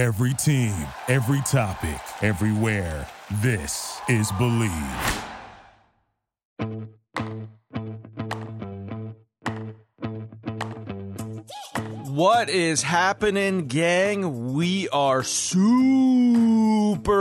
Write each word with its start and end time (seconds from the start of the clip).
Every 0.00 0.32
team, 0.32 0.74
every 1.08 1.42
topic, 1.42 2.00
everywhere. 2.22 3.06
This 3.42 4.00
is 4.08 4.32
Believe. 4.38 4.70
What 12.08 12.48
is 12.48 12.80
happening, 12.82 13.66
gang? 13.66 14.54
We 14.54 14.88
are 14.88 15.22
super 15.22 15.68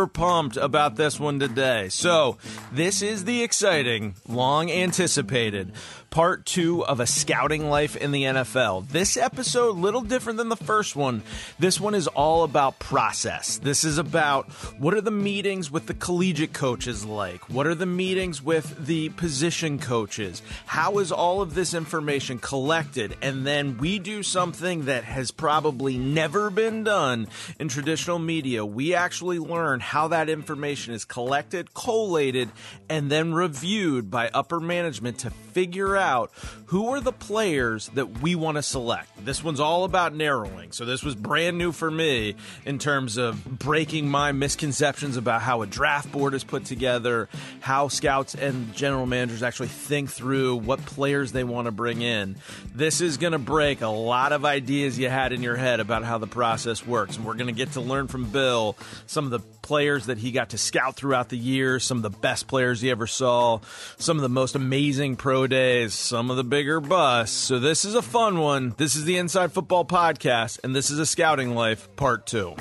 pumped 0.07 0.55
about 0.55 0.95
this 0.95 1.19
one 1.19 1.37
today. 1.37 1.89
So, 1.89 2.37
this 2.71 3.01
is 3.01 3.25
the 3.25 3.43
exciting, 3.43 4.15
long 4.25 4.71
anticipated 4.71 5.73
part 6.09 6.45
two 6.45 6.83
of 6.85 6.99
a 6.99 7.05
scouting 7.05 7.69
life 7.69 7.95
in 7.95 8.11
the 8.11 8.23
NFL. 8.23 8.87
This 8.89 9.17
episode, 9.17 9.77
little 9.77 10.01
different 10.01 10.37
than 10.37 10.49
the 10.49 10.55
first 10.55 10.95
one. 10.95 11.23
This 11.59 11.79
one 11.79 11.95
is 11.95 12.07
all 12.07 12.43
about 12.43 12.79
process. 12.79 13.57
This 13.57 13.83
is 13.83 13.97
about 13.97 14.49
what 14.77 14.93
are 14.93 15.01
the 15.01 15.11
meetings 15.11 15.69
with 15.69 15.85
the 15.85 15.93
collegiate 15.93 16.53
coaches 16.53 17.05
like? 17.05 17.49
What 17.49 17.67
are 17.67 17.75
the 17.75 17.85
meetings 17.85 18.41
with 18.41 18.85
the 18.85 19.09
position 19.09 19.79
coaches? 19.79 20.41
How 20.65 20.97
is 20.99 21.11
all 21.11 21.41
of 21.41 21.53
this 21.53 21.73
information 21.73 22.39
collected? 22.39 23.15
And 23.21 23.45
then 23.45 23.77
we 23.77 23.99
do 23.99 24.23
something 24.23 24.85
that 24.85 25.03
has 25.03 25.31
probably 25.31 25.97
never 25.97 26.49
been 26.49 26.83
done 26.83 27.27
in 27.59 27.67
traditional 27.67 28.19
media. 28.19 28.65
We 28.65 28.95
actually 28.95 29.39
learn 29.39 29.79
how 29.79 30.07
that 30.09 30.29
information 30.29 30.93
is 30.93 31.05
collected, 31.05 31.73
collated, 31.73 32.49
and 32.89 33.11
then 33.11 33.33
reviewed 33.33 34.09
by 34.09 34.29
upper 34.29 34.59
management 34.59 35.19
to 35.19 35.31
figure 35.59 35.97
out 35.97 36.31
who 36.69 36.89
are 36.89 37.01
the 37.01 37.11
players 37.11 37.87
that 37.95 38.21
we 38.21 38.35
want 38.35 38.55
to 38.55 38.61
select. 38.61 39.09
This 39.25 39.43
one's 39.43 39.59
all 39.59 39.85
about 39.85 40.13
narrowing. 40.13 40.71
So 40.71 40.85
this 40.85 41.01
was 41.01 41.15
brand 41.15 41.57
new 41.57 41.71
for 41.71 41.89
me 41.89 42.35
in 42.63 42.77
terms 42.77 43.17
of 43.17 43.43
breaking 43.43 44.07
my 44.07 44.33
misconceptions 44.33 45.17
about 45.17 45.41
how 45.41 45.63
a 45.63 45.65
draft 45.67 46.11
board 46.11 46.35
is 46.35 46.43
put 46.43 46.65
together, 46.65 47.27
how 47.59 47.87
scouts 47.87 48.35
and 48.35 48.71
general 48.75 49.07
managers 49.07 49.41
actually 49.41 49.69
think 49.69 50.11
through 50.11 50.57
what 50.57 50.79
players 50.85 51.31
they 51.31 51.43
want 51.43 51.65
to 51.65 51.71
bring 51.71 52.03
in. 52.03 52.35
This 52.75 53.01
is 53.01 53.17
going 53.17 53.33
to 53.33 53.39
break 53.39 53.81
a 53.81 53.87
lot 53.87 54.31
of 54.31 54.45
ideas 54.45 54.99
you 54.99 55.09
had 55.09 55.33
in 55.33 55.41
your 55.41 55.55
head 55.55 55.79
about 55.79 56.03
how 56.03 56.19
the 56.19 56.27
process 56.27 56.85
works. 56.85 57.17
And 57.17 57.25
we're 57.25 57.33
going 57.33 57.47
to 57.47 57.51
get 57.51 57.71
to 57.71 57.81
learn 57.81 58.07
from 58.07 58.29
Bill 58.29 58.77
some 59.07 59.25
of 59.25 59.31
the 59.31 59.39
players 59.39 60.05
that 60.05 60.19
he 60.19 60.31
got 60.31 60.49
to 60.49 60.57
scout 60.57 60.95
throughout 60.95 61.29
the 61.29 61.37
years, 61.37 61.83
some 61.83 61.97
of 61.97 62.03
the 62.03 62.09
best 62.09 62.47
players 62.47 62.81
he 62.81 62.91
ever 62.91 63.07
saw, 63.07 63.59
some 63.97 64.17
of 64.17 64.21
the 64.21 64.29
most 64.29 64.55
amazing 64.55 65.15
pro 65.15 65.47
days, 65.47 65.93
some 65.93 66.29
of 66.29 66.37
the 66.37 66.43
bigger 66.59 66.81
bus. 66.81 67.31
So 67.31 67.57
this 67.57 67.85
is 67.85 67.95
a 67.95 68.01
fun 68.01 68.39
one. 68.39 68.73
This 68.75 68.97
is 68.97 69.05
the 69.05 69.15
Inside 69.15 69.53
Football 69.53 69.85
Podcast, 69.85 70.59
and 70.61 70.75
this 70.75 70.89
is 70.89 70.99
a 70.99 71.05
Scouting 71.05 71.55
Life 71.55 71.87
Part 71.95 72.25
2. 72.25 72.53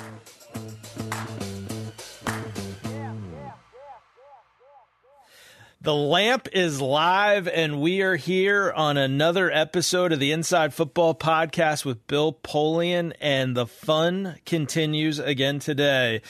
The 5.89 5.95
lamp 5.95 6.49
is 6.53 6.83
live, 6.83 7.49
and 7.49 7.81
we 7.81 8.03
are 8.03 8.17
here 8.17 8.71
on 8.77 8.99
another 8.99 9.51
episode 9.51 10.13
of 10.13 10.21
the 10.21 10.33
Inside 10.33 10.75
Football 10.75 11.15
Podcast 11.15 11.87
with 11.87 12.07
Bill 12.07 12.31
Polian, 12.31 13.15
and 13.23 13.57
the 13.57 13.67
fun 13.67 14.37
continues 14.45 15.19
again 15.19 15.61
today 15.61 16.21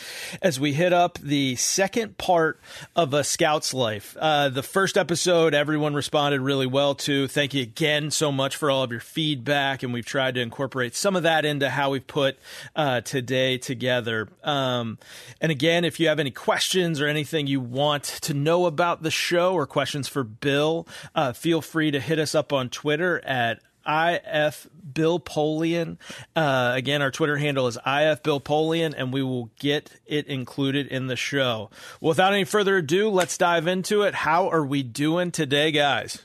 as 0.41 0.61
we 0.61 0.75
hit 0.75 0.93
up 0.93 1.19
the 1.19 1.57
second 1.57 2.19
part 2.19 2.61
of 2.95 3.13
a 3.13 3.25
scout's 3.25 3.75
life. 3.75 4.17
Uh, 4.21 4.49
the 4.49 4.63
first 4.63 4.97
episode, 4.97 5.55
everyone 5.55 5.93
responded 5.93 6.41
really 6.41 6.69
well 6.69 6.95
to. 6.95 7.27
Thank 7.27 7.53
you 7.53 7.63
again 7.65 8.13
so 8.13 8.31
much 8.31 8.55
for 8.55 8.71
all 8.71 8.85
of 8.85 8.93
your 8.93 9.01
feedback, 9.01 9.83
and 9.83 9.93
we've 9.93 10.07
tried 10.07 10.37
to 10.37 10.41
incorporate 10.41 10.95
some 10.95 11.17
of 11.17 11.25
that 11.25 11.45
into 11.45 11.69
how 11.69 11.91
we've 11.91 12.07
put 12.07 12.39
uh, 12.77 13.01
today 13.01 13.59
together. 13.59 14.29
Um, 14.45 14.99
and 15.41 15.51
again, 15.51 15.85
if 15.85 15.99
you 15.99 16.07
have 16.07 16.21
any 16.21 16.31
questions 16.31 17.01
or 17.01 17.09
anything 17.09 17.49
you 17.49 17.61
want 17.61 18.05
to 18.05 18.35
know 18.35 18.67
about 18.67 19.03
the 19.03 19.11
show, 19.11 19.48
show 19.49 19.55
or 19.55 19.67
questions 19.67 20.09
for 20.09 20.25
Bill, 20.25 20.87
uh, 21.15 21.33
feel 21.33 21.61
free 21.61 21.91
to 21.91 22.01
hit 22.01 22.19
us 22.19 22.35
up 22.35 22.53
on 22.53 22.69
Twitter 22.69 23.25
at 23.25 23.61
IF 23.87 24.69
Bill 24.93 25.19
Polian. 25.19 25.97
Uh, 26.37 26.73
again, 26.75 27.01
our 27.01 27.11
Twitter 27.11 27.39
handle 27.39 27.67
is 27.67 27.79
IF 27.87 28.23
Bill 28.23 28.41
Polian, 28.41 28.95
and 28.97 29.13
we 29.13 29.23
will 29.23 29.51
get 29.59 29.91
it 30.07 30.27
included 30.27 30.87
in 30.89 31.07
the 31.07 31.17
show. 31.17 31.71
Without 32.01 32.35
any 32.35 32.45
further 32.45 32.77
ado, 32.77 33.09
let's 33.09 33.39
dive 33.39 33.67
into 33.67 34.03
it. 34.03 34.15
How 34.15 34.51
are 34.51 34.65
we 34.65 34.83
doing 34.83 35.31
today, 35.31 35.71
guys? 35.71 36.25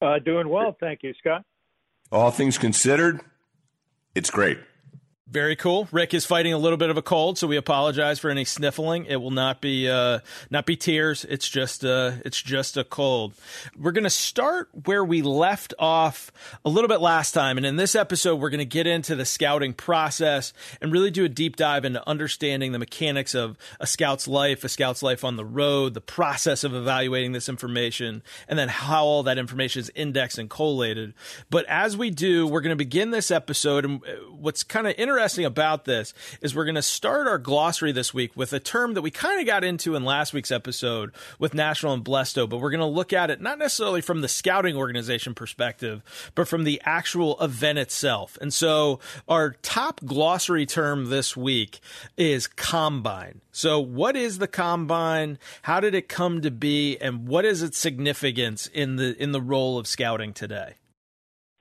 Uh, 0.00 0.18
doing 0.18 0.48
well, 0.48 0.76
thank 0.78 1.02
you, 1.02 1.12
Scott. 1.18 1.42
All 2.10 2.30
things 2.30 2.56
considered, 2.56 3.20
it's 4.14 4.30
great. 4.30 4.58
Very 5.28 5.56
cool. 5.56 5.88
Rick 5.90 6.14
is 6.14 6.24
fighting 6.24 6.52
a 6.52 6.58
little 6.58 6.76
bit 6.76 6.88
of 6.88 6.96
a 6.96 7.02
cold, 7.02 7.36
so 7.36 7.48
we 7.48 7.56
apologize 7.56 8.20
for 8.20 8.30
any 8.30 8.44
sniffling. 8.44 9.06
It 9.06 9.16
will 9.16 9.32
not 9.32 9.60
be 9.60 9.88
uh, 9.90 10.20
not 10.50 10.66
be 10.66 10.76
tears. 10.76 11.24
It's 11.28 11.48
just 11.48 11.84
uh, 11.84 12.12
it's 12.24 12.40
just 12.40 12.76
a 12.76 12.84
cold. 12.84 13.34
We're 13.76 13.90
going 13.90 14.04
to 14.04 14.10
start 14.10 14.68
where 14.84 15.04
we 15.04 15.22
left 15.22 15.74
off 15.80 16.30
a 16.64 16.68
little 16.68 16.86
bit 16.86 17.00
last 17.00 17.32
time, 17.32 17.56
and 17.56 17.66
in 17.66 17.74
this 17.74 17.96
episode, 17.96 18.36
we're 18.36 18.50
going 18.50 18.60
to 18.60 18.64
get 18.64 18.86
into 18.86 19.16
the 19.16 19.24
scouting 19.24 19.72
process 19.72 20.52
and 20.80 20.92
really 20.92 21.10
do 21.10 21.24
a 21.24 21.28
deep 21.28 21.56
dive 21.56 21.84
into 21.84 22.08
understanding 22.08 22.70
the 22.70 22.78
mechanics 22.78 23.34
of 23.34 23.58
a 23.80 23.86
scout's 23.86 24.28
life, 24.28 24.62
a 24.62 24.68
scout's 24.68 25.02
life 25.02 25.24
on 25.24 25.34
the 25.34 25.44
road, 25.44 25.94
the 25.94 26.00
process 26.00 26.62
of 26.62 26.72
evaluating 26.72 27.32
this 27.32 27.48
information, 27.48 28.22
and 28.46 28.56
then 28.56 28.68
how 28.68 29.04
all 29.04 29.24
that 29.24 29.38
information 29.38 29.80
is 29.80 29.90
indexed 29.96 30.38
and 30.38 30.48
collated. 30.48 31.14
But 31.50 31.64
as 31.66 31.96
we 31.96 32.10
do, 32.10 32.46
we're 32.46 32.60
going 32.60 32.70
to 32.70 32.76
begin 32.76 33.10
this 33.10 33.32
episode, 33.32 33.84
and 33.84 34.04
uh, 34.04 34.12
what's 34.30 34.62
kind 34.62 34.86
of 34.86 34.92
interesting 34.96 35.15
interesting 35.16 35.46
about 35.46 35.86
this 35.86 36.12
is 36.42 36.54
we're 36.54 36.66
going 36.66 36.74
to 36.74 36.82
start 36.82 37.26
our 37.26 37.38
glossary 37.38 37.90
this 37.90 38.12
week 38.12 38.36
with 38.36 38.52
a 38.52 38.60
term 38.60 38.92
that 38.92 39.00
we 39.00 39.10
kind 39.10 39.40
of 39.40 39.46
got 39.46 39.64
into 39.64 39.94
in 39.94 40.04
last 40.04 40.34
week's 40.34 40.50
episode 40.50 41.10
with 41.38 41.54
National 41.54 41.94
and 41.94 42.04
Blesto, 42.04 42.46
but 42.46 42.58
we're 42.58 42.70
going 42.70 42.80
to 42.80 42.86
look 42.86 43.14
at 43.14 43.30
it 43.30 43.40
not 43.40 43.58
necessarily 43.58 44.02
from 44.02 44.20
the 44.20 44.28
scouting 44.28 44.76
organization 44.76 45.34
perspective, 45.34 46.02
but 46.34 46.46
from 46.46 46.64
the 46.64 46.82
actual 46.84 47.40
event 47.42 47.78
itself. 47.78 48.36
And 48.42 48.52
so 48.52 49.00
our 49.26 49.52
top 49.62 50.02
glossary 50.04 50.66
term 50.66 51.08
this 51.08 51.34
week 51.34 51.80
is 52.18 52.46
combine. 52.46 53.40
So 53.52 53.80
what 53.80 54.16
is 54.16 54.36
the 54.36 54.46
combine? 54.46 55.38
How 55.62 55.80
did 55.80 55.94
it 55.94 56.10
come 56.10 56.42
to 56.42 56.50
be 56.50 56.98
and 56.98 57.26
what 57.26 57.46
is 57.46 57.62
its 57.62 57.78
significance 57.78 58.66
in 58.66 58.96
the 58.96 59.16
in 59.16 59.32
the 59.32 59.40
role 59.40 59.78
of 59.78 59.86
scouting 59.86 60.34
today? 60.34 60.74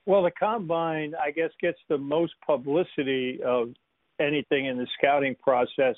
Well, 0.06 0.24
the 0.24 0.32
combine, 0.32 1.14
I 1.22 1.32
guess, 1.32 1.50
gets 1.60 1.80
the 1.90 1.98
most 1.98 2.34
publicity 2.46 3.40
of 3.44 3.70
anything 4.20 4.68
in 4.68 4.78
the 4.78 4.88
scouting 4.98 5.36
process, 5.42 5.96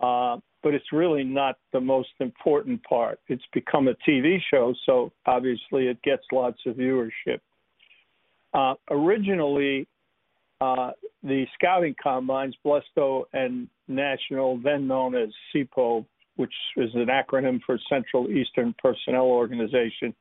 uh, 0.00 0.38
but 0.62 0.74
it's 0.74 0.92
really 0.92 1.24
not 1.24 1.56
the 1.72 1.80
most 1.80 2.08
important 2.20 2.82
part. 2.84 3.20
It's 3.28 3.42
become 3.52 3.88
a 3.88 3.94
TV 4.08 4.38
show, 4.50 4.74
so 4.86 5.12
obviously 5.26 5.88
it 5.88 6.00
gets 6.02 6.22
lots 6.32 6.58
of 6.66 6.76
viewership. 6.76 7.40
Uh, 8.54 8.74
originally, 8.90 9.86
uh, 10.60 10.92
the 11.22 11.44
scouting 11.54 11.94
combines, 12.02 12.54
Blesto 12.64 13.24
and 13.32 13.68
National, 13.88 14.58
then 14.58 14.86
known 14.86 15.14
as 15.14 15.28
CEPO, 15.54 16.06
which 16.36 16.54
is 16.76 16.90
an 16.94 17.06
acronym 17.06 17.60
for 17.66 17.78
Central 17.88 18.30
Eastern 18.30 18.74
Personnel 18.82 19.26
Organization, 19.26 20.14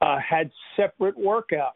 uh, 0.00 0.18
had 0.18 0.50
separate 0.76 1.16
workouts. 1.16 1.72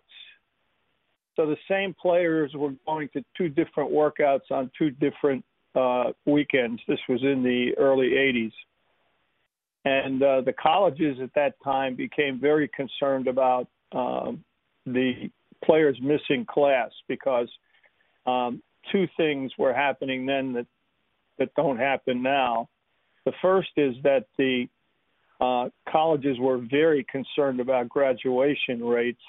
So 1.37 1.47
the 1.47 1.57
same 1.71 1.95
players 1.95 2.53
were 2.55 2.73
going 2.85 3.09
to 3.13 3.25
two 3.37 3.49
different 3.49 3.93
workouts 3.93 4.51
on 4.51 4.71
two 4.77 4.91
different 4.91 5.45
uh, 5.75 6.13
weekends. 6.27 6.83
This 6.89 6.99
was 7.09 7.23
in 7.23 7.43
the 7.43 7.73
early 7.79 8.11
80s. 8.11 8.53
And 9.85 10.23
uh, 10.23 10.41
the 10.41 10.53
colleges 10.53 11.19
at 11.23 11.31
that 11.35 11.55
time 11.63 11.95
became 11.95 12.41
very 12.41 12.69
concerned 12.69 13.29
about 13.29 13.69
um, 13.93 14.45
the 14.85 15.31
players 15.65 15.99
missing 16.03 16.45
class 16.45 16.91
because 17.07 17.49
um, 18.27 18.63
two 18.91 19.07
things 19.17 19.53
were 19.59 19.73
happening 19.73 20.27
then 20.27 20.53
that, 20.55 20.67
that 21.39 21.55
don't 21.55 21.79
happen 21.79 22.23
now. 22.23 22.69
The 23.25 23.33
first 23.41 23.71
is 23.77 23.95
that 24.03 24.27
the 24.37 24.69
uh, 25.41 25.69
colleges 25.89 26.37
were 26.39 26.59
very 26.71 27.05
concerned 27.11 27.61
about 27.61 27.89
graduation 27.89 28.83
rates, 28.83 29.23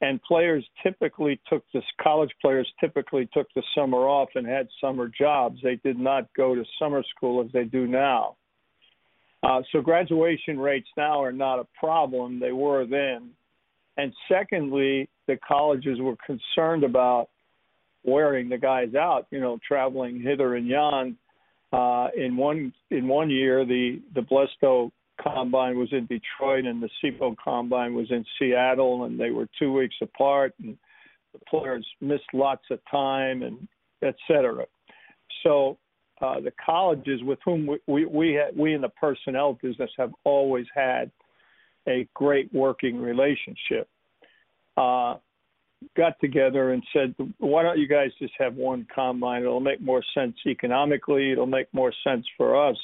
and 0.00 0.20
players 0.22 0.64
typically 0.82 1.40
took 1.48 1.64
this. 1.72 1.84
College 2.02 2.30
players 2.40 2.70
typically 2.80 3.28
took 3.32 3.46
the 3.54 3.62
summer 3.74 3.98
off 3.98 4.28
and 4.34 4.46
had 4.46 4.68
summer 4.80 5.08
jobs. 5.08 5.58
They 5.62 5.76
did 5.76 5.98
not 5.98 6.28
go 6.36 6.54
to 6.54 6.64
summer 6.78 7.02
school 7.16 7.42
as 7.42 7.50
they 7.52 7.64
do 7.64 7.86
now. 7.86 8.36
Uh, 9.42 9.62
so 9.72 9.80
graduation 9.80 10.58
rates 10.58 10.88
now 10.96 11.22
are 11.22 11.32
not 11.32 11.58
a 11.58 11.66
problem. 11.78 12.38
They 12.38 12.52
were 12.52 12.86
then. 12.86 13.30
And 13.96 14.12
secondly, 14.28 15.08
the 15.26 15.36
colleges 15.46 15.98
were 16.00 16.16
concerned 16.26 16.84
about 16.84 17.28
wearing 18.04 18.48
the 18.48 18.58
guys 18.58 18.94
out, 18.94 19.26
you 19.30 19.40
know, 19.40 19.58
traveling 19.66 20.20
hither 20.20 20.56
and 20.56 20.66
yon. 20.66 21.16
Uh, 21.72 22.08
in 22.16 22.36
one 22.36 22.72
in 22.90 23.08
one 23.08 23.30
year, 23.30 23.64
the 23.64 24.00
the 24.14 24.20
Blesto 24.20 24.90
combine 25.22 25.78
was 25.78 25.92
in 25.92 26.06
Detroit 26.06 26.64
and 26.64 26.82
the 26.82 26.90
CEPO 27.02 27.36
combine 27.42 27.94
was 27.94 28.10
in 28.10 28.24
Seattle, 28.38 29.04
and 29.04 29.18
they 29.18 29.30
were 29.30 29.48
two 29.58 29.72
weeks 29.72 29.94
apart, 30.00 30.54
and 30.62 30.76
the 31.32 31.40
players 31.48 31.86
missed 32.00 32.32
lots 32.32 32.64
of 32.70 32.78
time, 32.90 33.42
and 33.42 33.68
et 34.02 34.16
cetera. 34.28 34.64
so 35.42 35.78
uh, 36.20 36.40
the 36.40 36.52
colleges 36.64 37.20
with 37.24 37.38
whom 37.44 37.66
we 37.66 37.78
we 37.86 38.06
we, 38.06 38.34
ha- 38.34 38.52
we 38.56 38.74
in 38.74 38.80
the 38.80 38.88
personnel 38.88 39.58
business 39.60 39.90
have 39.98 40.12
always 40.24 40.66
had 40.74 41.10
a 41.88 42.06
great 42.14 42.52
working 42.54 43.00
relationship. 43.00 43.88
Uh, 44.76 45.16
got 45.96 46.18
together 46.20 46.72
and 46.72 46.82
said, 46.92 47.14
"Why 47.38 47.64
don't 47.64 47.78
you 47.78 47.88
guys 47.88 48.10
just 48.20 48.34
have 48.38 48.54
one 48.54 48.86
combine? 48.94 49.42
It'll 49.42 49.58
make 49.58 49.80
more 49.80 50.02
sense 50.14 50.36
economically. 50.46 51.32
It'll 51.32 51.46
make 51.46 51.66
more 51.72 51.92
sense 52.04 52.24
for 52.36 52.68
us." 52.68 52.76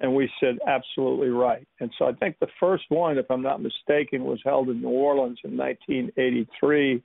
And 0.00 0.14
we 0.14 0.30
said, 0.40 0.58
"Absolutely 0.66 1.28
right." 1.28 1.66
And 1.80 1.90
so 1.98 2.06
I 2.06 2.12
think 2.12 2.38
the 2.38 2.48
first 2.58 2.84
one, 2.88 3.18
if 3.18 3.30
I'm 3.30 3.42
not 3.42 3.62
mistaken, 3.62 4.24
was 4.24 4.40
held 4.44 4.68
in 4.70 4.80
New 4.80 4.88
Orleans 4.88 5.38
in 5.44 5.56
1983, 5.56 7.02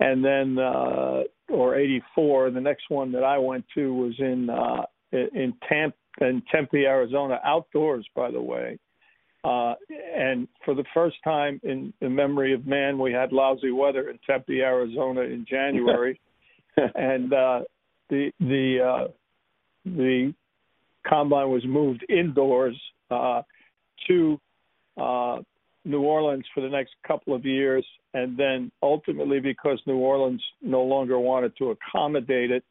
and 0.00 0.24
then 0.24 0.58
uh, 0.58 1.22
or 1.48 1.76
84. 1.76 2.50
The 2.50 2.60
next 2.60 2.84
one 2.88 3.12
that 3.12 3.24
I 3.24 3.38
went 3.38 3.64
to 3.74 3.94
was 3.94 4.14
in 4.18 4.50
uh, 4.50 4.82
in 5.12 5.54
Tempe, 5.68 5.96
in 6.20 6.42
Tempe, 6.50 6.86
Arizona, 6.86 7.38
outdoors, 7.44 8.06
by 8.14 8.30
the 8.30 8.40
way. 8.40 8.78
Uh, 9.44 9.74
and 10.16 10.46
for 10.64 10.74
the 10.74 10.84
first 10.94 11.16
time 11.24 11.60
in 11.64 11.92
the 12.00 12.08
memory 12.08 12.54
of 12.54 12.66
man, 12.66 12.98
we 12.98 13.12
had 13.12 13.32
lousy 13.32 13.72
weather 13.72 14.08
in 14.08 14.18
Tempe, 14.24 14.60
Arizona 14.60 15.22
in 15.22 15.44
January, 15.48 16.20
and 16.76 17.32
uh, 17.32 17.60
the 18.08 18.30
the 18.38 18.78
uh, 18.80 19.08
the 19.84 20.32
combine 21.12 21.50
was 21.50 21.64
moved 21.66 22.04
indoors 22.08 22.80
uh, 23.10 23.42
to 24.08 24.40
uh, 24.96 25.38
New 25.84 26.02
Orleans 26.02 26.44
for 26.54 26.60
the 26.60 26.68
next 26.68 26.92
couple 27.06 27.34
of 27.34 27.44
years, 27.44 27.84
and 28.14 28.36
then 28.36 28.70
ultimately, 28.82 29.40
because 29.40 29.80
New 29.86 29.98
Orleans 29.98 30.42
no 30.62 30.82
longer 30.82 31.18
wanted 31.18 31.56
to 31.58 31.70
accommodate 31.70 32.50
it, 32.50 32.64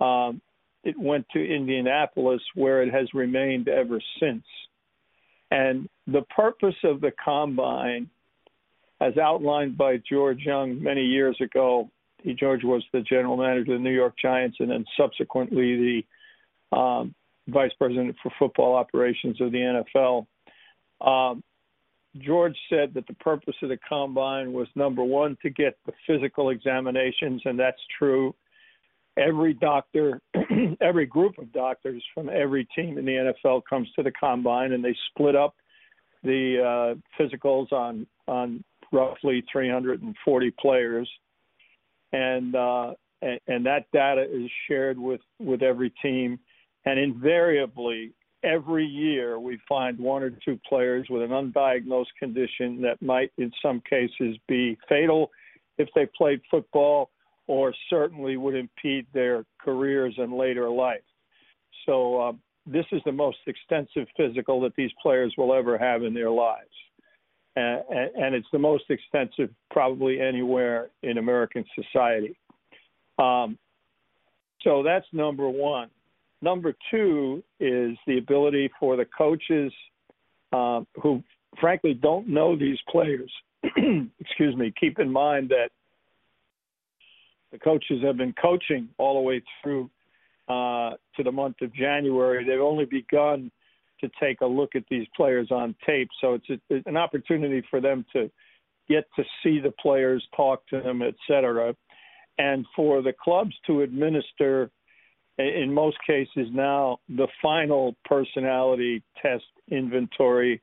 um, 0.00 0.40
it 0.82 0.98
went 0.98 1.26
to 1.32 1.38
Indianapolis, 1.38 2.40
where 2.54 2.82
it 2.82 2.92
has 2.92 3.06
remained 3.12 3.68
ever 3.68 4.00
since. 4.18 4.44
And 5.50 5.88
the 6.06 6.22
purpose 6.34 6.76
of 6.84 7.00
the 7.00 7.12
combine, 7.22 8.08
as 9.00 9.16
outlined 9.18 9.76
by 9.76 9.98
George 10.08 10.40
Young 10.40 10.82
many 10.82 11.02
years 11.02 11.36
ago, 11.40 11.90
he, 12.22 12.34
George 12.34 12.64
was 12.64 12.82
the 12.92 13.00
general 13.02 13.36
manager 13.36 13.74
of 13.74 13.78
the 13.78 13.84
New 13.84 13.94
York 13.94 14.14
Giants 14.20 14.56
and 14.60 14.70
then 14.70 14.84
subsequently 14.96 16.04
the 16.72 16.76
um, 16.76 17.14
vice 17.50 17.72
president 17.78 18.16
for 18.22 18.32
football 18.38 18.74
operations 18.74 19.40
of 19.40 19.52
the 19.52 19.84
NFL. 19.94 20.26
Um, 21.00 21.42
George 22.18 22.56
said 22.68 22.92
that 22.94 23.06
the 23.06 23.14
purpose 23.14 23.54
of 23.62 23.68
the 23.68 23.78
combine 23.88 24.52
was 24.52 24.66
number 24.74 25.04
one, 25.04 25.36
to 25.42 25.50
get 25.50 25.78
the 25.86 25.92
physical 26.06 26.50
examinations, 26.50 27.42
and 27.44 27.58
that's 27.58 27.80
true. 27.98 28.34
Every 29.16 29.54
doctor, 29.54 30.20
every 30.80 31.06
group 31.06 31.38
of 31.38 31.52
doctors 31.52 32.02
from 32.14 32.28
every 32.28 32.66
team 32.76 32.98
in 32.98 33.04
the 33.04 33.32
NFL 33.44 33.62
comes 33.68 33.88
to 33.94 34.02
the 34.02 34.12
combine, 34.12 34.72
and 34.72 34.84
they 34.84 34.96
split 35.10 35.36
up 35.36 35.54
the 36.22 36.96
uh, 36.98 37.22
physicals 37.22 37.72
on 37.72 38.06
on 38.26 38.64
roughly 38.92 39.44
340 39.50 40.50
players, 40.60 41.08
and, 42.12 42.54
uh, 42.54 42.92
and 43.22 43.40
and 43.46 43.66
that 43.66 43.86
data 43.92 44.22
is 44.22 44.50
shared 44.68 44.98
with 44.98 45.20
with 45.38 45.62
every 45.62 45.92
team, 46.02 46.38
and 46.84 46.98
invariably 46.98 48.12
every 48.42 48.86
year 48.86 49.38
we 49.38 49.58
find 49.68 49.98
one 49.98 50.22
or 50.22 50.30
two 50.30 50.58
players 50.68 51.06
with 51.10 51.22
an 51.22 51.30
undiagnosed 51.30 52.14
condition 52.18 52.80
that 52.80 53.00
might 53.02 53.32
in 53.38 53.52
some 53.62 53.82
cases 53.88 54.36
be 54.48 54.78
fatal 54.88 55.30
if 55.78 55.88
they 55.94 56.06
played 56.16 56.40
football 56.50 57.10
or 57.46 57.74
certainly 57.88 58.36
would 58.36 58.54
impede 58.54 59.06
their 59.12 59.44
careers 59.60 60.14
in 60.18 60.38
later 60.38 60.70
life. 60.70 61.02
So 61.84 62.20
uh, 62.20 62.32
this 62.66 62.86
is 62.92 63.02
the 63.04 63.12
most 63.12 63.38
extensive 63.46 64.06
physical 64.16 64.60
that 64.60 64.74
these 64.76 64.92
players 65.02 65.34
will 65.36 65.52
ever 65.52 65.76
have 65.76 66.02
in 66.02 66.14
their 66.14 66.30
lives. 66.30 66.68
And, 67.56 67.82
and 67.90 68.34
it's 68.34 68.46
the 68.52 68.58
most 68.58 68.84
extensive 68.88 69.50
probably 69.70 70.20
anywhere 70.20 70.90
in 71.02 71.18
American 71.18 71.64
society. 71.74 72.38
Um, 73.18 73.58
so 74.62 74.82
that's 74.82 75.06
number 75.12 75.48
one. 75.48 75.90
Number 76.42 76.74
two 76.90 77.42
is 77.58 77.96
the 78.06 78.18
ability 78.18 78.70
for 78.78 78.96
the 78.96 79.04
coaches 79.04 79.72
uh, 80.52 80.80
who, 81.02 81.22
frankly, 81.60 81.94
don't 81.94 82.28
know 82.28 82.56
these 82.56 82.78
players. 82.88 83.30
excuse 84.20 84.56
me. 84.56 84.72
Keep 84.78 84.98
in 84.98 85.12
mind 85.12 85.50
that 85.50 85.68
the 87.52 87.58
coaches 87.58 88.02
have 88.02 88.16
been 88.16 88.34
coaching 88.40 88.88
all 88.98 89.14
the 89.14 89.20
way 89.20 89.42
through 89.62 89.90
uh, 90.48 90.92
to 91.16 91.22
the 91.22 91.32
month 91.32 91.56
of 91.60 91.74
January. 91.74 92.44
They've 92.44 92.60
only 92.60 92.86
begun 92.86 93.50
to 94.00 94.10
take 94.18 94.40
a 94.40 94.46
look 94.46 94.74
at 94.74 94.84
these 94.90 95.06
players 95.14 95.48
on 95.50 95.74
tape, 95.86 96.08
so 96.20 96.34
it's, 96.34 96.48
a, 96.48 96.58
it's 96.70 96.86
an 96.86 96.96
opportunity 96.96 97.62
for 97.70 97.80
them 97.80 98.04
to 98.14 98.30
get 98.88 99.04
to 99.16 99.22
see 99.42 99.60
the 99.60 99.72
players, 99.72 100.26
talk 100.34 100.66
to 100.68 100.80
them, 100.80 101.02
et 101.02 101.14
cetera, 101.28 101.74
and 102.38 102.64
for 102.74 103.02
the 103.02 103.12
clubs 103.12 103.54
to 103.66 103.82
administer, 103.82 104.70
in 105.40 105.72
most 105.72 105.96
cases 106.06 106.48
now, 106.52 106.98
the 107.08 107.28
final 107.42 107.94
personality 108.04 109.02
test 109.20 109.44
inventory 109.70 110.60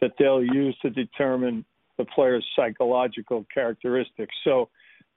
that 0.00 0.12
they'll 0.18 0.42
use 0.42 0.76
to 0.82 0.90
determine 0.90 1.64
the 1.96 2.04
player's 2.04 2.46
psychological 2.54 3.44
characteristics. 3.52 4.34
So, 4.44 4.68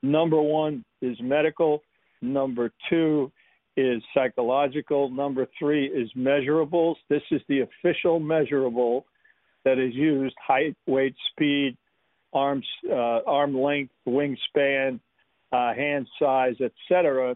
number 0.01 0.41
one 0.41 0.83
is 1.01 1.17
medical. 1.21 1.83
Number 2.21 2.71
two 2.89 3.31
is 3.77 4.01
psychological. 4.13 5.09
Number 5.09 5.47
three 5.57 5.85
is 5.85 6.11
measurables. 6.17 6.95
This 7.09 7.21
is 7.31 7.41
the 7.47 7.61
official 7.61 8.19
measurable 8.19 9.05
that 9.63 9.77
is 9.77 9.93
used 9.93 10.35
height, 10.45 10.75
weight, 10.87 11.15
speed, 11.31 11.77
arms, 12.33 12.65
uh, 12.89 13.19
arm 13.25 13.55
length, 13.55 13.93
wingspan, 14.07 14.99
uh, 15.51 15.73
hand 15.73 16.07
size, 16.19 16.55
etc. 16.61 17.35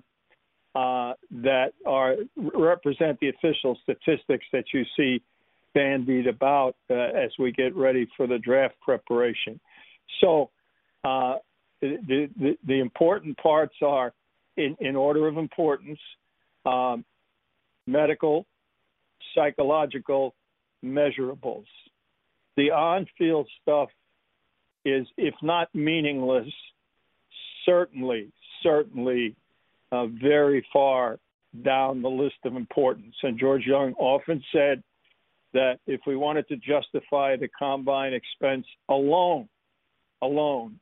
Uh, 0.75 1.13
that 1.31 1.71
are 1.85 2.15
represent 2.35 3.17
the 3.21 3.29
official 3.29 3.77
statistics 3.83 4.43
that 4.51 4.65
you 4.73 4.83
see 4.97 5.21
bandied 5.73 6.27
about 6.27 6.75
uh, 6.89 6.95
as 6.95 7.31
we 7.39 7.49
get 7.53 7.73
ready 7.77 8.05
for 8.17 8.27
the 8.27 8.37
draft 8.39 8.75
preparation. 8.81 9.57
So 10.19 10.49
uh, 11.05 11.35
the, 11.79 12.29
the, 12.37 12.57
the 12.67 12.79
important 12.81 13.37
parts 13.37 13.75
are 13.81 14.11
in, 14.57 14.75
in 14.81 14.97
order 14.97 15.29
of 15.29 15.37
importance 15.37 15.99
um, 16.65 17.05
medical, 17.87 18.45
psychological 19.33 20.35
measurables. 20.83 21.67
The 22.57 22.71
on 22.71 23.07
field 23.17 23.47
stuff 23.61 23.87
is, 24.83 25.07
if 25.17 25.35
not 25.41 25.73
meaningless, 25.73 26.51
certainly, 27.65 28.33
certainly 28.61 29.37
uh, 29.91 30.07
very 30.07 30.65
far 30.71 31.19
down 31.63 32.01
the 32.01 32.09
list 32.09 32.35
of 32.43 32.55
importance. 32.55 33.15
And 33.23 33.39
George 33.39 33.65
Young 33.65 33.93
often 33.93 34.43
said 34.51 34.83
that 35.53 35.79
if 35.87 36.01
we 36.05 36.15
wanted 36.15 36.47
to 36.49 36.57
justify 36.57 37.37
the 37.37 37.47
combine 37.57 38.13
expense 38.13 38.65
alone, 38.89 39.47
alone, 40.21 40.79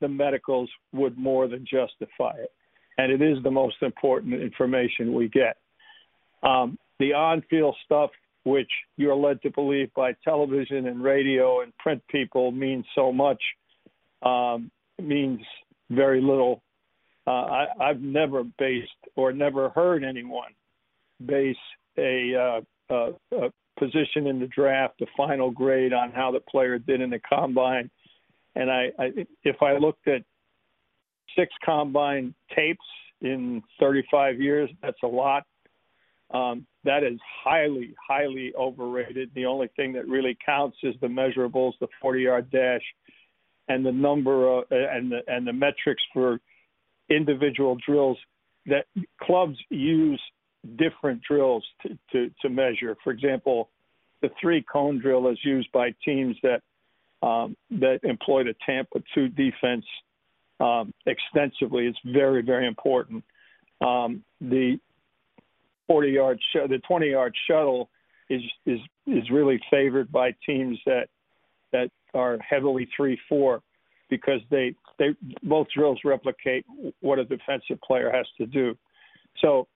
the 0.00 0.08
medicals 0.08 0.70
would 0.92 1.16
more 1.16 1.48
than 1.48 1.64
justify 1.70 2.32
it 2.36 2.50
and 2.98 3.12
it 3.12 3.22
is 3.22 3.42
the 3.42 3.50
most 3.50 3.76
important 3.80 4.34
information 4.34 5.14
we 5.14 5.28
get. 5.28 5.56
Um, 6.42 6.78
the 6.98 7.14
on 7.14 7.42
field 7.48 7.76
stuff, 7.84 8.10
which 8.44 8.70
you're 8.96 9.14
led 9.14 9.40
to 9.42 9.50
believe 9.50 9.92
by 9.94 10.12
television 10.24 10.88
and 10.88 11.02
radio 11.02 11.62
and 11.62 11.76
print 11.78 12.02
people, 12.10 12.50
means 12.50 12.84
so 12.94 13.12
much, 13.12 13.40
um, 14.22 14.70
means 15.00 15.40
very 15.90 16.20
little. 16.20 16.62
Uh, 17.28 17.30
I, 17.30 17.66
I've 17.90 18.00
never 18.00 18.42
based 18.58 18.88
or 19.14 19.32
never 19.32 19.68
heard 19.68 20.02
anyone 20.02 20.52
base 21.24 21.56
a, 21.98 22.34
uh, 22.34 22.94
a, 22.94 23.36
a 23.36 23.52
position 23.78 24.26
in 24.26 24.40
the 24.40 24.46
draft, 24.46 25.02
a 25.02 25.06
final 25.14 25.50
grade 25.50 25.92
on 25.92 26.10
how 26.10 26.30
the 26.30 26.40
player 26.40 26.78
did 26.78 27.02
in 27.02 27.10
the 27.10 27.20
combine. 27.20 27.90
And 28.54 28.70
I, 28.70 28.92
I 28.98 29.10
if 29.44 29.62
I 29.62 29.76
looked 29.76 30.08
at 30.08 30.22
six 31.36 31.52
combine 31.64 32.34
tapes 32.54 32.84
in 33.20 33.62
35 33.78 34.40
years. 34.40 34.70
That's 34.82 35.02
a 35.02 35.06
lot. 35.06 35.44
Um, 36.32 36.66
that 36.84 37.02
is 37.02 37.18
highly, 37.44 37.94
highly 38.06 38.52
overrated. 38.58 39.30
The 39.34 39.46
only 39.46 39.68
thing 39.76 39.92
that 39.94 40.06
really 40.06 40.36
counts 40.44 40.76
is 40.82 40.94
the 41.00 41.06
measurables, 41.06 41.72
the 41.80 41.88
40-yard 42.02 42.50
dash, 42.50 42.82
and 43.68 43.84
the 43.84 43.92
number 43.92 44.48
of, 44.48 44.64
and 44.70 45.12
the 45.12 45.20
and 45.26 45.46
the 45.46 45.52
metrics 45.52 46.02
for 46.12 46.40
individual 47.10 47.76
drills. 47.84 48.18
That 48.66 48.86
clubs 49.22 49.56
use 49.70 50.20
different 50.76 51.22
drills 51.22 51.64
to, 51.82 51.98
to, 52.12 52.30
to 52.42 52.48
measure. 52.48 52.96
For 53.02 53.12
example, 53.12 53.70
the 54.20 54.30
three 54.40 54.62
cone 54.62 54.98
drill 54.98 55.28
is 55.28 55.38
used 55.42 55.70
by 55.72 55.94
teams 56.04 56.36
that 56.42 56.62
um, 57.20 57.56
that 57.70 58.00
employ 58.04 58.44
the 58.44 58.54
Tampa 58.64 59.02
two 59.14 59.28
defense 59.28 59.84
um, 60.60 60.92
extensively. 61.06 61.86
It's 61.86 61.98
very, 62.04 62.42
very 62.42 62.66
important. 62.66 63.24
Um, 63.80 64.24
the 64.40 64.78
40 65.88 66.10
yard 66.10 66.40
sh- 66.52 66.68
the 66.68 66.78
20 66.86 67.10
yard 67.10 67.34
shuttle 67.48 67.90
is 68.28 68.42
is 68.66 68.78
is 69.06 69.30
really 69.30 69.60
favored 69.70 70.12
by 70.12 70.34
teams 70.44 70.78
that 70.86 71.08
that 71.72 71.90
are 72.14 72.38
heavily 72.38 72.88
three 72.96 73.18
four 73.28 73.62
because 74.08 74.40
they 74.50 74.74
they 74.98 75.14
both 75.42 75.68
drills 75.74 76.00
replicate 76.04 76.64
what 77.00 77.18
a 77.18 77.24
defensive 77.24 77.80
player 77.82 78.10
has 78.10 78.26
to 78.38 78.46
do. 78.46 78.76
So 79.40 79.68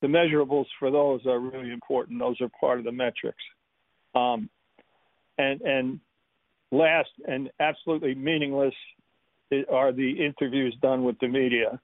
the 0.00 0.06
measurables 0.06 0.66
for 0.78 0.90
those 0.90 1.26
are 1.26 1.38
really 1.38 1.72
important. 1.72 2.18
Those 2.18 2.40
are 2.40 2.48
part 2.60 2.78
of 2.78 2.84
the 2.84 2.92
metrics. 2.92 3.42
Um, 4.14 4.48
and 5.38 5.60
and 5.60 6.00
last 6.70 7.10
and 7.26 7.50
absolutely 7.60 8.14
meaningless 8.14 8.74
are 9.72 9.92
the 9.92 10.24
interviews 10.24 10.76
done 10.82 11.04
with 11.04 11.18
the 11.20 11.28
media. 11.28 11.80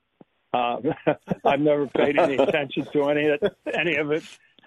Uh, 0.52 0.76
I've 1.44 1.60
never 1.60 1.86
paid 1.86 2.18
any 2.18 2.36
attention 2.36 2.86
to 2.92 3.08
any 3.08 3.26
of 3.28 3.40
any 3.72 3.96
of 3.96 4.12
it. 4.12 4.22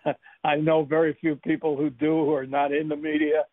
I 0.44 0.56
know 0.56 0.84
very 0.84 1.18
few 1.20 1.36
people 1.36 1.76
who 1.76 1.90
do 1.90 2.26
who 2.26 2.34
are 2.34 2.46
not 2.46 2.72
in 2.72 2.90
the 2.90 2.96
media, 2.96 3.44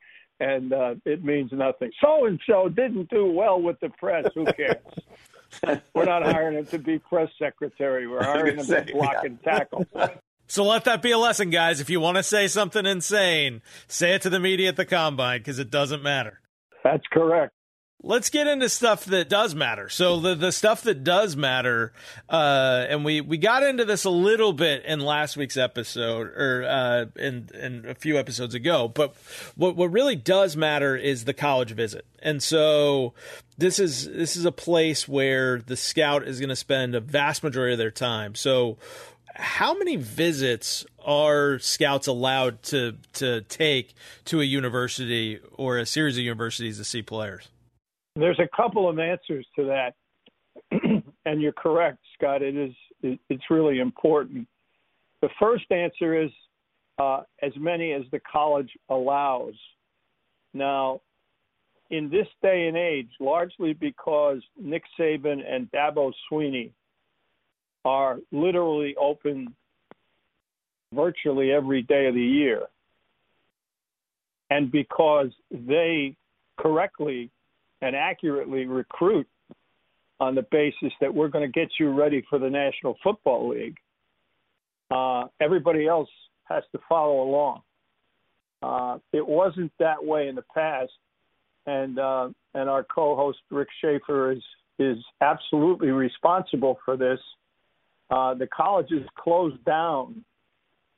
and 0.44 0.72
uh, 0.72 0.94
it 1.04 1.24
means 1.24 1.50
nothing. 1.52 1.90
So 2.02 2.26
and 2.26 2.38
so 2.48 2.68
didn't 2.68 3.08
do 3.08 3.30
well 3.30 3.60
with 3.60 3.80
the 3.80 3.88
press. 3.88 4.26
Who 4.34 4.44
cares? 4.44 4.76
We're 5.94 6.04
not 6.04 6.22
hiring 6.24 6.58
him 6.58 6.66
to 6.66 6.78
be 6.78 6.98
press 6.98 7.30
secretary. 7.38 8.06
We're 8.06 8.22
hiring 8.22 8.58
him 8.58 8.66
to 8.66 8.86
block 8.92 9.14
yeah. 9.14 9.20
and 9.24 9.42
tackle. 9.42 9.86
So 10.46 10.64
let 10.64 10.84
that 10.84 11.00
be 11.00 11.10
a 11.10 11.18
lesson, 11.18 11.48
guys. 11.48 11.80
If 11.80 11.88
you 11.88 12.00
want 12.00 12.18
to 12.18 12.22
say 12.22 12.48
something 12.48 12.84
insane, 12.84 13.62
say 13.88 14.14
it 14.14 14.22
to 14.22 14.30
the 14.30 14.38
media 14.38 14.68
at 14.68 14.76
the 14.76 14.84
combine 14.84 15.40
because 15.40 15.58
it 15.58 15.70
doesn't 15.70 16.02
matter. 16.02 16.40
That's 16.82 17.04
correct. 17.10 17.54
Let's 18.06 18.28
get 18.28 18.46
into 18.46 18.68
stuff 18.68 19.06
that 19.06 19.30
does 19.30 19.54
matter. 19.54 19.88
So 19.88 20.20
the 20.20 20.34
the 20.34 20.52
stuff 20.52 20.82
that 20.82 21.04
does 21.04 21.36
matter, 21.36 21.94
uh, 22.28 22.84
and 22.88 23.02
we 23.02 23.22
we 23.22 23.38
got 23.38 23.62
into 23.62 23.86
this 23.86 24.04
a 24.04 24.10
little 24.10 24.52
bit 24.52 24.84
in 24.84 25.00
last 25.00 25.38
week's 25.38 25.56
episode, 25.56 26.26
or 26.26 26.64
uh, 26.68 27.06
in 27.16 27.48
in 27.54 27.86
a 27.88 27.94
few 27.94 28.18
episodes 28.18 28.54
ago. 28.54 28.88
But 28.88 29.16
what 29.56 29.74
what 29.74 29.90
really 29.90 30.16
does 30.16 30.54
matter 30.54 30.94
is 30.94 31.24
the 31.24 31.32
college 31.32 31.70
visit, 31.72 32.04
and 32.20 32.42
so 32.42 33.14
this 33.56 33.78
is 33.78 34.06
this 34.06 34.36
is 34.36 34.44
a 34.44 34.52
place 34.52 35.08
where 35.08 35.60
the 35.60 35.76
scout 35.76 36.28
is 36.28 36.40
going 36.40 36.50
to 36.50 36.56
spend 36.56 36.94
a 36.94 37.00
vast 37.00 37.42
majority 37.42 37.72
of 37.72 37.78
their 37.78 37.90
time. 37.90 38.34
So 38.34 38.76
how 39.34 39.74
many 39.76 39.96
visits 39.96 40.84
are 41.04 41.58
scouts 41.58 42.06
allowed 42.06 42.62
to 42.64 42.96
to 43.14 43.40
take 43.42 43.94
to 44.26 44.40
a 44.40 44.44
university 44.44 45.40
or 45.54 45.78
a 45.78 45.86
series 45.86 46.16
of 46.16 46.24
universities 46.24 46.78
to 46.78 46.84
see 46.84 47.00
players? 47.00 47.48
There's 48.16 48.38
a 48.38 48.56
couple 48.56 48.88
of 48.88 48.98
answers 48.98 49.46
to 49.56 49.64
that, 49.64 49.94
and 51.24 51.42
you're 51.42 51.52
correct, 51.52 51.98
Scott. 52.16 52.42
It 52.42 52.56
is 52.56 52.72
it's 53.28 53.50
really 53.50 53.80
important. 53.80 54.46
The 55.20 55.28
first 55.40 55.70
answer 55.70 56.22
is 56.22 56.30
uh, 56.98 57.22
as 57.42 57.52
many 57.56 57.92
as 57.92 58.02
the 58.12 58.20
college 58.20 58.70
allows. 58.88 59.54
Now, 60.52 61.00
in 61.90 62.08
this 62.08 62.26
day 62.42 62.68
and 62.68 62.76
age, 62.76 63.08
largely 63.20 63.72
because 63.72 64.38
Nick 64.60 64.84
Saban 64.98 65.40
and 65.46 65.70
Dabo 65.72 66.12
Swinney 66.30 66.70
are 67.84 68.18
literally 68.32 68.94
open 68.96 69.54
virtually 70.92 71.52
every 71.52 71.82
day 71.82 72.06
of 72.06 72.14
the 72.14 72.20
year. 72.20 72.62
And 74.50 74.70
because 74.70 75.30
they 75.50 76.16
correctly 76.58 77.30
and 77.84 77.94
accurately 77.94 78.64
recruit 78.64 79.28
on 80.18 80.34
the 80.34 80.46
basis 80.50 80.92
that 81.02 81.14
we're 81.14 81.28
going 81.28 81.44
to 81.44 81.60
get 81.60 81.68
you 81.78 81.90
ready 81.90 82.24
for 82.30 82.38
the 82.38 82.48
National 82.48 82.96
Football 83.02 83.50
League, 83.50 83.76
uh, 84.90 85.24
everybody 85.38 85.86
else 85.86 86.08
has 86.44 86.62
to 86.72 86.78
follow 86.88 87.22
along. 87.22 87.60
Uh, 88.62 88.98
it 89.12 89.26
wasn't 89.26 89.70
that 89.78 90.02
way 90.02 90.28
in 90.28 90.34
the 90.34 90.44
past, 90.54 90.92
and 91.66 91.98
uh, 91.98 92.28
and 92.54 92.70
our 92.70 92.84
co-host 92.84 93.38
Rick 93.50 93.68
Schaefer 93.82 94.32
is 94.32 94.42
is 94.78 94.96
absolutely 95.20 95.88
responsible 95.88 96.78
for 96.86 96.96
this 96.96 97.20
uh, 98.10 98.32
the 98.32 98.46
colleges 98.46 99.06
closed 99.18 99.62
down, 99.66 100.24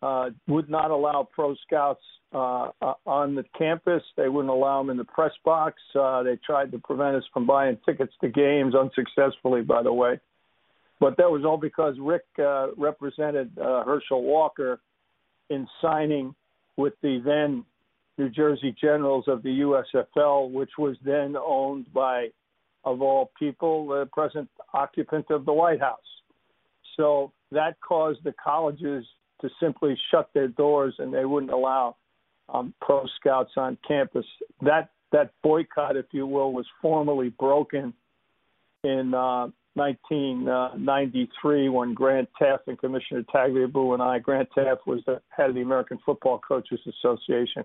uh, 0.03 0.31
would 0.47 0.69
not 0.69 0.91
allow 0.91 1.29
pro 1.33 1.55
scouts 1.67 2.03
uh, 2.33 2.71
uh, 2.83 2.95
on 3.07 3.35
the 3.35 3.45
campus. 3.57 4.03
They 4.17 4.29
wouldn't 4.29 4.53
allow 4.53 4.83
them 4.83 4.91
in 4.91 4.97
the 4.97 5.05
press 5.05 5.33
box. 5.45 5.81
Uh, 5.99 6.23
they 6.23 6.39
tried 6.45 6.73
to 6.73 6.79
prevent 6.79 7.17
us 7.17 7.25
from 7.33 7.47
buying 7.47 7.79
tickets 7.87 8.13
to 8.21 8.29
games 8.29 8.75
unsuccessfully, 8.75 9.63
by 9.63 9.83
the 9.83 9.93
way. 9.93 10.21
But 10.99 11.17
that 11.19 11.31
was 11.31 11.45
all 11.45 11.59
because 11.59 11.95
Rick 12.01 12.25
uh, 12.39 12.75
represented 12.77 13.57
uh, 13.59 13.85
Herschel 13.85 14.23
Walker 14.23 14.81
in 15.51 15.67
signing 15.81 16.35
with 16.77 16.95
the 17.03 17.21
then 17.25 17.65
New 18.19 18.31
Jersey 18.31 18.75
Generals 18.81 19.25
of 19.29 19.43
the 19.43 19.61
USFL, 19.61 20.51
which 20.51 20.71
was 20.79 20.97
then 21.05 21.37
owned 21.37 21.93
by, 21.93 22.29
of 22.85 23.03
all 23.03 23.31
people, 23.39 23.89
the 23.89 24.07
present 24.13 24.49
occupant 24.73 25.27
of 25.31 25.45
the 25.45 25.53
White 25.53 25.81
House. 25.81 25.99
So 26.97 27.33
that 27.53 27.77
caused 27.87 28.25
the 28.25 28.35
colleges 28.43 29.05
to 29.41 29.51
simply 29.61 29.99
shut 30.11 30.31
their 30.35 30.49
doors 30.49 30.95
and 30.99 31.13
they 31.13 31.25
wouldn't 31.25 31.53
allow 31.53 31.97
um, 32.49 32.75
pro 32.81 33.07
scouts 33.19 33.53
on 33.57 33.77
campus. 33.87 34.27
That 34.63 34.91
that 35.13 35.33
boycott, 35.43 35.97
if 35.97 36.07
you 36.13 36.27
will, 36.27 36.53
was 36.53 36.67
formally 36.83 37.29
broken 37.29 37.95
in 38.83 39.15
uh, 39.15 39.49
1993 39.75 41.69
when 41.69 41.95
Grant 41.95 42.29
Teaff 42.41 42.61
and 42.67 42.79
Commissioner 42.79 43.23
Tagliabue 43.35 43.95
and 43.95 44.03
I, 44.03 44.19
Grant 44.19 44.49
Teaff 44.57 44.79
was 44.87 45.01
the 45.07 45.21
head 45.29 45.51
of 45.51 45.55
the 45.55 45.61
American 45.61 45.99
Football 46.05 46.41
Coaches 46.47 46.81
Association, 46.87 47.63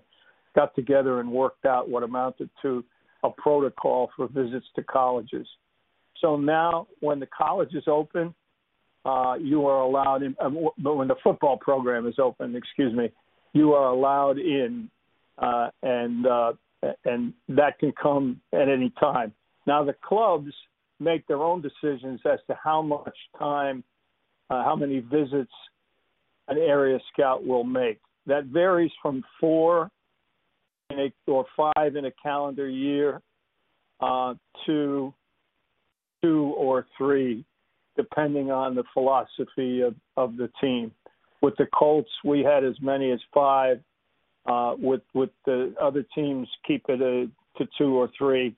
got 0.54 0.74
together 0.74 1.20
and 1.20 1.30
worked 1.30 1.64
out 1.64 1.88
what 1.88 2.02
amounted 2.02 2.50
to 2.62 2.84
a 3.24 3.30
protocol 3.30 4.10
for 4.16 4.28
visits 4.28 4.66
to 4.76 4.82
colleges. 4.82 5.46
So 6.20 6.36
now, 6.36 6.86
when 7.00 7.18
the 7.18 7.26
colleges 7.26 7.84
open, 7.86 8.34
uh, 9.04 9.34
you 9.40 9.66
are 9.66 9.80
allowed 9.80 10.22
in. 10.22 10.36
Um, 10.40 10.68
but 10.78 10.94
when 10.96 11.08
the 11.08 11.16
football 11.22 11.56
program 11.56 12.06
is 12.06 12.14
open, 12.18 12.54
excuse 12.54 12.94
me, 12.94 13.10
you 13.52 13.72
are 13.72 13.88
allowed 13.88 14.38
in, 14.38 14.88
uh, 15.38 15.68
and 15.82 16.26
uh, 16.26 16.52
and 17.04 17.32
that 17.48 17.78
can 17.78 17.92
come 18.00 18.40
at 18.52 18.68
any 18.68 18.92
time. 19.00 19.32
Now 19.66 19.84
the 19.84 19.94
clubs 20.04 20.52
make 21.00 21.26
their 21.26 21.42
own 21.42 21.62
decisions 21.62 22.20
as 22.24 22.38
to 22.46 22.56
how 22.62 22.82
much 22.82 23.16
time, 23.38 23.82
uh, 24.50 24.64
how 24.64 24.76
many 24.76 25.00
visits 25.00 25.52
an 26.48 26.58
area 26.58 26.98
scout 27.12 27.44
will 27.46 27.64
make. 27.64 28.00
That 28.26 28.44
varies 28.46 28.92
from 29.00 29.24
four 29.40 29.90
in 30.90 30.98
a, 30.98 31.30
or 31.30 31.44
five 31.56 31.96
in 31.96 32.04
a 32.04 32.12
calendar 32.22 32.68
year 32.68 33.20
uh, 34.00 34.34
to 34.66 35.12
two 36.22 36.54
or 36.56 36.86
three 36.96 37.44
depending 37.96 38.50
on 38.50 38.74
the 38.74 38.84
philosophy 38.94 39.82
of, 39.82 39.94
of 40.16 40.36
the 40.36 40.50
team. 40.60 40.92
With 41.40 41.56
the 41.56 41.66
Colts, 41.66 42.10
we 42.24 42.40
had 42.40 42.64
as 42.64 42.74
many 42.80 43.10
as 43.10 43.20
five. 43.32 43.80
Uh, 44.44 44.74
with 44.76 45.02
with 45.14 45.30
the 45.46 45.72
other 45.80 46.04
teams, 46.16 46.48
keep 46.66 46.84
it 46.88 47.00
a, 47.00 47.28
to 47.58 47.68
two 47.78 47.94
or 47.94 48.10
three, 48.18 48.56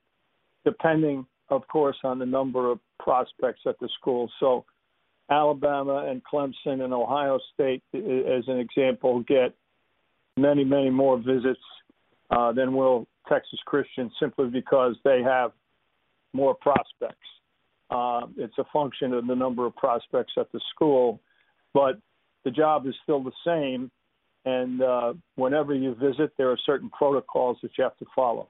depending, 0.63 1.27
of 1.49 1.67
course, 1.67 1.97
on 2.03 2.17
the 2.17 2.25
number 2.25 2.71
of 2.71 2.79
prospects 2.97 3.61
at 3.67 3.79
the 3.79 3.87
school. 3.99 4.27
So, 4.39 4.65
Alabama 5.29 6.07
and 6.09 6.23
Clemson 6.23 6.83
and 6.83 6.91
Ohio 6.91 7.37
State, 7.53 7.83
as 7.93 8.47
an 8.47 8.57
example, 8.57 9.23
get 9.27 9.53
many, 10.37 10.63
many 10.63 10.89
more 10.89 11.17
visits 11.17 11.59
uh, 12.31 12.51
than 12.51 12.73
will 12.75 13.05
Texas 13.29 13.59
Christian, 13.65 14.11
simply 14.19 14.47
because 14.47 14.95
they 15.03 15.21
have 15.21 15.51
more 16.33 16.55
prospects. 16.55 17.27
Uh, 17.89 18.21
it's 18.37 18.57
a 18.57 18.65
function 18.73 19.13
of 19.13 19.27
the 19.27 19.35
number 19.35 19.65
of 19.65 19.75
prospects 19.75 20.33
at 20.37 20.51
the 20.51 20.59
school, 20.73 21.21
but 21.73 21.99
the 22.43 22.51
job 22.51 22.87
is 22.87 22.95
still 23.03 23.23
the 23.23 23.31
same. 23.45 23.91
And 24.45 24.81
uh, 24.81 25.13
whenever 25.35 25.73
you 25.73 25.95
visit, 25.95 26.33
there 26.37 26.51
are 26.51 26.57
certain 26.65 26.89
protocols 26.89 27.57
that 27.63 27.71
you 27.77 27.83
have 27.83 27.97
to 27.97 28.05
follow. 28.15 28.47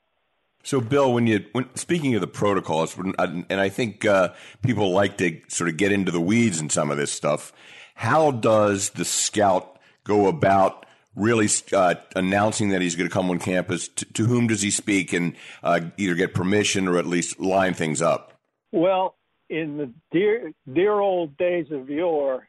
So, 0.64 0.82
Bill, 0.82 1.14
when 1.14 1.28
you 1.28 1.46
when 1.52 1.74
speaking 1.76 2.16
of 2.16 2.22
the 2.22 2.28
protocols, 2.28 2.98
and 2.98 3.46
I 3.50 3.70
think 3.70 4.04
uh, 4.04 4.30
people 4.64 4.92
like 4.92 5.18
to 5.20 5.40
sort 5.48 5.70
of 5.70 5.78
get 5.78 5.92
into 5.92 6.12
the 6.12 6.20
weeds 6.20 6.60
in 6.60 6.70
some 6.70 6.90
of 6.90 6.98
this 6.98 7.12
stuff. 7.12 7.54
How 7.94 8.32
does 8.32 8.90
the 8.90 9.06
scout 9.06 9.80
go 10.04 10.28
about 10.28 10.86
really 11.16 11.48
uh, 11.72 11.96
announcing 12.16 12.70
that 12.70 12.82
he's 12.82 12.96
going 12.96 13.08
to 13.08 13.14
come 13.14 13.30
on 13.30 13.40
campus? 13.40 13.88
To, 13.90 14.06
to 14.06 14.26
whom 14.26 14.48
does 14.48 14.64
he 14.64 14.72
speak, 14.72 15.14
and 15.14 15.36
uh, 15.64 15.82
either 15.98 16.16
get 16.16 16.34
permission 16.34 16.88
or 16.88 16.98
at 16.98 17.06
least 17.06 17.40
line 17.40 17.76
things 17.76 18.02
up? 18.02 18.34
Well, 18.72 19.16
in 19.50 19.78
the 19.78 19.92
dear 20.12 20.52
dear 20.72 20.94
old 20.94 21.38
days 21.38 21.68
of 21.72 21.90
yore, 21.90 22.48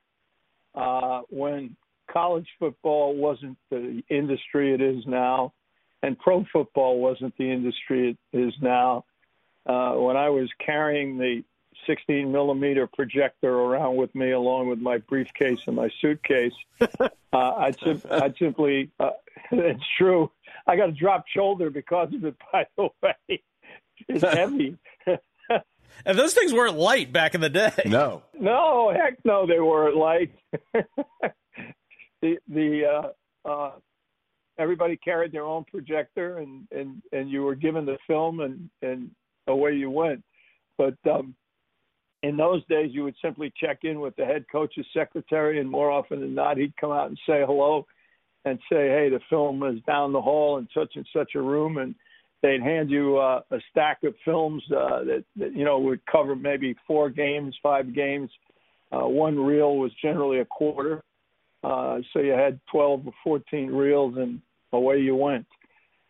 uh, 0.75 1.23
when 1.29 1.77
college 2.11 2.49
football 2.59 3.15
wasn't 3.15 3.59
the 3.71 4.03
industry 4.09 4.73
it 4.73 4.81
is 4.81 5.07
now, 5.07 5.53
and 6.03 6.19
pro 6.19 6.45
football 6.53 6.99
wasn't 7.01 7.37
the 7.37 7.51
industry 7.51 8.11
it 8.33 8.37
is 8.37 8.55
now, 8.61 9.05
uh, 9.67 9.93
when 9.93 10.17
I 10.17 10.31
was 10.31 10.49
carrying 10.65 11.19
the 11.19 11.43
16 11.87 12.31
millimeter 12.33 12.87
projector 12.87 13.53
around 13.53 13.97
with 13.97 14.15
me, 14.15 14.31
along 14.31 14.69
with 14.69 14.79
my 14.79 14.99
briefcase 14.99 15.61
and 15.67 15.77
my 15.77 15.91
suitcase. 16.01 16.55
uh, 16.81 17.09
I'd, 17.33 17.79
sim- 17.81 18.03
I'd 18.11 18.37
simply, 18.39 18.91
uh, 18.99 19.11
it's 19.51 19.85
true. 19.99 20.31
I 20.67 20.77
got 20.77 20.89
a 20.89 20.93
dropped 20.93 21.31
shoulder 21.31 21.71
because 21.71 22.13
of 22.15 22.25
it, 22.25 22.37
by 22.53 22.67
the 22.77 22.89
way. 23.03 23.43
It's 24.09 24.23
heavy. 24.23 24.77
And 26.05 26.19
those 26.19 26.35
things 26.35 26.53
weren't 26.53 26.77
light 26.77 27.13
back 27.13 27.35
in 27.35 27.41
the 27.41 27.49
day. 27.49 27.73
No. 27.87 28.23
No, 28.39 28.93
heck 28.95 29.19
no, 29.25 29.47
they 29.47 29.61
weren't 29.61 29.97
light. 29.97 30.33
the 32.23 32.37
the 32.49 32.83
uh, 33.47 33.49
uh, 33.49 33.73
everybody 34.59 34.97
carried 34.97 35.33
their 35.33 35.45
own 35.45 35.65
projector, 35.65 36.39
and 36.39 36.67
and 36.71 37.03
and 37.13 37.31
you 37.31 37.43
were 37.43 37.55
given 37.55 37.87
the 37.87 37.99
film, 38.07 38.41
and 38.41 38.69
and 38.83 39.11
away 39.47 39.73
you 39.73 39.91
went. 39.91 40.23
But 40.79 40.97
um, 41.11 41.35
in 42.23 42.37
those 42.37 42.65
days, 42.67 42.91
you 42.93 43.05
would 43.05 43.17
simply 43.23 43.53
check 43.57 43.81
in 43.83 44.01
with 44.01 44.17
the 44.17 44.25
head 44.25 44.45
coach's 44.51 44.87
secretary, 44.95 45.61
and 45.61 45.71
more 45.71 45.91
often 45.91 46.21
than 46.21 46.35
not, 46.35 46.57
he'd 46.57 46.77
come 46.77 46.91
out 46.91 47.09
and 47.09 47.19
say 47.27 47.43
hello, 47.47 47.87
and 48.45 48.59
say, 48.71 48.89
"Hey, 48.89 49.09
the 49.11 49.21
film 49.31 49.63
is 49.63 49.83
down 49.87 50.13
the 50.13 50.21
hall 50.21 50.59
in 50.59 50.69
such 50.75 50.97
and 50.97 51.07
such 51.13 51.35
a 51.35 51.43
room," 51.43 51.79
and 51.79 51.95
they'd 52.47 52.63
hand 52.63 52.91
you 52.91 53.19
uh, 53.19 53.41
a 53.51 53.59
stack 53.71 53.99
of 54.05 54.15
films 54.25 54.63
uh, 54.71 55.03
that, 55.05 55.25
that 55.37 55.57
you 55.57 55.65
know 55.65 55.79
would 55.81 56.05
cover 56.07 56.37
maybe 56.37 56.77
four 56.87 57.11
games, 57.11 57.57
five 57.63 57.95
games. 57.95 58.31
Uh, 58.93 59.09
one 59.09 59.39
reel 59.39 59.77
was 59.77 59.91
generally 60.01 60.39
a 60.39 60.45
quarter, 60.45 61.03
uh, 61.65 61.99
so 62.13 62.21
you 62.21 62.31
had 62.31 62.61
12 62.71 63.09
or 63.09 63.13
14 63.25 63.71
reels, 63.71 64.17
and 64.17 64.41
away 64.73 65.01
you 65.01 65.17
went. 65.17 65.47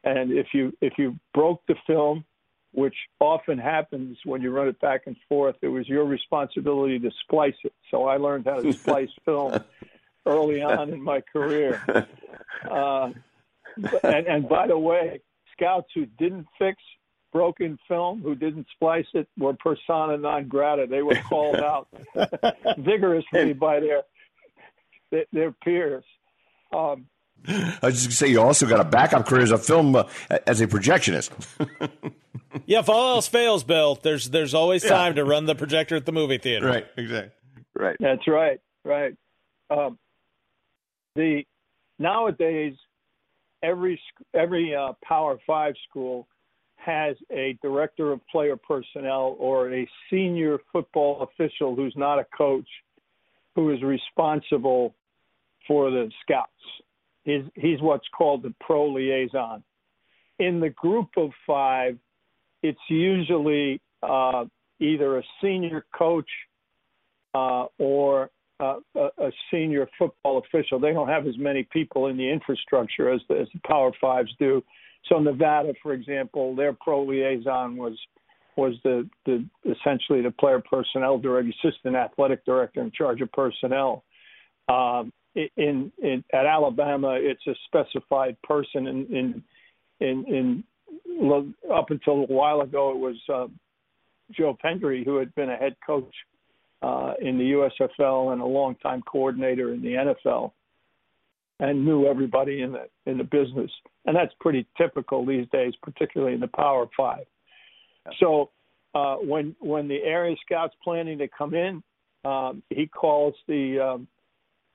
And 0.05 0.31
if 0.31 0.49
you 0.53 0.77
if 0.81 0.93
you 0.99 1.19
broke 1.33 1.63
the 1.67 1.75
film, 1.87 2.25
which 2.73 2.95
often 3.19 3.57
happens 3.57 4.19
when 4.25 4.43
you 4.43 4.51
run 4.51 4.69
it 4.69 4.79
back 4.81 5.03
and 5.07 5.17
forth, 5.29 5.57
it 5.63 5.69
was 5.69 5.89
your 5.89 6.05
responsibility 6.05 6.99
to 6.99 7.11
splice 7.23 7.55
it. 7.65 7.73
So 7.91 8.05
I 8.05 8.19
learned 8.19 8.45
how 8.45 8.61
to 8.61 8.73
splice 8.73 9.09
film 9.25 9.59
early 10.27 10.61
on 10.61 10.91
in 10.91 11.03
my 11.03 11.23
career. 11.33 11.83
Uh, 12.71 13.11
and, 14.03 14.27
and 14.27 14.49
by 14.49 14.67
the 14.67 14.79
way, 14.79 15.21
scouts 15.57 15.89
who 15.95 16.07
didn't 16.07 16.47
fix 16.59 16.77
broken 17.33 17.79
film, 17.89 18.23
who 18.23 18.35
didn't 18.35 18.67
splice 18.75 19.07
it, 19.15 19.29
were 19.39 19.55
persona 19.55 20.17
non 20.17 20.49
grata. 20.49 20.87
They 20.89 21.03
were 21.03 21.17
called 21.29 21.57
out 21.61 21.89
vigorously 22.79 23.53
by 23.53 23.81
their 23.81 25.25
their 25.33 25.53
peers. 25.53 26.05
Um, 26.73 27.07
I 27.47 27.79
was 27.83 27.95
just 27.95 28.07
going 28.07 28.11
to 28.11 28.13
say, 28.13 28.29
you 28.29 28.41
also 28.41 28.67
got 28.67 28.81
a 28.81 28.85
backup 28.85 29.27
career 29.27 29.43
as 29.43 29.51
a 29.51 29.59
film 29.59 29.95
uh, 29.95 30.05
as 30.47 30.61
a 30.61 30.67
projectionist. 30.67 31.31
yeah, 32.67 32.81
if 32.81 32.89
all 32.89 33.17
else 33.17 33.29
fails, 33.29 33.65
Bill, 33.65 33.97
there's 34.03 34.31
there's 34.31 34.55
always 34.55 34.83
time 34.83 35.15
to 35.17 35.25
run 35.25 35.47
the 35.47 35.55
projector 35.55 35.97
at 35.97 36.07
the 36.07 36.13
movie 36.13 36.39
theater. 36.39 36.67
Right, 36.67 36.87
exactly. 36.97 37.33
Right. 37.75 37.97
That's 38.01 38.27
right. 38.27 38.61
Right. 38.85 39.15
Um, 39.71 39.99
the 41.15 41.45
nowadays, 41.99 42.75
every 43.67 44.01
every 44.35 44.75
uh, 44.75 44.93
Power 45.03 45.39
Five 45.47 45.75
school 45.89 46.27
has 46.77 47.17
a 47.33 47.59
director 47.63 48.13
of 48.13 48.21
player 48.29 48.57
personnel 48.57 49.37
or 49.39 49.75
a 49.75 49.89
senior 50.11 50.59
football 50.73 51.23
official 51.29 51.75
who's 51.75 51.95
not 51.97 52.19
a 52.19 52.27
coach 52.37 52.69
who 53.57 53.73
is 53.73 53.83
responsible 53.83 54.95
for 55.67 55.91
the 55.91 56.11
scouts. 56.23 56.51
He's, 57.25 57.43
he's 57.55 57.81
what's 57.81 58.07
called 58.17 58.45
the 58.45 58.55
pro 58.61 58.89
liaison. 58.93 59.65
In 60.39 60.61
the 60.61 60.71
group 60.71 61.09
of 61.17 61.31
five, 61.45 61.99
it's 62.63 62.79
usually 62.89 63.81
uh, 64.03 64.45
either 64.79 65.19
a 65.19 65.23
senior 65.43 65.87
coach 65.97 66.29
uh, 67.35 67.65
or 67.79 68.31
uh, 68.61 68.77
a, 68.95 69.31
senior 69.51 69.89
football 69.99 70.39
official. 70.39 70.79
They 70.79 70.93
don't 70.93 71.09
have 71.09 71.27
as 71.27 71.37
many 71.39 71.65
people 71.65 72.07
in 72.07 72.17
the 72.17 72.29
infrastructure 72.29 73.11
as 73.11 73.21
the, 73.29 73.41
as 73.41 73.49
the 73.53 73.61
Power 73.67 73.93
Fives 74.01 74.33
do. 74.39 74.63
So 75.09 75.19
Nevada, 75.19 75.75
for 75.83 75.93
example, 75.93 76.55
their 76.57 76.73
pro 76.73 77.05
liaison 77.05 77.77
was 77.77 77.97
was 78.57 78.75
the, 78.85 79.07
the 79.27 79.45
essentially 79.71 80.23
the 80.23 80.31
player 80.31 80.63
personnel 80.71 81.19
director, 81.19 81.53
assistant 81.63 81.95
athletic 81.95 82.43
director 82.47 82.81
in 82.81 82.91
charge 82.91 83.21
of 83.21 83.31
personnel. 83.33 84.03
Um, 84.69 85.13
in, 85.35 85.93
in 86.03 86.25
at 86.33 86.47
Alabama, 86.47 87.19
it's 87.21 87.47
a 87.47 87.55
specified 87.67 88.41
person. 88.43 88.87
In 88.87 89.07
in 89.07 89.45
in, 90.01 90.25
in 90.27 90.65
up 91.73 91.91
until 91.91 92.15
a 92.23 92.27
while 92.27 92.63
ago, 92.63 92.91
it 92.91 92.97
was 92.97 93.17
uh, 93.33 93.47
Joe 94.33 94.57
Pendry, 94.65 95.05
who 95.05 95.17
had 95.17 95.35
been 95.35 95.51
a 95.51 95.57
head 95.57 95.77
coach 95.87 96.13
uh, 96.83 97.15
in 97.21 97.39
the 97.39 97.53
USFL 97.53 98.33
and 98.33 98.41
a 98.41 98.47
longtime 98.47 99.03
coordinator 99.03 99.73
in 99.73 99.83
the 99.83 100.15
NFL, 100.29 100.53
and 101.59 101.85
knew 101.85 102.07
everybody 102.07 102.63
in 102.63 102.73
the 102.73 102.89
in 103.07 103.19
the 103.19 103.25
business. 103.25 103.71
And 104.05 104.15
that's 104.15 104.33
pretty 104.41 104.67
typical 104.77 105.25
these 105.25 105.47
days, 105.53 105.75
particularly 105.83 106.35
in 106.35 106.41
the 106.41 106.49
Power 106.49 106.87
Five. 106.97 107.27
So 108.21 108.51
uh, 108.95 109.17
when 109.17 109.57
when 109.61 109.89
the 109.89 110.03
area 110.03 110.37
scouts 110.45 110.75
planning 110.83 111.19
to 111.19 111.29
come 111.29 111.55
in, 111.55 111.83
um, 112.25 112.63
he 112.71 112.87
calls 112.87 113.35
the 113.49 113.81
um, 113.81 114.09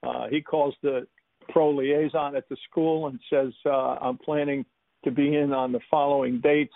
uh, 0.03 0.27
he 0.29 0.41
calls 0.41 0.73
the 0.81 1.07
pro 1.49 1.69
liaison 1.71 2.35
at 2.35 2.47
the 2.49 2.57
school 2.69 3.07
and 3.07 3.19
says, 3.29 3.53
uh, 3.65 3.97
"I'm 4.01 4.17
planning 4.17 4.65
to 5.03 5.11
be 5.11 5.35
in 5.35 5.53
on 5.53 5.71
the 5.71 5.79
following 5.89 6.39
dates. 6.39 6.73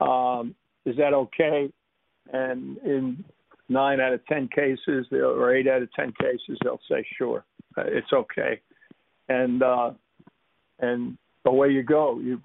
Um, 0.00 0.54
is 0.84 0.96
that 0.96 1.14
okay?" 1.14 1.70
And 2.32 2.78
in 2.78 3.24
nine 3.68 4.00
out 4.00 4.12
of 4.12 4.24
ten 4.26 4.48
cases, 4.48 5.06
or 5.12 5.54
eight 5.54 5.68
out 5.68 5.82
of 5.82 5.92
ten 5.92 6.12
cases, 6.20 6.58
they'll 6.62 6.80
say, 6.90 7.06
"Sure, 7.16 7.44
uh, 7.76 7.84
it's 7.86 8.12
okay," 8.12 8.60
and 9.28 9.62
uh, 9.62 9.92
and 10.80 11.16
away 11.44 11.70
you 11.70 11.82
go. 11.82 12.18
You 12.18 12.40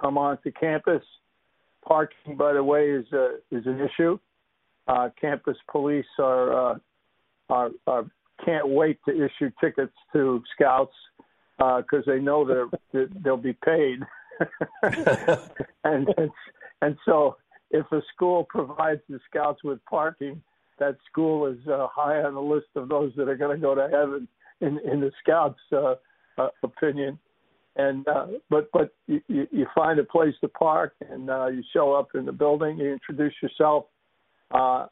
come 0.00 0.18
onto 0.18 0.50
campus 0.52 1.02
Parking, 1.86 2.36
by 2.36 2.52
the 2.54 2.64
way, 2.64 2.90
is 2.90 3.06
a, 3.12 3.36
is 3.50 3.66
an 3.66 3.80
issue. 3.80 4.18
Uh, 4.88 5.10
campus 5.20 5.56
police 5.70 6.06
are, 6.18 6.72
uh, 6.72 6.78
are, 7.50 7.70
are 7.86 8.04
can't 8.44 8.68
wait 8.68 8.98
to 9.06 9.12
issue 9.12 9.50
tickets 9.60 9.92
to 10.12 10.42
scouts 10.54 10.94
because 11.56 12.04
uh, 12.06 12.10
they 12.10 12.18
know 12.18 12.44
that 12.44 13.08
they'll 13.22 13.36
be 13.36 13.56
paid. 13.64 14.00
and 15.84 16.08
and 16.82 16.96
so 17.06 17.36
if 17.74 17.90
a 17.90 18.00
school 18.14 18.44
provides 18.48 19.00
the 19.08 19.18
scouts 19.28 19.64
with 19.64 19.84
parking, 19.84 20.40
that 20.78 20.96
school 21.10 21.46
is 21.46 21.58
uh, 21.68 21.88
high 21.92 22.22
on 22.22 22.34
the 22.34 22.40
list 22.40 22.68
of 22.76 22.88
those 22.88 23.12
that 23.16 23.28
are 23.28 23.36
going 23.36 23.56
to 23.56 23.60
go 23.60 23.74
to 23.74 23.88
heaven 23.90 24.28
in 24.60 24.78
in 24.90 25.00
the 25.00 25.10
scouts' 25.22 25.58
uh, 25.72 25.94
uh, 26.38 26.48
opinion. 26.62 27.18
And 27.76 28.06
uh, 28.06 28.26
but 28.48 28.68
but 28.72 28.94
you, 29.08 29.20
you 29.28 29.66
find 29.74 29.98
a 29.98 30.04
place 30.04 30.34
to 30.40 30.48
park 30.48 30.94
and 31.10 31.28
uh, 31.28 31.48
you 31.48 31.62
show 31.72 31.92
up 31.92 32.10
in 32.14 32.24
the 32.24 32.32
building 32.32 32.78
you 32.78 32.92
introduce 32.92 33.34
yourself 33.42 33.86
uh, 34.52 34.86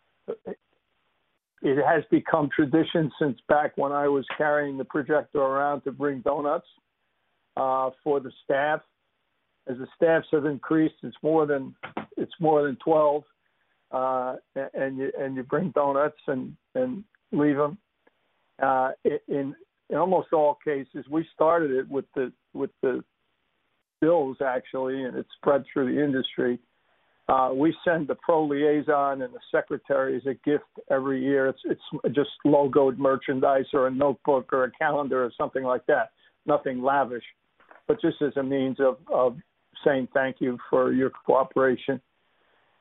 it 1.62 1.78
has 1.84 2.02
become 2.10 2.48
tradition 2.54 3.12
since 3.20 3.38
back 3.48 3.72
when 3.76 3.92
I 3.92 4.08
was 4.08 4.26
carrying 4.36 4.76
the 4.76 4.84
projector 4.84 5.38
around 5.38 5.82
to 5.82 5.92
bring 5.92 6.22
donuts 6.22 6.66
uh, 7.56 7.90
for 8.02 8.18
the 8.18 8.32
staff. 8.44 8.80
As 9.68 9.76
the 9.78 9.86
staffs 9.94 10.26
have 10.32 10.44
increased 10.44 10.96
it's 11.04 11.16
more 11.22 11.46
than 11.46 11.76
it's 12.16 12.32
more 12.40 12.62
than 12.64 12.76
12 12.84 13.22
uh, 13.90 14.36
and 14.74 14.98
you 14.98 15.12
and 15.18 15.36
you 15.36 15.42
bring 15.42 15.70
donuts 15.70 16.20
and 16.26 16.56
and 16.74 17.04
leave 17.32 17.56
them 17.56 17.78
uh, 18.62 18.90
in 19.28 19.54
in 19.90 19.98
almost 19.98 20.32
all 20.32 20.58
cases, 20.64 21.04
we 21.10 21.26
started 21.34 21.70
it 21.70 21.88
with 21.90 22.06
the 22.14 22.32
with 22.54 22.70
the 22.80 23.04
bills 24.00 24.38
actually, 24.44 25.04
and 25.04 25.16
it 25.16 25.26
spread 25.36 25.64
through 25.72 25.94
the 25.94 26.02
industry. 26.02 26.58
Uh, 27.28 27.50
we 27.54 27.74
send 27.84 28.08
the 28.08 28.16
pro 28.16 28.44
liaison 28.44 29.22
and 29.22 29.32
the 29.32 29.40
secretary 29.50 30.16
as 30.16 30.26
a 30.26 30.34
gift 30.48 30.64
every 30.90 31.22
year. 31.22 31.46
It's 31.46 31.60
it's 31.64 32.14
just 32.14 32.30
logoed 32.46 32.98
merchandise 32.98 33.66
or 33.72 33.86
a 33.86 33.90
notebook 33.90 34.52
or 34.52 34.64
a 34.64 34.70
calendar 34.72 35.24
or 35.24 35.32
something 35.38 35.62
like 35.62 35.86
that. 35.86 36.10
Nothing 36.46 36.82
lavish, 36.82 37.24
but 37.86 38.00
just 38.00 38.20
as 38.22 38.36
a 38.36 38.42
means 38.42 38.78
of 38.80 38.96
of 39.12 39.36
saying 39.84 40.08
thank 40.14 40.36
you 40.40 40.58
for 40.70 40.92
your 40.92 41.10
cooperation. 41.10 42.00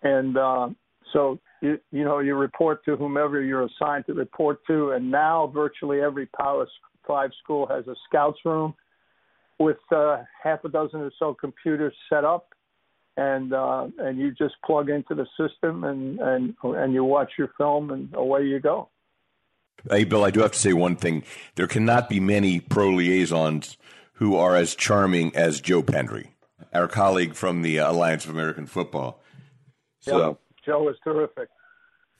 And 0.04 0.38
uh, 0.38 0.70
so 1.14 1.40
you 1.62 1.80
you 1.92 2.04
know 2.04 2.20
you 2.20 2.36
report 2.36 2.84
to 2.86 2.96
whomever 2.96 3.42
you're 3.42 3.66
assigned 3.66 4.06
to 4.08 4.14
report 4.14 4.60
to, 4.68 4.92
and 4.92 5.12
now 5.12 5.52
virtually 5.54 6.02
every 6.02 6.26
Power 6.28 6.68
Five 7.08 7.32
school 7.44 7.68
has 7.68 7.88
a 7.88 7.96
scouts 8.08 8.40
room 8.46 8.74
with 9.60 9.78
uh, 9.92 10.18
half 10.44 10.64
a 10.64 10.70
dozen 10.70 11.02
or 11.02 11.12
so 11.20 11.34
computers 11.34 11.94
set 12.10 12.24
up, 12.24 12.50
and 13.18 13.54
uh, 13.54 13.88
and 14.00 14.20
you 14.20 14.32
just 14.32 14.56
plug 14.66 14.90
into 14.90 15.16
the 15.16 15.28
system 15.40 15.84
and 15.84 16.20
and 16.20 16.56
and 16.64 16.94
you 16.94 17.04
watch 17.04 17.32
your 17.38 17.52
film 17.58 17.92
and 17.92 18.10
away 18.16 18.44
you 18.44 18.60
go. 18.60 18.90
Hey, 19.90 20.04
Bill, 20.04 20.24
I 20.24 20.30
do 20.30 20.42
have 20.42 20.52
to 20.52 20.60
say 20.60 20.74
one 20.74 20.96
thing. 20.96 21.24
There 21.56 21.68
cannot 21.68 22.08
be 22.08 22.20
many 22.20 22.60
pro 22.60 22.90
liaisons 22.90 23.78
who 24.14 24.36
are 24.36 24.56
as 24.56 24.76
charming 24.76 25.36
as 25.36 25.60
Joe 25.60 25.82
Pendry, 25.82 26.28
our 26.74 26.88
colleague 26.88 27.36
from 27.36 27.62
the 27.62 27.78
Alliance 27.78 28.26
of 28.26 28.32
American 28.32 28.66
Football. 28.66 29.22
So, 30.00 30.18
yeah, 30.18 30.34
Joe 30.66 30.90
is 30.90 30.96
terrific. 31.04 31.50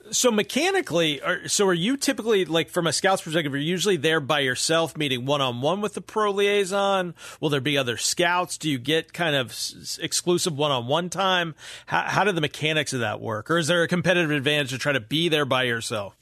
So 0.10 0.32
mechanically, 0.32 1.22
are, 1.22 1.48
so 1.48 1.68
are 1.68 1.74
you 1.74 1.96
typically 1.96 2.44
like 2.46 2.70
from 2.70 2.88
a 2.88 2.94
scout's 2.94 3.22
perspective? 3.22 3.54
Are 3.54 3.58
you 3.58 3.70
usually 3.70 3.98
there 3.98 4.20
by 4.20 4.40
yourself, 4.40 4.98
meeting 4.98 5.26
one 5.26 5.42
on 5.42 5.62
one 5.62 5.80
with 5.80 5.94
the 5.94 6.02
pro 6.02 6.32
liaison? 6.32 7.14
Will 7.40 7.50
there 7.50 7.62
be 7.62 7.78
other 7.78 7.98
scouts? 7.98 8.58
Do 8.58 8.70
you 8.70 8.80
get 8.80 9.14
kind 9.14 9.36
of 9.36 9.52
s- 9.52 10.00
exclusive 10.02 10.58
one 10.58 10.72
on 10.72 10.88
one 10.88 11.10
time? 11.10 11.54
How, 11.86 12.02
how 12.02 12.24
do 12.24 12.32
the 12.32 12.42
mechanics 12.42 12.94
of 12.94 13.02
that 13.02 13.22
work, 13.22 13.52
or 13.52 13.60
is 13.60 13.68
there 13.68 13.84
a 13.84 13.88
competitive 13.88 14.32
advantage 14.32 14.72
to 14.72 14.80
try 14.80 14.92
to 14.92 15.00
be 15.00 15.30
there 15.30 15.46
by 15.46 15.64
yourself? 15.64 16.18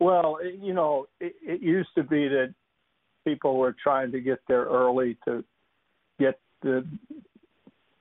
Well, 0.00 0.38
you 0.42 0.74
know, 0.74 1.06
it, 1.20 1.34
it 1.42 1.62
used 1.62 1.90
to 1.96 2.02
be 2.02 2.26
that 2.28 2.54
people 3.24 3.58
were 3.58 3.76
trying 3.80 4.12
to 4.12 4.20
get 4.20 4.40
there 4.48 4.64
early 4.64 5.18
to 5.26 5.44
get 6.18 6.40
the 6.62 6.84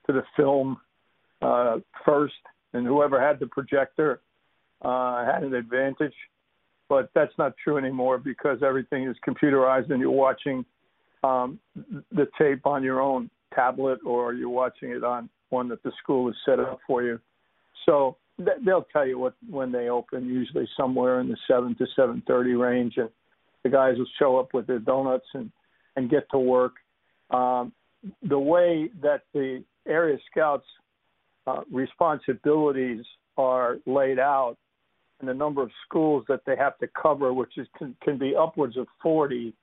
to 0.10 0.14
the 0.14 0.24
film 0.36 0.78
uh, 1.42 1.78
first, 2.04 2.34
and 2.74 2.86
whoever 2.86 3.22
had 3.22 3.40
the 3.40 3.46
projector 3.48 4.22
uh, 4.82 5.24
had 5.24 5.44
an 5.44 5.54
advantage. 5.54 6.14
But 6.88 7.12
that's 7.14 7.34
not 7.38 7.54
true 7.64 7.78
anymore 7.78 8.18
because 8.18 8.64
everything 8.66 9.04
is 9.08 9.16
computerized 9.28 9.92
and 9.92 10.00
you're 10.00 10.10
watching 10.10 10.66
um, 11.24 11.60
the 11.76 12.28
tape 12.40 12.66
on 12.66 12.84
your 12.84 13.00
own 13.00 13.30
tablet 13.54 14.00
or 14.04 14.34
you're 14.34 14.50
watching 14.50 14.90
it 14.90 15.04
on 15.04 15.30
one 15.50 15.68
that 15.70 15.84
the 15.84 15.92
school 16.02 16.26
has 16.28 16.36
set 16.46 16.60
up 16.60 16.80
for 16.88 17.04
you. 17.04 17.20
So 17.86 18.18
th- 18.38 18.58
they'll 18.66 18.88
tell 18.92 19.08
you 19.08 19.20
what 19.20 19.36
when 19.48 19.72
they 19.72 19.90
open, 19.90 20.26
usually 20.26 20.68
somewhere 20.76 21.20
in 21.20 21.30
the 21.30 21.38
seven 21.48 21.76
to 21.76 21.86
seven 21.96 22.24
thirty 22.26 22.54
range, 22.54 22.94
and 22.98 23.10
the 23.64 23.70
guys 23.70 23.98
will 23.98 24.08
show 24.18 24.38
up 24.38 24.54
with 24.54 24.66
their 24.66 24.80
donuts 24.80 25.28
and 25.36 25.52
and 25.96 26.10
get 26.10 26.24
to 26.32 26.40
work. 26.40 26.74
Um, 27.30 27.74
the 28.24 28.40
way 28.40 28.90
that 29.02 29.24
the 29.34 29.64
area 29.88 30.18
scouts 30.30 30.66
uh, 31.48 31.62
responsibilities 31.72 33.04
are 33.38 33.78
laid 33.86 34.20
out 34.20 34.58
and 35.20 35.28
the 35.28 35.34
number 35.34 35.62
of 35.62 35.70
schools 35.86 36.24
that 36.30 36.42
they 36.46 36.56
have 36.56 36.78
to 36.78 36.88
cover, 36.88 37.34
which 37.34 37.58
is 37.58 37.68
can, 37.78 37.96
can 38.02 38.18
be 38.18 38.36
upwards 38.36 38.78
of 38.78 38.88
40, 39.04 39.54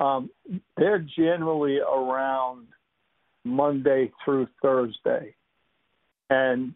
um, 0.00 0.30
they're 0.76 1.04
generally 1.16 1.78
around 1.78 2.66
Monday 3.44 4.12
through 4.24 4.46
Thursday. 4.60 5.34
And 6.30 6.74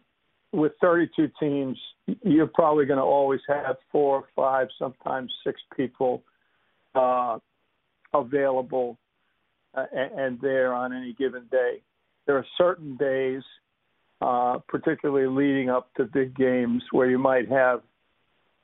with 0.51 0.73
32 0.81 1.29
teams, 1.39 1.77
you're 2.23 2.47
probably 2.47 2.85
going 2.85 2.99
to 2.99 3.03
always 3.03 3.41
have 3.47 3.77
four, 3.91 4.25
five, 4.35 4.67
sometimes 4.77 5.31
six 5.45 5.59
people 5.75 6.23
uh, 6.95 7.39
available 8.13 8.97
uh, 9.73 9.85
and, 9.93 10.19
and 10.19 10.41
there 10.41 10.73
on 10.73 10.93
any 10.93 11.13
given 11.13 11.45
day. 11.49 11.81
There 12.27 12.37
are 12.37 12.45
certain 12.57 12.95
days, 12.97 13.41
uh, 14.21 14.59
particularly 14.67 15.27
leading 15.27 15.69
up 15.69 15.91
to 15.95 16.03
big 16.05 16.35
games, 16.35 16.83
where 16.91 17.09
you 17.09 17.17
might 17.17 17.49
have 17.49 17.81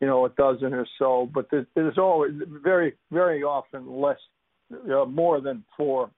you 0.04 0.10
know, 0.10 0.26
a 0.26 0.30
dozen 0.32 0.74
or 0.74 0.86
so, 1.00 1.30
but 1.34 1.50
there's, 1.50 1.98
always 1.98 2.34
very, 2.62 2.94
very 3.10 3.42
often 3.42 4.02
less, 4.02 4.18
uh, 4.74 5.06
more 5.06 5.40
than 5.40 5.64
four, 5.78 6.10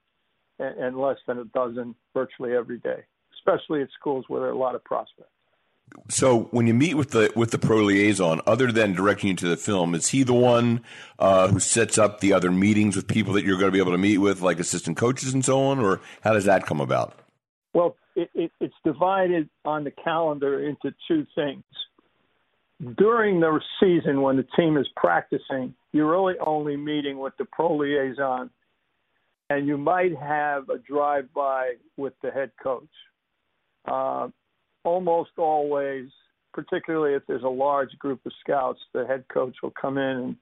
and, 0.58 0.76
and 0.76 0.98
less 0.98 1.18
than 1.28 1.38
a 1.38 1.44
dozen 1.44 1.94
virtually 2.12 2.52
every 2.52 2.78
day, 2.78 3.04
especially 3.38 3.82
at 3.82 3.88
schools 3.96 4.24
where 4.26 4.40
there 4.40 4.48
are 4.48 4.52
a 4.52 4.58
lot 4.58 4.74
of 4.74 4.82
prospects. 4.82 5.30
So 6.08 6.48
when 6.50 6.66
you 6.66 6.74
meet 6.74 6.94
with 6.94 7.10
the 7.10 7.30
with 7.36 7.52
the 7.52 7.58
pro 7.58 7.76
liaison, 7.76 8.40
other 8.44 8.72
than 8.72 8.92
directing 8.92 9.28
you 9.28 9.36
to 9.36 9.48
the 9.50 9.56
film, 9.56 9.94
is 9.94 10.08
he 10.08 10.24
the 10.24 10.34
one 10.34 10.80
uh, 11.20 11.46
who 11.46 11.60
sets 11.60 11.96
up 11.96 12.18
the 12.18 12.32
other 12.32 12.50
meetings 12.50 12.96
with 12.96 13.06
people 13.06 13.34
that 13.34 13.44
you're 13.44 13.56
going 13.56 13.68
to 13.68 13.72
be 13.72 13.78
able 13.78 13.92
to 13.92 13.98
meet 13.98 14.18
with, 14.18 14.40
like 14.40 14.58
assistant 14.58 14.96
coaches 14.96 15.32
and 15.32 15.44
so 15.44 15.62
on, 15.62 15.78
or 15.78 16.00
how 16.22 16.32
does 16.32 16.44
that 16.46 16.66
come 16.66 16.80
about? 16.80 17.16
Well, 17.76 17.96
it, 18.14 18.30
it, 18.34 18.50
it's 18.58 18.74
divided 18.84 19.50
on 19.64 19.84
the 19.84 19.90
calendar 19.90 20.66
into 20.66 20.94
two 21.06 21.26
things 21.34 21.62
during 22.98 23.40
the 23.40 23.60
season 23.80 24.22
when 24.22 24.36
the 24.36 24.46
team 24.56 24.76
is 24.76 24.86
practicing, 24.96 25.74
you're 25.92 26.10
really 26.10 26.34
only 26.44 26.76
meeting 26.76 27.18
with 27.18 27.32
the 27.38 27.44
pro 27.46 27.76
liaison, 27.76 28.50
and 29.48 29.66
you 29.66 29.78
might 29.78 30.16
have 30.16 30.68
a 30.68 30.78
drive 30.78 31.32
by 31.34 31.74
with 31.96 32.12
the 32.22 32.30
head 32.30 32.50
coach. 32.62 32.84
Uh, 33.86 34.28
almost 34.84 35.30
always, 35.38 36.08
particularly 36.52 37.14
if 37.14 37.22
there's 37.26 37.44
a 37.44 37.48
large 37.48 37.96
group 37.98 38.20
of 38.26 38.32
scouts, 38.40 38.80
the 38.92 39.06
head 39.06 39.24
coach 39.32 39.56
will 39.62 39.72
come 39.80 39.96
in 39.96 40.04
and 40.04 40.36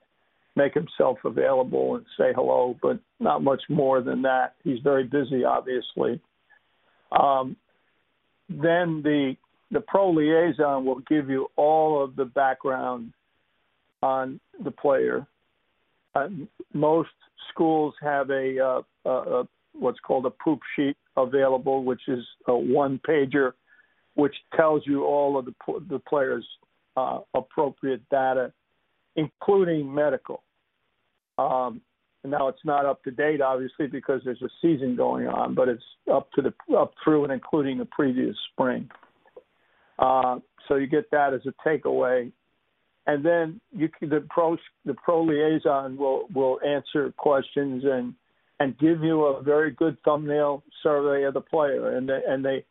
make 0.56 0.74
himself 0.74 1.18
available 1.24 1.96
and 1.96 2.04
say 2.18 2.32
hello, 2.34 2.76
but 2.82 2.98
not 3.20 3.42
much 3.42 3.62
more 3.68 4.00
than 4.00 4.22
that. 4.22 4.54
He's 4.64 4.78
very 4.82 5.04
busy, 5.04 5.44
obviously. 5.44 6.20
Um, 7.18 7.56
then 8.48 9.02
the 9.02 9.36
the 9.70 9.80
pro 9.80 10.10
liaison 10.10 10.84
will 10.84 11.00
give 11.08 11.28
you 11.28 11.48
all 11.56 12.02
of 12.02 12.14
the 12.16 12.24
background 12.24 13.12
on 14.02 14.38
the 14.62 14.70
player. 14.70 15.26
Uh, 16.14 16.28
most 16.72 17.10
schools 17.50 17.94
have 18.00 18.30
a, 18.30 18.58
uh, 18.60 18.82
a, 19.04 19.10
a, 19.10 19.48
what's 19.72 19.98
called 20.00 20.26
a 20.26 20.30
poop 20.30 20.60
sheet 20.76 20.96
available, 21.16 21.82
which 21.82 22.02
is 22.06 22.24
a 22.46 22.56
one 22.56 23.00
pager, 23.08 23.52
which 24.14 24.34
tells 24.56 24.82
you 24.86 25.04
all 25.04 25.38
of 25.38 25.46
the 25.46 25.54
the 25.88 25.98
player's 25.98 26.46
uh, 26.96 27.20
appropriate 27.34 28.02
data, 28.10 28.52
including 29.16 29.92
medical. 29.92 30.42
Um, 31.38 31.80
now 32.24 32.48
it's 32.48 32.64
not 32.64 32.86
up 32.86 33.02
to 33.04 33.10
date, 33.10 33.40
obviously, 33.40 33.86
because 33.86 34.22
there's 34.24 34.42
a 34.42 34.48
season 34.62 34.96
going 34.96 35.26
on, 35.26 35.54
but 35.54 35.68
it's 35.68 35.82
up 36.12 36.30
to 36.32 36.42
the 36.42 36.52
up 36.76 36.94
through 37.02 37.24
and 37.24 37.32
including 37.32 37.78
the 37.78 37.84
previous 37.86 38.36
spring. 38.52 38.88
Uh, 39.98 40.38
so 40.66 40.76
you 40.76 40.86
get 40.86 41.10
that 41.10 41.34
as 41.34 41.42
a 41.46 41.68
takeaway, 41.68 42.32
and 43.06 43.24
then 43.24 43.60
you 43.72 43.88
can, 43.88 44.08
the 44.08 44.26
pro 44.30 44.56
the 44.84 44.94
pro 44.94 45.22
liaison 45.22 45.96
will 45.96 46.26
will 46.34 46.58
answer 46.66 47.12
questions 47.16 47.84
and 47.84 48.14
and 48.60 48.78
give 48.78 49.02
you 49.02 49.24
a 49.24 49.42
very 49.42 49.70
good 49.72 49.96
thumbnail 50.04 50.62
survey 50.82 51.24
of 51.24 51.34
the 51.34 51.40
player, 51.40 51.96
and 51.96 52.08
they, 52.08 52.20
and 52.26 52.44
they 52.44 52.64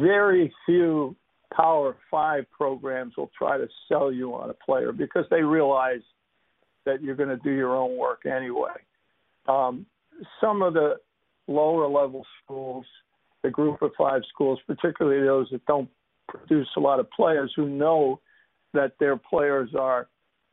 very 0.00 0.52
few 0.66 1.16
Power 1.54 1.96
Five 2.10 2.44
programs 2.50 3.16
will 3.16 3.30
try 3.36 3.56
to 3.56 3.68
sell 3.88 4.12
you 4.12 4.34
on 4.34 4.50
a 4.50 4.54
player 4.54 4.92
because 4.92 5.24
they 5.30 5.42
realize 5.42 6.00
that 6.86 7.02
you're 7.02 7.16
going 7.16 7.28
to 7.28 7.36
do 7.36 7.50
your 7.50 7.74
own 7.76 7.96
work 7.96 8.26
anyway. 8.26 8.74
Um, 9.48 9.86
some 10.40 10.62
of 10.62 10.74
the 10.74 10.96
lower 11.46 11.88
level 11.88 12.24
schools, 12.42 12.86
the 13.42 13.50
group 13.50 13.82
of 13.82 13.92
five 13.96 14.22
schools, 14.32 14.58
particularly 14.66 15.24
those 15.26 15.48
that 15.50 15.64
don't 15.66 15.88
produce 16.28 16.68
a 16.76 16.80
lot 16.80 17.00
of 17.00 17.10
players 17.10 17.52
who 17.54 17.68
know 17.68 18.20
that 18.72 18.92
their 18.98 19.16
players 19.16 19.70
are 19.78 20.08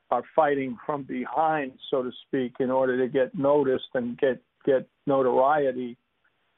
are 0.10 0.24
fighting 0.36 0.78
from 0.86 1.04
behind, 1.04 1.72
so 1.90 2.04
to 2.04 2.12
speak, 2.28 2.56
in 2.60 2.70
order 2.70 2.98
to 2.98 3.08
get 3.08 3.34
noticed 3.34 3.88
and 3.94 4.18
get 4.18 4.42
get 4.66 4.86
notoriety. 5.08 5.98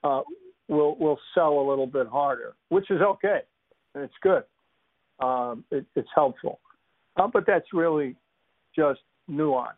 Uh, 0.04 0.22
will 0.68 0.96
will 0.98 1.20
sell 1.34 1.60
a 1.60 1.66
little 1.70 1.88
bit 1.88 2.08
harder, 2.08 2.54
which 2.70 2.90
is 2.90 3.02
okay, 3.02 3.40
and 3.94 4.04
it's 4.04 4.14
good. 4.22 4.44
Um, 5.20 5.64
it, 5.72 5.86
it's 5.96 6.10
helpful, 6.16 6.60
uh, 7.18 7.28
but 7.32 7.46
that's 7.46 7.68
really 7.74 8.16
just 8.76 9.02
nuance. 9.28 9.78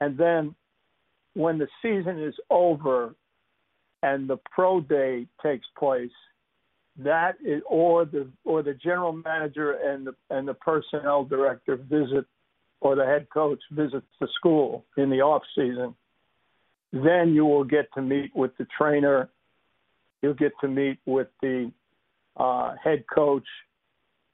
And 0.00 0.16
then 0.16 0.54
when 1.34 1.58
the 1.58 1.68
season 1.82 2.22
is 2.22 2.34
over 2.50 3.14
and 4.02 4.28
the 4.28 4.38
pro 4.50 4.80
day 4.80 5.26
takes 5.42 5.66
place, 5.78 6.10
that 6.98 7.36
is, 7.44 7.62
or 7.68 8.04
the 8.04 8.28
or 8.44 8.62
the 8.62 8.74
general 8.74 9.12
manager 9.12 9.72
and 9.72 10.06
the 10.06 10.14
and 10.30 10.48
the 10.48 10.54
personnel 10.54 11.24
director 11.24 11.76
visit 11.76 12.26
or 12.80 12.96
the 12.96 13.04
head 13.04 13.28
coach 13.32 13.60
visits 13.70 14.06
the 14.20 14.28
school 14.36 14.84
in 14.96 15.10
the 15.10 15.20
off 15.20 15.42
season, 15.54 15.94
then 16.92 17.34
you 17.34 17.44
will 17.44 17.64
get 17.64 17.92
to 17.94 18.02
meet 18.02 18.34
with 18.34 18.56
the 18.58 18.66
trainer. 18.76 19.28
You'll 20.22 20.34
get 20.34 20.52
to 20.60 20.68
meet 20.68 20.98
with 21.06 21.28
the 21.40 21.70
uh, 22.36 22.74
head 22.82 23.04
coach. 23.12 23.46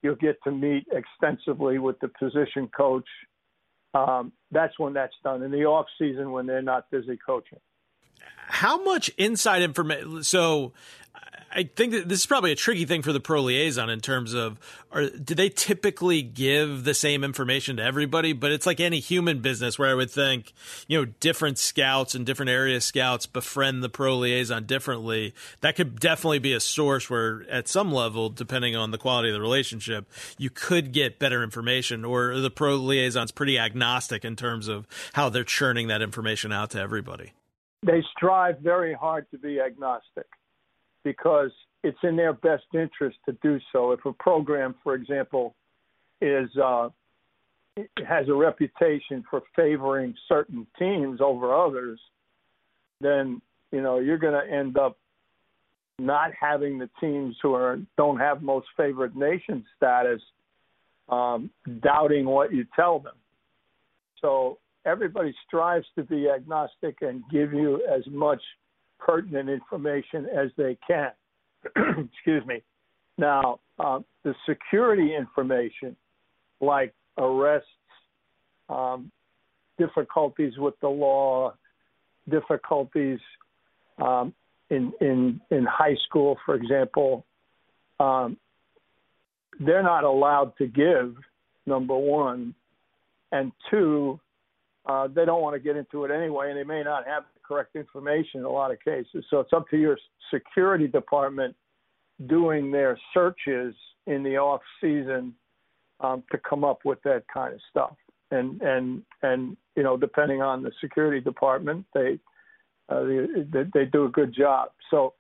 You'll 0.02 0.14
get 0.16 0.42
to 0.44 0.50
meet 0.50 0.86
extensively 0.92 1.78
with 1.78 1.98
the 2.00 2.08
position 2.08 2.68
coach. 2.74 3.06
Um, 3.94 4.32
that's 4.50 4.78
when 4.78 4.92
that's 4.94 5.14
done 5.22 5.42
in 5.42 5.50
the 5.50 5.64
off 5.64 5.86
season 5.98 6.32
when 6.32 6.46
they're 6.46 6.62
not 6.62 6.90
busy 6.90 7.18
coaching. 7.24 7.60
How 8.46 8.82
much 8.82 9.08
inside 9.10 9.62
information? 9.62 10.24
So 10.24 10.72
I 11.54 11.62
think 11.62 11.92
this 12.08 12.18
is 12.18 12.26
probably 12.26 12.50
a 12.50 12.56
tricky 12.56 12.84
thing 12.84 13.02
for 13.02 13.12
the 13.12 13.20
pro 13.20 13.40
liaison 13.40 13.88
in 13.88 14.00
terms 14.00 14.34
of, 14.34 14.58
are, 14.90 15.08
do 15.08 15.36
they 15.36 15.48
typically 15.48 16.20
give 16.20 16.82
the 16.82 16.94
same 16.94 17.22
information 17.22 17.76
to 17.76 17.82
everybody? 17.84 18.32
But 18.32 18.50
it's 18.50 18.66
like 18.66 18.80
any 18.80 18.98
human 18.98 19.40
business 19.40 19.78
where 19.78 19.88
I 19.88 19.94
would 19.94 20.10
think, 20.10 20.52
you 20.88 20.98
know, 20.98 21.12
different 21.20 21.58
scouts 21.58 22.16
and 22.16 22.26
different 22.26 22.50
area 22.50 22.80
scouts 22.80 23.26
befriend 23.26 23.84
the 23.84 23.88
pro 23.88 24.16
liaison 24.16 24.64
differently. 24.64 25.32
That 25.60 25.76
could 25.76 26.00
definitely 26.00 26.40
be 26.40 26.52
a 26.54 26.60
source 26.60 27.08
where, 27.08 27.44
at 27.48 27.68
some 27.68 27.92
level, 27.92 28.30
depending 28.30 28.74
on 28.74 28.90
the 28.90 28.98
quality 28.98 29.28
of 29.28 29.34
the 29.34 29.40
relationship, 29.40 30.10
you 30.36 30.50
could 30.50 30.92
get 30.92 31.20
better 31.20 31.42
information. 31.44 32.04
Or 32.04 32.40
the 32.40 32.50
pro 32.50 32.76
liaison's 32.76 33.30
pretty 33.30 33.60
agnostic 33.60 34.24
in 34.24 34.34
terms 34.34 34.66
of 34.66 34.88
how 35.12 35.28
they're 35.28 35.44
churning 35.44 35.86
that 35.86 36.02
information 36.02 36.50
out 36.50 36.70
to 36.70 36.80
everybody. 36.80 37.32
They 37.86 38.02
strive 38.16 38.58
very 38.58 38.94
hard 38.94 39.30
to 39.30 39.38
be 39.38 39.60
agnostic 39.60 40.26
because 41.04 41.50
it's 41.82 41.98
in 42.02 42.16
their 42.16 42.32
best 42.32 42.64
interest 42.72 43.18
to 43.26 43.36
do 43.42 43.58
so. 43.72 43.92
If 43.92 44.04
a 44.04 44.12
program, 44.12 44.74
for 44.82 44.94
example, 44.94 45.54
is 46.20 46.48
uh, 46.56 46.88
has 48.06 48.28
a 48.28 48.34
reputation 48.34 49.24
for 49.28 49.42
favoring 49.54 50.14
certain 50.28 50.66
teams 50.78 51.20
over 51.20 51.54
others, 51.54 52.00
then 53.00 53.40
you 53.70 53.82
know 53.82 53.98
you're 53.98 54.18
going 54.18 54.32
to 54.32 54.52
end 54.52 54.78
up 54.78 54.96
not 55.98 56.30
having 56.38 56.78
the 56.78 56.88
teams 57.00 57.36
who 57.42 57.54
are 57.54 57.78
don't 57.96 58.18
have 58.18 58.42
most 58.42 58.66
favored 58.76 59.14
nation 59.14 59.64
status 59.76 60.20
um, 61.08 61.50
doubting 61.82 62.24
what 62.24 62.52
you 62.52 62.64
tell 62.74 62.98
them. 62.98 63.14
So 64.20 64.58
everybody 64.86 65.34
strives 65.46 65.86
to 65.96 66.02
be 66.02 66.28
agnostic 66.28 66.96
and 67.02 67.22
give 67.30 67.52
you 67.52 67.86
as 67.94 68.02
much 68.10 68.40
pertinent 68.98 69.48
information 69.48 70.26
as 70.26 70.50
they 70.56 70.76
can. 70.86 71.10
Excuse 72.14 72.44
me. 72.46 72.62
Now, 73.16 73.60
um, 73.78 74.04
the 74.24 74.34
security 74.48 75.14
information, 75.14 75.96
like 76.60 76.94
arrests, 77.18 77.68
um, 78.68 79.10
difficulties 79.78 80.52
with 80.58 80.74
the 80.80 80.88
law, 80.88 81.54
difficulties 82.28 83.18
um, 83.98 84.34
in 84.70 84.92
in 85.00 85.40
in 85.50 85.64
high 85.64 85.96
school, 86.08 86.36
for 86.44 86.54
example, 86.54 87.24
um, 88.00 88.36
they're 89.60 89.82
not 89.82 90.04
allowed 90.04 90.56
to 90.58 90.66
give. 90.66 91.14
Number 91.66 91.96
one, 91.96 92.54
and 93.32 93.50
two, 93.70 94.20
uh, 94.84 95.08
they 95.08 95.24
don't 95.24 95.40
want 95.40 95.54
to 95.54 95.60
get 95.60 95.76
into 95.76 96.04
it 96.04 96.10
anyway, 96.10 96.50
and 96.50 96.58
they 96.58 96.64
may 96.64 96.82
not 96.82 97.06
have 97.06 97.24
correct 97.46 97.76
information 97.76 98.40
in 98.40 98.44
a 98.44 98.50
lot 98.50 98.70
of 98.70 98.78
cases. 98.80 99.24
So 99.30 99.40
it's 99.40 99.52
up 99.52 99.68
to 99.70 99.76
your 99.76 99.98
security 100.32 100.88
department 100.88 101.54
doing 102.26 102.70
their 102.70 102.98
searches 103.12 103.74
in 104.06 104.22
the 104.22 104.36
off 104.36 104.60
season 104.80 105.34
um, 106.00 106.22
to 106.30 106.38
come 106.38 106.64
up 106.64 106.80
with 106.84 107.02
that 107.04 107.24
kind 107.32 107.54
of 107.54 107.60
stuff. 107.70 107.94
And 108.30 108.60
and 108.62 109.02
and 109.22 109.56
you 109.76 109.82
know, 109.82 109.96
depending 109.96 110.42
on 110.42 110.62
the 110.62 110.72
security 110.80 111.20
department, 111.20 111.84
they 111.94 112.18
uh, 112.88 113.04
they, 113.04 113.64
they 113.72 113.84
do 113.84 114.06
a 114.06 114.08
good 114.08 114.34
job. 114.34 114.70
So 114.90 115.14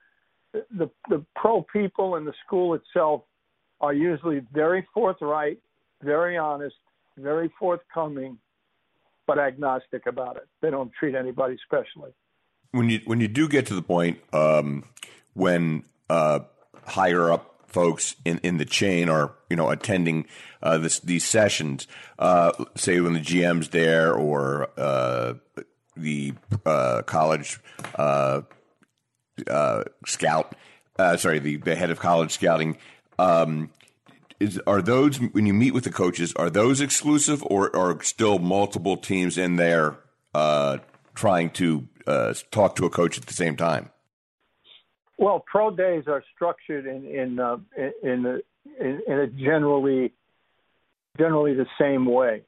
the 0.52 0.90
the 1.08 1.24
pro 1.36 1.64
people 1.72 2.16
in 2.16 2.24
the 2.24 2.32
school 2.46 2.74
itself 2.74 3.22
are 3.80 3.92
usually 3.92 4.42
very 4.52 4.86
forthright, 4.94 5.58
very 6.02 6.36
honest, 6.36 6.76
very 7.18 7.52
forthcoming, 7.58 8.38
but 9.26 9.38
agnostic 9.38 10.06
about 10.06 10.36
it. 10.36 10.46
They 10.60 10.70
don't 10.70 10.92
treat 10.98 11.14
anybody 11.14 11.56
specially. 11.64 12.12
When 12.72 12.90
you 12.90 13.00
when 13.04 13.20
you 13.20 13.28
do 13.28 13.48
get 13.48 13.66
to 13.66 13.74
the 13.74 13.82
point 13.82 14.18
um, 14.32 14.84
when 15.34 15.84
uh, 16.10 16.40
higher 16.86 17.30
up 17.30 17.54
folks 17.66 18.14
in, 18.24 18.38
in 18.38 18.56
the 18.58 18.64
chain 18.64 19.08
are 19.08 19.32
you 19.50 19.56
know 19.56 19.70
attending 19.70 20.26
uh, 20.62 20.78
this, 20.78 21.00
these 21.00 21.24
sessions, 21.24 21.86
uh, 22.18 22.52
say 22.74 23.00
when 23.00 23.14
the 23.14 23.20
GM's 23.20 23.68
there 23.68 24.14
or 24.14 24.70
uh, 24.78 25.34
the 25.96 26.34
uh, 26.64 27.02
college 27.02 27.60
uh, 27.96 28.42
scout, 30.06 30.54
sorry, 31.16 31.38
the, 31.38 31.56
the 31.56 31.74
head 31.74 31.90
of 31.90 32.00
college 32.00 32.32
scouting. 32.32 32.76
Um, 33.18 33.70
is, 34.44 34.60
are 34.66 34.82
those 34.82 35.16
when 35.16 35.46
you 35.46 35.54
meet 35.54 35.74
with 35.74 35.84
the 35.84 35.92
coaches? 35.92 36.32
Are 36.36 36.50
those 36.50 36.80
exclusive, 36.80 37.42
or 37.44 37.74
are 37.76 38.02
still 38.02 38.38
multiple 38.38 38.96
teams 38.96 39.38
in 39.38 39.56
there 39.56 39.96
trying 41.14 41.50
to 41.50 41.88
talk 42.50 42.76
to 42.76 42.86
a 42.86 42.90
coach 42.90 43.18
at 43.18 43.26
the 43.26 43.34
same 43.34 43.56
time? 43.56 43.90
Well, 45.16 45.44
pro 45.46 45.70
days 45.70 46.04
are 46.08 46.22
structured 46.34 46.86
in 46.86 47.06
in 47.06 47.38
uh, 47.38 47.58
in, 47.76 48.42
in, 48.80 49.02
in 49.06 49.18
a 49.18 49.26
generally 49.28 50.12
generally 51.16 51.54
the 51.54 51.66
same 51.80 52.06
way. 52.06 52.42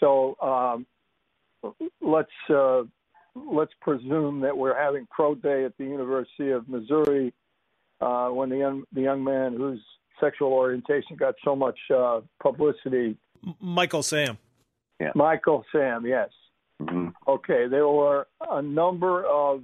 So 0.00 0.36
um, 0.40 0.86
let's 2.00 2.30
uh, 2.48 2.82
let's 3.34 3.72
presume 3.80 4.40
that 4.40 4.56
we're 4.56 4.78
having 4.78 5.06
pro 5.10 5.34
day 5.34 5.64
at 5.64 5.76
the 5.76 5.84
University 5.84 6.50
of 6.50 6.68
Missouri 6.68 7.32
uh, 8.00 8.28
when 8.28 8.50
the 8.50 8.58
young 8.58 8.84
the 8.92 9.02
young 9.02 9.24
man 9.24 9.56
whose 9.56 9.82
sexual 10.20 10.52
orientation 10.52 11.16
got 11.16 11.34
so 11.44 11.54
much 11.54 11.78
uh, 11.94 12.20
publicity. 12.42 13.16
Michael 13.60 14.02
Sam. 14.02 14.38
Yeah. 15.00 15.12
Michael 15.14 15.64
Sam. 15.72 16.06
Yes. 16.06 16.30
Mm-hmm. 16.82 17.08
Okay. 17.26 17.66
There 17.68 17.88
were 17.88 18.26
a 18.50 18.62
number 18.62 19.24
of 19.26 19.62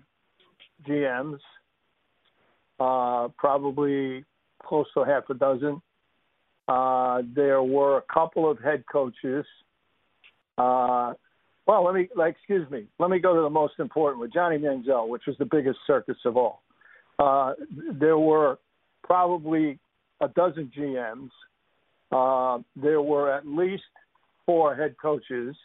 GMs 0.88 1.38
uh, 2.80 3.28
probably 3.36 4.24
close 4.62 4.86
to 4.94 5.04
half 5.04 5.28
a 5.30 5.34
dozen. 5.34 5.80
Uh, 6.66 7.22
there 7.34 7.62
were 7.62 7.98
a 7.98 8.02
couple 8.12 8.50
of 8.50 8.58
head 8.58 8.84
coaches. 8.90 9.44
Uh, 10.56 11.12
well, 11.66 11.84
let 11.84 11.94
me, 11.94 12.08
like, 12.14 12.36
excuse 12.36 12.70
me, 12.70 12.86
let 12.98 13.10
me 13.10 13.18
go 13.18 13.34
to 13.34 13.42
the 13.42 13.50
most 13.50 13.74
important 13.78 14.20
with 14.20 14.32
Johnny 14.32 14.58
Manziel, 14.58 15.08
which 15.08 15.22
was 15.26 15.36
the 15.38 15.46
biggest 15.46 15.78
circus 15.86 16.16
of 16.24 16.36
all. 16.36 16.62
Uh, 17.18 17.52
there 17.92 18.18
were 18.18 18.58
probably 19.02 19.78
a 20.24 20.28
dozen 20.28 20.70
GMs. 20.76 21.30
Uh, 22.12 22.62
there 22.76 23.02
were 23.02 23.32
at 23.32 23.46
least 23.46 23.82
four 24.46 24.74
head 24.74 24.94
coaches. 25.00 25.56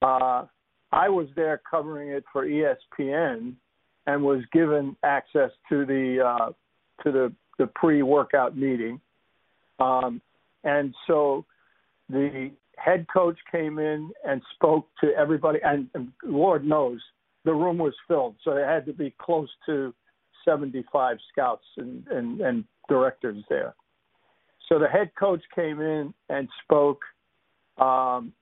Uh, 0.00 0.44
I 0.92 1.08
was 1.08 1.28
there 1.36 1.60
covering 1.70 2.10
it 2.10 2.24
for 2.32 2.46
ESPN, 2.46 3.54
and 4.06 4.22
was 4.22 4.42
given 4.52 4.96
access 5.04 5.50
to 5.68 5.86
the 5.86 6.24
uh, 6.24 6.52
to 7.04 7.12
the 7.12 7.32
the 7.58 7.66
pre-workout 7.68 8.56
meeting, 8.56 9.00
um, 9.78 10.20
and 10.64 10.94
so 11.06 11.44
the 12.08 12.50
head 12.76 13.06
coach 13.12 13.38
came 13.50 13.78
in 13.78 14.10
and 14.26 14.42
spoke 14.54 14.88
to 15.00 15.10
everybody, 15.14 15.60
and, 15.62 15.88
and 15.94 16.08
Lord 16.24 16.64
knows 16.64 17.00
the 17.44 17.52
room 17.52 17.78
was 17.78 17.94
filled, 18.08 18.36
so 18.42 18.54
they 18.54 18.62
had 18.62 18.86
to 18.86 18.92
be 18.92 19.14
close 19.18 19.48
to 19.66 19.94
75 20.44 21.18
scouts 21.30 21.64
and, 21.76 22.06
and, 22.08 22.40
and 22.40 22.64
directors 22.92 23.42
there. 23.48 23.74
So 24.68 24.78
the 24.78 24.88
head 24.88 25.10
coach 25.18 25.42
came 25.54 25.80
in 25.80 26.14
and 26.28 26.48
spoke 26.64 27.00
um, 27.78 28.32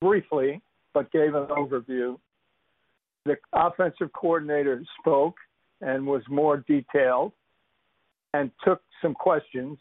briefly, 0.00 0.60
but 0.92 1.10
gave 1.12 1.34
an 1.34 1.46
overview 1.46 2.18
the 3.24 3.36
offensive 3.52 4.12
coordinator 4.12 4.82
spoke 5.00 5.36
and 5.80 6.06
was 6.06 6.22
more 6.28 6.58
detailed 6.68 7.32
and 8.32 8.50
took 8.64 8.82
some 9.00 9.14
questions. 9.14 9.78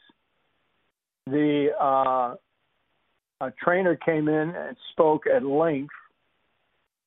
The 1.28 1.70
uh, 1.80 2.36
trainer 3.62 3.96
came 3.96 4.28
in 4.28 4.50
and 4.56 4.78
spoke 4.92 5.24
at 5.28 5.44
length, 5.44 5.94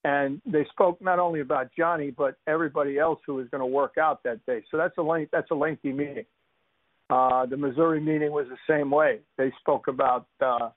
and 0.04 0.40
they 0.46 0.64
spoke 0.70 1.00
not 1.00 1.18
only 1.18 1.40
about 1.40 1.70
Johnny 1.76 2.10
but 2.10 2.36
everybody 2.46 2.98
else 2.98 3.20
who 3.26 3.34
was 3.34 3.48
going 3.48 3.60
to 3.60 3.66
work 3.66 3.94
out 3.98 4.22
that 4.24 4.44
day. 4.46 4.62
So 4.70 4.76
that's 4.76 4.96
a 4.98 5.02
length, 5.02 5.30
that's 5.32 5.50
a 5.50 5.54
lengthy 5.54 5.92
meeting. 5.92 6.26
Uh, 7.08 7.46
the 7.46 7.56
Missouri 7.56 8.00
meeting 8.00 8.32
was 8.32 8.46
the 8.48 8.72
same 8.72 8.90
way. 8.90 9.20
They 9.38 9.52
spoke 9.60 9.88
about 9.88 10.26
uh, 10.40 10.70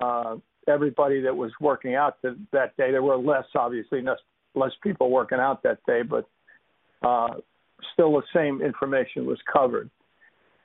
uh, 0.00 0.36
everybody 0.66 1.20
that 1.20 1.36
was 1.36 1.52
working 1.60 1.94
out 1.94 2.20
that 2.22 2.76
day. 2.76 2.90
There 2.90 3.02
were 3.02 3.16
less, 3.16 3.44
obviously, 3.54 4.02
less 4.54 4.72
people 4.82 5.10
working 5.10 5.38
out 5.38 5.62
that 5.62 5.78
day, 5.86 6.02
but 6.02 6.28
uh, 7.02 7.34
still 7.92 8.12
the 8.12 8.22
same 8.34 8.60
information 8.60 9.26
was 9.26 9.38
covered. 9.52 9.90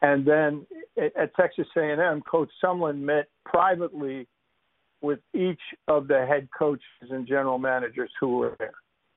And 0.01 0.25
then 0.25 0.65
at 0.97 1.35
Texas 1.35 1.67
A&M, 1.75 2.21
Coach 2.21 2.49
Sumlin 2.63 2.99
met 2.99 3.29
privately 3.45 4.27
with 5.01 5.19
each 5.33 5.59
of 5.87 6.07
the 6.07 6.25
head 6.27 6.47
coaches 6.57 6.83
and 7.09 7.27
general 7.27 7.57
managers 7.57 8.11
who 8.19 8.37
were 8.37 8.55
there. 8.59 8.73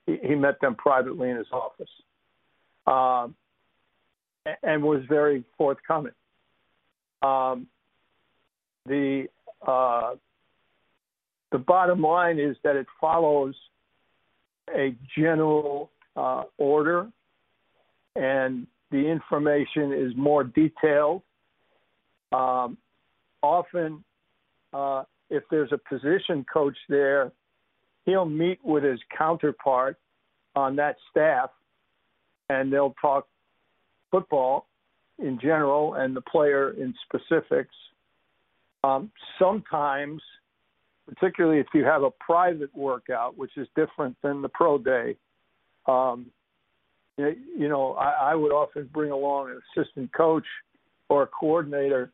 He, 0.06 0.16
he 0.28 0.34
met 0.34 0.60
them 0.60 0.74
privately 0.74 1.30
in 1.30 1.36
his 1.36 1.46
office, 1.52 1.90
um, 2.86 3.34
and 4.62 4.82
was 4.82 5.02
very 5.08 5.44
forthcoming. 5.56 6.12
Um, 7.22 7.66
the 8.86 9.26
uh, 9.66 10.14
the 11.52 11.58
bottom 11.58 12.00
line 12.00 12.38
is 12.38 12.56
that 12.64 12.76
it 12.76 12.86
follows 13.00 13.54
a 14.74 14.94
general 15.18 15.90
uh, 16.16 16.44
order, 16.58 17.08
and 18.16 18.66
the 18.90 18.98
information 18.98 19.92
is 19.92 20.12
more 20.16 20.44
detailed. 20.44 21.22
Um, 22.32 22.78
often, 23.42 24.04
uh, 24.72 25.02
if 25.28 25.42
there's 25.50 25.72
a 25.72 25.78
position 25.78 26.46
coach 26.52 26.76
there, 26.88 27.32
he'll 28.06 28.24
meet 28.24 28.58
with 28.64 28.84
his 28.84 29.00
counterpart 29.16 29.98
on 30.54 30.76
that 30.76 30.96
staff, 31.10 31.50
and 32.48 32.72
they'll 32.72 32.94
talk 33.00 33.26
football 34.10 34.66
in 35.18 35.38
general 35.40 35.94
and 35.94 36.16
the 36.16 36.20
player 36.20 36.70
in 36.70 36.94
specifics. 37.06 37.74
Um, 38.82 39.10
sometimes 39.38 40.22
particularly 41.10 41.58
if 41.58 41.66
you 41.74 41.84
have 41.84 42.02
a 42.02 42.10
private 42.10 42.74
workout, 42.74 43.36
which 43.36 43.56
is 43.56 43.66
different 43.74 44.16
than 44.22 44.42
the 44.42 44.48
pro 44.48 44.78
day. 44.78 45.16
Um, 45.86 46.26
you 47.16 47.68
know, 47.68 47.94
I, 47.94 48.30
I 48.30 48.34
would 48.34 48.52
often 48.52 48.88
bring 48.92 49.10
along 49.10 49.50
an 49.50 49.60
assistant 49.76 50.12
coach 50.14 50.46
or 51.08 51.24
a 51.24 51.26
coordinator 51.26 52.12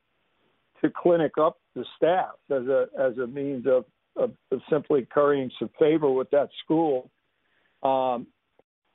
to 0.83 0.91
clinic 0.91 1.33
up 1.41 1.59
the 1.75 1.85
staff 1.97 2.35
as 2.51 2.67
a 2.67 2.87
as 2.99 3.19
a 3.19 3.27
means 3.27 3.67
of, 3.67 3.85
of, 4.17 4.33
of 4.51 4.61
simply 4.71 5.07
currying 5.13 5.51
some 5.59 5.71
favor 5.79 6.11
with 6.11 6.31
that 6.31 6.49
school. 6.65 7.11
Um, 7.83 8.27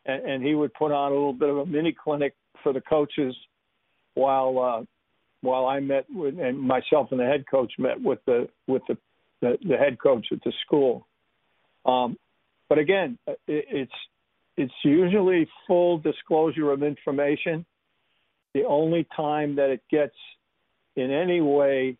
and, 0.06 0.26
and 0.26 0.44
he 0.44 0.56
would 0.56 0.74
put 0.74 0.92
on 0.92 1.12
a 1.12 1.16
little 1.16 1.34
bit 1.34 1.50
of 1.50 1.58
a 1.58 1.66
mini 1.66 1.94
clinic 1.94 2.34
for 2.64 2.74
the 2.74 2.82
coaches 2.82 3.36
while 4.14 4.60
uh, 4.60 4.86
while 5.42 5.66
I 5.66 5.80
met 5.80 6.06
with 6.10 6.40
and 6.40 6.60
myself 6.60 7.08
and 7.12 7.20
the 7.20 7.26
head 7.26 7.46
coach 7.50 7.74
met 7.78 8.02
with 8.02 8.20
the 8.26 8.48
with 8.68 8.84
the 8.88 8.98
the, 9.42 9.58
the 9.68 9.78
head 9.78 9.98
coach 10.02 10.28
at 10.32 10.40
the 10.44 10.54
school. 10.66 11.08
Um, 11.86 12.18
but 12.70 12.78
again, 12.78 13.18
it, 13.28 13.38
it's 13.48 13.92
it's 14.58 14.74
usually 14.84 15.48
full 15.68 15.98
disclosure 15.98 16.72
of 16.72 16.84
information. 16.84 17.66
The 18.54 18.66
only 18.66 19.08
time 19.16 19.56
that 19.56 19.70
it 19.70 19.82
gets 19.90 20.16
in 20.96 21.10
any 21.10 21.42
way 21.42 21.98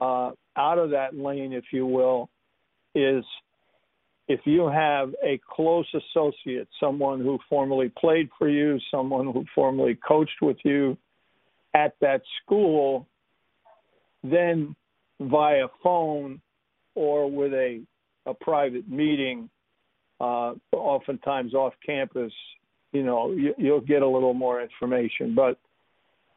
uh, 0.00 0.32
out 0.56 0.78
of 0.78 0.90
that 0.90 1.16
lane, 1.16 1.52
if 1.52 1.64
you 1.72 1.86
will, 1.86 2.28
is 2.94 3.24
if 4.28 4.40
you 4.44 4.68
have 4.68 5.14
a 5.24 5.40
close 5.50 5.86
associate, 5.94 6.68
someone 6.78 7.20
who 7.20 7.38
formerly 7.48 7.90
played 7.98 8.28
for 8.38 8.48
you, 8.48 8.78
someone 8.90 9.26
who 9.26 9.44
formerly 9.54 9.98
coached 10.06 10.42
with 10.42 10.58
you 10.64 10.96
at 11.74 11.94
that 12.00 12.20
school, 12.42 13.06
then 14.22 14.76
via 15.20 15.66
phone 15.82 16.40
or 16.94 17.30
with 17.30 17.54
a, 17.54 17.80
a 18.26 18.34
private 18.34 18.88
meeting, 18.88 19.48
uh, 20.20 20.52
oftentimes 20.72 21.54
off 21.54 21.72
campus, 21.84 22.32
you 22.92 23.02
know, 23.02 23.32
you, 23.32 23.54
you'll 23.56 23.80
get 23.80 24.02
a 24.02 24.08
little 24.08 24.34
more 24.34 24.60
information. 24.60 25.34
But 25.34 25.58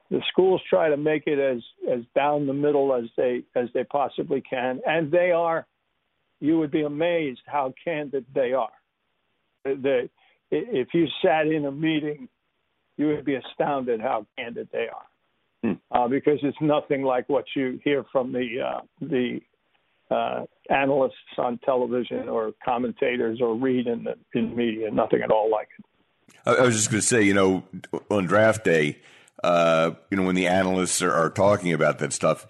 the 0.10 0.22
schools 0.30 0.62
try 0.70 0.90
to 0.90 0.98
make 0.98 1.24
it 1.26 1.40
as 1.40 1.62
as 1.92 2.02
down 2.16 2.46
the 2.46 2.54
middle 2.54 2.94
as 2.94 3.06
they 3.18 3.44
as 3.56 3.70
they 3.74 3.84
possibly 3.86 4.42
can, 4.42 4.80
and 4.86 5.12
they 5.12 5.32
are. 5.32 5.66
You 6.42 6.60
would 6.60 6.72
be 6.72 6.82
amazed 6.82 7.42
how 7.46 7.74
candid 7.84 8.26
they 8.36 8.52
are. 8.54 8.70
They, 9.64 10.10
if 10.50 10.90
you 10.94 11.08
sat 11.24 11.48
in 11.48 11.66
a 11.66 11.72
meeting, 11.72 12.28
you 12.98 13.08
would 13.08 13.24
be 13.24 13.36
astounded 13.36 14.02
how 14.02 14.26
candid 14.38 14.70
they 14.74 14.88
are, 14.88 15.06
hmm. 15.64 15.74
uh, 15.92 16.08
because 16.08 16.40
it's 16.44 16.58
nothing 16.60 17.04
like 17.04 17.30
what 17.30 17.46
you 17.56 17.80
hear 17.84 18.04
from 18.12 18.34
the 18.34 18.60
uh, 18.60 18.82
the 19.00 19.40
uh, 20.10 20.46
analysts 20.70 21.14
on 21.38 21.58
television 21.60 22.28
or 22.28 22.52
commentators 22.66 23.40
or 23.42 23.56
read 23.56 23.88
in 23.88 24.04
the 24.04 24.16
in 24.34 24.56
media. 24.56 24.92
Nothing 24.92 25.22
at 25.22 25.32
all 25.32 25.50
like 25.50 25.70
it. 25.80 25.86
I 26.46 26.62
was 26.62 26.76
just 26.76 26.90
going 26.90 27.02
to 27.02 27.08
say, 27.08 27.22
you 27.22 27.34
know, 27.34 27.64
on 28.10 28.26
draft 28.26 28.64
day, 28.64 29.00
uh, 29.44 29.92
you 30.10 30.18
know, 30.18 30.24
when 30.24 30.36
the 30.36 30.48
analysts 30.48 31.02
are, 31.02 31.14
are, 31.14 31.30
talking 31.30 31.72
about 31.72 32.00
that 32.00 32.14
stuff, 32.14 32.48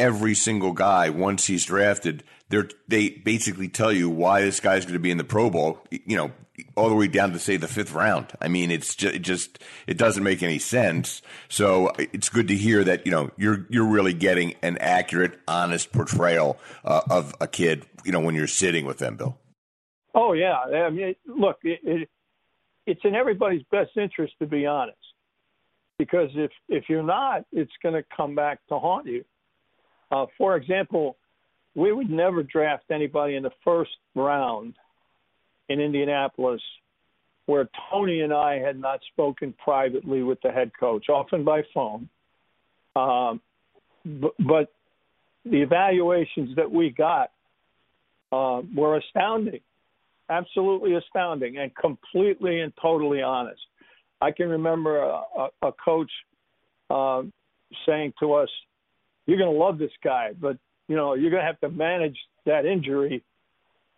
every 0.00 0.34
single 0.34 0.72
guy, 0.72 1.10
once 1.10 1.46
he's 1.46 1.66
drafted, 1.66 2.24
they 2.48 2.62
they 2.88 3.10
basically 3.10 3.68
tell 3.68 3.92
you 3.92 4.08
why 4.08 4.40
this 4.40 4.58
guy's 4.58 4.84
going 4.84 4.94
to 4.94 5.00
be 5.00 5.10
in 5.10 5.18
the 5.18 5.24
Pro 5.24 5.50
Bowl. 5.50 5.80
You 5.90 6.16
know, 6.16 6.32
all 6.76 6.88
the 6.88 6.94
way 6.94 7.06
down 7.06 7.32
to 7.32 7.38
say 7.38 7.56
the 7.56 7.68
fifth 7.68 7.92
round. 7.92 8.32
I 8.40 8.48
mean, 8.48 8.70
it's 8.70 8.96
just, 8.96 9.14
it 9.14 9.20
just 9.20 9.58
it 9.86 9.98
doesn't 9.98 10.24
make 10.24 10.42
any 10.42 10.58
sense. 10.58 11.22
So 11.48 11.92
it's 11.98 12.28
good 12.28 12.48
to 12.48 12.56
hear 12.56 12.82
that 12.82 13.06
you 13.06 13.12
know 13.12 13.30
you're 13.36 13.66
you're 13.68 13.86
really 13.86 14.14
getting 14.14 14.54
an 14.62 14.78
accurate, 14.78 15.38
honest 15.46 15.92
portrayal 15.92 16.58
uh, 16.84 17.02
of 17.08 17.34
a 17.40 17.46
kid. 17.46 17.86
You 18.04 18.12
know, 18.12 18.20
when 18.20 18.34
you're 18.34 18.46
sitting 18.48 18.86
with 18.86 18.98
them, 18.98 19.16
Bill. 19.16 19.38
Oh 20.14 20.32
yeah, 20.32 20.58
I 20.58 20.90
mean, 20.90 21.14
look, 21.26 21.58
it, 21.62 21.78
it, 21.84 22.08
it's 22.86 23.00
in 23.04 23.14
everybody's 23.14 23.62
best 23.70 23.90
interest 23.96 24.34
to 24.40 24.46
be 24.46 24.66
honest 24.66 24.96
because 25.98 26.30
if 26.34 26.50
if 26.68 26.84
you're 26.88 27.02
not, 27.02 27.44
it's 27.52 27.72
going 27.82 27.94
to 27.94 28.02
come 28.16 28.34
back 28.34 28.58
to 28.68 28.78
haunt 28.78 29.06
you. 29.06 29.22
Uh, 30.10 30.26
for 30.36 30.56
example, 30.56 31.16
we 31.74 31.92
would 31.92 32.10
never 32.10 32.42
draft 32.42 32.84
anybody 32.90 33.36
in 33.36 33.42
the 33.42 33.50
first 33.64 33.92
round 34.14 34.74
in 35.68 35.80
Indianapolis 35.80 36.60
where 37.46 37.68
Tony 37.90 38.20
and 38.20 38.32
I 38.32 38.58
had 38.58 38.78
not 38.78 39.00
spoken 39.12 39.54
privately 39.62 40.22
with 40.22 40.40
the 40.42 40.50
head 40.50 40.70
coach, 40.78 41.08
often 41.08 41.44
by 41.44 41.62
phone. 41.74 42.08
Um, 42.94 43.40
but, 44.04 44.32
but 44.38 44.72
the 45.44 45.60
evaluations 45.60 46.54
that 46.56 46.70
we 46.70 46.90
got 46.90 47.30
uh, 48.30 48.62
were 48.74 48.98
astounding, 48.98 49.60
absolutely 50.28 50.94
astounding, 50.94 51.58
and 51.58 51.74
completely 51.74 52.60
and 52.60 52.72
totally 52.80 53.20
honest. 53.20 53.60
I 54.20 54.30
can 54.30 54.48
remember 54.48 54.98
a, 54.98 55.22
a, 55.36 55.48
a 55.62 55.72
coach 55.72 56.10
uh, 56.88 57.22
saying 57.86 58.12
to 58.20 58.34
us, 58.34 58.48
"You're 59.26 59.38
going 59.38 59.52
to 59.52 59.58
love 59.58 59.78
this 59.78 59.92
guy, 60.02 60.32
but 60.38 60.58
you 60.88 60.96
know 60.96 61.14
you're 61.14 61.30
going 61.30 61.42
to 61.42 61.46
have 61.46 61.60
to 61.60 61.68
manage 61.68 62.16
that 62.46 62.66
injury 62.66 63.22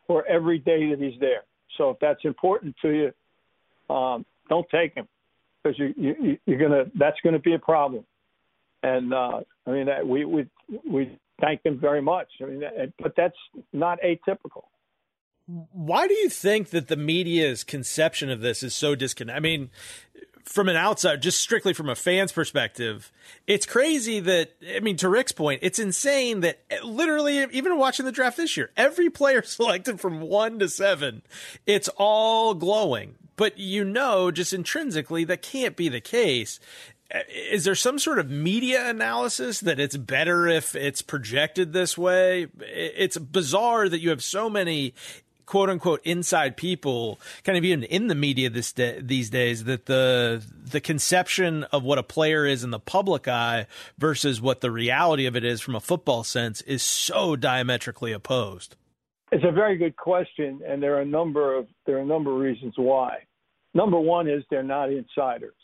for 0.07 0.27
every 0.27 0.59
day 0.59 0.91
that 0.91 0.99
he's 0.99 1.19
there. 1.21 1.43
So 1.79 1.91
if 1.91 1.99
that's 2.01 2.25
important 2.25 2.77
to 2.83 2.91
you, 3.89 3.95
um, 3.95 4.27
don't 4.49 4.69
take 4.71 4.95
him 4.95 5.09
because 5.63 5.79
you, 5.79 5.95
you, 5.97 6.39
you're 6.47 6.59
gonna 6.59 6.85
that's 6.95 7.19
going 7.23 7.35
to 7.35 7.39
be 7.39 7.55
a 7.55 7.59
problem." 7.59 8.05
And 8.83 9.15
uh, 9.15 9.41
I 9.67 9.71
mean, 9.71 9.89
we 10.07 10.25
we 10.25 10.47
we 10.89 11.19
thank 11.41 11.65
him 11.65 11.79
very 11.79 12.03
much. 12.03 12.29
I 12.41 12.47
mean, 12.47 12.63
but 12.99 13.15
that's 13.17 13.37
not 13.73 13.99
atypical 14.03 14.65
why 15.47 16.07
do 16.07 16.15
you 16.15 16.29
think 16.29 16.71
that 16.71 16.89
the 16.89 16.97
media's 16.97 17.65
conception 17.65 18.31
of 18.31 18.41
this 18.41 18.63
is 18.63 18.75
so 18.75 18.95
disconnected? 18.95 19.37
I 19.37 19.41
mean, 19.41 19.71
from 20.45 20.69
an 20.69 20.77
outside, 20.77 21.23
just 21.23 21.41
strictly 21.41 21.73
from 21.73 21.89
a 21.89 21.95
fan's 21.95 22.33
perspective, 22.33 23.13
it's 23.47 23.67
crazy 23.67 24.21
that, 24.21 24.53
I 24.75 24.81
mean, 24.81 24.97
to 24.99 25.09
Rick's 25.09 25.33
point, 25.33 25.61
it's 25.63 25.79
insane 25.79 26.41
that 26.41 26.61
eh, 26.71 26.79
literally, 26.83 27.45
even 27.53 27.79
watching 27.79 28.07
the 28.07 28.13
draft 28.13 28.37
this 28.37 28.57
year, 28.57 28.71
every 28.77 29.11
player 29.11 29.43
selected 29.45 30.01
from 30.01 30.21
one 30.21 30.59
to 30.59 30.69
seven, 30.69 31.23
it's 31.67 31.89
all 31.97 32.55
glowing. 32.55 33.17
But 33.37 33.59
you 33.59 33.85
know, 33.85 34.31
just 34.31 34.53
intrinsically, 34.53 35.25
that 35.25 35.43
can't 35.43 35.77
be 35.77 35.89
the 35.89 36.01
case. 36.01 36.61
Eh, 37.11 37.23
is 37.51 37.65
there 37.65 37.75
some 37.75 37.99
sort 37.99 38.19
of 38.19 38.31
media 38.31 38.89
analysis 38.89 39.61
that 39.61 39.81
it's 39.81 39.97
better 39.97 40.47
if 40.47 40.75
it's 40.75 41.03
projected 41.03 41.73
this 41.73 41.97
way? 41.97 42.45
Eh, 42.45 42.91
it's 42.97 43.17
bizarre 43.19 43.89
that 43.89 44.01
you 44.01 44.11
have 44.11 44.23
so 44.23 44.51
many 44.51 44.95
quote 45.47 45.71
unquote 45.71 46.01
inside 46.05 46.57
people 46.57 47.21
kind 47.45 47.59
of 47.59 47.65
even 47.65 47.83
in 47.85 48.07
the 48.07 48.15
media 48.15 48.51
this 48.51 48.73
day, 48.73 49.01
these 49.01 49.31
days 49.31 49.65
that 49.65 49.87
the 49.87 50.43
the 50.65 50.81
conception 50.81 51.65
of 51.65 51.83
what 51.83 51.99
a 51.99 52.03
player 52.03 52.47
is 52.47 52.65
in 52.65 52.71
the 52.71 52.81
public 52.81 53.29
eye 53.29 53.67
versus 53.99 54.41
what 54.41 54.61
the 54.61 54.71
reality 54.71 55.27
of 55.27 55.37
it 55.37 55.45
is 55.45 55.61
from 55.61 55.75
a 55.75 55.81
football 55.81 56.25
sense 56.25 56.61
is 56.63 56.83
so 56.83 57.37
diametrically 57.37 58.13
opposed. 58.13 58.77
It's 59.31 59.45
a 59.45 59.53
very 59.53 59.79
good 59.79 59.97
question, 59.97 60.61
and 60.67 60.83
there 60.83 60.97
are 60.97 61.01
a 61.01 61.07
number 61.07 61.57
of 61.57 61.67
there 61.87 61.97
are 61.97 62.03
a 62.03 62.07
number 62.07 62.33
of 62.33 62.39
reasons 62.39 62.75
why. 62.77 63.19
Number 63.75 63.99
one 63.99 64.29
is 64.29 64.45
they're 64.51 64.63
not 64.63 64.91
insiders. 64.93 65.55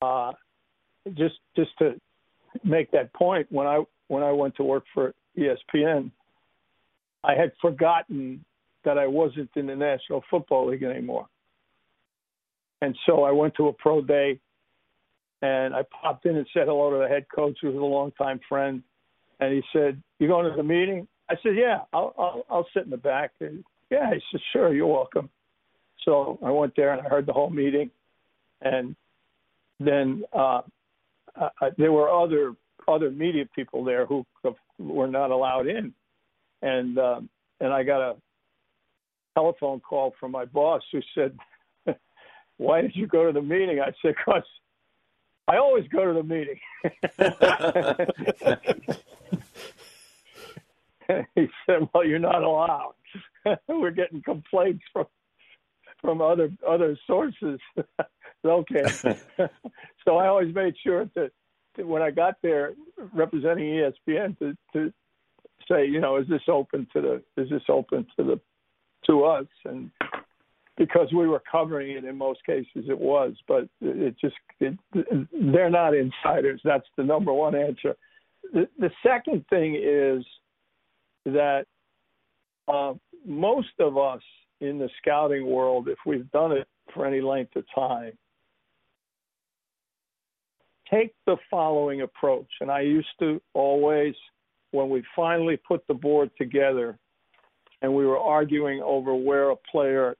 Uh, 0.00 0.32
just 1.14 1.34
just 1.56 1.70
to 1.78 2.00
make 2.62 2.90
that 2.92 3.12
point, 3.12 3.46
when 3.50 3.66
I 3.66 3.82
when 4.08 4.22
I 4.22 4.32
went 4.32 4.56
to 4.56 4.62
work 4.62 4.84
for 4.94 5.14
ESPN, 5.36 6.10
I 7.24 7.34
had 7.34 7.52
forgotten 7.60 8.44
that 8.84 8.98
I 8.98 9.06
wasn't 9.06 9.50
in 9.56 9.66
the 9.66 9.76
National 9.76 10.22
Football 10.30 10.70
League 10.70 10.82
anymore. 10.82 11.26
And 12.82 12.96
so 13.06 13.24
I 13.24 13.30
went 13.30 13.54
to 13.56 13.68
a 13.68 13.72
pro 13.72 14.00
day 14.00 14.40
and 15.42 15.74
I 15.74 15.82
popped 16.02 16.26
in 16.26 16.36
and 16.36 16.46
said 16.52 16.66
hello 16.66 16.90
to 16.90 16.98
the 16.98 17.08
head 17.08 17.26
coach, 17.34 17.58
who 17.60 17.68
was 17.68 17.76
a 17.76 17.78
longtime 17.78 18.40
friend. 18.48 18.82
And 19.40 19.54
he 19.54 19.62
said, 19.72 20.02
You 20.18 20.28
going 20.28 20.50
to 20.50 20.56
the 20.56 20.62
meeting? 20.62 21.08
I 21.30 21.34
said, 21.42 21.56
Yeah, 21.56 21.80
I'll, 21.92 22.14
I'll, 22.18 22.44
I'll 22.50 22.66
sit 22.74 22.84
in 22.84 22.90
the 22.90 22.96
back. 22.96 23.32
And, 23.40 23.64
yeah, 23.90 24.12
he 24.12 24.20
said, 24.30 24.40
Sure, 24.52 24.74
you're 24.74 24.86
welcome. 24.86 25.30
So 26.04 26.38
I 26.44 26.50
went 26.50 26.74
there 26.76 26.92
and 26.92 27.06
I 27.06 27.08
heard 27.08 27.26
the 27.26 27.32
whole 27.32 27.50
meeting. 27.50 27.90
And 28.62 28.94
then 29.78 30.24
uh, 30.32 30.62
I, 31.36 31.70
there 31.78 31.92
were 31.92 32.10
other 32.10 32.54
other 32.88 33.10
media 33.10 33.44
people 33.54 33.84
there 33.84 34.04
who 34.06 34.24
were 34.78 35.06
not 35.06 35.30
allowed 35.30 35.68
in. 35.68 35.92
And 36.62 36.98
um, 36.98 37.28
and 37.60 37.72
I 37.72 37.82
got 37.82 38.00
a 38.00 38.16
telephone 39.34 39.80
call 39.80 40.14
from 40.18 40.32
my 40.32 40.44
boss 40.44 40.82
who 40.92 41.00
said, 41.14 41.38
"Why 42.56 42.80
did 42.82 42.94
you 42.94 43.06
go 43.06 43.26
to 43.26 43.32
the 43.32 43.42
meeting?" 43.42 43.80
I 43.80 43.92
said, 44.02 44.14
"Cause 44.24 44.42
I 45.48 45.56
always 45.56 45.86
go 45.88 46.04
to 46.06 46.12
the 46.12 46.22
meeting." 46.22 46.58
he 51.34 51.48
said, 51.66 51.88
"Well, 51.92 52.04
you're 52.04 52.18
not 52.18 52.42
allowed. 52.42 52.94
We're 53.68 53.90
getting 53.90 54.22
complaints 54.22 54.84
from 54.92 55.06
from 56.00 56.20
other 56.20 56.50
other 56.66 56.98
sources." 57.06 57.60
okay. 58.44 58.84
so 60.04 60.16
I 60.16 60.26
always 60.28 60.54
made 60.54 60.74
sure 60.82 61.04
that, 61.14 61.30
that 61.76 61.86
when 61.86 62.02
I 62.02 62.10
got 62.10 62.36
there, 62.42 62.72
representing 63.12 63.66
ESPN, 63.66 64.38
to, 64.38 64.56
to 64.72 64.92
say, 65.68 65.86
you 65.86 66.00
know, 66.00 66.16
is 66.16 66.28
this 66.28 66.42
open 66.48 66.86
to 66.92 67.00
the 67.00 67.42
is 67.42 67.50
this 67.50 67.62
open 67.68 68.06
to 68.16 68.24
the 68.24 68.40
to 69.10 69.24
us, 69.24 69.46
and 69.64 69.90
because 70.76 71.12
we 71.12 71.26
were 71.26 71.42
covering 71.50 71.96
it 71.96 72.04
in 72.04 72.16
most 72.16 72.44
cases, 72.46 72.84
it 72.88 72.98
was. 72.98 73.34
But 73.46 73.68
it 73.80 74.16
just 74.20 74.36
it, 74.60 74.78
they're 75.52 75.70
not 75.70 75.94
insiders. 75.94 76.60
That's 76.64 76.86
the 76.96 77.04
number 77.04 77.32
one 77.32 77.54
answer. 77.54 77.96
the, 78.52 78.68
the 78.78 78.90
second 79.02 79.44
thing 79.50 79.74
is 79.74 80.24
that 81.26 81.66
uh, 82.68 82.94
most 83.26 83.68
of 83.78 83.98
us 83.98 84.22
in 84.60 84.78
the 84.78 84.88
scouting 85.00 85.46
world, 85.46 85.88
if 85.88 85.98
we've 86.06 86.30
done 86.30 86.52
it 86.52 86.68
for 86.94 87.06
any 87.06 87.20
length 87.20 87.56
of 87.56 87.64
time, 87.74 88.12
take 90.90 91.14
the 91.26 91.36
following 91.50 92.02
approach. 92.02 92.48
And 92.60 92.70
I 92.70 92.80
used 92.80 93.08
to 93.20 93.40
always, 93.54 94.14
when 94.72 94.88
we 94.88 95.02
finally 95.14 95.56
put 95.56 95.86
the 95.88 95.94
board 95.94 96.30
together 96.38 96.98
and 97.82 97.94
we 97.94 98.06
were 98.06 98.18
arguing 98.18 98.82
over 98.82 99.14
where 99.14 99.50
a 99.50 99.56
player 99.56 100.16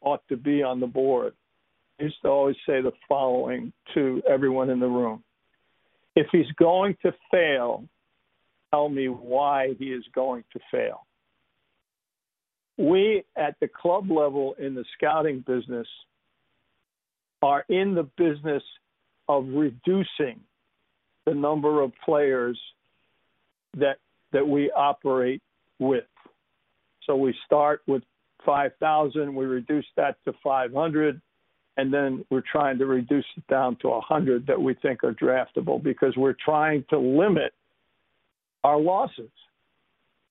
ought 0.00 0.26
to 0.28 0.36
be 0.36 0.62
on 0.62 0.80
the 0.80 0.86
board, 0.86 1.34
I 1.98 2.04
used 2.04 2.16
to 2.22 2.28
always 2.28 2.56
say 2.66 2.80
the 2.80 2.92
following 3.08 3.72
to 3.94 4.22
everyone 4.28 4.70
in 4.70 4.80
the 4.80 4.86
room. 4.86 5.22
If 6.16 6.26
he's 6.32 6.50
going 6.58 6.96
to 7.02 7.12
fail, 7.30 7.84
tell 8.70 8.88
me 8.88 9.08
why 9.08 9.74
he 9.78 9.86
is 9.86 10.04
going 10.14 10.44
to 10.52 10.60
fail. 10.70 11.06
We 12.78 13.24
at 13.36 13.56
the 13.60 13.68
club 13.68 14.10
level 14.10 14.54
in 14.58 14.74
the 14.74 14.84
scouting 14.96 15.44
business 15.46 15.86
are 17.42 17.64
in 17.68 17.94
the 17.94 18.08
business 18.16 18.62
of 19.28 19.46
reducing 19.48 20.40
the 21.26 21.34
number 21.34 21.82
of 21.82 21.92
players 22.04 22.58
that 23.76 23.98
that 24.32 24.46
we 24.46 24.70
operate 24.70 25.42
with. 25.78 26.04
So 27.06 27.16
we 27.16 27.34
start 27.46 27.82
with 27.86 28.02
5,000, 28.44 29.34
we 29.34 29.44
reduce 29.46 29.86
that 29.96 30.16
to 30.24 30.32
500, 30.42 31.20
and 31.76 31.92
then 31.92 32.24
we're 32.30 32.42
trying 32.50 32.78
to 32.78 32.86
reduce 32.86 33.24
it 33.36 33.46
down 33.48 33.76
to 33.82 33.88
100 33.88 34.46
that 34.46 34.60
we 34.60 34.74
think 34.74 35.04
are 35.04 35.14
draftable 35.14 35.82
because 35.82 36.14
we're 36.16 36.36
trying 36.44 36.84
to 36.90 36.98
limit 36.98 37.52
our 38.64 38.78
losses. 38.78 39.30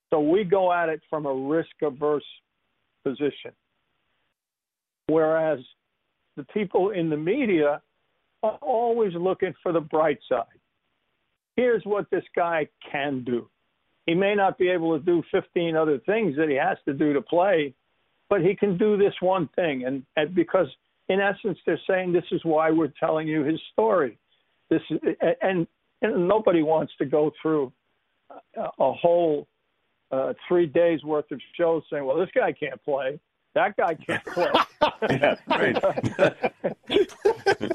So 0.09 0.19
we 0.19 0.43
go 0.43 0.71
at 0.73 0.89
it 0.89 1.01
from 1.09 1.25
a 1.25 1.33
risk 1.33 1.69
averse 1.81 2.23
position. 3.03 3.51
Whereas 5.07 5.59
the 6.35 6.43
people 6.45 6.91
in 6.91 7.09
the 7.09 7.17
media 7.17 7.81
are 8.43 8.57
always 8.61 9.13
looking 9.15 9.53
for 9.61 9.71
the 9.71 9.81
bright 9.81 10.19
side. 10.29 10.45
Here's 11.55 11.83
what 11.83 12.09
this 12.09 12.23
guy 12.35 12.67
can 12.91 13.23
do. 13.23 13.49
He 14.09 14.15
may 14.15 14.33
not 14.33 14.57
be 14.57 14.69
able 14.69 14.97
to 14.97 15.05
do 15.05 15.21
15 15.31 15.75
other 15.75 15.99
things 15.99 16.35
that 16.37 16.49
he 16.49 16.55
has 16.55 16.79
to 16.85 16.93
do 16.93 17.13
to 17.13 17.21
play, 17.21 17.75
but 18.27 18.41
he 18.41 18.55
can 18.55 18.75
do 18.75 18.97
this 18.97 19.13
one 19.19 19.47
thing. 19.55 19.83
And, 19.85 20.03
and 20.17 20.33
because, 20.33 20.65
in 21.09 21.19
essence, 21.19 21.59
they're 21.63 21.79
saying 21.87 22.11
this 22.11 22.23
is 22.31 22.41
why 22.43 22.71
we're 22.71 22.91
telling 22.99 23.27
you 23.27 23.43
his 23.43 23.61
story. 23.71 24.17
This 24.71 24.81
is, 24.89 24.97
and, 25.43 25.67
and 26.01 26.27
nobody 26.27 26.63
wants 26.63 26.91
to 26.97 27.05
go 27.05 27.31
through 27.39 27.71
a, 28.57 28.69
a 28.79 28.93
whole 28.93 29.47
uh, 30.11 30.33
three 30.47 30.65
days 30.65 31.03
worth 31.03 31.29
of 31.31 31.39
shows 31.55 31.83
saying, 31.91 32.03
"Well, 32.03 32.17
this 32.17 32.29
guy 32.33 32.51
can't 32.51 32.83
play, 32.83 33.19
that 33.53 33.77
guy 33.77 33.93
can't 33.93 34.25
play." 34.33 34.51
yeah, 35.07 35.35
right. 35.47 35.77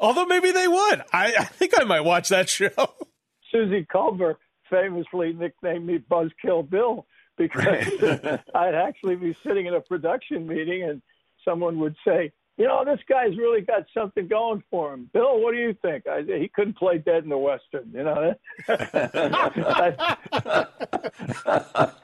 Although 0.00 0.24
maybe 0.24 0.52
they 0.52 0.68
would. 0.68 1.02
I, 1.12 1.34
I 1.38 1.44
think 1.44 1.78
I 1.78 1.84
might 1.84 2.00
watch 2.00 2.30
that 2.30 2.48
show. 2.48 2.70
Suzy 3.50 3.84
Kolber 3.84 4.36
famously 4.72 5.32
nicknamed 5.34 5.86
me 5.86 5.98
Buzzkill 6.10 6.68
Bill 6.68 7.06
because 7.36 7.64
right. 7.64 8.40
I'd 8.54 8.74
actually 8.74 9.16
be 9.16 9.36
sitting 9.46 9.66
in 9.66 9.74
a 9.74 9.80
production 9.80 10.46
meeting 10.46 10.84
and 10.84 11.02
someone 11.44 11.78
would 11.80 11.96
say, 12.06 12.32
you 12.56 12.66
know, 12.66 12.84
this 12.84 13.00
guy's 13.08 13.36
really 13.36 13.62
got 13.62 13.84
something 13.94 14.28
going 14.28 14.62
for 14.70 14.92
him. 14.92 15.10
Bill, 15.12 15.40
what 15.40 15.52
do 15.52 15.58
you 15.58 15.74
think? 15.82 16.06
I, 16.06 16.22
he 16.22 16.50
couldn't 16.54 16.76
play 16.76 16.98
dead 16.98 17.24
in 17.24 17.30
the 17.30 17.38
Western, 17.38 17.90
you 17.92 18.04
know. 18.04 18.34
that, 18.68 20.18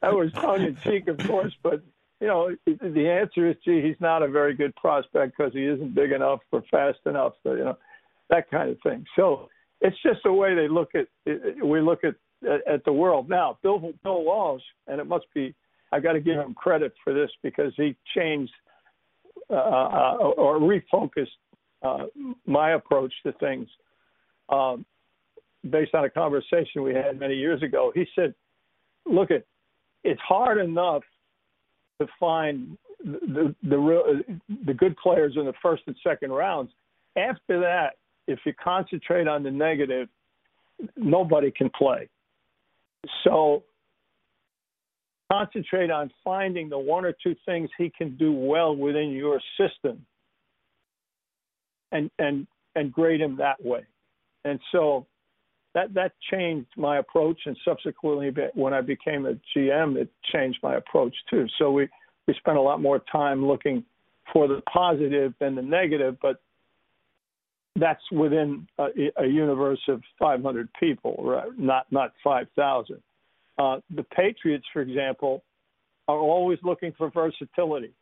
that 0.00 0.14
was 0.14 0.32
tongue 0.32 0.62
in 0.62 0.76
cheek, 0.82 1.08
of 1.08 1.18
course, 1.26 1.54
but 1.62 1.82
you 2.20 2.26
know, 2.26 2.56
the 2.66 3.08
answer 3.08 3.48
is, 3.48 3.56
gee, 3.64 3.80
he's 3.80 4.00
not 4.00 4.22
a 4.22 4.28
very 4.28 4.54
good 4.54 4.74
prospect 4.76 5.36
because 5.36 5.52
he 5.52 5.64
isn't 5.64 5.94
big 5.94 6.10
enough 6.10 6.40
or 6.50 6.64
fast 6.70 6.98
enough, 7.06 7.34
so, 7.44 7.52
you 7.52 7.64
know, 7.64 7.78
that 8.28 8.50
kind 8.50 8.70
of 8.70 8.78
thing. 8.82 9.04
So 9.14 9.48
it's 9.80 9.96
just 10.02 10.20
the 10.24 10.32
way 10.32 10.54
they 10.54 10.68
look 10.68 10.90
at 10.94 11.06
we 11.62 11.80
look 11.80 12.00
at 12.04 12.14
at 12.66 12.84
the 12.84 12.92
world 12.92 13.28
now. 13.28 13.58
Bill 13.62 13.92
Bill 14.02 14.22
Walsh, 14.22 14.62
and 14.86 15.00
it 15.00 15.06
must 15.06 15.26
be 15.34 15.54
I 15.92 16.00
got 16.00 16.12
to 16.12 16.20
give 16.20 16.36
him 16.36 16.54
credit 16.54 16.92
for 17.02 17.14
this 17.14 17.30
because 17.42 17.72
he 17.76 17.96
changed 18.14 18.52
uh, 19.50 19.54
uh, 19.54 20.16
or 20.36 20.58
refocused 20.58 21.28
uh, 21.82 22.06
my 22.46 22.72
approach 22.72 23.12
to 23.24 23.32
things 23.34 23.68
um, 24.48 24.84
based 25.70 25.94
on 25.94 26.04
a 26.04 26.10
conversation 26.10 26.82
we 26.82 26.94
had 26.94 27.18
many 27.18 27.34
years 27.34 27.62
ago. 27.62 27.92
He 27.94 28.06
said, 28.14 28.34
"Look, 29.06 29.30
it 29.30 29.46
it's 30.04 30.20
hard 30.20 30.58
enough 30.58 31.02
to 32.00 32.06
find 32.18 32.76
the 33.04 33.54
the 33.62 33.78
real 33.78 34.20
the 34.66 34.74
good 34.74 34.96
players 34.96 35.34
in 35.36 35.46
the 35.46 35.54
first 35.62 35.82
and 35.86 35.96
second 36.02 36.32
rounds. 36.32 36.70
After 37.16 37.60
that, 37.60 37.96
if 38.28 38.38
you 38.44 38.52
concentrate 38.62 39.26
on 39.26 39.42
the 39.42 39.50
negative, 39.50 40.08
nobody 40.96 41.50
can 41.50 41.70
play. 41.70 42.08
So 43.24 43.64
concentrate 45.32 45.90
on 45.90 46.10
finding 46.22 46.68
the 46.68 46.78
one 46.78 47.04
or 47.04 47.14
two 47.22 47.34
things 47.44 47.68
he 47.76 47.90
can 47.96 48.16
do 48.16 48.32
well 48.32 48.76
within 48.76 49.10
your 49.10 49.40
system 49.58 50.04
and 51.90 52.10
and 52.18 52.46
and 52.76 52.92
grade 52.92 53.20
him 53.20 53.36
that 53.38 53.62
way. 53.64 53.80
And 54.44 54.60
so 54.72 55.06
that 55.74 55.94
that 55.94 56.12
changed 56.30 56.68
my 56.76 56.98
approach 56.98 57.40
and 57.46 57.56
subsequently 57.64 58.30
when 58.54 58.72
I 58.72 58.82
became 58.82 59.26
a 59.26 59.34
GM 59.56 59.96
it 59.96 60.10
changed 60.32 60.58
my 60.62 60.76
approach 60.76 61.14
too. 61.30 61.46
So 61.58 61.70
we 61.72 61.88
we 62.26 62.34
spent 62.34 62.58
a 62.58 62.62
lot 62.62 62.80
more 62.80 63.00
time 63.10 63.46
looking 63.46 63.84
for 64.32 64.46
the 64.48 64.60
positive 64.70 65.32
than 65.40 65.54
the 65.54 65.62
negative, 65.62 66.18
but 66.20 66.42
that's 67.76 68.02
within 68.10 68.66
a, 68.78 68.88
a 69.18 69.26
universe 69.26 69.80
of 69.88 70.02
500 70.18 70.68
people, 70.78 71.16
right? 71.18 71.48
not 71.58 71.86
not 71.90 72.12
5,000. 72.24 73.00
Uh, 73.58 73.78
the 73.94 74.04
Patriots, 74.04 74.64
for 74.72 74.82
example, 74.82 75.42
are 76.06 76.18
always 76.18 76.58
looking 76.62 76.92
for 76.96 77.10
versatility, 77.10 77.92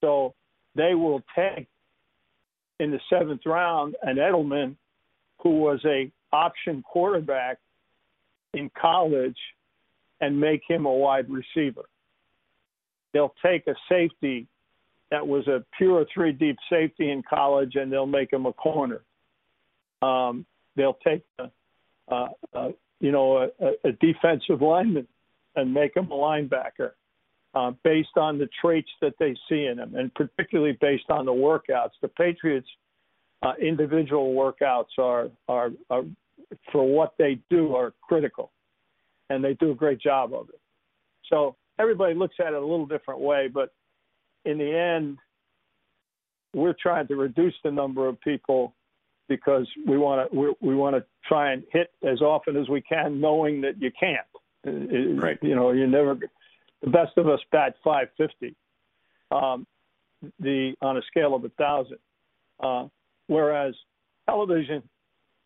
so 0.00 0.34
they 0.74 0.94
will 0.94 1.22
take 1.34 1.66
in 2.80 2.90
the 2.90 3.00
seventh 3.10 3.42
round 3.46 3.94
an 4.02 4.16
Edelman, 4.16 4.76
who 5.42 5.60
was 5.60 5.80
a 5.84 6.10
option 6.32 6.82
quarterback 6.82 7.58
in 8.54 8.70
college, 8.80 9.38
and 10.20 10.38
make 10.38 10.62
him 10.68 10.86
a 10.86 10.92
wide 10.92 11.26
receiver 11.28 11.84
they'll 13.12 13.34
take 13.44 13.66
a 13.66 13.74
safety 13.88 14.46
that 15.12 15.28
was 15.28 15.46
a 15.46 15.62
pure 15.76 16.06
three 16.12 16.32
deep 16.32 16.56
safety 16.70 17.10
in 17.10 17.22
college 17.22 17.74
and 17.74 17.92
they'll 17.92 18.06
make 18.06 18.32
him 18.32 18.46
a 18.46 18.52
corner. 18.54 19.02
Um, 20.00 20.46
they'll 20.74 20.98
take 21.06 21.22
a, 21.38 21.50
uh, 22.10 22.28
uh, 22.54 22.68
you 22.98 23.12
know 23.12 23.50
a, 23.60 23.88
a 23.88 23.92
defensive 23.92 24.62
lineman 24.62 25.06
and 25.54 25.72
make 25.72 25.94
him 25.94 26.10
a 26.10 26.14
linebacker 26.14 26.92
uh, 27.54 27.72
based 27.84 28.16
on 28.16 28.38
the 28.38 28.48
traits 28.60 28.88
that 29.02 29.12
they 29.18 29.36
see 29.48 29.66
in 29.66 29.78
him, 29.78 29.94
and 29.94 30.12
particularly 30.14 30.78
based 30.80 31.10
on 31.10 31.26
the 31.26 31.32
workouts. 31.32 31.90
The 32.00 32.08
Patriots' 32.08 32.66
uh, 33.42 33.52
individual 33.60 34.34
workouts 34.34 34.98
are, 34.98 35.28
are 35.46 35.72
are 35.90 36.04
for 36.72 36.88
what 36.88 37.12
they 37.18 37.38
do 37.50 37.74
are 37.76 37.92
critical, 38.00 38.50
and 39.28 39.44
they 39.44 39.52
do 39.54 39.72
a 39.72 39.74
great 39.74 40.00
job 40.00 40.32
of 40.32 40.48
it. 40.48 40.60
So 41.28 41.54
everybody 41.78 42.14
looks 42.14 42.36
at 42.40 42.54
it 42.54 42.54
a 42.54 42.60
little 42.60 42.86
different 42.86 43.20
way, 43.20 43.48
but 43.52 43.74
in 44.44 44.58
the 44.58 44.76
end, 44.76 45.18
we're 46.54 46.74
trying 46.80 47.08
to 47.08 47.16
reduce 47.16 47.54
the 47.64 47.70
number 47.70 48.08
of 48.08 48.20
people 48.20 48.74
because 49.28 49.66
we 49.86 49.96
want 49.96 50.30
to 50.30 50.54
we, 50.60 50.74
want 50.74 50.96
to 50.96 51.04
try 51.26 51.52
and 51.52 51.62
hit 51.72 51.90
as 52.02 52.20
often 52.20 52.56
as 52.56 52.68
we 52.68 52.80
can, 52.82 53.20
knowing 53.20 53.62
that 53.62 53.80
you 53.80 53.90
can't. 53.98 54.26
Right. 54.64 55.38
You 55.42 55.56
know, 55.56 55.72
you 55.72 55.86
never. 55.86 56.16
The 56.82 56.90
best 56.90 57.16
of 57.16 57.28
us 57.28 57.40
bat 57.50 57.76
550. 57.84 58.56
Um, 59.30 59.66
the 60.38 60.74
on 60.82 60.96
a 60.96 61.02
scale 61.02 61.34
of 61.34 61.44
a 61.44 61.48
thousand, 61.50 61.98
uh, 62.60 62.86
whereas 63.28 63.74
television 64.28 64.82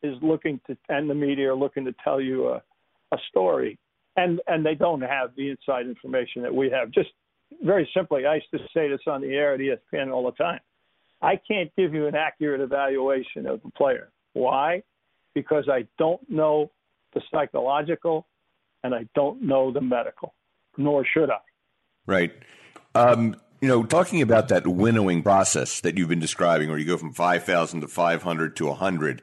is 0.02 0.16
looking 0.22 0.60
to 0.66 0.76
and 0.88 1.08
the 1.08 1.14
media 1.14 1.52
are 1.52 1.56
looking 1.56 1.84
to 1.84 1.94
tell 2.04 2.20
you 2.20 2.48
a, 2.48 2.62
a 3.12 3.18
story 3.30 3.78
and 4.16 4.40
and 4.46 4.64
they 4.64 4.74
don't 4.74 5.02
have 5.02 5.30
the 5.36 5.50
inside 5.50 5.86
information 5.86 6.42
that 6.42 6.54
we 6.54 6.70
have. 6.70 6.90
Just 6.90 7.10
very 7.62 7.88
simply, 7.94 8.26
I 8.26 8.36
used 8.36 8.50
to 8.52 8.58
say 8.74 8.88
this 8.88 9.00
on 9.06 9.20
the 9.20 9.28
air 9.28 9.54
at 9.54 9.60
ESPN 9.60 10.12
all 10.12 10.24
the 10.24 10.32
time. 10.32 10.60
I 11.22 11.36
can't 11.36 11.70
give 11.76 11.94
you 11.94 12.06
an 12.06 12.14
accurate 12.14 12.60
evaluation 12.60 13.46
of 13.46 13.62
the 13.62 13.70
player. 13.70 14.10
Why? 14.32 14.82
Because 15.34 15.68
I 15.70 15.86
don't 15.98 16.20
know 16.28 16.70
the 17.14 17.22
psychological 17.30 18.26
and 18.84 18.94
I 18.94 19.08
don't 19.14 19.42
know 19.42 19.72
the 19.72 19.80
medical, 19.80 20.34
nor 20.76 21.04
should 21.04 21.30
I. 21.30 21.38
Right. 22.06 22.32
Um, 22.94 23.36
you 23.60 23.68
know, 23.68 23.82
talking 23.84 24.22
about 24.22 24.48
that 24.48 24.66
winnowing 24.66 25.22
process 25.22 25.80
that 25.80 25.96
you've 25.96 26.08
been 26.08 26.20
describing, 26.20 26.68
where 26.68 26.78
you 26.78 26.84
go 26.84 26.98
from 26.98 27.12
5,000 27.12 27.80
to 27.80 27.88
500 27.88 28.56
to 28.56 28.66
100, 28.66 29.22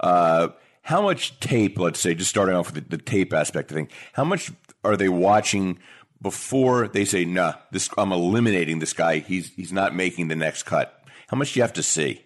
uh, 0.00 0.48
how 0.82 1.02
much 1.02 1.38
tape? 1.40 1.78
Let's 1.78 2.00
say, 2.00 2.14
just 2.14 2.30
starting 2.30 2.54
off 2.54 2.72
with 2.72 2.88
the, 2.88 2.96
the 2.96 3.02
tape 3.02 3.32
aspect 3.32 3.70
of 3.70 3.76
thing, 3.76 3.88
how 4.14 4.24
much 4.24 4.52
are 4.84 4.96
they 4.96 5.08
watching 5.08 5.78
before 6.22 6.88
they 6.88 7.04
say, 7.04 7.24
"Nah, 7.24 7.54
this 7.70 7.90
I'm 7.98 8.12
eliminating 8.12 8.78
this 8.78 8.92
guy. 8.92 9.18
He's 9.18 9.50
he's 9.54 9.72
not 9.72 9.94
making 9.94 10.28
the 10.28 10.36
next 10.36 10.62
cut." 10.62 11.04
How 11.28 11.36
much 11.36 11.52
do 11.52 11.60
you 11.60 11.62
have 11.62 11.72
to 11.74 11.82
see? 11.82 12.24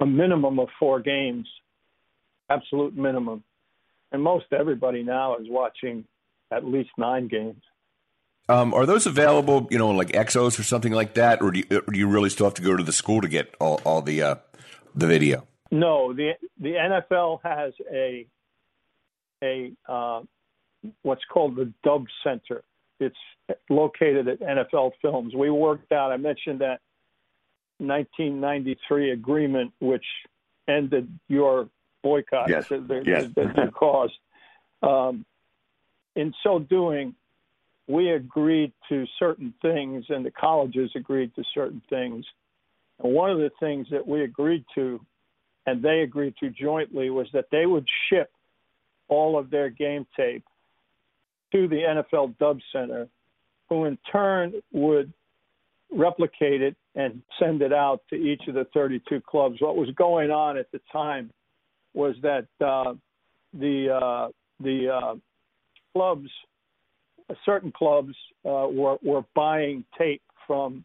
A 0.00 0.06
minimum 0.06 0.58
of 0.58 0.68
four 0.78 1.00
games, 1.00 1.48
absolute 2.50 2.96
minimum, 2.96 3.42
and 4.10 4.22
most 4.22 4.46
everybody 4.52 5.02
now 5.02 5.36
is 5.36 5.46
watching 5.48 6.04
at 6.50 6.64
least 6.64 6.90
nine 6.98 7.28
games. 7.28 7.62
Um, 8.48 8.74
are 8.74 8.86
those 8.86 9.06
available, 9.06 9.68
you 9.70 9.78
know, 9.78 9.90
like 9.90 10.08
XOS 10.08 10.58
or 10.58 10.64
something 10.64 10.92
like 10.92 11.14
that, 11.14 11.40
or 11.40 11.52
do 11.52 11.60
you, 11.60 11.64
or 11.86 11.92
do 11.92 11.98
you 11.98 12.08
really 12.08 12.28
still 12.28 12.46
have 12.46 12.54
to 12.54 12.62
go 12.62 12.76
to 12.76 12.82
the 12.82 12.92
school 12.92 13.20
to 13.20 13.28
get 13.28 13.54
all, 13.60 13.80
all 13.84 14.02
the 14.02 14.22
uh, 14.22 14.34
the 14.94 15.06
video? 15.06 15.46
No, 15.70 16.12
the 16.12 16.32
the 16.60 16.72
NFL 16.72 17.40
has 17.44 17.72
a 17.90 18.26
a 19.42 19.72
uh, 19.88 20.22
what's 21.02 21.24
called 21.32 21.56
the 21.56 21.72
Dub 21.84 22.06
Center. 22.24 22.62
It's 23.02 23.60
located 23.68 24.28
at 24.28 24.40
NFL 24.40 24.92
Films. 25.00 25.34
We 25.34 25.50
worked 25.50 25.92
out. 25.92 26.12
I 26.12 26.16
mentioned 26.16 26.60
that 26.60 26.80
1993 27.78 29.10
agreement, 29.10 29.72
which 29.80 30.04
ended 30.68 31.08
your 31.28 31.68
boycott 32.02 32.48
yes. 32.48 32.68
that, 32.68 32.88
that, 32.88 33.06
yes. 33.06 33.26
that, 33.36 33.56
that 33.56 33.74
caused. 33.74 34.14
Um, 34.82 35.24
in 36.14 36.32
so 36.42 36.58
doing, 36.58 37.14
we 37.88 38.10
agreed 38.10 38.72
to 38.88 39.06
certain 39.18 39.54
things, 39.62 40.04
and 40.08 40.24
the 40.24 40.30
colleges 40.30 40.90
agreed 40.94 41.34
to 41.36 41.42
certain 41.54 41.82
things. 41.90 42.24
And 43.02 43.12
one 43.12 43.30
of 43.30 43.38
the 43.38 43.50
things 43.60 43.86
that 43.90 44.06
we 44.06 44.22
agreed 44.22 44.64
to, 44.74 45.00
and 45.66 45.82
they 45.82 46.00
agreed 46.00 46.34
to 46.40 46.50
jointly, 46.50 47.10
was 47.10 47.26
that 47.32 47.46
they 47.50 47.66
would 47.66 47.86
ship 48.08 48.30
all 49.08 49.38
of 49.38 49.50
their 49.50 49.70
game 49.70 50.06
tape 50.16 50.44
to 51.52 51.68
the 51.68 51.76
NFL 51.76 52.38
Dub 52.38 52.58
Center, 52.72 53.08
who 53.68 53.84
in 53.84 53.98
turn 54.10 54.54
would 54.72 55.12
replicate 55.90 56.62
it 56.62 56.76
and 56.94 57.22
send 57.38 57.62
it 57.62 57.72
out 57.72 58.00
to 58.10 58.16
each 58.16 58.42
of 58.48 58.54
the 58.54 58.66
32 58.74 59.20
clubs. 59.20 59.60
What 59.60 59.76
was 59.76 59.90
going 59.96 60.30
on 60.30 60.56
at 60.56 60.70
the 60.72 60.80
time 60.90 61.30
was 61.94 62.16
that 62.22 62.46
uh, 62.64 62.94
the 63.52 63.90
uh, 63.90 64.28
the 64.60 64.88
uh, 64.88 65.14
clubs, 65.92 66.28
certain 67.44 67.72
clubs, 67.72 68.14
uh, 68.44 68.66
were 68.70 68.96
were 69.02 69.24
buying 69.34 69.84
tape 69.98 70.22
from 70.46 70.84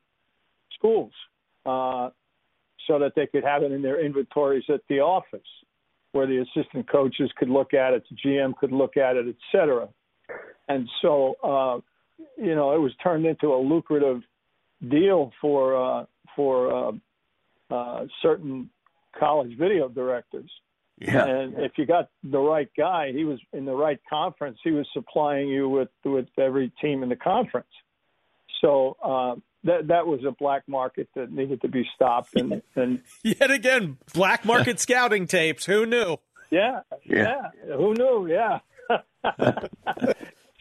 schools 0.76 1.12
uh, 1.66 2.10
so 2.88 3.00
that 3.00 3.14
they 3.16 3.28
could 3.28 3.44
have 3.44 3.64
it 3.64 3.72
in 3.72 3.82
their 3.82 4.04
inventories 4.04 4.64
at 4.70 4.82
the 4.90 5.00
office, 5.00 5.48
where 6.12 6.28
the 6.28 6.38
assistant 6.38 6.90
coaches 6.90 7.32
could 7.38 7.50
look 7.50 7.74
at 7.74 7.94
it, 7.94 8.04
the 8.10 8.30
GM 8.30 8.56
could 8.58 8.72
look 8.72 8.98
at 8.98 9.16
it, 9.16 9.28
et 9.28 9.36
cetera. 9.52 9.88
And 10.68 10.90
so, 11.02 11.36
uh, 11.44 11.80
you 12.38 12.56
know, 12.56 12.74
it 12.74 12.80
was 12.80 12.92
turned 13.04 13.26
into 13.26 13.48
a 13.54 13.58
lucrative 13.60 14.22
deal 14.88 15.32
for 15.42 15.76
uh, 16.02 16.06
for 16.36 16.72
uh, 17.70 17.74
uh, 17.74 18.06
certain 18.22 18.70
college 19.20 19.58
video 19.58 19.88
directors. 19.90 20.50
Yeah. 21.00 21.26
And 21.26 21.60
if 21.60 21.74
you 21.78 21.86
got 21.86 22.10
the 22.24 22.40
right 22.40 22.70
guy, 22.76 23.12
he 23.14 23.24
was 23.24 23.40
in 23.54 23.66
the 23.66 23.74
right 23.74 24.00
conference. 24.10 24.58
He 24.64 24.72
was 24.72 24.88
supplying 24.94 25.48
you 25.48 25.70
with 25.70 25.90
with 26.04 26.28
every 26.40 26.72
team 26.82 27.04
in 27.04 27.10
the 27.10 27.16
conference. 27.16 27.68
So 28.62 28.98
uh, 29.04 29.36
that 29.64 29.88
that 29.88 30.08
was 30.08 30.22
a 30.28 30.32
black 30.32 30.64
market 30.68 31.08
that 31.16 31.32
needed 31.32 31.62
to 31.62 31.68
be 31.68 31.88
stopped. 31.96 32.36
And 32.36 32.62
and 32.76 33.02
Yet 33.24 33.52
again, 33.52 33.98
black 34.14 34.44
market 34.44 34.80
scouting 34.80 35.28
tapes. 35.28 35.66
Who 35.66 35.86
knew? 35.86 36.18
yeah, 36.50 36.82
Yeah. 37.06 37.50
yeah, 37.68 37.76
who 37.76 37.94
knew? 37.94 38.28
Yeah. 38.28 38.60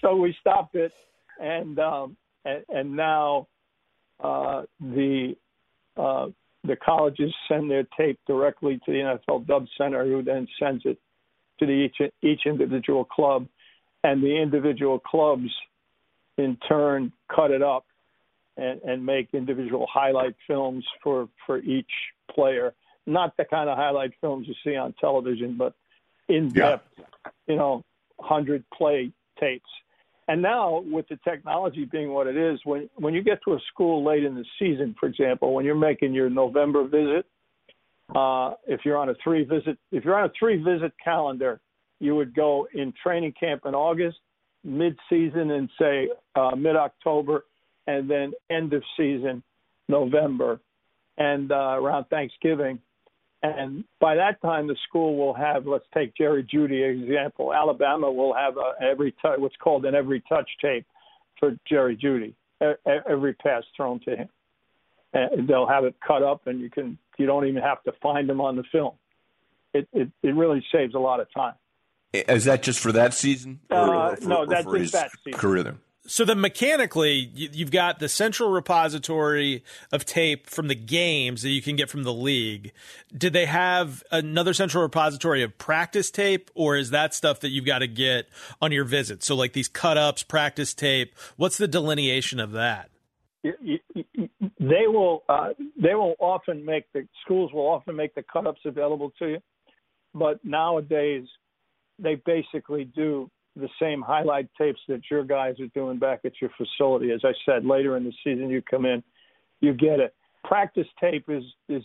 so 0.06 0.16
we 0.16 0.36
stopped 0.40 0.74
it, 0.74 0.92
and 1.40 1.78
um, 1.78 2.16
and, 2.44 2.64
and 2.68 2.96
now 2.96 3.48
uh, 4.22 4.62
the 4.80 5.36
uh, 5.96 6.26
the 6.64 6.76
colleges 6.76 7.34
send 7.48 7.70
their 7.70 7.86
tape 7.96 8.18
directly 8.26 8.80
to 8.84 8.92
the 8.92 9.18
NFL 9.28 9.46
Dub 9.46 9.66
Center, 9.76 10.04
who 10.04 10.22
then 10.22 10.46
sends 10.60 10.84
it 10.84 10.98
to 11.58 11.66
the 11.66 11.72
each 11.72 11.96
each 12.22 12.42
individual 12.46 13.04
club, 13.04 13.46
and 14.04 14.22
the 14.22 14.40
individual 14.40 14.98
clubs 14.98 15.50
in 16.38 16.56
turn 16.68 17.12
cut 17.34 17.50
it 17.50 17.62
up 17.62 17.84
and, 18.56 18.80
and 18.82 19.04
make 19.04 19.28
individual 19.32 19.86
highlight 19.92 20.36
films 20.46 20.84
for 21.02 21.28
for 21.46 21.58
each 21.58 21.90
player. 22.30 22.74
Not 23.06 23.36
the 23.36 23.44
kind 23.44 23.68
of 23.68 23.76
highlight 23.76 24.12
films 24.20 24.48
you 24.48 24.54
see 24.64 24.76
on 24.76 24.92
television, 25.00 25.56
but 25.56 25.74
in 26.28 26.50
depth, 26.50 26.88
you 27.46 27.56
know, 27.56 27.84
hundred 28.18 28.64
play 28.70 29.12
tapes. 29.38 29.68
And 30.28 30.42
now, 30.42 30.82
with 30.84 31.06
the 31.08 31.18
technology 31.22 31.84
being 31.84 32.12
what 32.12 32.26
it 32.26 32.36
is, 32.36 32.58
when 32.64 32.90
when 32.96 33.14
you 33.14 33.22
get 33.22 33.38
to 33.44 33.54
a 33.54 33.58
school 33.72 34.04
late 34.04 34.24
in 34.24 34.34
the 34.34 34.44
season, 34.58 34.94
for 34.98 35.06
example, 35.06 35.54
when 35.54 35.64
you're 35.64 35.76
making 35.76 36.14
your 36.14 36.28
November 36.28 36.84
visit, 36.84 37.26
uh, 38.14 38.54
if 38.66 38.80
you're 38.84 38.96
on 38.96 39.08
a 39.08 39.14
three 39.22 39.44
visit 39.44 39.78
if 39.92 40.04
you're 40.04 40.18
on 40.18 40.28
a 40.28 40.32
three 40.38 40.60
visit 40.62 40.92
calendar, 41.02 41.60
you 42.00 42.16
would 42.16 42.34
go 42.34 42.66
in 42.74 42.92
training 43.00 43.34
camp 43.38 43.62
in 43.66 43.74
August, 43.74 44.18
mid 44.64 44.98
season 45.08 45.50
in 45.52 45.68
say 45.78 46.08
uh, 46.34 46.56
mid 46.56 46.74
October, 46.74 47.44
and 47.86 48.10
then 48.10 48.32
end 48.50 48.72
of 48.72 48.82
season 48.96 49.44
November, 49.88 50.60
and 51.18 51.52
uh, 51.52 51.78
around 51.80 52.04
Thanksgiving. 52.06 52.80
And 53.42 53.84
by 54.00 54.16
that 54.16 54.40
time, 54.40 54.66
the 54.66 54.76
school 54.88 55.16
will 55.16 55.34
have, 55.34 55.66
let's 55.66 55.84
take 55.94 56.16
Jerry 56.16 56.42
Jeudy 56.42 56.82
example. 56.82 57.52
Alabama 57.54 58.10
will 58.10 58.34
have 58.34 58.56
a, 58.56 58.72
every 58.82 59.12
t- 59.12 59.18
what's 59.38 59.56
called 59.56 59.84
an 59.84 59.94
every 59.94 60.20
touch 60.28 60.48
tape 60.60 60.86
for 61.38 61.56
Jerry 61.68 61.96
Jeudy, 61.96 62.34
e- 62.62 63.00
every 63.08 63.34
pass 63.34 63.62
thrown 63.76 64.00
to 64.00 64.16
him. 64.16 64.28
And 65.12 65.46
they'll 65.48 65.68
have 65.68 65.84
it 65.84 65.94
cut 66.06 66.22
up, 66.22 66.46
and 66.46 66.60
you 66.60 66.68
can 66.68 66.98
you 67.18 67.26
don't 67.26 67.46
even 67.46 67.62
have 67.62 67.82
to 67.84 67.92
find 68.02 68.28
them 68.28 68.40
on 68.40 68.56
the 68.56 68.64
film. 68.72 68.94
It 69.72 69.88
it, 69.92 70.10
it 70.22 70.34
really 70.34 70.64
saves 70.72 70.94
a 70.94 70.98
lot 70.98 71.20
of 71.20 71.32
time. 71.32 71.54
Is 72.12 72.44
that 72.44 72.62
just 72.62 72.80
for 72.80 72.92
that 72.92 73.14
season? 73.14 73.60
Or, 73.70 73.94
Uh, 73.94 74.16
for, 74.16 74.28
no, 74.28 74.46
that's 74.46 74.64
for 74.64 74.78
just 74.78 74.82
his 74.82 74.92
that 74.92 75.10
season. 75.24 75.38
career 75.38 75.62
there? 75.62 75.76
So 76.06 76.24
then 76.24 76.40
mechanically, 76.40 77.30
you- 77.34 77.50
you've 77.52 77.70
got 77.70 77.98
the 77.98 78.08
central 78.08 78.50
repository 78.50 79.62
of 79.92 80.04
tape 80.04 80.46
from 80.46 80.68
the 80.68 80.74
games 80.74 81.42
that 81.42 81.50
you 81.50 81.62
can 81.62 81.76
get 81.76 81.90
from 81.90 82.04
the 82.04 82.12
league. 82.12 82.72
Did 83.16 83.32
they 83.32 83.46
have 83.46 84.02
another 84.10 84.54
central 84.54 84.82
repository 84.82 85.42
of 85.42 85.58
practice 85.58 86.10
tape, 86.10 86.50
or 86.54 86.76
is 86.76 86.90
that 86.90 87.14
stuff 87.14 87.40
that 87.40 87.50
you've 87.50 87.66
got 87.66 87.80
to 87.80 87.88
get 87.88 88.28
on 88.60 88.72
your 88.72 88.84
visit? 88.84 89.22
So 89.22 89.34
like 89.34 89.52
these 89.52 89.68
cut 89.68 89.96
ups, 89.98 90.22
practice 90.22 90.74
tape. 90.74 91.14
What's 91.36 91.58
the 91.58 91.68
delineation 91.68 92.40
of 92.40 92.52
that? 92.52 92.90
they 94.58 94.86
will 94.88 95.22
uh, 95.28 95.50
they 95.76 95.94
will 95.94 96.14
often 96.18 96.64
make 96.64 96.84
the 96.92 97.06
schools 97.24 97.52
will 97.52 97.68
often 97.68 97.94
make 97.94 98.14
the 98.14 98.24
cut 98.24 98.46
ups 98.46 98.60
available 98.64 99.12
to 99.18 99.26
you, 99.28 99.38
but 100.14 100.44
nowadays 100.44 101.24
they 101.98 102.16
basically 102.16 102.84
do 102.84 103.30
the 103.56 103.68
same 103.80 104.02
highlight 104.02 104.48
tapes 104.58 104.80
that 104.88 105.00
your 105.10 105.24
guys 105.24 105.58
are 105.60 105.68
doing 105.68 105.98
back 105.98 106.20
at 106.24 106.32
your 106.40 106.50
facility. 106.56 107.10
As 107.10 107.20
I 107.24 107.32
said, 107.44 107.64
later 107.64 107.96
in 107.96 108.04
the 108.04 108.12
season 108.22 108.50
you 108.50 108.62
come 108.62 108.84
in, 108.84 109.02
you 109.60 109.72
get 109.72 110.00
it. 110.00 110.14
Practice 110.44 110.86
tape 111.00 111.24
is 111.28 111.42
is 111.68 111.82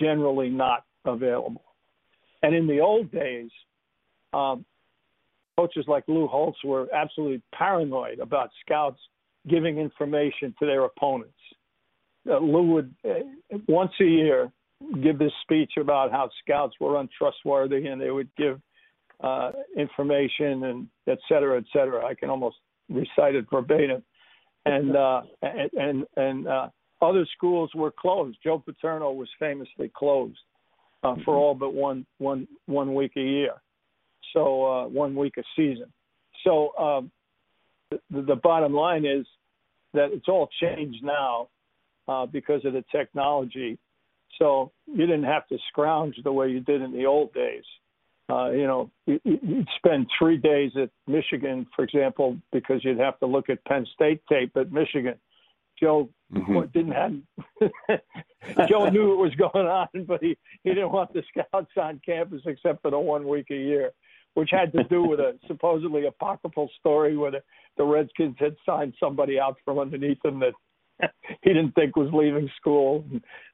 generally 0.00 0.48
not 0.48 0.84
available, 1.04 1.64
and 2.42 2.54
in 2.54 2.66
the 2.66 2.80
old 2.80 3.10
days, 3.10 3.50
um, 4.32 4.64
coaches 5.56 5.84
like 5.88 6.04
Lou 6.06 6.26
Holtz 6.26 6.58
were 6.64 6.86
absolutely 6.94 7.42
paranoid 7.52 8.20
about 8.20 8.50
scouts 8.64 9.00
giving 9.48 9.78
information 9.78 10.54
to 10.58 10.66
their 10.66 10.84
opponents. 10.84 11.32
Uh, 12.28 12.38
Lou 12.38 12.72
would 12.72 12.94
uh, 13.04 13.58
once 13.66 13.92
a 14.00 14.04
year 14.04 14.52
give 15.02 15.18
this 15.18 15.32
speech 15.42 15.72
about 15.78 16.12
how 16.12 16.30
scouts 16.42 16.74
were 16.80 17.00
untrustworthy, 17.00 17.86
and 17.86 18.00
they 18.00 18.10
would 18.10 18.28
give 18.36 18.60
uh, 19.20 19.50
information 19.76 20.64
and 20.64 20.86
et 21.06 21.18
cetera, 21.28 21.58
et 21.58 21.64
cetera. 21.72 22.04
I 22.04 22.14
can 22.14 22.30
almost 22.30 22.56
recite 22.88 23.34
it 23.34 23.46
verbatim. 23.50 24.02
And 24.66 24.96
uh, 24.96 25.22
and 25.42 25.70
and, 25.74 26.04
and 26.16 26.48
uh, 26.48 26.68
other 27.00 27.26
schools 27.36 27.70
were 27.74 27.92
closed. 27.92 28.38
Joe 28.42 28.58
Paterno 28.58 29.12
was 29.12 29.28
famously 29.38 29.90
closed 29.96 30.38
uh, 31.04 31.14
for 31.24 31.36
all 31.36 31.54
but 31.54 31.72
one 31.72 32.04
one 32.18 32.46
one 32.66 32.94
week 32.94 33.12
a 33.16 33.20
year, 33.20 33.54
so 34.34 34.64
uh, 34.66 34.88
one 34.88 35.14
week 35.14 35.34
a 35.38 35.42
season. 35.56 35.90
So 36.44 36.76
um, 36.76 37.10
the, 37.90 38.22
the 38.22 38.36
bottom 38.36 38.74
line 38.74 39.06
is 39.06 39.26
that 39.94 40.10
it's 40.12 40.28
all 40.28 40.48
changed 40.60 41.02
now 41.02 41.48
uh, 42.08 42.26
because 42.26 42.64
of 42.64 42.74
the 42.74 42.84
technology. 42.92 43.78
So 44.38 44.72
you 44.86 45.06
didn't 45.06 45.24
have 45.24 45.46
to 45.48 45.58
scrounge 45.68 46.16
the 46.22 46.32
way 46.32 46.50
you 46.50 46.60
did 46.60 46.82
in 46.82 46.92
the 46.92 47.06
old 47.06 47.32
days. 47.32 47.64
Uh, 48.30 48.50
you 48.50 48.66
know, 48.66 48.90
you- 49.06 49.20
you'd 49.24 49.68
spend 49.76 50.06
three 50.18 50.36
days 50.36 50.76
at 50.76 50.90
Michigan, 51.06 51.66
for 51.74 51.82
example, 51.84 52.36
because 52.52 52.84
you'd 52.84 52.98
have 52.98 53.18
to 53.20 53.26
look 53.26 53.48
at 53.48 53.64
Penn 53.64 53.86
State 53.86 54.20
tape 54.28 54.54
at 54.56 54.70
Michigan. 54.70 55.18
Joe 55.80 56.08
Mhm. 56.32 56.72
didn't 56.72 56.92
have 56.92 57.14
Joe 58.68 58.88
knew 58.90 59.08
what 59.10 59.18
was 59.18 59.34
going 59.36 59.66
on, 59.66 59.88
but 60.06 60.22
he 60.22 60.36
he 60.64 60.70
didn't 60.70 60.92
want 60.92 61.12
the 61.12 61.22
scouts 61.28 61.72
on 61.76 62.00
campus 62.04 62.42
except 62.46 62.82
for 62.82 62.90
the 62.90 62.98
one 62.98 63.26
week 63.26 63.46
a 63.50 63.56
year, 63.56 63.92
which 64.34 64.50
had 64.50 64.72
to 64.72 64.84
do 64.84 65.02
with 65.04 65.20
a 65.20 65.38
supposedly 65.46 66.04
apocryphal 66.06 66.68
story 66.80 67.16
where 67.16 67.30
the, 67.30 67.42
the 67.76 67.84
Redskins 67.84 68.36
had 68.38 68.56
signed 68.66 68.94
somebody 69.00 69.38
out 69.40 69.56
from 69.64 69.78
underneath 69.78 70.20
them 70.22 70.40
that 70.40 70.54
he 71.42 71.50
didn't 71.54 71.72
think 71.76 71.96
was 71.96 72.12
leaving 72.12 72.50
school. 72.56 73.04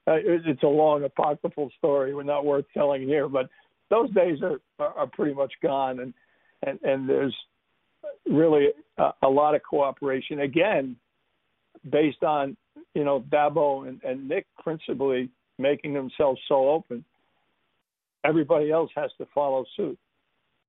Uh, 0.09 0.15
it, 0.15 0.43
it's 0.47 0.63
a 0.63 0.67
long 0.67 1.05
apocryphal 1.05 1.71
story. 1.77 2.15
We're 2.15 2.23
not 2.23 2.45
worth 2.45 2.65
telling 2.73 3.03
here, 3.03 3.29
but 3.29 3.49
those 3.91 4.11
days 4.11 4.39
are 4.43 4.61
are, 4.79 5.07
pretty 5.07 5.35
much 5.35 5.53
gone, 5.63 6.01
and 6.01 6.15
and 6.63 6.79
and 6.83 7.09
there's 7.09 7.35
really 8.27 8.69
a, 8.99 9.11
a 9.23 9.29
lot 9.29 9.55
of 9.55 9.63
cooperation. 9.63 10.41
Again, 10.41 10.97
based 11.89 12.23
on 12.23 12.57
you 12.95 13.05
know 13.05 13.21
Dabo 13.21 13.89
and, 13.89 14.03
and 14.03 14.29
Nick 14.29 14.47
principally 14.63 15.31
making 15.59 15.95
themselves 15.95 16.41
so 16.49 16.69
open, 16.69 17.05
everybody 18.25 18.71
else 18.71 18.91
has 18.97 19.11
to 19.19 19.27
follow 19.35 19.65
suit. 19.77 19.99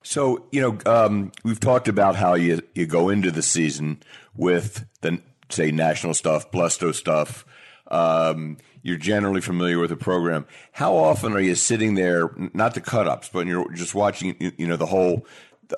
So 0.03 0.45
you 0.51 0.61
know, 0.61 0.78
um, 0.86 1.32
we've 1.43 1.59
talked 1.59 1.88
about 1.88 2.16
how 2.16 2.36
you 2.36 2.61
you 2.74 2.86
go 2.86 3.09
into 3.09 3.32
the 3.32 3.41
season 3.41 4.01
with 4.36 4.86
the 5.01 5.22
say 5.49 5.72
national 5.72 6.13
stuff, 6.13 6.51
BLESTO 6.51 6.91
stuff. 6.91 7.45
Um, 7.88 8.58
you're 8.82 8.98
generally 8.98 9.42
familiar 9.42 9.80
with 9.80 9.90
the 9.90 9.96
program. 9.96 10.46
How 10.72 10.96
often 10.96 11.34
are 11.34 11.40
you 11.40 11.56
sitting 11.56 11.96
there, 11.96 12.32
not 12.54 12.74
the 12.74 12.82
cut 12.82 13.08
ups, 13.08 13.30
but 13.30 13.48
you're 13.48 13.72
just 13.74 13.96
watching, 13.96 14.36
you 14.58 14.68
know, 14.68 14.78
the 14.78 14.86
whole 14.86 15.26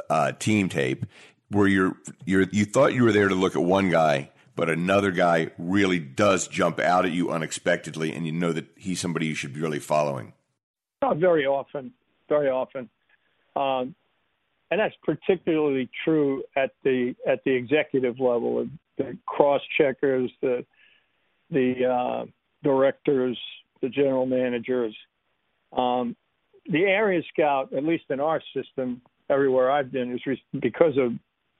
uh, 0.09 0.33
team 0.33 0.69
tape, 0.69 1.05
where 1.49 1.67
you're 1.67 1.95
you're 2.25 2.47
you 2.51 2.65
thought 2.65 2.93
you 2.93 3.03
were 3.03 3.11
there 3.11 3.29
to 3.29 3.35
look 3.35 3.55
at 3.55 3.63
one 3.63 3.89
guy, 3.89 4.31
but 4.55 4.69
another 4.69 5.11
guy 5.11 5.51
really 5.57 5.99
does 5.99 6.47
jump 6.47 6.79
out 6.79 7.05
at 7.05 7.11
you 7.11 7.31
unexpectedly, 7.31 8.13
and 8.13 8.25
you 8.25 8.31
know 8.31 8.51
that 8.51 8.65
he's 8.75 8.99
somebody 8.99 9.27
you 9.27 9.35
should 9.35 9.53
be 9.53 9.61
really 9.61 9.79
following. 9.79 10.33
Not 11.01 11.17
very 11.17 11.45
often, 11.45 11.93
very 12.27 12.49
often, 12.49 12.89
um, 13.55 13.95
and 14.71 14.79
that's 14.79 14.95
particularly 15.03 15.89
true 16.03 16.43
at 16.55 16.71
the 16.83 17.15
at 17.25 17.43
the 17.45 17.51
executive 17.51 18.19
level. 18.19 18.67
The 18.97 19.17
cross 19.25 19.61
checkers, 19.77 20.31
the 20.41 20.65
the 21.49 21.85
uh, 21.85 22.25
directors, 22.63 23.37
the 23.81 23.89
general 23.89 24.25
managers. 24.25 24.95
Um, 25.75 26.15
the 26.69 26.83
area 26.83 27.21
scout, 27.33 27.73
at 27.73 27.83
least 27.83 28.05
in 28.09 28.19
our 28.19 28.41
system, 28.53 29.01
everywhere 29.29 29.71
I've 29.71 29.91
been, 29.91 30.13
is 30.13 30.21
re- 30.25 30.43
because 30.59 30.97
of 30.97 31.13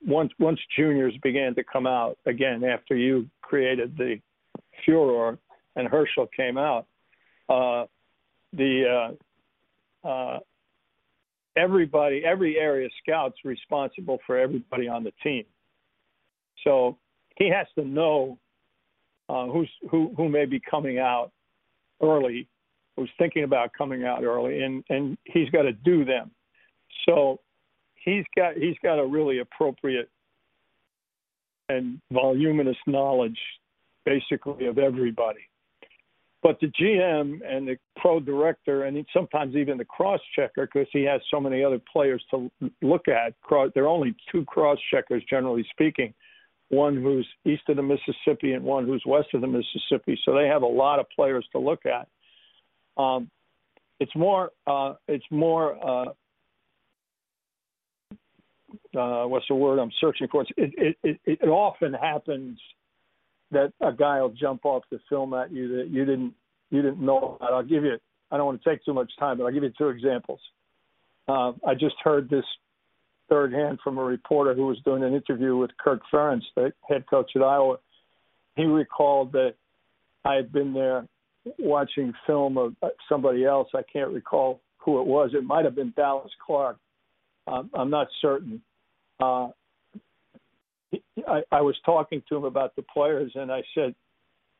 once 0.06 0.32
once 0.38 0.60
juniors 0.76 1.14
began 1.22 1.54
to 1.56 1.64
come 1.64 1.86
out 1.86 2.18
again 2.26 2.62
after 2.64 2.94
you 2.96 3.28
created 3.42 3.96
the 3.96 4.20
furor 4.84 5.38
and 5.76 5.88
Herschel 5.88 6.28
came 6.36 6.58
out, 6.58 6.86
uh, 7.48 7.86
the 8.52 9.14
uh, 10.04 10.08
uh, 10.08 10.38
everybody 11.56 12.22
every 12.24 12.58
area 12.58 12.88
scout's 13.02 13.38
responsible 13.44 14.18
for 14.26 14.38
everybody 14.38 14.88
on 14.88 15.04
the 15.04 15.12
team. 15.22 15.44
So 16.64 16.98
he 17.36 17.50
has 17.50 17.66
to 17.76 17.84
know 17.84 18.38
uh, 19.28 19.46
who's 19.46 19.70
who 19.90 20.12
who 20.16 20.28
may 20.28 20.44
be 20.44 20.60
coming 20.60 20.98
out 20.98 21.30
early, 22.02 22.48
who's 22.96 23.10
thinking 23.18 23.44
about 23.44 23.72
coming 23.76 24.04
out 24.04 24.24
early, 24.24 24.62
and 24.62 24.84
and 24.88 25.18
he's 25.24 25.50
got 25.50 25.62
to 25.62 25.72
do 25.72 26.04
them. 26.04 26.30
So 27.06 27.40
he's 27.94 28.24
got 28.36 28.54
he's 28.54 28.76
got 28.82 28.98
a 28.98 29.06
really 29.06 29.38
appropriate 29.38 30.08
and 31.68 32.00
voluminous 32.10 32.78
knowledge, 32.86 33.38
basically 34.04 34.66
of 34.66 34.78
everybody. 34.78 35.40
But 36.42 36.60
the 36.60 36.68
GM 36.68 37.40
and 37.44 37.66
the 37.66 37.76
pro 37.96 38.20
director, 38.20 38.84
and 38.84 39.04
sometimes 39.12 39.56
even 39.56 39.76
the 39.76 39.84
cross 39.84 40.20
checker, 40.34 40.66
because 40.72 40.88
he 40.92 41.02
has 41.02 41.20
so 41.30 41.40
many 41.40 41.64
other 41.64 41.80
players 41.92 42.24
to 42.30 42.50
look 42.80 43.08
at. 43.08 43.34
There 43.74 43.84
are 43.84 43.88
only 43.88 44.14
two 44.30 44.44
cross 44.44 44.78
checkers, 44.90 45.22
generally 45.28 45.66
speaking 45.72 46.14
one 46.70 46.96
who's 46.96 47.26
east 47.44 47.62
of 47.68 47.76
the 47.76 47.82
Mississippi 47.82 48.52
and 48.52 48.64
one 48.64 48.86
who's 48.86 49.02
west 49.06 49.28
of 49.34 49.40
the 49.40 49.46
Mississippi. 49.46 50.18
So 50.24 50.34
they 50.34 50.46
have 50.46 50.62
a 50.62 50.66
lot 50.66 50.98
of 50.98 51.06
players 51.14 51.46
to 51.52 51.58
look 51.58 51.80
at. 51.86 52.08
Um, 53.02 53.30
it's 54.00 54.14
more 54.14 54.50
uh, 54.66 54.94
it's 55.06 55.24
more 55.30 55.76
uh, 55.84 56.12
uh, 58.96 59.26
what's 59.26 59.46
the 59.48 59.54
word 59.54 59.78
I'm 59.78 59.92
searching 60.00 60.28
for? 60.30 60.42
It, 60.42 60.52
it, 60.56 60.96
it, 61.02 61.20
it 61.24 61.48
often 61.48 61.94
happens 61.94 62.58
that 63.50 63.72
a 63.80 63.92
guy 63.92 64.20
will 64.20 64.30
jump 64.30 64.64
off 64.64 64.82
the 64.90 65.00
film 65.08 65.32
at 65.34 65.50
you 65.50 65.76
that 65.78 65.88
you 65.88 66.04
didn't 66.04 66.34
you 66.70 66.82
didn't 66.82 67.00
know 67.00 67.38
about. 67.40 67.52
I'll 67.52 67.62
give 67.62 67.84
you. 67.84 67.96
I 68.30 68.36
don't 68.36 68.46
want 68.46 68.62
to 68.62 68.70
take 68.70 68.84
too 68.84 68.92
much 68.92 69.10
time, 69.18 69.38
but 69.38 69.44
I'll 69.44 69.52
give 69.52 69.62
you 69.62 69.72
two 69.76 69.88
examples. 69.88 70.40
Uh, 71.26 71.52
I 71.66 71.74
just 71.74 71.96
heard 72.02 72.28
this 72.28 72.44
third 73.28 73.52
hand 73.52 73.78
from 73.82 73.98
a 73.98 74.04
reporter 74.04 74.54
who 74.54 74.66
was 74.66 74.78
doing 74.84 75.02
an 75.02 75.14
interview 75.14 75.56
with 75.56 75.70
Kirk 75.78 76.02
Ferentz, 76.12 76.42
the 76.54 76.72
head 76.88 77.04
coach 77.08 77.32
at 77.36 77.42
Iowa. 77.42 77.78
He 78.56 78.64
recalled 78.64 79.32
that 79.32 79.54
I 80.24 80.34
had 80.34 80.52
been 80.52 80.72
there 80.72 81.06
watching 81.58 82.12
film 82.26 82.58
of 82.58 82.74
somebody 83.08 83.44
else. 83.44 83.68
I 83.74 83.82
can't 83.90 84.10
recall 84.10 84.60
who 84.78 85.00
it 85.00 85.06
was. 85.06 85.30
It 85.34 85.44
might 85.44 85.64
have 85.64 85.74
been 85.74 85.92
Dallas 85.96 86.32
Clark. 86.44 86.78
Um, 87.46 87.70
I'm 87.74 87.90
not 87.90 88.08
certain. 88.20 88.62
Uh, 89.20 89.48
I, 91.26 91.42
I 91.50 91.60
was 91.60 91.76
talking 91.84 92.22
to 92.28 92.36
him 92.36 92.44
about 92.44 92.76
the 92.76 92.82
players, 92.82 93.32
and 93.34 93.50
I 93.50 93.62
said, 93.74 93.94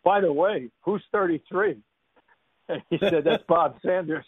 "By 0.04 0.20
the 0.20 0.32
way, 0.32 0.70
who's 0.82 1.02
33?" 1.12 1.78
And 2.70 2.82
he 2.90 2.98
said, 2.98 3.24
"That's 3.24 3.42
Bob 3.48 3.76
Sanders. 3.82 4.26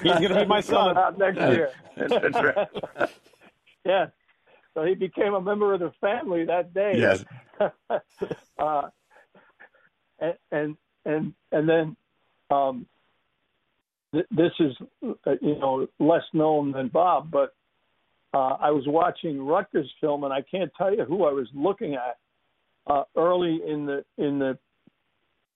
He's 0.00 0.12
going 0.12 0.28
to 0.28 0.42
be 0.42 0.44
my 0.44 0.60
son 0.74 0.96
out 0.96 1.18
next 1.18 1.38
year." 1.38 1.70
That's 1.96 2.34
right. 2.34 3.10
yeah. 3.88 4.06
So 4.74 4.84
he 4.84 4.94
became 4.94 5.34
a 5.34 5.40
member 5.40 5.74
of 5.74 5.80
the 5.80 5.92
family 6.00 6.44
that 6.44 6.72
day. 6.72 6.94
Yes. 6.96 7.24
uh, 8.58 8.82
and, 10.20 10.34
and 10.52 10.76
and 11.04 11.32
and 11.50 11.68
then 11.68 11.96
um, 12.50 12.86
th- 14.12 14.26
this 14.30 14.52
is 14.60 14.72
uh, 15.26 15.32
you 15.40 15.58
know 15.58 15.88
less 15.98 16.22
known 16.32 16.72
than 16.72 16.88
Bob, 16.88 17.30
but 17.30 17.54
uh, 18.34 18.56
I 18.60 18.70
was 18.70 18.84
watching 18.86 19.44
Rutgers 19.44 19.90
film, 20.00 20.24
and 20.24 20.32
I 20.32 20.42
can't 20.42 20.70
tell 20.76 20.94
you 20.94 21.04
who 21.04 21.24
I 21.24 21.32
was 21.32 21.48
looking 21.54 21.94
at 21.94 22.18
uh, 22.86 23.04
early 23.16 23.60
in 23.66 23.86
the 23.86 24.04
in 24.16 24.38
the 24.38 24.58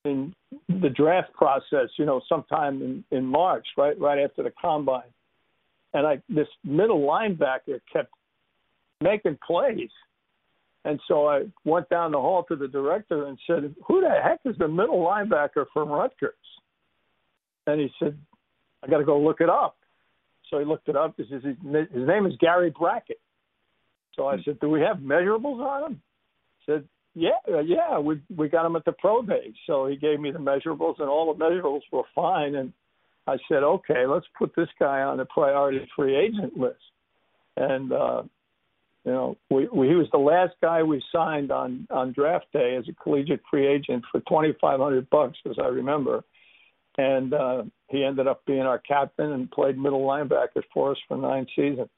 in 0.04 0.34
the 0.68 0.88
draft 0.88 1.32
process. 1.32 1.90
You 1.98 2.06
know, 2.06 2.20
sometime 2.28 2.82
in, 2.82 3.04
in 3.16 3.24
March, 3.26 3.66
right 3.76 3.98
right 4.00 4.18
after 4.18 4.42
the 4.42 4.52
combine, 4.60 5.12
and 5.94 6.06
I 6.06 6.22
this 6.28 6.48
middle 6.64 7.00
linebacker 7.00 7.80
kept 7.92 8.12
making 9.02 9.38
plays. 9.46 9.90
And 10.84 11.00
so 11.06 11.28
I 11.28 11.44
went 11.64 11.88
down 11.88 12.12
the 12.12 12.20
hall 12.20 12.44
to 12.48 12.56
the 12.56 12.68
director 12.68 13.26
and 13.26 13.38
said, 13.46 13.74
"Who 13.86 14.00
the 14.00 14.10
heck 14.10 14.40
is 14.44 14.56
the 14.58 14.68
middle 14.68 15.00
linebacker 15.00 15.66
from 15.72 15.90
Rutgers?" 15.90 16.34
And 17.66 17.80
he 17.80 17.92
said, 17.98 18.18
"I 18.82 18.88
got 18.88 18.98
to 18.98 19.04
go 19.04 19.20
look 19.20 19.40
it 19.40 19.48
up." 19.48 19.76
So 20.50 20.58
he 20.58 20.64
looked 20.64 20.88
it 20.88 20.96
up. 20.96 21.16
His, 21.16 21.28
his, 21.30 21.42
his 21.44 21.56
name 22.06 22.26
is 22.26 22.36
Gary 22.38 22.70
Brackett. 22.76 23.20
So 24.16 24.26
I 24.26 24.42
said, 24.42 24.58
"Do 24.60 24.68
we 24.68 24.80
have 24.80 24.98
measurables 24.98 25.60
on 25.60 25.92
him?" 25.92 26.02
He 26.58 26.72
said, 26.72 26.88
"Yeah, 27.14 27.38
yeah, 27.64 27.98
we 27.98 28.20
we 28.36 28.48
got 28.48 28.66
him 28.66 28.76
at 28.76 28.84
the 28.84 28.92
pro 28.92 29.22
day." 29.22 29.54
So 29.66 29.86
he 29.86 29.96
gave 29.96 30.18
me 30.18 30.32
the 30.32 30.38
measurables, 30.38 30.98
and 30.98 31.08
all 31.08 31.32
the 31.32 31.42
measurables 31.42 31.82
were 31.92 32.02
fine. 32.14 32.56
And 32.56 32.72
I 33.28 33.36
said, 33.48 33.62
"Okay, 33.62 34.04
let's 34.06 34.26
put 34.36 34.52
this 34.56 34.68
guy 34.80 35.02
on 35.02 35.18
the 35.18 35.26
priority 35.26 35.88
free 35.94 36.16
agent 36.16 36.56
list." 36.58 36.82
And 37.56 37.92
uh, 37.92 38.22
you 39.04 39.12
know, 39.12 39.36
we, 39.50 39.66
we, 39.68 39.88
he 39.88 39.94
was 39.94 40.06
the 40.12 40.18
last 40.18 40.54
guy 40.62 40.82
we 40.82 41.02
signed 41.12 41.50
on 41.50 41.86
on 41.90 42.12
draft 42.12 42.46
day 42.52 42.76
as 42.76 42.88
a 42.88 42.92
collegiate 42.92 43.42
free 43.50 43.66
agent 43.66 44.04
for 44.10 44.20
twenty 44.20 44.54
five 44.60 44.78
hundred 44.78 45.10
bucks, 45.10 45.38
as 45.48 45.56
I 45.60 45.66
remember, 45.66 46.24
and 46.96 47.34
uh, 47.34 47.64
he 47.88 48.04
ended 48.04 48.28
up 48.28 48.44
being 48.46 48.62
our 48.62 48.78
captain 48.78 49.32
and 49.32 49.50
played 49.50 49.76
middle 49.76 50.02
linebacker 50.06 50.62
for 50.72 50.92
us 50.92 50.98
for 51.08 51.16
nine 51.16 51.46
seasons. 51.56 51.90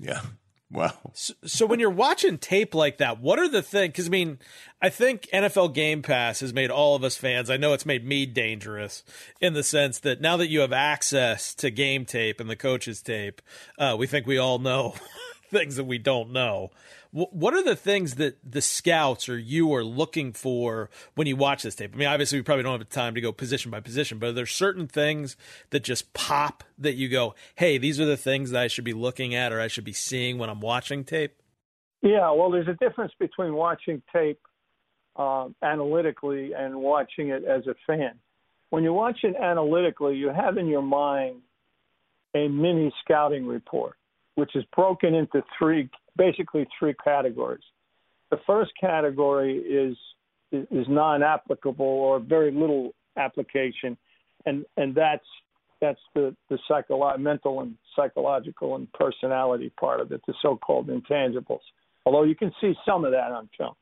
Yeah. 0.00 0.22
Wow. 0.68 0.94
So, 1.14 1.34
so, 1.44 1.64
when 1.64 1.78
you're 1.78 1.90
watching 1.90 2.38
tape 2.38 2.74
like 2.74 2.98
that, 2.98 3.20
what 3.20 3.38
are 3.38 3.48
the 3.48 3.62
things? 3.62 3.92
Because 3.92 4.06
I 4.08 4.10
mean, 4.10 4.40
I 4.82 4.88
think 4.88 5.28
NFL 5.32 5.74
Game 5.74 6.02
Pass 6.02 6.40
has 6.40 6.52
made 6.52 6.72
all 6.72 6.96
of 6.96 7.04
us 7.04 7.16
fans. 7.16 7.50
I 7.50 7.56
know 7.56 7.72
it's 7.72 7.86
made 7.86 8.04
me 8.04 8.26
dangerous 8.26 9.04
in 9.40 9.54
the 9.54 9.62
sense 9.62 10.00
that 10.00 10.20
now 10.20 10.36
that 10.38 10.48
you 10.48 10.60
have 10.60 10.72
access 10.72 11.54
to 11.56 11.70
game 11.70 12.04
tape 12.04 12.40
and 12.40 12.50
the 12.50 12.56
coaches 12.56 13.00
tape, 13.00 13.42
uh, 13.78 13.94
we 13.96 14.08
think 14.08 14.26
we 14.26 14.38
all 14.38 14.58
know 14.58 14.96
things 15.48 15.76
that 15.76 15.84
we 15.84 15.98
don't 15.98 16.32
know. 16.32 16.70
What 17.12 17.54
are 17.54 17.62
the 17.62 17.76
things 17.76 18.16
that 18.16 18.36
the 18.44 18.60
scouts 18.60 19.28
or 19.28 19.38
you 19.38 19.72
are 19.74 19.84
looking 19.84 20.32
for 20.32 20.90
when 21.14 21.26
you 21.26 21.36
watch 21.36 21.62
this 21.62 21.74
tape? 21.74 21.94
I 21.94 21.96
mean, 21.96 22.08
obviously, 22.08 22.38
we 22.38 22.42
probably 22.42 22.64
don't 22.64 22.78
have 22.78 22.88
time 22.90 23.14
to 23.14 23.20
go 23.22 23.32
position 23.32 23.70
by 23.70 23.80
position, 23.80 24.18
but 24.18 24.28
are 24.30 24.32
there 24.32 24.44
certain 24.46 24.86
things 24.86 25.36
that 25.70 25.82
just 25.82 26.12
pop 26.12 26.62
that 26.76 26.94
you 26.94 27.08
go, 27.08 27.34
hey, 27.54 27.78
these 27.78 27.98
are 27.98 28.04
the 28.04 28.18
things 28.18 28.50
that 28.50 28.62
I 28.62 28.66
should 28.66 28.84
be 28.84 28.92
looking 28.92 29.34
at 29.34 29.52
or 29.52 29.60
I 29.60 29.68
should 29.68 29.84
be 29.84 29.94
seeing 29.94 30.36
when 30.36 30.50
I'm 30.50 30.60
watching 30.60 31.04
tape? 31.04 31.40
Yeah, 32.02 32.30
well, 32.32 32.50
there's 32.50 32.68
a 32.68 32.74
difference 32.74 33.12
between 33.18 33.54
watching 33.54 34.02
tape 34.12 34.40
uh, 35.16 35.48
analytically 35.62 36.52
and 36.52 36.76
watching 36.76 37.30
it 37.30 37.44
as 37.44 37.66
a 37.66 37.74
fan. 37.86 38.18
when 38.70 38.84
you 38.84 38.92
watch 38.92 39.20
it 39.22 39.34
analytically, 39.36 40.16
you 40.16 40.28
have 40.28 40.58
in 40.58 40.66
your 40.66 40.82
mind 40.82 41.40
a 42.34 42.48
mini 42.48 42.92
scouting 43.02 43.46
report, 43.46 43.96
which 44.36 44.54
is 44.54 44.64
broken 44.74 45.14
into 45.14 45.42
three, 45.58 45.90
basically 46.16 46.66
three 46.78 46.94
categories. 47.02 47.64
The 48.30 48.38
first 48.46 48.70
category 48.80 49.58
is 49.58 49.96
is 50.52 50.86
non-applicable 50.88 51.84
or 51.84 52.20
very 52.20 52.52
little 52.52 52.94
application, 53.16 53.96
and 54.46 54.64
and 54.76 54.94
that's 54.94 55.26
that's 55.80 56.00
the 56.14 56.34
the 56.48 56.58
psycholo- 56.70 57.18
mental 57.18 57.60
and 57.60 57.76
psychological 57.94 58.76
and 58.76 58.92
personality 58.92 59.72
part 59.78 60.00
of 60.00 60.12
it, 60.12 60.20
the 60.26 60.34
so-called 60.40 60.88
intangibles. 60.88 61.60
Although 62.04 62.22
you 62.22 62.36
can 62.36 62.52
see 62.60 62.74
some 62.86 63.04
of 63.04 63.12
that 63.12 63.32
on 63.32 63.48
film. 63.58 63.74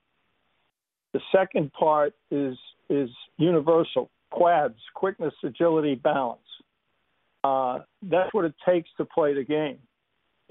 The 1.13 1.21
second 1.33 1.73
part 1.73 2.15
is 2.31 2.57
is 2.91 3.11
universal, 3.39 4.11
quads, 4.31 4.79
quickness, 4.95 5.35
agility, 5.43 5.95
balance. 5.95 6.41
Uh, 7.43 7.81
that's 8.03 8.33
what 8.33 8.45
it 8.45 8.55
takes 8.67 8.89
to 8.97 9.05
play 9.05 9.35
the 9.35 9.45
game. 9.45 9.79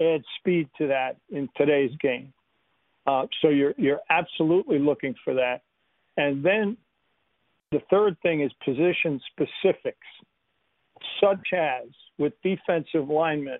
Add 0.00 0.22
speed 0.38 0.68
to 0.78 0.88
that 0.88 1.16
in 1.30 1.48
today's 1.56 1.92
game. 2.00 2.32
Uh, 3.06 3.26
so 3.42 3.48
you're 3.48 3.74
you're 3.76 4.00
absolutely 4.10 4.78
looking 4.78 5.14
for 5.24 5.34
that. 5.34 5.62
And 6.16 6.44
then 6.44 6.76
the 7.70 7.80
third 7.90 8.16
thing 8.22 8.42
is 8.42 8.50
position 8.64 9.20
specifics, 9.32 10.06
such 11.20 11.52
as 11.52 11.88
with 12.18 12.32
defensive 12.42 13.08
linemen, 13.08 13.58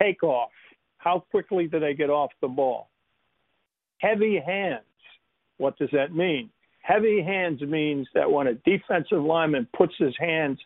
takeoff. 0.00 0.50
How 0.98 1.20
quickly 1.30 1.66
do 1.66 1.78
they 1.78 1.94
get 1.94 2.10
off 2.10 2.30
the 2.40 2.48
ball? 2.48 2.88
Heavy 3.98 4.40
hands. 4.44 4.82
What 5.58 5.78
does 5.78 5.90
that 5.92 6.14
mean? 6.14 6.50
Heavy 6.82 7.22
hands 7.22 7.60
means 7.60 8.08
that 8.14 8.30
when 8.30 8.46
a 8.46 8.54
defensive 8.54 9.22
lineman 9.22 9.68
puts 9.76 9.94
his 9.98 10.14
hands 10.18 10.58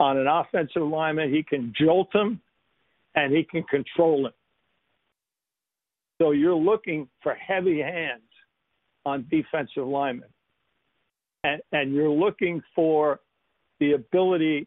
on 0.00 0.16
an 0.16 0.26
offensive 0.26 0.82
lineman, 0.82 1.32
he 1.32 1.42
can 1.42 1.72
jolt 1.78 2.08
him 2.14 2.40
and 3.14 3.34
he 3.34 3.44
can 3.44 3.62
control 3.64 4.26
him. 4.26 4.32
So 6.20 6.32
you're 6.32 6.54
looking 6.54 7.08
for 7.22 7.34
heavy 7.34 7.80
hands 7.80 8.22
on 9.06 9.26
defensive 9.30 9.86
linemen. 9.86 10.28
And, 11.44 11.62
and 11.72 11.94
you're 11.94 12.10
looking 12.10 12.60
for 12.74 13.20
the 13.78 13.92
ability 13.92 14.66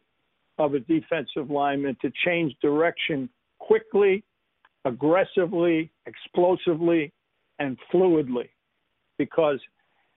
of 0.58 0.74
a 0.74 0.80
defensive 0.80 1.50
lineman 1.50 1.96
to 2.02 2.10
change 2.24 2.54
direction 2.60 3.28
quickly, 3.60 4.24
aggressively, 4.84 5.90
explosively, 6.06 7.12
and 7.60 7.78
fluidly. 7.92 8.48
Because 9.18 9.60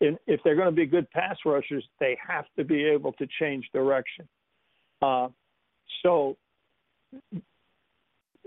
in, 0.01 0.17
if 0.25 0.39
they're 0.43 0.55
going 0.55 0.67
to 0.67 0.71
be 0.71 0.87
good 0.87 1.09
pass 1.11 1.37
rushers, 1.45 1.83
they 1.99 2.17
have 2.27 2.45
to 2.57 2.63
be 2.63 2.83
able 2.83 3.13
to 3.13 3.27
change 3.39 3.69
direction. 3.73 4.27
Uh, 5.01 5.27
so 6.01 6.35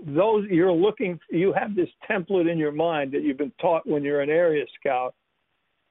those 0.05 0.45
you're 0.49 0.71
looking, 0.71 1.19
you 1.29 1.53
have 1.53 1.75
this 1.75 1.89
template 2.09 2.51
in 2.51 2.57
your 2.57 2.71
mind 2.71 3.11
that 3.13 3.21
you've 3.23 3.37
been 3.37 3.53
taught 3.61 3.87
when 3.87 4.03
you're 4.03 4.21
an 4.21 4.29
area 4.29 4.65
scout. 4.79 5.13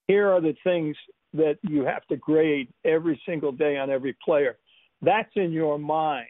Here 0.06 0.28
are 0.28 0.40
the 0.40 0.54
things 0.64 0.96
that 1.34 1.58
you 1.62 1.84
have 1.84 2.04
to 2.08 2.16
grade 2.16 2.68
every 2.84 3.20
single 3.24 3.52
day 3.52 3.76
on 3.76 3.90
every 3.90 4.16
player. 4.24 4.58
That's 5.02 5.30
in 5.36 5.52
your 5.52 5.78
mind 5.78 6.26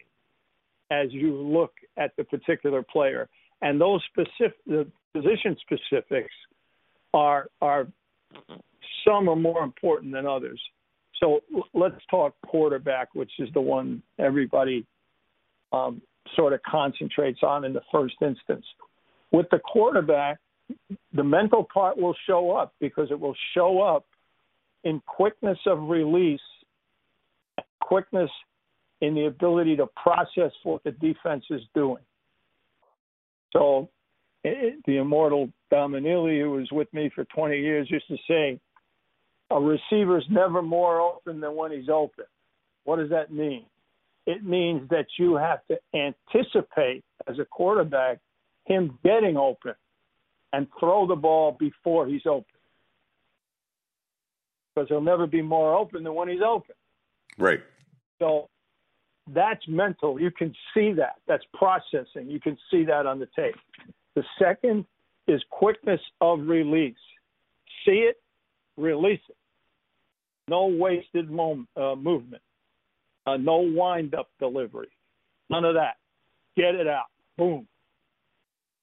as 0.91 1.13
you 1.13 1.35
look 1.35 1.73
at 1.97 2.15
the 2.17 2.25
particular 2.25 2.83
player, 2.83 3.29
and 3.63 3.81
those 3.81 4.03
specific, 4.11 4.59
the 4.67 4.87
position 5.15 5.57
specifics 5.61 6.33
are 7.15 7.49
are 7.63 7.87
some 9.05 9.29
are 9.29 9.37
more 9.37 9.63
important 9.63 10.13
than 10.13 10.27
others. 10.27 10.61
So 11.21 11.41
let's 11.75 11.95
talk 12.11 12.35
quarterback, 12.47 13.15
which 13.15 13.33
is 13.39 13.49
the 13.55 13.61
one 13.61 14.03
everybody 14.19 14.87
um, 15.73 16.03
sort 16.37 16.53
of 16.53 16.61
concentrates 16.63 17.41
on 17.43 17.65
in 17.65 17.73
the 17.73 17.83
first 17.93 18.15
instance. 18.21 18.65
With 19.33 19.47
the 19.51 19.59
quarterback, 19.59 20.39
the 21.13 21.25
mental 21.25 21.67
part 21.73 21.97
will 21.97 22.15
show 22.27 22.53
up 22.53 22.75
because 22.81 23.11
it 23.11 23.19
will 23.19 23.37
show 23.55 23.81
up 23.81 24.07
in 24.85 25.01
quickness 25.07 25.59
of 25.67 25.89
release, 25.89 26.41
quickness 27.81 28.31
in 29.01 29.15
the 29.15 29.27
ability 29.27 29.77
to 29.77 29.87
process 30.03 30.53
what 30.63 30.83
the 30.85 30.93
defense 30.93 31.45
is 31.51 31.63
doing. 31.75 32.03
So 33.53 33.89
it, 34.45 34.81
the 34.87 34.99
immortal 34.99 35.51
Dom 35.71 35.95
Anile, 35.95 36.41
who 36.41 36.51
was 36.53 36.69
with 36.71 36.93
me 36.93 37.11
for 37.15 37.25
20 37.25 37.59
years, 37.59 37.91
used 37.91 38.09
to 38.09 38.17
say, 38.29 38.61
a 39.51 39.61
receiver's 39.61 40.25
never 40.31 40.63
more 40.63 41.01
open 41.01 41.41
than 41.41 41.57
when 41.57 41.73
he's 41.73 41.89
open. 41.89 42.25
What 42.85 42.97
does 42.97 43.11
that 43.11 43.33
mean? 43.33 43.65
It 44.31 44.45
means 44.45 44.89
that 44.91 45.07
you 45.19 45.35
have 45.35 45.61
to 45.67 45.79
anticipate 45.93 47.03
as 47.27 47.39
a 47.41 47.45
quarterback 47.45 48.19
him 48.65 48.97
getting 49.05 49.37
open 49.37 49.75
and 50.53 50.69
throw 50.79 51.07
the 51.07 51.17
ball 51.17 51.57
before 51.59 52.07
he's 52.07 52.27
open. 52.27 52.45
Because 54.75 54.89
he'll 54.89 55.01
never 55.01 55.27
be 55.27 55.43
more 55.43 55.75
open 55.75 56.05
than 56.05 56.15
when 56.15 56.29
he's 56.29 56.43
open. 56.47 56.77
Right. 57.39 57.61
So 58.21 58.49
that's 59.35 59.67
mental. 59.67 60.21
You 60.21 60.31
can 60.31 60.55
see 60.75 60.93
that. 60.93 61.17
That's 61.27 61.45
processing. 61.55 62.29
You 62.29 62.39
can 62.39 62.57
see 62.71 62.85
that 62.85 63.07
on 63.07 63.19
the 63.19 63.29
tape. 63.35 63.57
The 64.15 64.23
second 64.39 64.85
is 65.27 65.43
quickness 65.51 66.01
of 66.21 66.41
release. 66.47 66.95
See 67.85 68.07
it, 68.09 68.21
release 68.77 69.21
it. 69.29 69.37
No 70.47 70.67
wasted 70.67 71.31
moment, 71.31 71.69
uh, 71.77 71.97
movement. 71.97 72.43
Uh, 73.27 73.37
no 73.37 73.59
wind 73.59 74.15
up 74.15 74.29
delivery. 74.39 74.89
None 75.51 75.65
of 75.65 75.75
that. 75.75 75.97
Get 76.57 76.75
it 76.75 76.87
out. 76.87 77.07
Boom. 77.37 77.67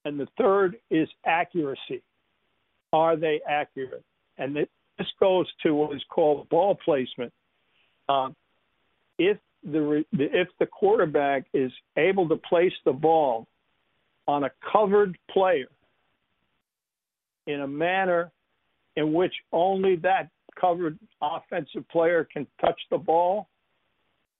And 0.05 0.19
the 0.19 0.27
third 0.37 0.77
is 0.89 1.07
accuracy. 1.25 2.01
Are 2.93 3.15
they 3.15 3.41
accurate? 3.47 4.03
And 4.37 4.55
this 4.55 5.07
goes 5.19 5.47
to 5.63 5.73
what 5.73 5.95
is 5.95 6.03
called 6.09 6.47
ball 6.49 6.77
placement. 6.83 7.33
Uh, 8.07 8.29
if 9.17 9.37
the 9.63 10.03
if 10.13 10.47
the 10.59 10.65
quarterback 10.65 11.45
is 11.53 11.71
able 11.97 12.29
to 12.29 12.35
place 12.35 12.73
the 12.85 12.93
ball 12.93 13.47
on 14.27 14.43
a 14.43 14.51
covered 14.71 15.17
player 15.29 15.67
in 17.47 17.61
a 17.61 17.67
manner 17.67 18.31
in 18.95 19.13
which 19.13 19.33
only 19.51 19.95
that 19.97 20.29
covered 20.59 20.97
offensive 21.21 21.87
player 21.89 22.27
can 22.31 22.47
touch 22.61 22.79
the 22.91 22.97
ball, 22.97 23.47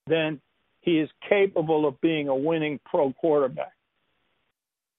then 0.07 0.39
he 0.81 0.99
is 0.99 1.09
capable 1.27 1.87
of 1.87 1.99
being 2.01 2.29
a 2.29 2.35
winning 2.35 2.79
pro 2.85 3.11
quarterback. 3.13 3.73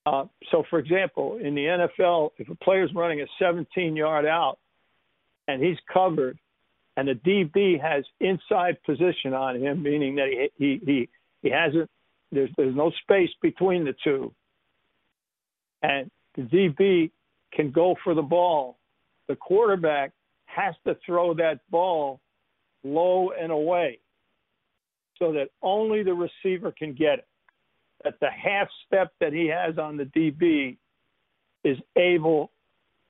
Uh, 0.06 0.24
so, 0.50 0.62
for 0.70 0.78
example, 0.78 1.38
in 1.42 1.54
the 1.54 1.88
NFL, 1.98 2.30
if 2.38 2.48
a 2.48 2.54
player's 2.56 2.90
running 2.94 3.20
a 3.20 3.26
17 3.38 3.96
yard 3.96 4.26
out 4.26 4.58
and 5.46 5.62
he's 5.62 5.76
covered, 5.92 6.38
and 6.96 7.08
the 7.08 7.14
DB 7.14 7.80
has 7.80 8.04
inside 8.20 8.82
position 8.84 9.32
on 9.32 9.56
him, 9.56 9.82
meaning 9.82 10.16
that 10.16 10.28
he 10.28 10.48
he 10.58 10.80
he, 10.84 11.08
he 11.42 11.50
hasn't 11.50 11.88
there's 12.32 12.50
there's 12.56 12.74
no 12.74 12.90
space 13.02 13.30
between 13.40 13.84
the 13.84 13.94
two, 14.02 14.32
and 15.82 16.10
the 16.36 16.42
DB 16.42 17.10
can 17.52 17.70
go 17.70 17.94
for 18.02 18.14
the 18.14 18.22
ball. 18.22 18.76
The 19.28 19.36
quarterback 19.36 20.12
has 20.46 20.74
to 20.86 20.96
throw 21.06 21.34
that 21.34 21.60
ball 21.70 22.20
low 22.82 23.30
and 23.30 23.52
away 23.52 24.00
so 25.18 25.32
that 25.32 25.48
only 25.62 26.02
the 26.02 26.14
receiver 26.14 26.72
can 26.72 26.92
get 26.92 27.20
it. 27.20 27.28
That 28.04 28.14
the 28.20 28.30
half 28.30 28.68
step 28.86 29.12
that 29.20 29.32
he 29.32 29.46
has 29.48 29.78
on 29.78 29.96
the 29.96 30.04
DB 30.04 30.76
is 31.64 31.78
able 31.96 32.52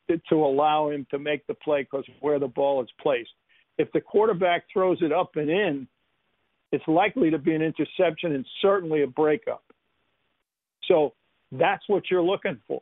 to, 0.08 0.20
to 0.30 0.36
allow 0.36 0.90
him 0.90 1.06
to 1.10 1.18
make 1.18 1.46
the 1.46 1.54
play 1.54 1.82
because 1.82 2.04
of 2.08 2.14
where 2.20 2.38
the 2.38 2.48
ball 2.48 2.82
is 2.82 2.88
placed. 3.00 3.30
If 3.76 3.92
the 3.92 4.00
quarterback 4.00 4.64
throws 4.72 4.98
it 5.02 5.12
up 5.12 5.36
and 5.36 5.50
in, 5.50 5.88
it's 6.72 6.86
likely 6.88 7.30
to 7.30 7.38
be 7.38 7.54
an 7.54 7.62
interception 7.62 8.32
and 8.32 8.46
certainly 8.60 9.02
a 9.02 9.06
breakup. 9.06 9.62
So 10.86 11.14
that's 11.52 11.82
what 11.86 12.04
you're 12.10 12.22
looking 12.22 12.58
for. 12.66 12.80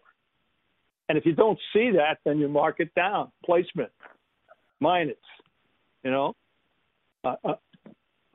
And 1.08 1.16
if 1.18 1.26
you 1.26 1.32
don't 1.32 1.58
see 1.72 1.90
that, 1.92 2.18
then 2.24 2.38
you 2.38 2.48
mark 2.48 2.76
it 2.78 2.94
down. 2.94 3.30
Placement 3.44 3.90
minus, 4.80 5.16
you 6.02 6.10
know, 6.10 6.34
uh, 7.24 7.36
uh, 7.44 7.54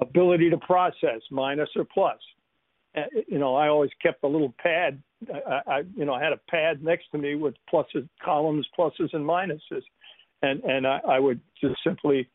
ability 0.02 0.50
to 0.50 0.58
process 0.58 1.22
minus 1.30 1.70
or 1.76 1.86
plus. 1.86 2.18
You 3.28 3.40
know, 3.40 3.56
I 3.56 3.70
always 3.70 3.92
kept 4.02 4.24
a 4.24 4.28
little 4.28 4.54
pad. 4.62 5.02
I, 5.34 5.62
I, 5.68 5.82
you 5.96 6.04
know, 6.04 6.14
I 6.14 6.22
had 6.22 6.34
a 6.34 6.40
pad 6.50 6.84
next 6.84 7.06
to 7.12 7.18
me 7.18 7.36
with 7.36 7.54
pluses, 7.72 8.08
columns, 8.24 8.68
pluses, 8.78 9.14
and 9.14 9.26
minuses, 9.26 9.84
and 10.42 10.62
and 10.64 10.86
I, 10.86 11.00
I 11.08 11.20
would 11.20 11.40
just 11.62 11.76
simply 11.86 12.28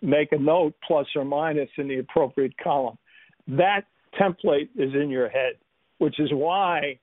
make 0.00 0.30
a 0.30 0.38
note 0.38 0.74
plus 0.86 1.06
or 1.16 1.24
minus 1.24 1.68
in 1.78 1.88
the 1.88 1.98
appropriate 1.98 2.56
column. 2.62 2.96
That 3.48 3.86
template 4.20 4.68
is 4.76 4.94
in 4.94 5.10
your 5.10 5.28
head, 5.28 5.54
which 5.98 6.20
is 6.20 6.30
why 6.32 7.00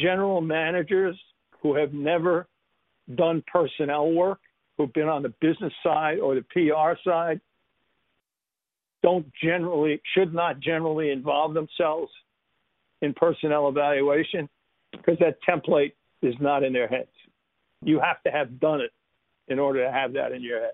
general 0.00 0.40
managers 0.40 1.18
who 1.60 1.74
have 1.76 1.92
never 1.92 2.46
done 3.16 3.42
personnel 3.52 4.10
work 4.12 4.40
who've 4.76 4.92
been 4.92 5.08
on 5.08 5.22
the 5.22 5.32
business 5.40 5.72
side 5.82 6.18
or 6.18 6.34
the 6.34 6.44
PR 6.52 6.98
side 7.06 7.40
don't 9.04 9.30
generally 9.34 10.00
should 10.14 10.32
not 10.32 10.60
generally 10.60 11.10
involve 11.10 11.52
themselves 11.52 12.10
in 13.02 13.12
personnel 13.12 13.68
evaluation 13.68 14.48
because 14.92 15.18
that 15.18 15.36
template 15.46 15.92
is 16.22 16.34
not 16.40 16.62
in 16.62 16.72
their 16.72 16.88
heads. 16.88 17.10
You 17.82 18.00
have 18.00 18.22
to 18.22 18.30
have 18.30 18.58
done 18.58 18.80
it 18.80 18.92
in 19.46 19.58
order 19.58 19.84
to 19.84 19.92
have 19.92 20.14
that 20.14 20.32
in 20.32 20.42
your 20.42 20.58
head. 20.58 20.72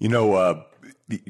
You 0.00 0.08
know, 0.08 0.34
uh, 0.34 0.64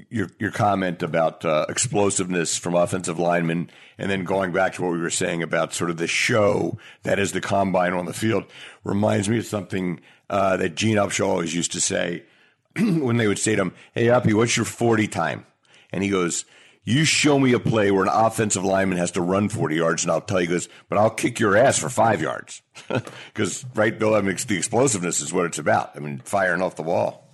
your 0.09 0.30
your 0.38 0.53
comment 0.53 1.03
about 1.03 1.44
uh, 1.44 1.66
explosiveness 1.68 2.57
from 2.57 2.74
offensive 2.74 3.18
linemen, 3.18 3.68
and 3.98 4.11
then 4.11 4.24
going 4.24 4.53
back 4.53 4.74
to 4.74 4.82
what 4.82 4.92
we 4.92 5.01
were 5.01 5.11
saying 5.11 5.42
about 5.42 5.74
sort 5.74 5.90
of 5.90 5.98
the 5.98 6.07
show 6.07 6.78
that 7.03 7.18
is 7.18 7.32
the 7.32 7.42
combine 7.42 7.92
on 7.92 8.07
the 8.07 8.14
field, 8.14 8.44
reminds 8.84 9.28
me 9.28 9.36
of 9.36 9.44
something 9.44 10.01
uh, 10.30 10.57
that 10.57 10.76
Gene 10.76 10.96
Upshaw 10.96 11.26
always 11.26 11.55
used 11.55 11.72
to 11.72 11.80
say 11.80 12.22
when 12.78 13.18
they 13.18 13.26
would 13.26 13.40
say 13.40 13.55
to 13.55 13.62
him, 13.62 13.74
"Hey, 13.92 14.09
Uppy, 14.09 14.32
what's 14.32 14.57
your 14.57 14.64
forty 14.64 15.07
time?" 15.09 15.44
And 15.93 16.03
he 16.03 16.11
goes, 16.11 16.45
"You 16.84 17.05
show 17.05 17.38
me 17.38 17.53
a 17.53 17.61
play 17.61 17.91
where 17.91 18.05
an 18.05 18.11
offensive 18.12 18.64
lineman 18.64 18.99
has 18.99 19.12
to 19.12 19.20
run 19.20 19.49
forty 19.49 19.76
yards, 19.76 20.05
and 20.05 20.12
I'll 20.12 20.20
tell 20.20 20.41
you." 20.41 20.49
Goes, 20.49 20.68
"But 20.88 20.99
I'll 20.99 21.11
kick 21.11 21.41
your 21.41 21.57
ass 21.57 21.78
for 21.78 21.88
five 21.88 22.20
yards," 22.20 22.62
because 22.88 23.64
right, 23.74 23.97
Bill, 23.99 24.14
I 24.14 24.20
mean, 24.20 24.36
the 24.47 24.57
explosiveness 24.57 25.20
is 25.20 25.32
what 25.32 25.47
it's 25.47 25.59
about. 25.59 25.97
I 25.97 26.01
mean, 26.01 26.18
firing 26.24 26.62
off 26.62 26.76
the 26.76 26.82
wall. 26.82 27.26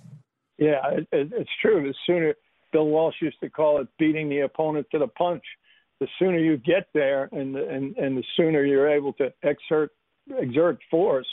Yeah, 0.57 0.81
it, 0.91 1.07
it, 1.11 1.31
it's 1.33 1.49
true. 1.61 1.87
The 1.87 1.93
sooner 2.05 2.35
Bill 2.71 2.87
Walsh 2.87 3.15
used 3.21 3.39
to 3.41 3.49
call 3.49 3.79
it 3.81 3.87
beating 3.97 4.29
the 4.29 4.41
opponent 4.41 4.87
to 4.91 4.99
the 4.99 5.07
punch. 5.07 5.43
The 5.99 6.07
sooner 6.19 6.37
you 6.37 6.57
get 6.57 6.87
there, 6.93 7.29
and 7.31 7.55
the, 7.55 7.67
and 7.67 7.95
and 7.97 8.17
the 8.17 8.23
sooner 8.35 8.63
you're 8.63 8.89
able 8.89 9.13
to 9.13 9.33
exert 9.43 9.91
exert 10.37 10.79
force, 10.91 11.27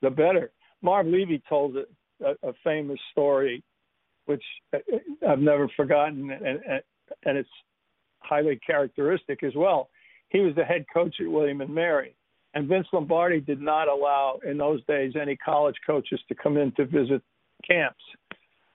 the 0.00 0.10
better. 0.10 0.50
Marv 0.82 1.06
Levy 1.06 1.42
told 1.48 1.76
a, 1.76 1.84
a 2.42 2.52
famous 2.64 2.98
story, 3.12 3.62
which 4.26 4.44
I've 5.28 5.38
never 5.38 5.68
forgotten, 5.76 6.30
and, 6.30 6.46
and 6.46 6.82
and 7.24 7.38
it's 7.38 7.48
highly 8.20 8.58
characteristic 8.64 9.42
as 9.42 9.52
well. 9.54 9.90
He 10.30 10.40
was 10.40 10.54
the 10.54 10.64
head 10.64 10.84
coach 10.92 11.16
at 11.20 11.28
William 11.28 11.60
and 11.60 11.74
Mary, 11.74 12.14
and 12.54 12.68
Vince 12.68 12.86
Lombardi 12.92 13.40
did 13.40 13.60
not 13.60 13.88
allow 13.88 14.38
in 14.48 14.56
those 14.56 14.84
days 14.86 15.12
any 15.20 15.36
college 15.36 15.76
coaches 15.86 16.20
to 16.28 16.34
come 16.34 16.56
in 16.56 16.72
to 16.72 16.86
visit 16.86 17.22
camps 17.68 18.02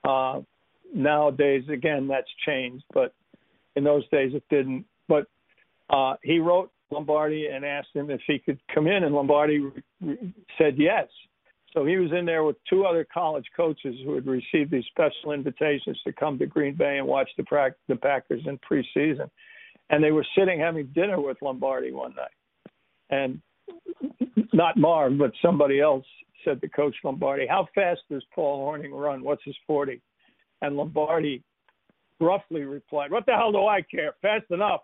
uh, 0.04 0.40
nowadays, 0.94 1.64
again, 1.72 2.08
that's 2.08 2.28
changed, 2.46 2.84
but 2.92 3.14
in 3.76 3.84
those 3.84 4.08
days 4.08 4.32
it 4.34 4.44
didn't. 4.50 4.84
But 5.08 5.26
uh, 5.90 6.14
he 6.22 6.38
wrote 6.38 6.70
Lombardi 6.90 7.48
and 7.48 7.64
asked 7.64 7.94
him 7.94 8.10
if 8.10 8.20
he 8.26 8.38
could 8.38 8.58
come 8.74 8.86
in, 8.86 9.04
and 9.04 9.14
Lombardi 9.14 9.58
re- 9.58 9.82
re- 10.00 10.34
said 10.56 10.74
yes. 10.78 11.06
So 11.74 11.84
he 11.84 11.96
was 11.96 12.10
in 12.12 12.24
there 12.24 12.44
with 12.44 12.56
two 12.68 12.86
other 12.86 13.06
college 13.12 13.44
coaches 13.56 13.94
who 14.04 14.14
had 14.14 14.26
received 14.26 14.70
these 14.70 14.84
special 14.86 15.32
invitations 15.32 16.00
to 16.04 16.12
come 16.12 16.38
to 16.38 16.46
Green 16.46 16.74
Bay 16.74 16.98
and 16.98 17.06
watch 17.06 17.28
the, 17.36 17.44
pra- 17.44 17.74
the 17.88 17.96
Packers 17.96 18.42
in 18.46 18.58
preseason. 18.58 19.28
And 19.90 20.02
they 20.02 20.12
were 20.12 20.26
sitting 20.36 20.60
having 20.60 20.86
dinner 20.94 21.20
with 21.20 21.36
Lombardi 21.42 21.92
one 21.92 22.14
night. 22.14 22.30
And 23.10 23.40
not 24.52 24.76
Marv, 24.76 25.18
but 25.18 25.32
somebody 25.42 25.80
else 25.80 26.04
said 26.44 26.60
to 26.60 26.68
Coach 26.68 26.96
Lombardi, 27.04 27.46
How 27.46 27.68
fast 27.74 28.00
does 28.10 28.24
Paul 28.34 28.66
Hornung 28.66 28.92
run? 28.92 29.22
What's 29.22 29.44
his 29.44 29.56
40? 29.66 30.00
And 30.62 30.76
Lombardi 30.76 31.42
roughly 32.20 32.62
replied, 32.62 33.10
What 33.10 33.26
the 33.26 33.32
hell 33.32 33.52
do 33.52 33.66
I 33.66 33.82
care? 33.82 34.14
Fast 34.22 34.46
enough. 34.50 34.80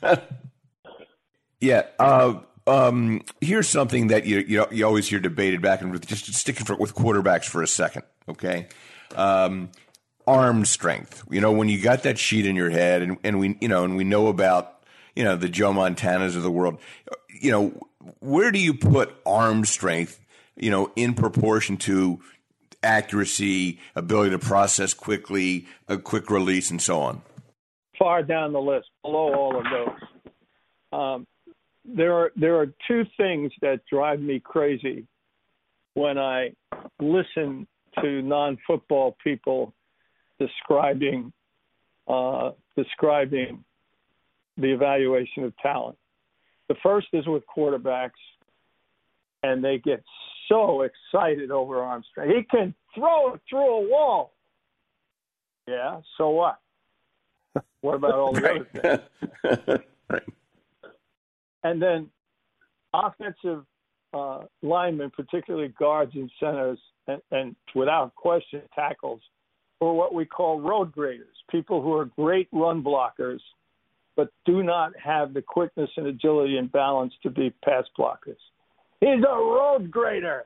yeah. 1.60 1.82
Uh, 1.98 2.40
um, 2.70 3.22
here's 3.40 3.68
something 3.68 4.08
that 4.08 4.26
you, 4.26 4.38
you, 4.46 4.64
you 4.70 4.86
always 4.86 5.08
hear 5.08 5.18
debated 5.18 5.60
back 5.60 5.80
and 5.80 5.90
forth. 5.90 6.06
Just 6.06 6.32
sticking 6.34 6.64
for, 6.64 6.76
with 6.76 6.94
quarterbacks 6.94 7.44
for 7.44 7.62
a 7.62 7.66
second, 7.66 8.04
okay? 8.28 8.68
Um, 9.16 9.70
arm 10.26 10.64
strength. 10.64 11.24
You 11.30 11.40
know, 11.40 11.50
when 11.50 11.68
you 11.68 11.82
got 11.82 12.04
that 12.04 12.18
sheet 12.18 12.46
in 12.46 12.54
your 12.54 12.70
head, 12.70 13.02
and, 13.02 13.18
and 13.24 13.40
we, 13.40 13.58
you 13.60 13.68
know, 13.68 13.84
and 13.84 13.96
we 13.96 14.04
know 14.04 14.28
about, 14.28 14.84
you 15.16 15.24
know, 15.24 15.36
the 15.36 15.48
Joe 15.48 15.72
Montanas 15.72 16.36
of 16.36 16.42
the 16.44 16.50
world. 16.50 16.78
You 17.28 17.50
know, 17.50 17.88
where 18.20 18.52
do 18.52 18.58
you 18.58 18.74
put 18.74 19.12
arm 19.26 19.64
strength, 19.64 20.20
you 20.56 20.70
know, 20.70 20.92
in 20.94 21.14
proportion 21.14 21.76
to 21.78 22.20
accuracy, 22.82 23.80
ability 23.96 24.30
to 24.30 24.38
process 24.38 24.94
quickly, 24.94 25.66
a 25.88 25.98
quick 25.98 26.30
release, 26.30 26.70
and 26.70 26.80
so 26.80 27.00
on? 27.00 27.22
Far 27.98 28.22
down 28.22 28.52
the 28.52 28.60
list, 28.60 28.88
below 29.02 29.34
all 29.34 29.58
of 29.58 29.64
those. 29.64 30.08
Um, 30.92 31.26
there 31.96 32.14
are 32.14 32.32
there 32.36 32.56
are 32.60 32.66
two 32.88 33.04
things 33.16 33.52
that 33.62 33.80
drive 33.90 34.20
me 34.20 34.40
crazy 34.40 35.06
when 35.94 36.18
I 36.18 36.52
listen 37.00 37.66
to 38.00 38.22
non-football 38.22 39.16
people 39.22 39.74
describing 40.38 41.32
uh, 42.08 42.50
describing 42.76 43.64
the 44.56 44.72
evaluation 44.72 45.44
of 45.44 45.56
talent. 45.58 45.96
The 46.68 46.74
first 46.82 47.08
is 47.12 47.26
with 47.26 47.42
quarterbacks, 47.54 48.10
and 49.42 49.62
they 49.64 49.78
get 49.78 50.02
so 50.48 50.82
excited 50.82 51.50
over 51.50 51.82
arm 51.82 52.02
strength. 52.10 52.34
He 52.36 52.42
can 52.44 52.74
throw 52.94 53.34
it 53.34 53.40
through 53.48 53.84
a 53.84 53.88
wall. 53.88 54.32
Yeah, 55.68 56.00
so 56.18 56.30
what? 56.30 56.58
What 57.80 57.94
about 57.94 58.14
all 58.14 58.32
the 58.32 58.40
right. 58.40 58.60
other 58.84 58.98
things? 59.66 59.80
right. 60.10 60.22
And 61.62 61.80
then 61.80 62.08
offensive 62.92 63.64
uh, 64.12 64.40
linemen, 64.62 65.10
particularly 65.10 65.68
guards 65.78 66.12
and 66.14 66.30
centers, 66.40 66.78
and, 67.06 67.20
and 67.30 67.56
without 67.74 68.14
question 68.14 68.62
tackles, 68.74 69.20
or 69.80 69.96
what 69.96 70.14
we 70.14 70.24
call 70.24 70.60
road 70.60 70.92
graders, 70.92 71.36
people 71.50 71.82
who 71.82 71.92
are 71.94 72.04
great 72.04 72.48
run 72.52 72.82
blockers– 72.82 73.40
but 74.20 74.28
do 74.44 74.62
not 74.62 74.92
have 75.02 75.32
the 75.32 75.40
quickness 75.40 75.88
and 75.96 76.06
agility 76.06 76.58
and 76.58 76.70
balance 76.70 77.14
to 77.22 77.30
be 77.30 77.48
pass 77.64 77.84
blockers. 77.98 78.36
He's 79.00 79.24
a 79.26 79.34
road 79.34 79.90
grader. 79.90 80.44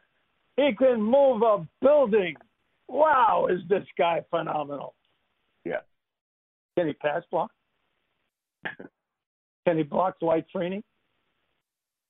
He 0.56 0.70
can 0.78 1.02
move 1.02 1.42
a 1.42 1.66
building. 1.82 2.36
Wow, 2.86 3.48
is 3.50 3.58
this 3.68 3.84
guy 3.98 4.20
phenomenal? 4.30 4.94
Yeah. 5.64 5.80
Can 6.78 6.86
he 6.86 6.92
pass 6.92 7.22
block? 7.32 7.50
Can 9.66 9.76
he 9.76 9.82
block 9.82 10.20
Dwight 10.20 10.44
Freeney? 10.54 10.84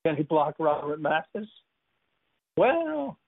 Can 0.04 0.16
he 0.16 0.22
block 0.22 0.54
Robert 0.58 1.00
Mathis? 1.00 1.48
Well, 2.56 3.18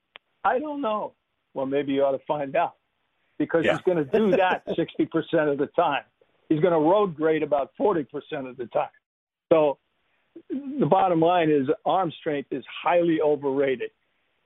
I 0.45 0.59
don't 0.59 0.81
know. 0.81 1.15
Well, 1.55 1.67
maybe 1.67 1.93
you 1.93 2.05
ought 2.05 2.13
to 2.13 2.25
find 2.27 2.55
out 2.55 2.75
because 3.39 3.65
yeah. 3.65 3.73
he's 3.73 3.81
going 3.83 3.99
to 3.99 4.05
do 4.05 4.31
that 4.33 4.67
60% 4.69 5.53
of 5.53 5.59
the 5.59 5.69
time 5.75 6.03
he's 6.49 6.61
going 6.61 6.73
to 6.73 6.79
road 6.79 7.17
grade 7.17 7.43
about 7.43 7.73
40% 7.79 8.07
of 8.49 8.57
the 8.57 8.67
time. 8.67 8.89
So 9.53 9.79
the 10.51 10.87
bottom 10.87 11.21
line 11.21 11.51
is 11.51 11.69
arm 11.85 12.13
strength 12.19 12.53
is 12.53 12.65
highly 12.83 13.21
overrated. 13.21 13.91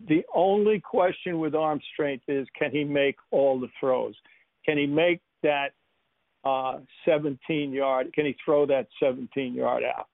The 0.08 0.24
only 0.34 0.80
question 0.80 1.40
with 1.40 1.54
arm 1.54 1.80
strength 1.92 2.24
is 2.28 2.46
can 2.58 2.70
he 2.70 2.84
make 2.84 3.16
all 3.30 3.60
the 3.60 3.68
throws? 3.78 4.14
Can 4.64 4.78
he 4.78 4.86
make 4.86 5.20
that 5.42 5.72
uh, 6.44 6.78
17 7.04 7.72
yard? 7.72 8.12
Can 8.14 8.24
he 8.24 8.36
throw 8.42 8.66
that 8.66 8.86
17 9.02 9.54
yard 9.54 9.82
out? 9.84 10.06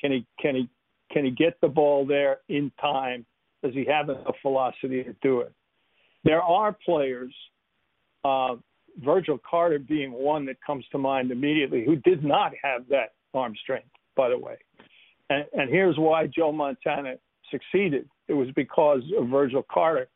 Can 0.00 0.12
he 0.12 0.26
can 0.38 0.54
he 0.54 0.68
can 1.14 1.24
he 1.24 1.30
get 1.30 1.58
the 1.62 1.68
ball 1.68 2.04
there 2.04 2.38
in 2.48 2.70
time? 2.80 3.24
Does 3.62 3.72
he 3.72 3.86
have 3.86 4.10
enough 4.10 4.34
velocity 4.42 5.04
to 5.04 5.14
do 5.22 5.40
it? 5.40 5.52
There 6.24 6.42
are 6.42 6.76
players 6.84 7.32
uh, 8.24 8.56
Virgil 8.98 9.38
Carter 9.48 9.78
being 9.78 10.12
one 10.12 10.44
that 10.46 10.56
comes 10.66 10.84
to 10.92 10.98
mind 10.98 11.30
immediately, 11.30 11.84
who 11.84 11.96
did 11.96 12.24
not 12.24 12.52
have 12.62 12.88
that 12.88 13.14
arm 13.32 13.54
strength, 13.62 13.88
by 14.16 14.28
the 14.28 14.38
way. 14.38 14.56
And, 15.30 15.44
and 15.52 15.70
here's 15.70 15.96
why 15.96 16.26
Joe 16.26 16.52
Montana 16.52 17.14
succeeded. 17.50 18.08
It 18.28 18.34
was 18.34 18.48
because 18.56 19.02
of 19.18 19.28
Virgil 19.28 19.64
Carter. 19.70 20.08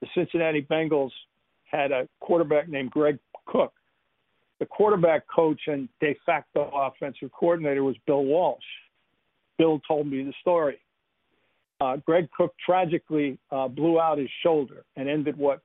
The 0.00 0.08
Cincinnati 0.14 0.62
Bengals 0.62 1.10
had 1.70 1.92
a 1.92 2.08
quarterback 2.20 2.68
named 2.68 2.90
Greg 2.90 3.18
Cook. 3.46 3.72
The 4.60 4.66
quarterback 4.66 5.24
coach 5.34 5.60
and 5.66 5.88
de 6.00 6.16
facto 6.24 6.70
offensive 6.74 7.30
coordinator 7.32 7.84
was 7.84 7.96
Bill 8.06 8.24
Walsh. 8.24 8.62
Bill 9.58 9.80
told 9.86 10.06
me 10.06 10.22
the 10.24 10.32
story. 10.40 10.78
Uh, 11.80 11.96
Greg 11.96 12.28
Cook 12.36 12.54
tragically 12.64 13.38
uh, 13.50 13.68
blew 13.68 14.00
out 14.00 14.18
his 14.18 14.30
shoulder 14.42 14.84
and 14.96 15.08
ended 15.08 15.36
what 15.36 15.60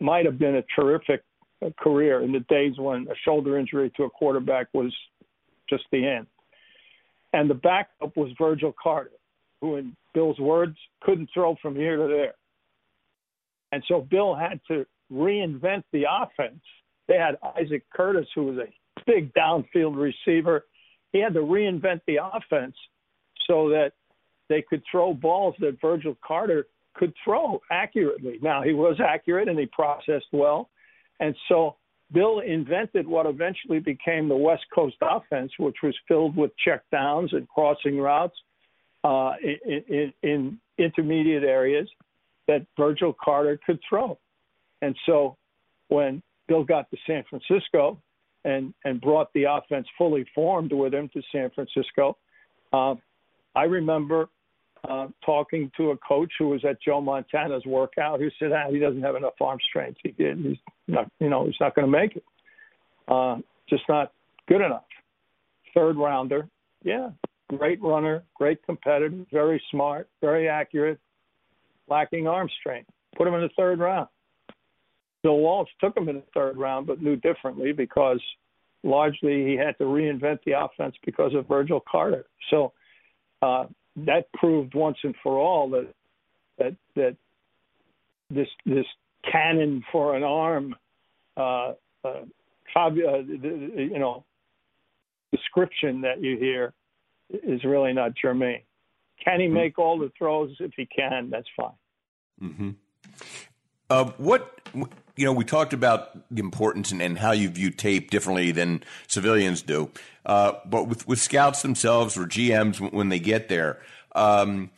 might 0.00 0.26
have 0.26 0.38
been 0.38 0.56
a 0.56 0.64
terrific 0.76 1.22
career 1.78 2.22
in 2.22 2.32
the 2.32 2.40
days 2.40 2.74
when 2.78 3.06
a 3.08 3.14
shoulder 3.24 3.58
injury 3.58 3.90
to 3.96 4.04
a 4.04 4.10
quarterback 4.10 4.68
was 4.72 4.94
just 5.68 5.84
the 5.90 6.06
end. 6.06 6.26
And 7.32 7.48
the 7.48 7.54
backup 7.54 8.16
was 8.16 8.30
Virgil 8.38 8.74
Carter, 8.80 9.10
who, 9.60 9.76
in 9.76 9.96
Bill's 10.14 10.38
words, 10.38 10.76
couldn't 11.02 11.28
throw 11.34 11.56
from 11.60 11.74
here 11.74 11.96
to 11.96 12.06
there. 12.06 12.34
And 13.72 13.82
so 13.88 14.00
Bill 14.00 14.34
had 14.34 14.60
to 14.68 14.86
reinvent 15.12 15.84
the 15.92 16.04
offense. 16.10 16.60
They 17.06 17.16
had 17.16 17.38
Isaac 17.58 17.84
Curtis, 17.94 18.26
who 18.34 18.44
was 18.44 18.58
a 18.58 19.02
big 19.06 19.32
downfield 19.34 19.96
receiver. 19.96 20.66
He 21.12 21.20
had 21.20 21.34
to 21.34 21.40
reinvent 21.40 22.00
the 22.06 22.18
offense 22.22 22.74
so 23.48 23.68
that 23.70 23.92
they 24.48 24.62
could 24.62 24.82
throw 24.90 25.12
balls 25.12 25.54
that 25.60 25.80
Virgil 25.80 26.16
Carter 26.24 26.66
could 26.94 27.12
throw 27.24 27.60
accurately. 27.70 28.38
Now, 28.42 28.62
he 28.62 28.72
was 28.72 28.96
accurate 29.00 29.48
and 29.48 29.58
he 29.58 29.66
processed 29.66 30.26
well, 30.32 30.70
And 31.20 31.34
so 31.48 31.76
Bill 32.12 32.40
invented 32.40 33.06
what 33.06 33.26
eventually 33.26 33.80
became 33.80 34.28
the 34.28 34.36
West 34.36 34.64
Coast 34.74 34.96
offense, 35.02 35.52
which 35.58 35.76
was 35.82 35.94
filled 36.06 36.36
with 36.36 36.50
check 36.64 36.82
downs 36.90 37.32
and 37.32 37.48
crossing 37.48 37.98
routes 37.98 38.36
uh, 39.04 39.32
in, 39.42 39.84
in, 39.88 40.12
in 40.22 40.60
intermediate 40.78 41.44
areas 41.44 41.88
that 42.46 42.66
Virgil 42.76 43.14
Carter 43.22 43.58
could 43.64 43.78
throw. 43.88 44.18
And 44.80 44.96
so 45.06 45.36
when 45.88 46.22
Bill 46.46 46.64
got 46.64 46.90
to 46.90 46.96
San 47.06 47.24
Francisco 47.28 48.00
and, 48.44 48.72
and 48.84 49.00
brought 49.00 49.32
the 49.34 49.44
offense 49.44 49.86
fully 49.98 50.24
formed 50.34 50.72
with 50.72 50.94
him 50.94 51.10
to 51.12 51.22
San 51.30 51.50
Francisco, 51.50 52.16
uh, 52.72 52.94
I 53.58 53.64
remember 53.64 54.28
uh, 54.88 55.08
talking 55.26 55.68
to 55.76 55.90
a 55.90 55.96
coach 55.96 56.30
who 56.38 56.50
was 56.50 56.64
at 56.64 56.80
Joe 56.80 57.00
Montana's 57.00 57.66
workout 57.66 58.20
who 58.20 58.28
said, 58.38 58.52
ah, 58.52 58.70
he 58.70 58.78
doesn't 58.78 59.02
have 59.02 59.16
enough 59.16 59.32
arm 59.40 59.58
strength. 59.68 59.98
He, 60.04 60.14
he's 60.16 60.56
not, 60.86 61.10
you 61.18 61.28
know, 61.28 61.44
he's 61.46 61.56
not 61.60 61.74
going 61.74 61.84
to 61.84 61.90
make 61.90 62.14
it. 62.14 62.24
Uh, 63.08 63.38
just 63.68 63.82
not 63.88 64.12
good 64.46 64.60
enough. 64.60 64.84
Third 65.74 65.96
rounder, 65.96 66.48
yeah, 66.84 67.08
great 67.48 67.82
runner, 67.82 68.22
great 68.36 68.64
competitor, 68.64 69.24
very 69.32 69.60
smart, 69.72 70.08
very 70.20 70.48
accurate, 70.48 71.00
lacking 71.88 72.28
arm 72.28 72.48
strength. 72.60 72.88
Put 73.16 73.26
him 73.26 73.34
in 73.34 73.40
the 73.40 73.50
third 73.56 73.80
round. 73.80 74.06
Bill 75.24 75.38
Walsh 75.38 75.68
took 75.80 75.96
him 75.96 76.08
in 76.08 76.16
the 76.16 76.24
third 76.32 76.56
round, 76.56 76.86
but 76.86 77.02
knew 77.02 77.16
differently 77.16 77.72
because 77.72 78.20
largely 78.84 79.44
he 79.44 79.56
had 79.56 79.76
to 79.78 79.84
reinvent 79.84 80.38
the 80.46 80.52
offense 80.52 80.94
because 81.04 81.34
of 81.34 81.48
Virgil 81.48 81.82
Carter. 81.90 82.26
So 82.50 82.72
uh, 83.42 83.66
that 83.96 84.32
proved 84.34 84.74
once 84.74 84.98
and 85.02 85.14
for 85.22 85.38
all 85.38 85.70
that 85.70 85.88
that 86.58 86.74
that 86.94 87.16
this 88.30 88.48
this 88.66 88.86
cannon 89.30 89.84
for 89.90 90.16
an 90.16 90.22
arm, 90.22 90.74
uh, 91.36 91.72
uh, 92.04 92.22
uh, 92.76 92.90
you 92.90 93.98
know, 93.98 94.24
description 95.32 96.00
that 96.02 96.22
you 96.22 96.36
hear 96.36 96.72
is 97.30 97.64
really 97.64 97.92
not 97.92 98.12
germane. 98.20 98.62
Can 99.24 99.40
he 99.40 99.46
mm-hmm. 99.46 99.54
make 99.54 99.78
all 99.78 99.98
the 99.98 100.10
throws? 100.16 100.54
If 100.60 100.72
he 100.76 100.86
can, 100.86 101.30
that's 101.30 101.48
fine. 101.56 101.70
Mm-hmm. 102.42 102.70
Uh, 103.90 104.04
what 104.18 104.60
you 105.18 105.24
know, 105.24 105.32
we 105.32 105.44
talked 105.44 105.72
about 105.72 106.10
the 106.30 106.40
importance 106.40 106.92
and, 106.92 107.02
and, 107.02 107.18
how 107.18 107.32
you 107.32 107.48
view 107.48 107.70
tape 107.70 108.10
differently 108.10 108.52
than 108.52 108.82
civilians 109.08 109.62
do. 109.62 109.90
Uh, 110.24 110.52
but 110.64 110.86
with, 110.86 111.08
with 111.08 111.18
scouts 111.18 111.62
themselves 111.62 112.16
or 112.16 112.24
GMs, 112.24 112.78
when 112.92 113.08
they 113.08 113.18
get 113.18 113.48
there, 113.48 113.80
um, 114.14 114.70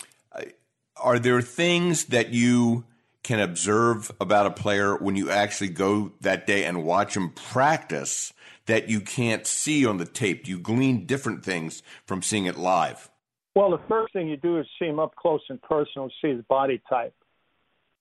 are 0.97 1.19
there 1.19 1.43
things 1.43 2.07
that 2.07 2.31
you 2.31 2.85
can 3.23 3.41
observe 3.41 4.11
about 4.21 4.47
a 4.47 4.51
player 4.51 4.97
when 4.97 5.17
you 5.17 5.31
actually 5.31 5.69
go 5.69 6.13
that 6.21 6.47
day 6.47 6.65
and 6.65 6.85
watch 6.85 7.17
him 7.17 7.31
practice 7.31 8.33
that 8.67 8.89
you 8.89 9.01
can't 9.01 9.47
see 9.47 9.85
on 9.85 9.99
the 9.99 10.07
tape? 10.07 10.45
Do 10.45 10.51
you 10.51 10.59
glean 10.59 11.05
different 11.05 11.45
things 11.45 11.83
from 12.07 12.23
seeing 12.23 12.47
it 12.47 12.57
live? 12.57 13.11
Well, 13.55 13.71
the 13.71 13.81
first 13.89 14.13
thing 14.13 14.29
you 14.29 14.37
do 14.37 14.59
is 14.59 14.67
see 14.79 14.87
him 14.87 14.99
up 14.99 15.17
close 15.17 15.43
and 15.49 15.61
personal, 15.61 16.11
see 16.23 16.29
his 16.29 16.45
body 16.45 16.81
type, 16.89 17.15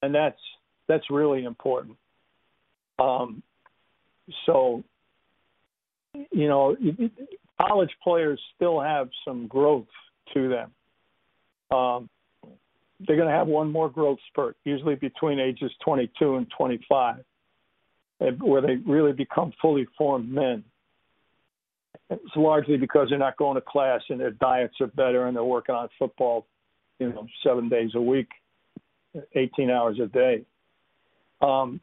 and 0.01 0.14
that's 0.14 0.39
that's 0.89 1.09
really 1.09 1.45
important. 1.45 1.95
Um, 2.97 3.41
so, 4.45 4.83
you 6.13 6.49
know, 6.49 6.75
college 7.61 7.91
players 8.03 8.41
still 8.55 8.81
have 8.81 9.09
some 9.23 9.47
growth 9.47 9.87
to 10.33 10.49
them. 10.49 10.71
Um, 11.77 12.09
they're 13.07 13.15
going 13.15 13.29
to 13.29 13.33
have 13.33 13.47
one 13.47 13.71
more 13.71 13.89
growth 13.89 14.17
spurt, 14.27 14.57
usually 14.65 14.95
between 14.95 15.39
ages 15.39 15.71
22 15.85 16.35
and 16.35 16.47
25, 16.57 17.23
where 18.39 18.61
they 18.61 18.75
really 18.85 19.13
become 19.13 19.53
fully 19.61 19.87
formed 19.97 20.29
men. 20.29 20.63
It's 22.09 22.35
largely 22.35 22.75
because 22.75 23.09
they're 23.09 23.19
not 23.19 23.37
going 23.37 23.55
to 23.55 23.61
class 23.61 24.01
and 24.09 24.19
their 24.19 24.31
diets 24.31 24.75
are 24.81 24.87
better 24.87 25.27
and 25.27 25.37
they're 25.37 25.43
working 25.43 25.75
on 25.75 25.87
football, 25.97 26.47
you 26.97 27.09
know, 27.09 27.27
seven 27.43 27.69
days 27.69 27.91
a 27.93 28.01
week, 28.01 28.29
18 29.35 29.69
hours 29.69 29.99
a 30.03 30.07
day. 30.07 30.43
Um, 31.41 31.81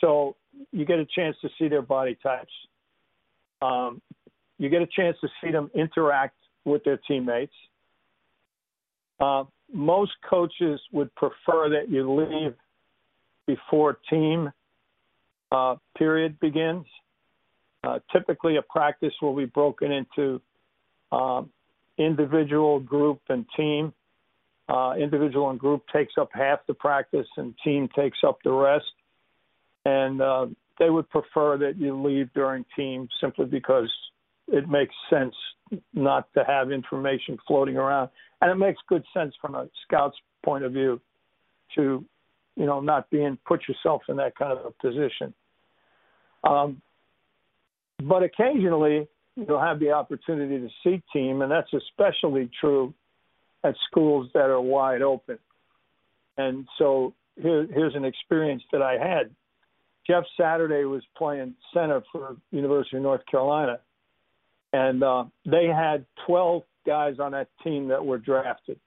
so 0.00 0.36
you 0.72 0.84
get 0.84 0.98
a 0.98 1.06
chance 1.06 1.36
to 1.42 1.48
see 1.58 1.68
their 1.68 1.82
body 1.82 2.16
types. 2.22 2.52
Um, 3.60 4.00
you 4.58 4.68
get 4.68 4.82
a 4.82 4.86
chance 4.86 5.16
to 5.20 5.28
see 5.42 5.50
them 5.50 5.70
interact 5.74 6.36
with 6.64 6.84
their 6.84 6.98
teammates. 7.08 7.54
Uh, 9.20 9.44
most 9.72 10.12
coaches 10.28 10.80
would 10.92 11.14
prefer 11.14 11.68
that 11.70 11.88
you 11.88 12.12
leave 12.12 12.54
before 13.46 13.98
team 14.08 14.50
uh, 15.50 15.76
period 15.96 16.38
begins. 16.40 16.84
Uh, 17.84 17.98
typically, 18.12 18.56
a 18.56 18.62
practice 18.62 19.12
will 19.22 19.36
be 19.36 19.44
broken 19.44 19.92
into 19.92 20.40
um, 21.12 21.50
individual, 21.96 22.80
group, 22.80 23.20
and 23.28 23.44
team. 23.56 23.92
Uh, 24.68 24.92
individual 25.00 25.48
and 25.48 25.58
group 25.58 25.82
takes 25.90 26.12
up 26.20 26.28
half 26.32 26.58
the 26.66 26.74
practice, 26.74 27.26
and 27.38 27.54
team 27.64 27.88
takes 27.96 28.18
up 28.22 28.38
the 28.44 28.52
rest 28.52 28.84
and 29.88 30.20
uh, 30.20 30.46
they 30.78 30.90
would 30.90 31.08
prefer 31.10 31.56
that 31.58 31.76
you 31.78 32.00
leave 32.00 32.32
during 32.34 32.64
team 32.76 33.08
simply 33.20 33.46
because 33.46 33.90
it 34.48 34.68
makes 34.68 34.94
sense 35.10 35.34
not 35.92 36.28
to 36.34 36.44
have 36.44 36.72
information 36.72 37.38
floating 37.46 37.76
around, 37.76 38.08
and 38.40 38.50
it 38.50 38.54
makes 38.54 38.78
good 38.88 39.04
sense 39.12 39.34
from 39.40 39.54
a 39.54 39.68
scout's 39.84 40.16
point 40.44 40.64
of 40.64 40.72
view 40.72 41.00
to, 41.74 42.04
you 42.56 42.66
know, 42.66 42.80
not 42.80 43.10
being 43.10 43.36
put 43.46 43.60
yourself 43.68 44.02
in 44.08 44.16
that 44.16 44.36
kind 44.36 44.56
of 44.56 44.64
a 44.64 44.70
position. 44.82 45.34
Um, 46.44 46.80
but 48.02 48.22
occasionally 48.22 49.08
you'll 49.36 49.60
have 49.60 49.80
the 49.80 49.90
opportunity 49.90 50.58
to 50.58 50.68
see 50.82 51.02
team, 51.12 51.42
and 51.42 51.50
that's 51.50 51.72
especially 51.72 52.50
true 52.60 52.94
at 53.64 53.74
schools 53.90 54.28
that 54.34 54.50
are 54.50 54.60
wide 54.60 55.02
open. 55.02 55.38
And 56.36 56.66
so 56.78 57.14
here, 57.40 57.66
here's 57.72 57.94
an 57.94 58.04
experience 58.04 58.62
that 58.72 58.82
I 58.82 58.92
had 58.92 59.30
Jeff 60.08 60.24
Saturday 60.40 60.84
was 60.84 61.02
playing 61.16 61.54
center 61.74 62.02
for 62.10 62.36
University 62.50 62.96
of 62.96 63.02
North 63.02 63.20
Carolina, 63.30 63.78
and 64.72 65.02
uh, 65.02 65.24
they 65.44 65.66
had 65.66 66.06
12 66.26 66.62
guys 66.86 67.16
on 67.20 67.32
that 67.32 67.48
team 67.62 67.88
that 67.88 68.04
were 68.04 68.18
drafted 68.18 68.80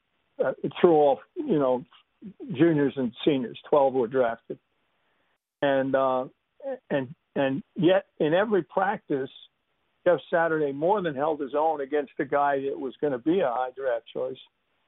uh, 0.43 0.53
through 0.79 0.93
all, 0.93 1.19
you 1.35 1.59
know, 1.59 1.85
juniors 2.53 2.93
and 2.95 3.11
seniors. 3.23 3.59
12 3.69 3.93
were 3.93 4.07
drafted, 4.07 4.57
and 5.61 5.95
uh, 5.95 6.25
and 6.89 7.13
and 7.35 7.61
yet 7.75 8.05
in 8.19 8.33
every 8.33 8.63
practice, 8.63 9.29
Jeff 10.05 10.19
Saturday 10.31 10.71
more 10.71 11.01
than 11.01 11.15
held 11.15 11.39
his 11.39 11.53
own 11.55 11.81
against 11.81 12.11
the 12.17 12.25
guy 12.25 12.61
that 12.61 12.79
was 12.79 12.93
going 12.99 13.13
to 13.13 13.19
be 13.19 13.41
a 13.41 13.47
high 13.49 13.69
draft 13.75 14.05
choice. 14.11 14.37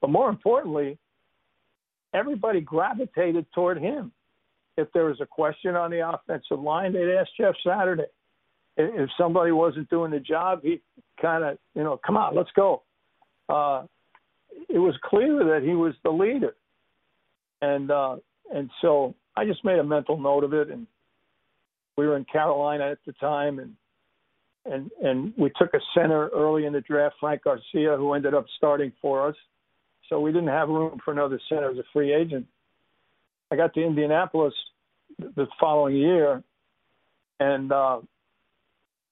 But 0.04 0.10
more 0.10 0.28
importantly, 0.28 0.98
everybody 2.12 2.60
gravitated 2.60 3.46
toward 3.54 3.78
him 3.78 4.12
if 4.76 4.86
there 4.92 5.06
was 5.06 5.18
a 5.22 5.24
question 5.24 5.76
on 5.76 5.90
the 5.90 6.06
offensive 6.06 6.60
line, 6.60 6.92
they'd 6.92 7.16
ask 7.16 7.30
Jeff 7.40 7.54
Saturday. 7.66 8.04
If 8.76 9.08
somebody 9.16 9.52
wasn't 9.52 9.88
doing 9.88 10.10
the 10.10 10.20
job, 10.20 10.60
he 10.62 10.82
kind 11.22 11.42
of, 11.42 11.56
you 11.74 11.82
know, 11.82 11.98
come 12.04 12.18
on, 12.18 12.36
let's 12.36 12.50
go. 12.54 12.82
Uh, 13.48 13.84
it 14.68 14.76
was 14.76 14.94
clear 15.06 15.38
that 15.38 15.62
he 15.66 15.74
was 15.74 15.94
the 16.04 16.10
leader, 16.10 16.54
and 17.62 17.90
uh, 17.90 18.16
and 18.54 18.68
so 18.82 19.14
I 19.34 19.46
just 19.46 19.64
made 19.64 19.78
a 19.78 19.84
mental 19.84 20.20
note 20.20 20.44
of 20.44 20.52
it. 20.52 20.68
And 20.68 20.86
we 21.96 22.06
were 22.06 22.18
in 22.18 22.26
Carolina 22.26 22.90
at 22.90 22.98
the 23.06 23.14
time, 23.14 23.58
and 23.58 23.72
and 24.66 24.90
and 25.02 25.32
we 25.38 25.50
took 25.58 25.72
a 25.72 25.80
center 25.96 26.28
early 26.28 26.66
in 26.66 26.74
the 26.74 26.82
draft, 26.82 27.14
Frank 27.20 27.44
Garcia, 27.44 27.96
who 27.96 28.12
ended 28.12 28.34
up 28.34 28.44
starting 28.58 28.92
for 29.00 29.26
us. 29.26 29.36
So 30.08 30.20
we 30.20 30.32
didn't 30.32 30.48
have 30.48 30.68
room 30.68 30.98
for 31.04 31.12
another 31.12 31.40
center 31.48 31.70
as 31.70 31.78
a 31.78 31.84
free 31.92 32.12
agent. 32.12 32.46
I 33.50 33.56
got 33.56 33.74
to 33.74 33.82
Indianapolis 33.82 34.54
the 35.18 35.46
following 35.60 35.96
year, 35.96 36.42
and 37.40 37.72
uh, 37.72 38.00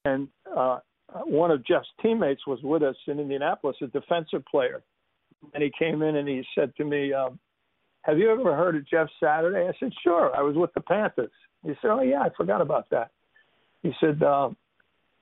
and 0.04 0.28
uh, 0.54 0.78
one 1.24 1.50
of 1.50 1.64
Jeff's 1.64 1.88
teammates 2.02 2.46
was 2.46 2.58
with 2.62 2.82
us 2.82 2.96
in 3.06 3.20
Indianapolis, 3.20 3.76
a 3.82 3.86
defensive 3.86 4.44
player, 4.50 4.82
and 5.54 5.62
he 5.62 5.70
came 5.78 6.02
in 6.02 6.16
and 6.16 6.28
he 6.28 6.42
said 6.54 6.74
to 6.76 6.84
me, 6.84 7.12
um, 7.12 7.38
"Have 8.02 8.18
you 8.18 8.30
ever 8.30 8.56
heard 8.56 8.76
of 8.76 8.88
Jeff 8.88 9.08
Saturday?" 9.20 9.68
I 9.68 9.72
said, 9.78 9.92
"Sure. 10.02 10.34
I 10.34 10.42
was 10.42 10.56
with 10.56 10.72
the 10.74 10.80
Panthers." 10.80 11.30
He 11.64 11.72
said, 11.80 11.90
"Oh 11.90 12.02
yeah, 12.02 12.22
I 12.22 12.28
forgot 12.36 12.60
about 12.60 12.90
that." 12.90 13.10
He 13.82 13.92
said, 14.00 14.22
uh, 14.22 14.50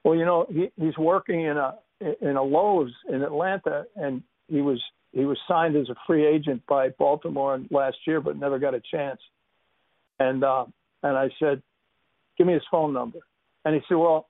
"Well, 0.04 0.14
you 0.14 0.24
know, 0.24 0.46
he, 0.48 0.70
he's 0.76 0.96
working 0.96 1.42
in 1.44 1.56
a 1.56 1.74
in 2.20 2.36
a 2.36 2.42
Lowe's 2.42 2.92
in 3.08 3.22
Atlanta, 3.22 3.84
and 3.96 4.22
he 4.48 4.62
was 4.62 4.80
he 5.12 5.24
was 5.24 5.38
signed 5.48 5.76
as 5.76 5.88
a 5.88 5.94
free 6.06 6.26
agent 6.26 6.62
by 6.68 6.90
Baltimore 6.90 7.60
last 7.70 7.96
year, 8.06 8.20
but 8.20 8.36
never 8.36 8.58
got 8.58 8.74
a 8.74 8.82
chance. 8.90 9.20
And 10.18 10.44
uh, 10.44 10.66
and 11.02 11.16
I 11.16 11.30
said, 11.38 11.62
"Give 12.38 12.46
me 12.46 12.52
his 12.54 12.62
phone 12.70 12.92
number." 12.92 13.18
And 13.64 13.74
he 13.74 13.80
said, 13.88 13.96
"Well, 13.96 14.28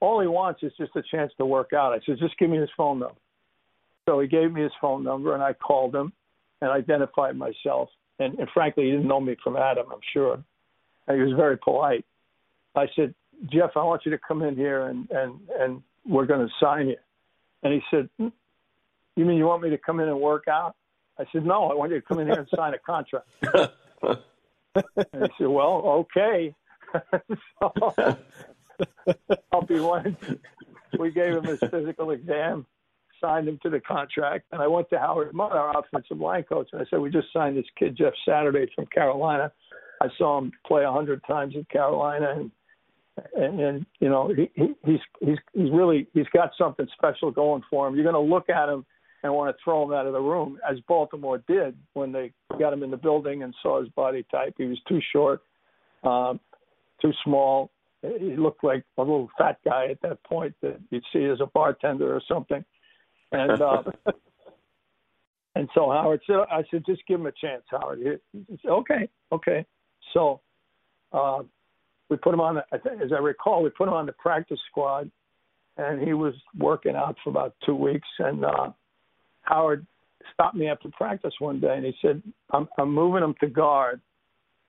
all 0.00 0.20
he 0.20 0.26
wants 0.26 0.62
is 0.62 0.72
just 0.78 0.94
a 0.96 1.02
chance 1.10 1.32
to 1.38 1.46
work 1.46 1.72
out." 1.72 1.92
I 1.92 2.00
said, 2.06 2.18
"Just 2.18 2.38
give 2.38 2.50
me 2.50 2.58
his 2.58 2.70
phone 2.76 3.00
number." 3.00 3.16
So 4.06 4.20
he 4.20 4.28
gave 4.28 4.52
me 4.52 4.62
his 4.62 4.72
phone 4.80 5.02
number, 5.02 5.34
and 5.34 5.42
I 5.42 5.54
called 5.54 5.94
him 5.94 6.12
and 6.60 6.70
identified 6.70 7.36
myself. 7.36 7.88
And, 8.18 8.38
and 8.38 8.48
frankly, 8.52 8.84
he 8.84 8.90
didn't 8.90 9.08
know 9.08 9.20
me 9.20 9.36
from 9.42 9.56
Adam, 9.56 9.86
I'm 9.90 10.00
sure. 10.12 10.42
And 11.06 11.16
he 11.16 11.22
was 11.22 11.34
very 11.36 11.56
polite. 11.58 12.04
I 12.74 12.86
said, 12.94 13.14
Jeff, 13.50 13.70
I 13.76 13.82
want 13.82 14.02
you 14.04 14.10
to 14.12 14.18
come 14.18 14.42
in 14.42 14.56
here 14.56 14.86
and 14.86 15.08
and 15.10 15.38
and 15.58 15.82
we're 16.06 16.26
going 16.26 16.46
to 16.46 16.52
sign 16.60 16.88
you. 16.88 16.96
And 17.62 17.72
he 17.72 17.80
said, 17.90 18.08
hmm, 18.18 18.28
You 19.16 19.24
mean 19.24 19.36
you 19.36 19.46
want 19.46 19.62
me 19.62 19.70
to 19.70 19.78
come 19.78 20.00
in 20.00 20.08
and 20.08 20.20
work 20.20 20.48
out? 20.48 20.74
I 21.18 21.24
said, 21.32 21.44
No, 21.44 21.70
I 21.70 21.74
want 21.74 21.92
you 21.92 22.00
to 22.00 22.06
come 22.06 22.18
in 22.18 22.26
here 22.26 22.38
and 22.38 22.48
sign 22.54 22.74
a 22.74 22.78
contract. 22.78 23.28
and 24.02 25.22
he 25.22 25.28
said, 25.38 25.48
Well, 25.48 26.06
okay. 26.12 26.54
so, 27.60 28.16
I'll 29.52 29.62
be 29.62 29.80
one. 29.80 30.16
We 30.98 31.10
gave 31.10 31.34
him 31.34 31.44
his 31.44 31.60
physical 31.70 32.10
exam, 32.10 32.66
signed 33.20 33.48
him 33.48 33.58
to 33.62 33.70
the 33.70 33.80
contract, 33.80 34.46
and 34.52 34.62
I 34.62 34.66
went 34.66 34.90
to 34.90 34.98
Howard 34.98 35.34
Mudd, 35.34 35.52
our 35.52 35.78
offensive 35.78 36.18
line 36.18 36.44
coach, 36.44 36.68
and 36.72 36.80
I 36.80 36.84
said, 36.88 37.00
"We 37.00 37.10
just 37.10 37.32
signed 37.32 37.56
this 37.56 37.66
kid 37.76 37.96
Jeff 37.96 38.12
Saturday 38.26 38.70
from 38.74 38.86
Carolina. 38.86 39.52
I 40.00 40.08
saw 40.18 40.38
him 40.38 40.52
play 40.66 40.84
a 40.84 40.92
hundred 40.92 41.22
times 41.24 41.54
at 41.56 41.68
Carolina, 41.68 42.34
and 42.36 42.50
and, 43.34 43.60
and 43.60 43.86
you 44.00 44.08
know 44.08 44.32
he, 44.34 44.50
he, 44.54 44.74
he's 44.84 45.00
he's 45.20 45.38
he's 45.52 45.70
really 45.70 46.06
he's 46.14 46.26
got 46.32 46.50
something 46.58 46.86
special 46.96 47.30
going 47.30 47.62
for 47.70 47.86
him. 47.86 47.94
You're 47.94 48.10
going 48.10 48.14
to 48.14 48.34
look 48.34 48.48
at 48.48 48.68
him 48.68 48.84
and 49.24 49.32
want 49.32 49.56
to 49.56 49.64
throw 49.64 49.82
him 49.82 49.92
out 49.94 50.06
of 50.06 50.12
the 50.12 50.20
room, 50.20 50.58
as 50.70 50.78
Baltimore 50.86 51.42
did 51.48 51.74
when 51.94 52.12
they 52.12 52.30
got 52.58 52.74
him 52.74 52.82
in 52.82 52.90
the 52.90 52.96
building 52.96 53.42
and 53.42 53.54
saw 53.62 53.80
his 53.80 53.88
body 53.88 54.24
type. 54.30 54.54
He 54.58 54.66
was 54.66 54.78
too 54.86 55.00
short, 55.12 55.40
um, 56.04 56.38
too 57.00 57.12
small. 57.24 57.70
He 58.02 58.36
looked 58.36 58.62
like 58.62 58.84
a 58.98 59.00
little 59.00 59.30
fat 59.38 59.58
guy 59.64 59.86
at 59.86 60.02
that 60.02 60.22
point 60.24 60.54
that 60.60 60.78
you'd 60.90 61.02
see 61.10 61.24
as 61.24 61.40
a 61.40 61.46
bartender 61.46 62.14
or 62.14 62.20
something. 62.28 62.62
And 63.32 63.62
uh, 63.62 63.82
and 65.54 65.70
so 65.74 65.90
Howard 65.90 66.20
said, 66.26 66.36
I 66.52 66.62
said, 66.70 66.84
just 66.84 67.00
give 67.08 67.18
him 67.18 67.26
a 67.26 67.32
chance, 67.32 67.62
Howard. 67.70 68.00
He, 68.00 68.40
he 68.46 68.58
said, 68.60 68.72
okay, 68.72 69.08
okay. 69.32 69.64
So 70.12 70.42
uh, 71.14 71.44
we 72.10 72.18
put 72.18 72.34
him 72.34 72.40
on, 72.40 72.56
the, 72.56 72.64
as 72.74 73.10
I 73.10 73.20
recall, 73.20 73.62
we 73.62 73.70
put 73.70 73.88
him 73.88 73.94
on 73.94 74.04
the 74.04 74.12
practice 74.12 74.60
squad, 74.70 75.10
and 75.78 76.06
he 76.06 76.12
was 76.12 76.34
working 76.58 76.94
out 76.94 77.16
for 77.24 77.30
about 77.30 77.54
two 77.64 77.74
weeks. 77.74 78.08
And 78.18 78.44
uh, 78.44 78.72
Howard 79.44 79.86
stopped 80.32 80.56
me 80.56 80.68
after 80.68 80.88
practice 80.90 81.34
one 81.38 81.60
day, 81.60 81.74
and 81.76 81.84
he 81.84 81.94
said, 82.02 82.22
I'm, 82.50 82.68
I'm 82.78 82.92
moving 82.92 83.22
him 83.22 83.34
to 83.40 83.46
guard 83.46 84.00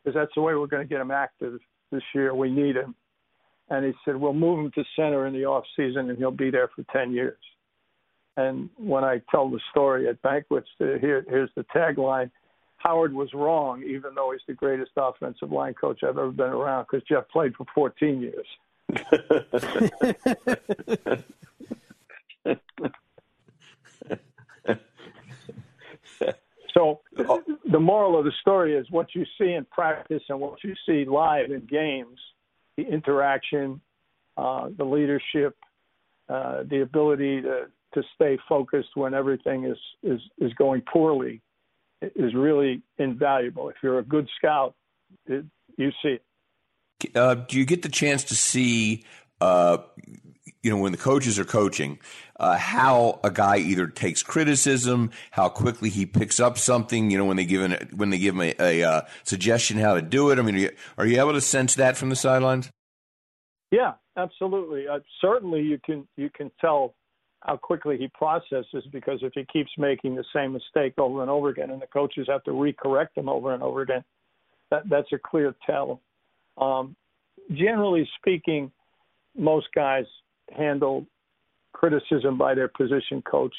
because 0.03 0.15
that's 0.15 0.31
the 0.35 0.41
way 0.41 0.53
we're 0.53 0.67
going 0.67 0.83
to 0.83 0.89
get 0.89 1.01
him 1.01 1.11
active 1.11 1.59
this 1.91 2.03
year. 2.13 2.35
We 2.35 2.51
need 2.51 2.75
him. 2.75 2.95
And 3.69 3.85
he 3.85 3.93
said, 4.03 4.15
we'll 4.15 4.33
move 4.33 4.59
him 4.59 4.71
to 4.75 4.83
center 4.95 5.25
in 5.25 5.33
the 5.33 5.45
off 5.45 5.63
season, 5.75 6.09
and 6.09 6.17
he'll 6.17 6.29
be 6.29 6.51
there 6.51 6.69
for 6.75 6.83
10 6.93 7.13
years. 7.13 7.37
And 8.37 8.69
when 8.77 9.03
I 9.03 9.21
tell 9.31 9.49
the 9.49 9.59
story 9.71 10.07
at 10.07 10.21
banquets, 10.21 10.67
here, 10.77 11.25
here's 11.27 11.49
the 11.55 11.65
tagline 11.75 12.29
Howard 12.77 13.13
was 13.13 13.29
wrong, 13.33 13.81
even 13.81 14.13
though 14.13 14.31
he's 14.31 14.41
the 14.47 14.53
greatest 14.53 14.91
offensive 14.95 15.51
line 15.51 15.73
coach 15.73 16.01
I've 16.03 16.09
ever 16.09 16.31
been 16.31 16.49
around, 16.49 16.85
because 16.91 17.07
Jeff 17.07 17.27
played 17.29 17.55
for 17.55 17.65
14 17.73 18.21
years. 18.21 18.45
so 26.75 27.01
the 27.71 27.79
moral 27.79 28.19
of 28.19 28.25
the 28.25 28.33
story 28.41 28.75
is 28.75 28.85
what 28.89 29.07
you 29.15 29.25
see 29.37 29.53
in 29.53 29.65
practice 29.71 30.23
and 30.29 30.39
what 30.39 30.63
you 30.63 30.73
see 30.85 31.05
live 31.05 31.51
in 31.51 31.65
games, 31.65 32.19
the 32.75 32.83
interaction, 32.83 33.79
uh, 34.37 34.69
the 34.77 34.83
leadership, 34.83 35.55
uh, 36.27 36.63
the 36.69 36.81
ability 36.81 37.41
to, 37.41 37.67
to 37.93 38.03
stay 38.15 38.37
focused 38.49 38.89
when 38.95 39.13
everything 39.13 39.65
is, 39.65 39.77
is, 40.03 40.19
is 40.39 40.53
going 40.55 40.81
poorly 40.81 41.41
is 42.01 42.33
really 42.35 42.81
invaluable. 42.97 43.69
If 43.69 43.75
you're 43.81 43.99
a 43.99 44.03
good 44.03 44.27
scout, 44.37 44.75
it, 45.27 45.45
you 45.77 45.91
see 46.03 46.17
it. 46.17 47.15
Uh, 47.15 47.35
do 47.35 47.57
you 47.57 47.65
get 47.65 47.83
the 47.83 47.89
chance 47.89 48.23
to 48.25 48.35
see, 48.35 49.05
uh, 49.39 49.77
you 50.61 50.69
know, 50.69 50.77
when 50.77 50.91
the 50.91 50.97
coaches 50.97 51.39
are 51.39 51.45
coaching, 51.45 51.99
uh, 52.39 52.57
how 52.57 53.19
a 53.23 53.31
guy 53.31 53.57
either 53.57 53.87
takes 53.87 54.21
criticism, 54.21 55.11
how 55.31 55.49
quickly 55.49 55.89
he 55.89 56.05
picks 56.05 56.39
up 56.39 56.57
something, 56.57 57.09
you 57.09 57.17
know, 57.17 57.25
when 57.25 57.37
they 57.37 57.45
give 57.45 57.71
when 57.93 58.09
they 58.09 58.17
give 58.17 58.35
him 58.35 58.41
a, 58.41 58.55
a 58.59 58.83
uh, 58.83 59.01
suggestion 59.23 59.77
how 59.77 59.95
to 59.95 60.01
do 60.01 60.29
it? 60.31 60.39
I 60.39 60.41
mean, 60.41 60.55
are 60.55 60.59
you, 60.59 60.71
are 60.97 61.05
you 61.05 61.19
able 61.19 61.33
to 61.33 61.41
sense 61.41 61.75
that 61.75 61.97
from 61.97 62.09
the 62.09 62.15
sidelines? 62.15 62.69
Yeah, 63.71 63.93
absolutely. 64.17 64.87
Uh, 64.87 64.99
certainly, 65.19 65.61
you 65.61 65.79
can 65.83 66.07
you 66.15 66.29
can 66.29 66.51
tell 66.61 66.93
how 67.41 67.57
quickly 67.57 67.97
he 67.97 68.07
processes 68.07 68.83
because 68.91 69.19
if 69.21 69.33
he 69.33 69.45
keeps 69.51 69.71
making 69.77 70.15
the 70.15 70.25
same 70.33 70.53
mistake 70.53 70.93
over 70.97 71.21
and 71.21 71.29
over 71.29 71.49
again 71.49 71.69
and 71.69 71.81
the 71.81 71.87
coaches 71.87 72.25
have 72.27 72.43
to 72.43 72.51
recorrect 72.51 73.09
him 73.15 73.29
over 73.29 73.53
and 73.53 73.61
over 73.61 73.81
again, 73.81 74.03
that, 74.71 74.81
that's 74.89 75.11
a 75.13 75.17
clear 75.17 75.55
tell. 75.63 76.01
Um, 76.57 76.95
generally 77.51 78.09
speaking, 78.19 78.71
most 79.37 79.67
guys 79.75 80.05
handle 80.51 81.05
criticism 81.73 82.37
by 82.37 82.55
their 82.55 82.69
position 82.69 83.21
coach 83.23 83.53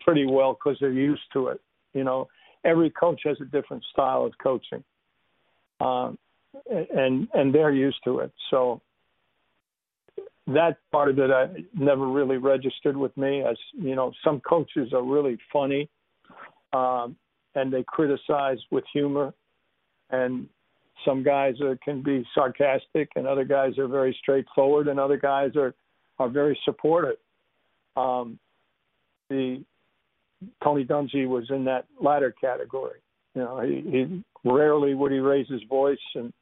pretty 0.00 0.26
well 0.26 0.54
because 0.54 0.78
they're 0.80 0.90
used 0.90 1.22
to 1.32 1.48
it. 1.48 1.60
You 1.94 2.04
know, 2.04 2.28
every 2.64 2.90
coach 2.90 3.20
has 3.24 3.36
a 3.40 3.44
different 3.44 3.84
style 3.92 4.24
of 4.24 4.32
coaching, 4.42 4.82
um, 5.80 6.18
and 6.70 7.28
and 7.34 7.54
they're 7.54 7.72
used 7.72 7.98
to 8.04 8.20
it. 8.20 8.32
So 8.50 8.80
that 10.46 10.78
part 10.90 11.10
of 11.10 11.18
it 11.18 11.30
I 11.30 11.48
never 11.74 12.08
really 12.08 12.38
registered 12.38 12.96
with 12.96 13.16
me. 13.16 13.42
As 13.42 13.56
you 13.74 13.94
know, 13.94 14.12
some 14.24 14.40
coaches 14.40 14.92
are 14.92 15.02
really 15.02 15.38
funny, 15.52 15.88
um, 16.72 17.16
and 17.54 17.72
they 17.72 17.84
criticize 17.86 18.58
with 18.70 18.84
humor, 18.92 19.34
and 20.10 20.48
some 21.04 21.22
guys 21.22 21.60
are, 21.60 21.76
can 21.84 22.02
be 22.02 22.24
sarcastic, 22.34 23.10
and 23.16 23.26
other 23.26 23.44
guys 23.44 23.78
are 23.78 23.88
very 23.88 24.16
straightforward, 24.20 24.88
and 24.88 24.98
other 24.98 25.16
guys 25.16 25.54
are 25.56 25.74
are 26.18 26.28
very 26.28 26.58
supportive. 26.64 27.16
Um, 27.96 28.38
the 29.28 29.64
Tony 30.62 30.84
Dungy 30.84 31.26
was 31.26 31.50
in 31.50 31.64
that 31.64 31.86
latter 32.00 32.34
category. 32.40 33.00
You 33.34 33.42
know, 33.42 33.60
he, 33.60 33.82
he 33.90 34.24
rarely 34.44 34.94
would 34.94 35.12
he 35.12 35.18
raise 35.18 35.48
his 35.48 35.62
voice, 35.64 35.98
and 36.14 36.32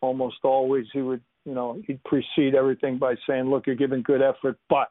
almost 0.00 0.38
always 0.44 0.86
he 0.92 1.02
would 1.02 1.22
you 1.44 1.54
know, 1.54 1.80
he'd 1.86 2.02
precede 2.04 2.54
everything 2.54 2.98
by 2.98 3.14
saying, 3.26 3.44
"Look, 3.44 3.66
you're 3.66 3.76
giving 3.76 4.02
good 4.02 4.22
effort," 4.22 4.58
but 4.68 4.90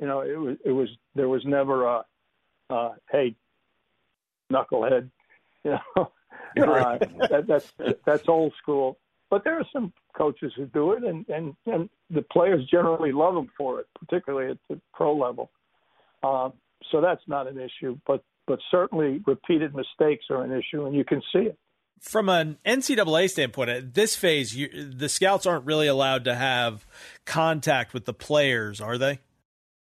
you 0.00 0.06
know, 0.06 0.20
it 0.20 0.38
was 0.38 0.56
it 0.64 0.72
was 0.72 0.88
there 1.14 1.28
was 1.28 1.44
never 1.44 1.86
a, 1.86 2.04
uh, 2.70 2.90
"Hey, 3.10 3.34
knucklehead," 4.52 5.10
you 5.64 5.72
know. 5.72 6.10
uh, 6.56 6.98
that, 7.30 7.44
that's 7.48 7.72
that's 8.04 8.28
old 8.28 8.52
school. 8.62 8.98
But 9.30 9.42
there 9.44 9.58
are 9.58 9.66
some 9.72 9.92
coaches 10.16 10.52
who 10.56 10.66
do 10.66 10.92
it, 10.92 11.04
and 11.04 11.28
and 11.28 11.54
and 11.66 11.88
the 12.10 12.22
players 12.22 12.64
generally 12.70 13.12
love 13.12 13.34
them 13.34 13.50
for 13.56 13.80
it, 13.80 13.86
particularly 13.98 14.52
at 14.52 14.58
the 14.68 14.80
pro 14.92 15.16
level. 15.16 15.50
Uh, 16.22 16.50
so 16.90 17.00
that's 17.00 17.22
not 17.26 17.46
an 17.46 17.58
issue, 17.58 17.98
but 18.06 18.22
but 18.46 18.58
certainly 18.70 19.22
repeated 19.26 19.74
mistakes 19.74 20.26
are 20.30 20.42
an 20.42 20.52
issue, 20.52 20.84
and 20.86 20.94
you 20.94 21.04
can 21.04 21.22
see 21.32 21.40
it 21.40 21.58
from 22.04 22.28
an 22.28 22.58
NCAA 22.66 23.30
standpoint, 23.30 23.70
at 23.70 23.94
this 23.94 24.14
phase, 24.14 24.54
you, 24.54 24.68
the 24.68 25.08
scouts 25.08 25.46
aren't 25.46 25.64
really 25.64 25.86
allowed 25.86 26.24
to 26.24 26.34
have 26.34 26.86
contact 27.24 27.94
with 27.94 28.04
the 28.04 28.12
players, 28.12 28.80
are 28.80 28.98
they? 28.98 29.20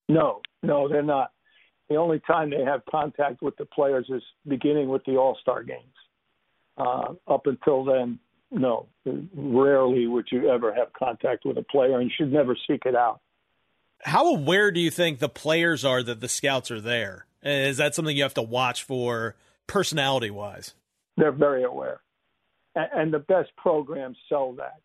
No, 0.08 0.40
no, 0.62 0.88
they're 0.88 1.02
not. 1.02 1.30
The 1.88 1.96
only 1.96 2.20
time 2.20 2.50
they 2.50 2.64
have 2.64 2.82
contact 2.90 3.40
with 3.40 3.56
the 3.56 3.64
players 3.66 4.06
is 4.10 4.22
beginning 4.46 4.88
with 4.88 5.04
the 5.04 5.16
All 5.16 5.38
Star 5.40 5.62
games. 5.62 5.84
Uh, 6.76 7.14
up 7.26 7.46
until 7.46 7.84
then, 7.84 8.18
no. 8.50 8.86
Rarely 9.34 10.06
would 10.06 10.28
you 10.30 10.50
ever 10.50 10.72
have 10.74 10.92
contact 10.92 11.44
with 11.44 11.58
a 11.58 11.62
player, 11.62 11.98
and 11.98 12.10
you 12.10 12.14
should 12.16 12.32
never 12.32 12.56
seek 12.66 12.82
it 12.86 12.94
out. 12.94 13.20
How 14.02 14.34
aware 14.34 14.70
do 14.70 14.80
you 14.80 14.90
think 14.90 15.18
the 15.18 15.28
players 15.28 15.84
are 15.84 16.02
that 16.02 16.20
the 16.20 16.28
scouts 16.28 16.70
are 16.70 16.80
there? 16.80 17.26
Is 17.42 17.76
that 17.76 17.94
something 17.94 18.16
you 18.16 18.22
have 18.22 18.34
to 18.34 18.42
watch 18.42 18.82
for 18.82 19.36
personality 19.66 20.30
wise? 20.30 20.74
They're 21.16 21.32
very 21.32 21.64
aware, 21.64 22.00
and, 22.74 22.88
and 22.94 23.14
the 23.14 23.18
best 23.18 23.50
programs 23.56 24.16
sell 24.28 24.52
that. 24.54 24.80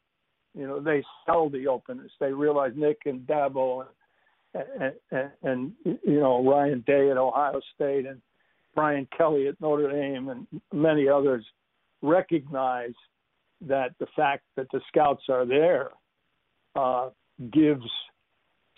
You 0.55 0.67
know, 0.67 0.79
they 0.79 1.03
sell 1.25 1.49
the 1.49 1.67
openness. 1.67 2.11
They 2.19 2.31
realize 2.31 2.73
Nick 2.75 3.01
and 3.05 3.21
Dabo 3.21 3.85
and, 4.53 4.93
and, 5.11 5.31
and 5.41 5.73
you 5.85 6.19
know 6.19 6.43
Ryan 6.43 6.83
Day 6.85 7.09
at 7.09 7.17
Ohio 7.17 7.59
State 7.75 8.05
and 8.05 8.21
Brian 8.75 9.07
Kelly 9.15 9.47
at 9.47 9.59
Notre 9.61 9.91
Dame 9.91 10.29
and 10.29 10.47
many 10.71 11.07
others 11.07 11.45
recognize 12.01 12.93
that 13.67 13.93
the 13.99 14.07
fact 14.15 14.43
that 14.55 14.67
the 14.71 14.81
scouts 14.87 15.23
are 15.29 15.45
there 15.45 15.89
uh, 16.75 17.09
gives 17.51 17.85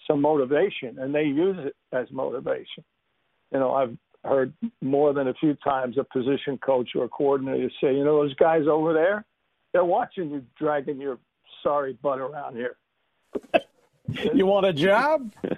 some 0.07 0.21
motivation, 0.21 0.99
and 0.99 1.13
they 1.13 1.23
use 1.23 1.57
it 1.59 1.75
as 1.91 2.07
motivation. 2.11 2.83
You 3.51 3.59
know, 3.59 3.73
I've 3.73 3.97
heard 4.23 4.53
more 4.81 5.13
than 5.13 5.27
a 5.27 5.33
few 5.35 5.55
times 5.55 5.97
a 5.97 6.03
position 6.03 6.57
coach 6.57 6.89
or 6.95 7.05
a 7.05 7.09
coordinator 7.09 7.69
say, 7.81 7.95
you 7.95 8.03
know, 8.03 8.21
those 8.21 8.35
guys 8.35 8.63
over 8.69 8.93
there, 8.93 9.25
they're 9.71 9.85
watching 9.85 10.29
you 10.29 10.43
dragging 10.57 10.99
your 10.99 11.19
sorry 11.63 11.93
butt 12.01 12.19
around 12.19 12.55
here. 12.55 12.77
you 14.33 14.45
want 14.45 14.65
a 14.65 14.73
job? 14.73 15.31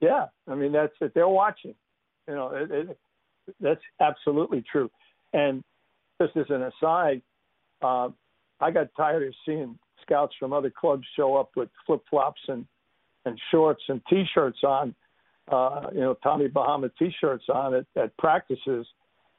yeah, 0.00 0.26
I 0.48 0.54
mean 0.54 0.72
that's 0.72 0.92
it. 1.00 1.12
They're 1.14 1.28
watching. 1.28 1.74
You 2.28 2.34
know, 2.34 2.48
it, 2.54 2.70
it, 2.70 2.98
that's 3.60 3.80
absolutely 4.00 4.62
true. 4.70 4.90
And 5.32 5.62
just 6.20 6.36
as 6.36 6.46
an 6.50 6.62
aside, 6.62 7.22
uh, 7.82 8.08
I 8.60 8.70
got 8.70 8.88
tired 8.96 9.26
of 9.26 9.34
seeing 9.46 9.78
scouts 10.02 10.34
from 10.38 10.52
other 10.52 10.70
clubs 10.70 11.04
show 11.16 11.36
up 11.36 11.50
with 11.56 11.68
flip 11.86 12.02
flops 12.10 12.40
and 12.48 12.66
and 13.26 13.38
shorts 13.50 13.82
and 13.88 14.00
t-shirts 14.08 14.60
on, 14.64 14.94
uh, 15.52 15.88
you 15.92 16.00
know, 16.00 16.14
Tommy 16.22 16.48
Bahama 16.48 16.88
t-shirts 16.98 17.44
on 17.52 17.74
at, 17.74 17.86
at 17.94 18.16
practices, 18.16 18.86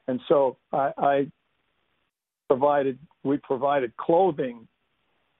and 0.06 0.20
so 0.28 0.56
I, 0.72 0.92
I 0.98 1.26
provided 2.48 2.98
we 3.24 3.38
provided 3.38 3.96
clothing, 3.96 4.68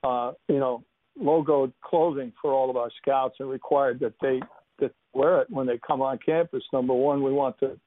uh, 0.03 0.33
you 0.49 0.59
know, 0.59 0.83
logoed 1.21 1.73
clothing 1.83 2.33
for 2.41 2.53
all 2.53 2.71
of 2.71 2.77
our 2.77 2.91
scouts 3.01 3.37
and 3.39 3.49
required 3.49 4.01
that 4.01 4.15
they 4.21 4.41
that 4.79 4.93
wear 5.13 5.41
it 5.43 5.51
when 5.51 5.67
they 5.67 5.79
come 5.87 6.03
on 6.03 6.19
campus. 6.25 6.65
Number 6.73 6.95
one, 6.95 7.23
we 7.23 7.33
want 7.33 7.61
the 7.61 7.79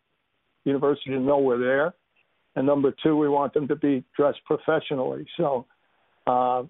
university 0.64 1.10
to 1.12 1.20
know 1.20 1.40
we're 1.40 1.60
there, 1.60 1.94
and 2.56 2.66
number 2.66 2.94
two, 3.04 3.18
we 3.18 3.28
want 3.28 3.54
them 3.54 3.68
to 3.68 3.76
be 3.76 4.04
dressed 4.16 4.40
professionally. 4.46 5.26
So, 5.38 5.66
uh, 6.28 6.64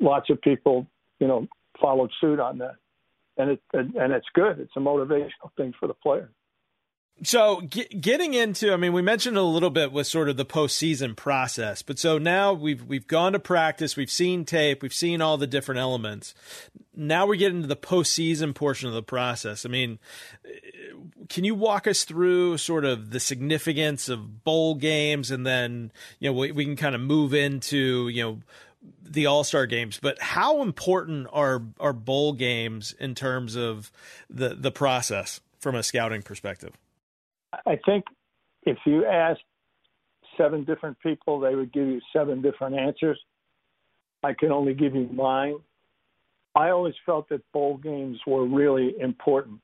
lots 0.00 0.30
of 0.30 0.40
people, 0.40 0.86
you 1.18 1.26
know, 1.26 1.46
followed 1.80 2.10
suit 2.20 2.40
on 2.40 2.58
that, 2.58 2.76
and 3.36 3.50
it 3.50 3.60
and 3.72 4.12
it's 4.12 4.26
good. 4.34 4.58
It's 4.58 4.72
a 4.76 4.80
motivational 4.80 5.52
thing 5.56 5.72
for 5.78 5.86
the 5.86 5.94
players. 5.94 6.30
So 7.22 7.60
getting 7.60 8.32
into, 8.32 8.72
I 8.72 8.78
mean, 8.78 8.94
we 8.94 9.02
mentioned 9.02 9.36
a 9.36 9.42
little 9.42 9.68
bit 9.68 9.92
with 9.92 10.06
sort 10.06 10.30
of 10.30 10.38
the 10.38 10.46
postseason 10.46 11.14
process, 11.14 11.82
but 11.82 11.98
so 11.98 12.16
now 12.16 12.54
we've 12.54 12.82
we've 12.82 13.06
gone 13.06 13.34
to 13.34 13.38
practice, 13.38 13.94
we've 13.94 14.10
seen 14.10 14.46
tape, 14.46 14.82
we've 14.82 14.94
seen 14.94 15.20
all 15.20 15.36
the 15.36 15.46
different 15.46 15.80
elements. 15.80 16.34
Now 16.96 17.26
we 17.26 17.36
get 17.36 17.52
into 17.52 17.66
the 17.66 17.76
postseason 17.76 18.54
portion 18.54 18.88
of 18.88 18.94
the 18.94 19.02
process. 19.02 19.66
I 19.66 19.68
mean, 19.68 19.98
uh, 20.46 20.48
can 21.28 21.44
you 21.44 21.54
walk 21.54 21.86
us 21.86 22.04
through 22.04 22.56
sort 22.56 22.86
of 22.86 23.10
the 23.10 23.20
significance 23.20 24.08
of 24.08 24.42
bowl 24.42 24.74
games, 24.74 25.30
and 25.30 25.46
then 25.46 25.92
you 26.20 26.30
know 26.30 26.38
we, 26.38 26.52
we 26.52 26.64
can 26.64 26.76
kind 26.76 26.94
of 26.94 27.02
move 27.02 27.34
into 27.34 28.08
you 28.08 28.22
know 28.22 28.38
the 29.02 29.26
All 29.26 29.44
Star 29.44 29.66
games, 29.66 29.98
but 30.00 30.18
how 30.22 30.62
important 30.62 31.28
are 31.32 31.62
are 31.78 31.92
bowl 31.92 32.32
games 32.32 32.94
in 32.98 33.14
terms 33.14 33.56
of 33.56 33.92
the 34.30 34.54
the 34.54 34.70
process 34.70 35.40
from 35.58 35.74
a 35.74 35.82
scouting 35.82 36.22
perspective? 36.22 36.72
I 37.52 37.78
think 37.84 38.04
if 38.62 38.78
you 38.86 39.06
asked 39.06 39.40
seven 40.36 40.64
different 40.64 40.98
people, 41.00 41.40
they 41.40 41.54
would 41.54 41.72
give 41.72 41.86
you 41.86 42.00
seven 42.12 42.42
different 42.42 42.76
answers. 42.76 43.18
I 44.22 44.34
can 44.34 44.52
only 44.52 44.74
give 44.74 44.94
you 44.94 45.08
mine. 45.12 45.56
I 46.54 46.70
always 46.70 46.94
felt 47.06 47.28
that 47.28 47.42
bowl 47.52 47.76
games 47.76 48.18
were 48.26 48.46
really 48.46 48.94
important. 49.00 49.60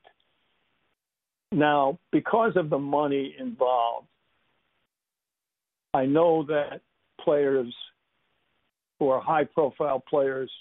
Now, 1.51 1.99
because 2.11 2.53
of 2.55 2.69
the 2.69 2.79
money 2.79 3.35
involved, 3.39 4.07
I 5.93 6.05
know 6.05 6.43
that 6.47 6.81
players 7.21 7.73
who 8.99 9.09
are 9.09 9.21
high 9.21 9.43
profile 9.45 10.03
players 10.09 10.51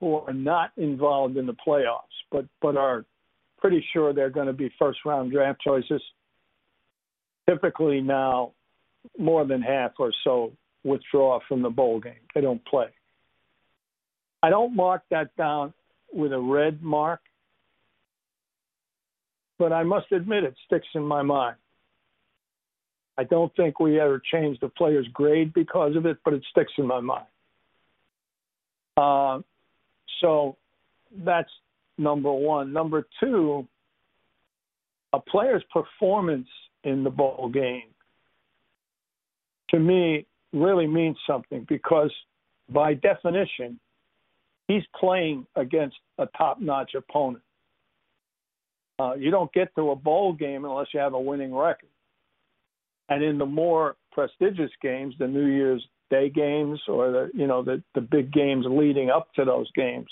who 0.00 0.14
are 0.14 0.32
not 0.32 0.72
involved 0.76 1.36
in 1.36 1.46
the 1.46 1.56
playoffs, 1.66 2.02
but, 2.30 2.44
but 2.60 2.76
are 2.76 3.04
pretty 3.58 3.84
sure 3.92 4.12
they're 4.12 4.30
going 4.30 4.46
to 4.46 4.52
be 4.52 4.70
first 4.78 4.98
round 5.04 5.32
draft 5.32 5.60
choices 5.60 6.02
typically 7.48 8.00
now 8.00 8.52
more 9.18 9.44
than 9.46 9.62
half 9.62 9.92
or 9.98 10.12
so 10.24 10.52
withdraw 10.84 11.40
from 11.48 11.62
the 11.62 11.70
bowl 11.70 12.00
game. 12.00 12.14
They 12.34 12.40
don't 12.40 12.64
play. 12.64 12.88
I 14.42 14.50
don't 14.50 14.74
mark 14.76 15.02
that 15.10 15.34
down 15.36 15.72
with 16.12 16.32
a 16.32 16.38
red 16.38 16.82
mark, 16.82 17.20
but 19.58 19.72
I 19.72 19.82
must 19.82 20.12
admit 20.12 20.44
it 20.44 20.54
sticks 20.66 20.86
in 20.94 21.02
my 21.02 21.22
mind. 21.22 21.56
I 23.18 23.24
don't 23.24 23.54
think 23.56 23.80
we 23.80 23.98
ever 23.98 24.20
changed 24.32 24.60
the 24.60 24.68
player's 24.68 25.08
grade 25.12 25.54
because 25.54 25.96
of 25.96 26.04
it, 26.06 26.18
but 26.24 26.34
it 26.34 26.44
sticks 26.50 26.72
in 26.76 26.86
my 26.86 27.00
mind. 27.00 27.26
Uh, 28.96 29.40
so 30.20 30.56
that's 31.24 31.50
number 31.98 32.32
one. 32.32 32.72
Number 32.72 33.06
two, 33.20 33.66
a 35.12 35.20
player's 35.20 35.62
performance 35.72 36.48
in 36.86 37.04
the 37.04 37.10
bowl 37.10 37.50
game 37.52 37.90
to 39.70 39.78
me 39.78 40.26
really 40.52 40.86
means 40.86 41.16
something 41.26 41.66
because 41.68 42.12
by 42.68 42.94
definition 42.94 43.78
he's 44.68 44.82
playing 44.98 45.46
against 45.56 45.96
a 46.18 46.26
top-notch 46.38 46.92
opponent. 46.94 47.42
Uh, 48.98 49.14
you 49.14 49.30
don't 49.30 49.52
get 49.52 49.74
to 49.76 49.90
a 49.90 49.96
bowl 49.96 50.32
game 50.32 50.64
unless 50.64 50.86
you 50.94 51.00
have 51.00 51.14
a 51.14 51.20
winning 51.20 51.54
record. 51.54 51.88
And 53.08 53.22
in 53.22 53.38
the 53.38 53.46
more 53.46 53.96
prestigious 54.12 54.70
games, 54.82 55.14
the 55.18 55.28
New 55.28 55.46
Year's 55.46 55.86
Day 56.08 56.30
games 56.30 56.80
or 56.88 57.10
the 57.10 57.30
you 57.34 57.48
know 57.48 57.62
the 57.64 57.82
the 57.96 58.00
big 58.00 58.32
games 58.32 58.64
leading 58.68 59.10
up 59.10 59.28
to 59.34 59.44
those 59.44 59.70
games, 59.72 60.06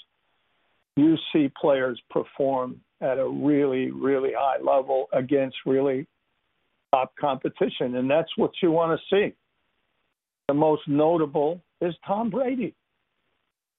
you 0.97 1.17
see 1.33 1.53
players 1.61 2.01
perform 2.11 2.81
at 3.01 3.19
a 3.19 3.29
really 3.29 3.93
really 3.93 4.33
high 4.37 4.61
level 4.61 5.07
against 5.13 5.57
really 5.65 6.07
top 6.95 7.15
competition, 7.21 7.97
and 7.97 8.09
that's 8.09 8.31
what 8.37 8.53
you 8.63 8.71
want 8.71 8.99
to 8.99 9.15
see. 9.15 9.35
The 10.49 10.55
most 10.55 10.83
notable 10.87 11.61
is 11.81 11.95
Tom 12.07 12.31
Brady 12.31 12.75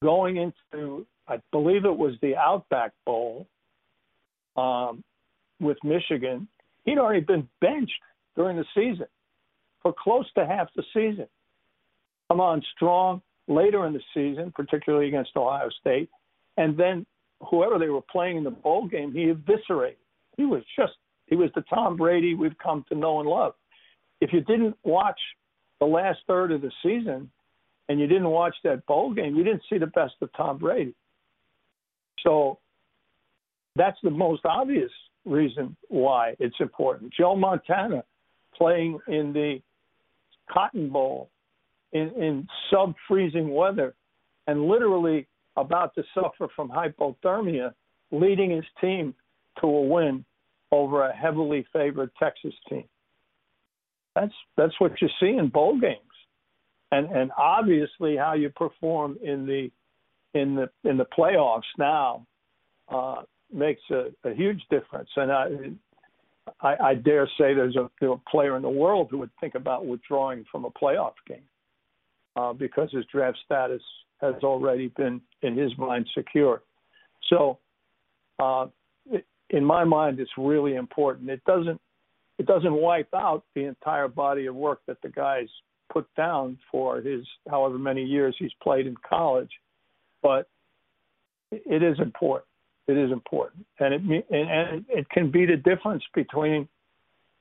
going 0.04 0.38
into, 0.38 1.06
I 1.28 1.38
believe 1.52 1.86
it 1.86 1.98
was 1.98 2.16
the 2.22 2.36
Outback 2.36 2.92
Bowl 3.06 3.48
um, 4.58 5.04
with 5.60 5.78
Michigan. 5.84 6.48
He'd 6.84 6.98
already 6.98 7.22
been 7.22 7.48
benched 7.62 7.94
during 8.36 8.58
the 8.58 8.66
season 8.76 9.08
for 9.82 9.94
close 9.98 10.26
to 10.34 10.46
half 10.46 10.68
the 10.76 10.84
season. 10.94 11.28
Come 12.30 12.42
on 12.42 12.62
strong 12.76 13.22
later 13.48 13.86
in 13.86 13.94
the 13.94 14.02
season, 14.14 14.52
particularly 14.54 15.08
against 15.08 15.32
Ohio 15.38 15.70
State, 15.80 16.10
and 16.58 16.78
then 16.78 17.06
whoever 17.50 17.78
they 17.80 17.90
were 17.90 18.02
playing 18.02 18.38
in 18.38 18.44
the 18.44 18.52
bowl 18.52 18.88
game, 18.88 19.14
he 19.14 19.30
eviscerated. 19.30 19.98
He 20.38 20.46
was 20.46 20.64
just 20.78 20.94
he 21.28 21.36
was 21.36 21.50
the 21.56 21.62
Tom 21.62 21.98
Brady 21.98 22.34
we've 22.36 22.58
come 22.58 22.86
to 22.90 22.96
know 22.96 23.20
and 23.20 23.30
love. 23.30 23.54
If 24.22 24.32
you 24.34 24.42
didn't 24.42 24.76
watch 24.84 25.20
the 25.80 25.86
last 25.86 26.20
third 26.28 26.52
of 26.52 26.62
the 26.62 26.72
season 26.84 27.30
and 27.90 28.00
you 28.00 28.08
didn't 28.08 28.30
watch 28.30 28.56
that 28.64 28.86
bowl 28.86 29.14
game, 29.14 29.36
you 29.36 29.44
didn't 29.44 29.64
see 29.70 29.78
the 29.78 29.88
best 29.88 30.14
of 30.22 30.30
Tom 30.36 30.58
Brady. 30.58 30.94
So 32.24 32.60
that's 33.76 33.98
the 34.04 34.10
most 34.10 34.46
obvious 34.46 34.92
reason 35.26 35.76
why 35.90 36.36
it's 36.40 36.56
important. 36.60 37.14
Joe 37.14 37.36
Montana 37.36 38.04
playing 38.56 39.00
in 39.08 39.34
the 39.34 39.60
Cotton 40.52 40.90
Bowl 40.90 41.30
in, 41.92 42.10
in 42.12 42.48
sub 42.72 42.94
freezing 43.08 43.54
weather 43.54 43.94
and 44.48 44.68
literally 44.68 45.28
about 45.58 45.94
to 45.96 46.04
suffer 46.14 46.48
from 46.56 46.70
hypothermia, 46.70 47.74
leading 48.12 48.52
his 48.52 48.66
team 48.80 49.14
to 49.60 49.68
a 49.68 49.82
win 49.82 50.24
over 50.76 51.06
a 51.06 51.16
heavily 51.16 51.66
favored 51.72 52.12
Texas 52.22 52.54
team. 52.70 52.86
That's 54.16 54.34
that's 54.58 54.80
what 54.80 54.94
you 55.02 55.10
see 55.20 55.38
in 55.38 55.50
bowl 55.50 55.80
games, 55.80 56.00
and 56.92 57.10
and 57.12 57.32
obviously 57.38 58.16
how 58.16 58.34
you 58.34 58.50
perform 58.50 59.18
in 59.22 59.46
the 59.46 59.70
in 60.40 60.56
the 60.56 60.70
in 60.90 60.98
the 60.98 61.06
playoffs 61.18 61.72
now 61.78 62.26
uh, 62.90 63.24
makes 63.54 63.82
a, 63.92 64.12
a 64.24 64.34
huge 64.34 64.62
difference. 64.70 65.10
And 65.16 65.32
I, 65.32 65.46
I 66.62 66.76
I 66.90 66.94
dare 66.96 67.28
say 67.38 67.54
there's 67.54 67.76
a, 67.76 67.90
there's 68.00 68.14
a 68.14 68.30
player 68.30 68.56
in 68.56 68.62
the 68.62 68.70
world 68.70 69.08
who 69.12 69.18
would 69.20 69.32
think 69.42 69.56
about 69.56 69.86
withdrawing 69.86 70.46
from 70.52 70.66
a 70.66 70.72
playoff 70.72 71.16
game 71.28 71.48
uh, 72.36 72.54
because 72.54 72.90
his 72.92 73.06
draft 73.12 73.38
status 73.46 73.82
has 74.22 74.36
already 74.44 74.88
been 74.90 75.22
in 75.42 75.58
his 75.58 75.78
mind 75.78 76.08
secure. 76.16 76.62
So 77.30 77.60
uh, 78.40 78.68
in 79.50 79.64
my 79.64 79.84
mind, 79.84 80.20
it's 80.20 80.32
really 80.38 80.76
important. 80.76 81.30
It 81.30 81.44
doesn't 81.46 81.80
it 82.38 82.46
doesn't 82.46 82.74
wipe 82.74 83.14
out 83.14 83.44
the 83.54 83.64
entire 83.64 84.10
body 84.10 84.46
of 84.48 84.56
work 84.56 84.82
that 84.88 85.02
the 85.02 85.10
guy's 85.10 85.48
put 85.92 86.08
down 86.16 86.58
for 86.72 86.98
his 86.98 87.26
however 87.50 87.78
many 87.78 88.04
years 88.04 88.36
he's 88.38 88.52
played 88.62 88.88
in 88.88 88.96
college, 89.08 89.52
but 90.22 90.50
it 91.52 91.82
is 91.82 91.98
important. 92.00 92.48
It 92.88 92.98
is 92.98 93.12
important, 93.12 93.66
and 93.80 93.94
it 93.94 94.26
and, 94.30 94.86
it 94.90 95.10
can 95.10 95.32
be 95.32 95.46
the 95.46 95.56
difference 95.56 96.04
between 96.14 96.68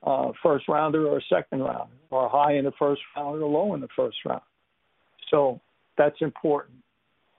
uh, 0.02 0.32
first 0.42 0.68
rounder 0.68 1.06
or 1.06 1.18
a 1.18 1.22
second 1.28 1.60
round, 1.60 1.90
or 2.10 2.28
high 2.30 2.54
in 2.54 2.64
the 2.64 2.72
first 2.78 3.02
round 3.16 3.42
or 3.42 3.48
low 3.48 3.74
in 3.74 3.80
the 3.80 3.88
first 3.94 4.16
round. 4.24 4.42
So 5.30 5.60
that's 5.98 6.16
important. 6.20 6.78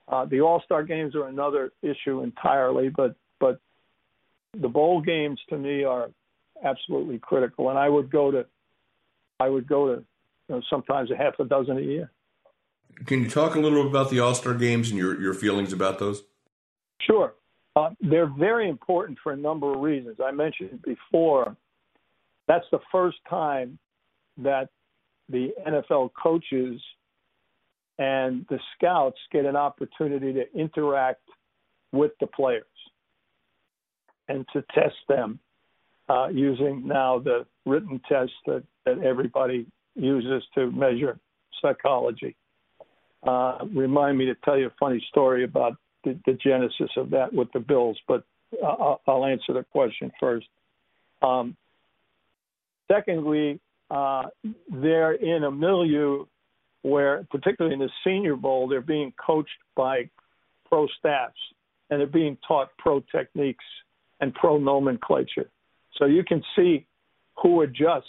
Uh, 0.08 0.26
the 0.26 0.42
All 0.42 0.62
Star 0.66 0.84
games 0.84 1.16
are 1.16 1.28
another 1.28 1.72
issue 1.82 2.22
entirely, 2.22 2.90
but 2.90 3.16
but 3.40 3.60
the 4.60 4.68
bowl 4.68 5.02
games 5.02 5.40
to 5.50 5.58
me 5.58 5.84
are 5.84 6.10
absolutely 6.64 7.20
critical, 7.20 7.70
and 7.70 7.78
I 7.78 7.90
would 7.90 8.10
go 8.10 8.32
to 8.32 8.46
I 9.40 9.50
would 9.50 9.68
go 9.68 9.96
to 9.96 10.04
you 10.50 10.56
know, 10.56 10.62
sometimes 10.70 11.12
a 11.12 11.18
half 11.18 11.40
a 11.40 11.46
dozen 11.46 11.78
a 11.78 11.82
year. 11.82 12.12
Can 13.06 13.24
you 13.24 13.30
talk 13.30 13.56
a 13.56 13.60
little 13.60 13.84
bit 13.84 13.90
about 13.90 14.10
the 14.10 14.20
All 14.20 14.34
Star 14.34 14.54
games 14.54 14.90
and 14.90 14.98
your 14.98 15.20
your 15.20 15.34
feelings 15.34 15.74
about 15.74 16.00
those? 16.00 16.24
Sure, 17.02 17.34
uh, 17.76 17.90
they're 18.02 18.32
very 18.38 18.70
important 18.70 19.18
for 19.22 19.34
a 19.34 19.38
number 19.38 19.74
of 19.74 19.82
reasons. 19.82 20.18
I 20.24 20.32
mentioned 20.32 20.82
before 20.84 21.56
that's 22.48 22.66
the 22.72 22.80
first 22.92 23.18
time 23.30 23.78
that 24.38 24.70
the 25.30 25.54
NFL 25.68 26.12
coaches 26.22 26.82
and 27.98 28.46
the 28.50 28.60
scouts 28.76 29.18
get 29.32 29.46
an 29.46 29.56
opportunity 29.56 30.34
to 30.34 30.44
interact 30.54 31.22
with 31.92 32.12
the 32.20 32.28
players 32.28 32.66
and 34.28 34.46
to 34.54 34.64
test 34.74 34.96
them 35.08 35.40
uh, 36.10 36.28
using 36.28 36.88
now 36.88 37.20
the 37.20 37.46
written 37.66 38.00
test 38.08 38.32
that, 38.46 38.64
that 38.86 39.00
everybody 39.00 39.66
uses 39.96 40.44
to 40.54 40.72
measure 40.72 41.18
psychology. 41.62 42.36
Uh, 43.24 43.60
remind 43.74 44.18
me 44.18 44.26
to 44.26 44.36
tell 44.44 44.58
you 44.58 44.68
a 44.68 44.74
funny 44.80 45.04
story 45.10 45.44
about 45.44 45.78
the, 46.04 46.18
the 46.26 46.34
genesis 46.34 46.90
of 46.98 47.10
that 47.10 47.34
with 47.34 47.52
the 47.54 47.60
Bills, 47.60 47.98
but 48.08 48.24
I'll, 48.64 49.02
I'll 49.08 49.26
answer 49.26 49.54
the 49.54 49.64
question 49.64 50.12
first. 50.20 50.46
Um, 51.22 51.56
secondly, 52.92 53.60
uh, 53.90 54.24
they're 54.72 55.14
in 55.14 55.44
a 55.44 55.52
milieu 55.52 56.26
where, 56.84 57.26
particularly 57.32 57.74
in 57.74 57.80
the 57.80 57.90
Senior 58.04 58.36
Bowl, 58.36 58.68
they're 58.68 58.82
being 58.82 59.12
coached 59.14 59.50
by 59.76 60.10
pro 60.70 60.88
staffs 61.00 61.34
and 61.90 62.00
they're 62.00 62.08
being 62.08 62.38
taught 62.48 62.70
pro 62.78 63.00
techniques 63.12 63.66
and 64.20 64.34
pro 64.34 64.58
nomenclature. 64.58 65.50
So 65.98 66.06
you 66.06 66.24
can 66.24 66.44
see 66.56 66.86
who 67.42 67.62
adjusts 67.62 68.08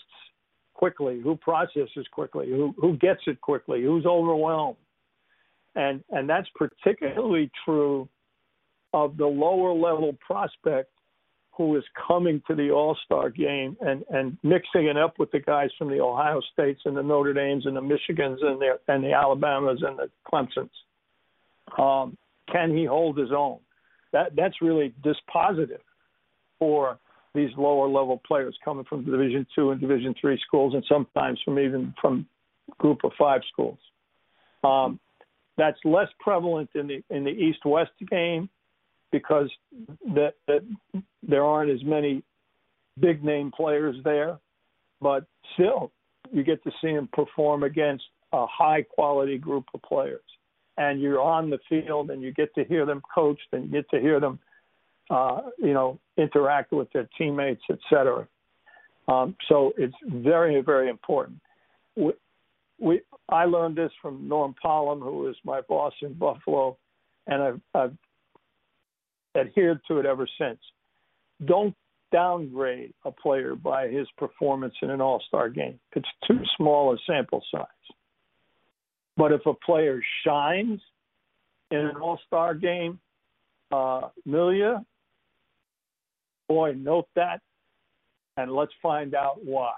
quickly, 0.75 1.21
who 1.23 1.37
processes 1.37 2.07
quickly, 2.13 2.49
who, 2.49 2.75
who 2.79 2.97
gets 2.97 3.21
it 3.27 3.41
quickly, 3.41 3.83
who's 3.83 4.07
overwhelmed. 4.07 4.77
And, 5.75 6.03
and 6.11 6.29
that's 6.29 6.49
particularly 6.55 7.51
true 7.65 8.09
of 8.93 9.17
the 9.17 9.27
lower 9.27 9.73
level 9.73 10.17
prospect 10.27 10.91
who 11.57 11.77
is 11.77 11.85
coming 12.07 12.43
to 12.47 12.55
the 12.55 12.71
All 12.71 12.97
Star 13.05 13.31
game 13.31 13.77
and, 13.81 14.05
and 14.11 14.37
mixing 14.43 14.87
it 14.87 14.97
up 14.97 15.19
with 15.19 15.31
the 15.33 15.41
guys 15.41 15.71
from 15.79 15.89
the 15.89 16.01
Ohio 16.01 16.41
States 16.53 16.81
and 16.85 16.97
the 16.97 17.03
Notre 17.03 17.33
Dames 17.33 17.65
and 17.65 17.77
the 17.77 17.81
Michigans 17.81 18.45
and 18.45 18.61
the, 18.61 18.79
and 18.89 19.03
the 19.03 19.13
Alabamas 19.13 19.83
and 19.83 19.99
the 19.99 20.11
Clemsons. 20.31 20.71
Um, 21.79 22.17
can 22.51 22.77
he 22.77 22.85
hold 22.85 23.17
his 23.17 23.31
own? 23.33 23.59
That, 24.13 24.37
that's 24.37 24.61
really 24.61 24.95
dispositive 25.03 25.81
for 26.59 26.99
these 27.35 27.51
lower 27.57 27.87
level 27.87 28.21
players 28.27 28.57
coming 28.65 28.85
from 28.85 29.05
Division 29.05 29.47
two 29.55 29.71
and 29.71 29.81
Division 29.81 30.15
three 30.21 30.41
schools, 30.47 30.75
and 30.75 30.85
sometimes 30.89 31.41
from 31.45 31.59
even 31.59 31.95
from 32.01 32.27
Group 32.79 33.05
of 33.05 33.13
Five 33.19 33.43
schools. 33.53 33.79
Um, 34.65 34.99
that's 35.59 35.79
less 35.85 36.09
prevalent 36.21 36.71
in 36.75 36.87
the 36.87 37.03
in 37.11 37.25
the 37.25 37.31
East 37.31 37.65
West 37.65 37.93
game 38.11 38.49
because 39.13 39.51
that, 40.15 40.35
that 40.47 40.63
there 41.23 41.45
aren't 41.45 41.71
as 41.71 41.83
many 41.85 42.23
big 43.01 43.23
name 43.25 43.51
players 43.55 43.97
there, 44.05 44.39
but 45.01 45.25
still 45.55 45.93
you 46.33 46.43
get 46.43 46.63
to 46.65 46.71
see 46.83 46.93
them 46.93 47.09
perform 47.13 47.63
against 47.63 48.05
a 48.33 48.47
high 48.47 48.83
quality 48.83 49.39
group 49.39 49.65
of 49.75 49.83
players. 49.83 50.21
And 50.77 51.01
you're 51.01 51.21
on 51.21 51.49
the 51.49 51.59
field 51.69 52.11
and 52.11 52.21
you 52.21 52.33
get 52.33 52.55
to 52.57 52.65
hear 52.65 52.85
them 52.85 53.01
coached 53.15 53.47
and 53.53 53.65
you 53.65 53.71
get 53.71 53.89
to 53.91 54.01
hear 54.01 54.21
them 54.21 54.39
uh, 55.11 55.43
you 55.59 55.73
know, 55.73 55.99
interact 56.17 56.73
with 56.73 56.91
their 56.93 57.09
teammates, 57.17 57.63
et 57.71 57.79
cetera. 57.89 58.27
Um, 59.09 59.37
so 59.49 59.73
it's 59.79 59.95
very, 60.05 60.61
very 60.63 60.89
important. 60.89 61.39
We, 61.95 62.13
we, 62.79 63.01
I 63.29 63.45
learned 63.45 63.77
this 63.77 63.93
from 64.03 64.29
Norm 64.29 64.55
Pollom, 64.63 65.01
who 65.01 65.19
was 65.19 65.37
my 65.45 65.61
boss 65.63 65.93
in 66.03 66.15
Buffalo, 66.15 66.77
and 67.27 67.43
I've, 67.43 67.61
I've 67.75 67.97
adhered 69.37 69.81
to 69.89 69.99
it 69.99 70.07
ever 70.07 70.27
since. 70.39 70.59
Don't 71.45 71.75
downgrade 72.13 72.95
a 73.05 73.11
player 73.11 73.55
by 73.55 73.89
his 73.89 74.07
performance 74.17 74.75
in 74.83 74.91
an 74.91 75.01
All 75.01 75.23
Star 75.29 75.49
game. 75.49 75.79
It's 75.95 76.09
too 76.27 76.41
small 76.57 76.93
a 76.93 76.97
sample 77.07 77.43
size. 77.53 77.67
But 79.17 79.33
if 79.33 79.47
a 79.47 79.55
player 79.55 80.01
shines 80.25 80.81
in 81.71 81.79
an 81.79 81.97
All 81.97 82.19
Star 82.27 82.55
game, 82.55 82.99
uh, 83.73 84.09
Milia 84.27 84.85
Boy, 86.49 86.75
note 86.77 87.09
that, 87.17 87.41
and 88.37 88.53
let's 88.53 88.73
find 88.83 89.15
out 89.15 89.45
why. 89.45 89.73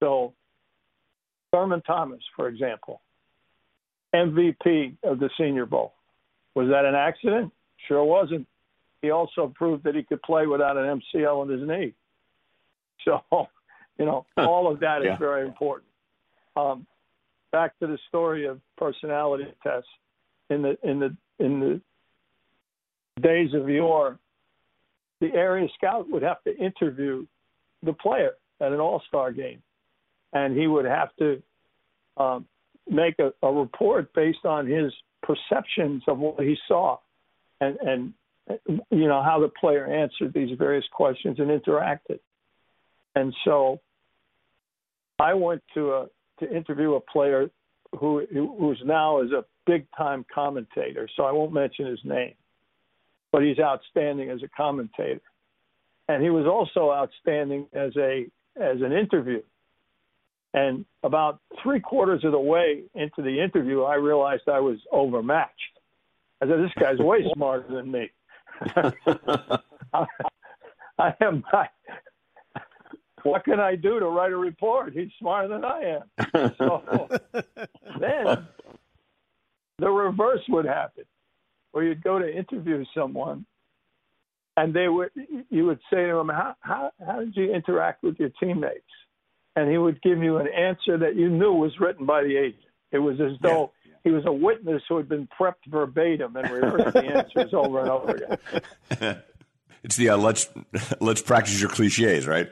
So, 0.00 0.34
Thurman 1.52 1.82
Thomas, 1.82 2.20
for 2.34 2.48
example, 2.48 3.00
MVP 4.14 4.96
of 5.02 5.18
the 5.18 5.30
Senior 5.38 5.66
Bowl. 5.66 5.94
Was 6.54 6.68
that 6.68 6.84
an 6.84 6.94
accident? 6.94 7.52
Sure 7.88 8.04
wasn't. 8.04 8.46
He 9.02 9.10
also 9.10 9.52
proved 9.54 9.84
that 9.84 9.94
he 9.94 10.02
could 10.02 10.22
play 10.22 10.46
without 10.46 10.76
an 10.76 11.00
MCL 11.14 11.44
in 11.44 11.58
his 11.58 11.68
knee. 11.68 11.94
So, 13.04 13.22
you 13.98 14.04
know, 14.04 14.26
all 14.36 14.70
of 14.70 14.80
that 14.80 15.02
is 15.02 15.06
yeah. 15.06 15.18
very 15.18 15.46
important. 15.46 15.88
Um, 16.56 16.86
back 17.52 17.78
to 17.78 17.86
the 17.86 17.98
story 18.08 18.46
of 18.46 18.60
personality 18.76 19.46
tests. 19.62 19.88
In 20.48 20.62
the 20.62 20.78
in 20.84 21.00
the 21.00 21.16
in 21.40 21.58
the 21.58 21.80
days 23.20 23.52
of 23.52 23.68
yore, 23.68 24.18
the 25.20 25.32
area 25.32 25.68
scout 25.76 26.10
would 26.10 26.22
have 26.22 26.42
to 26.44 26.56
interview 26.56 27.26
the 27.82 27.92
player 27.92 28.32
at 28.60 28.72
an 28.72 28.80
all 28.80 29.02
star 29.08 29.32
game. 29.32 29.62
And 30.32 30.56
he 30.56 30.66
would 30.66 30.84
have 30.84 31.08
to 31.18 31.42
um, 32.16 32.46
make 32.88 33.18
a, 33.18 33.32
a, 33.46 33.52
report 33.52 34.12
based 34.14 34.44
on 34.44 34.66
his 34.66 34.92
perceptions 35.22 36.02
of 36.06 36.18
what 36.18 36.40
he 36.40 36.56
saw 36.68 36.98
and, 37.60 37.76
and, 37.80 38.12
you 38.90 39.08
know, 39.08 39.22
how 39.22 39.40
the 39.40 39.50
player 39.60 39.86
answered 39.86 40.32
these 40.34 40.56
various 40.58 40.84
questions 40.92 41.38
and 41.38 41.48
interacted. 41.48 42.20
And 43.14 43.34
so 43.44 43.80
I 45.18 45.34
went 45.34 45.62
to 45.74 45.92
a, 45.92 46.06
to 46.40 46.54
interview 46.54 46.94
a 46.94 47.00
player 47.00 47.50
who 47.98 48.26
who's 48.30 48.80
now 48.84 49.22
is 49.22 49.32
a 49.32 49.44
big 49.66 49.86
time 49.96 50.26
commentator, 50.32 51.08
so 51.16 51.22
I 51.22 51.32
won't 51.32 51.52
mention 51.52 51.86
his 51.86 52.00
name 52.04 52.34
but 53.36 53.44
he's 53.44 53.58
outstanding 53.58 54.30
as 54.30 54.42
a 54.42 54.48
commentator. 54.48 55.20
And 56.08 56.22
he 56.22 56.30
was 56.30 56.46
also 56.46 56.90
outstanding 56.90 57.66
as 57.74 57.94
a 57.98 58.24
as 58.58 58.80
an 58.80 58.92
interview. 58.92 59.42
And 60.54 60.86
about 61.02 61.40
three 61.62 61.80
quarters 61.80 62.24
of 62.24 62.32
the 62.32 62.40
way 62.40 62.84
into 62.94 63.20
the 63.20 63.42
interview, 63.42 63.82
I 63.82 63.96
realized 63.96 64.44
I 64.48 64.60
was 64.60 64.78
overmatched. 64.90 65.52
I 66.40 66.46
said, 66.46 66.60
"This 66.60 66.72
guy's 66.80 66.98
way 66.98 67.30
smarter 67.34 67.66
than 67.68 67.92
me." 67.92 68.10
I, 68.74 68.92
I 70.98 71.12
am 71.20 71.44
not. 71.52 71.68
What 73.22 73.44
can 73.44 73.60
I 73.60 73.76
do 73.76 74.00
to 74.00 74.06
write 74.06 74.32
a 74.32 74.36
report? 74.38 74.94
He's 74.94 75.10
smarter 75.18 75.48
than 75.48 75.62
I 75.62 75.98
am. 75.98 76.52
So 76.56 77.08
then 78.00 78.48
the 79.78 79.90
reverse 79.90 80.40
would 80.48 80.64
happen 80.64 81.04
where 81.76 81.84
you'd 81.84 82.02
go 82.02 82.18
to 82.18 82.34
interview 82.34 82.82
someone 82.96 83.44
and 84.56 84.72
they 84.72 84.88
would 84.88 85.10
you 85.50 85.66
would 85.66 85.78
say 85.92 86.06
to 86.06 86.16
him 86.16 86.30
how, 86.30 86.56
how 86.60 86.90
how 87.06 87.20
did 87.20 87.36
you 87.36 87.52
interact 87.52 88.02
with 88.02 88.18
your 88.18 88.30
teammates 88.40 88.80
and 89.56 89.70
he 89.70 89.76
would 89.76 90.00
give 90.00 90.22
you 90.22 90.38
an 90.38 90.48
answer 90.48 90.96
that 90.96 91.16
you 91.16 91.28
knew 91.28 91.52
was 91.52 91.78
written 91.78 92.06
by 92.06 92.22
the 92.22 92.34
agent 92.34 92.64
it 92.92 92.98
was 92.98 93.20
as 93.20 93.32
though 93.42 93.72
yeah. 93.84 93.92
he 94.04 94.10
was 94.10 94.24
a 94.24 94.32
witness 94.32 94.82
who 94.88 94.96
had 94.96 95.06
been 95.06 95.28
prepped 95.38 95.66
verbatim 95.68 96.34
and 96.36 96.50
rehearsed 96.50 96.94
the 96.94 97.04
answers 97.04 97.52
over 97.52 97.80
and 97.80 97.90
over 97.90 98.10
again 98.12 99.22
it's 99.82 99.96
the 99.96 100.08
uh, 100.08 100.16
let's 100.16 100.48
let's 101.02 101.20
practice 101.20 101.60
your 101.60 101.68
cliches 101.68 102.26
right 102.26 102.48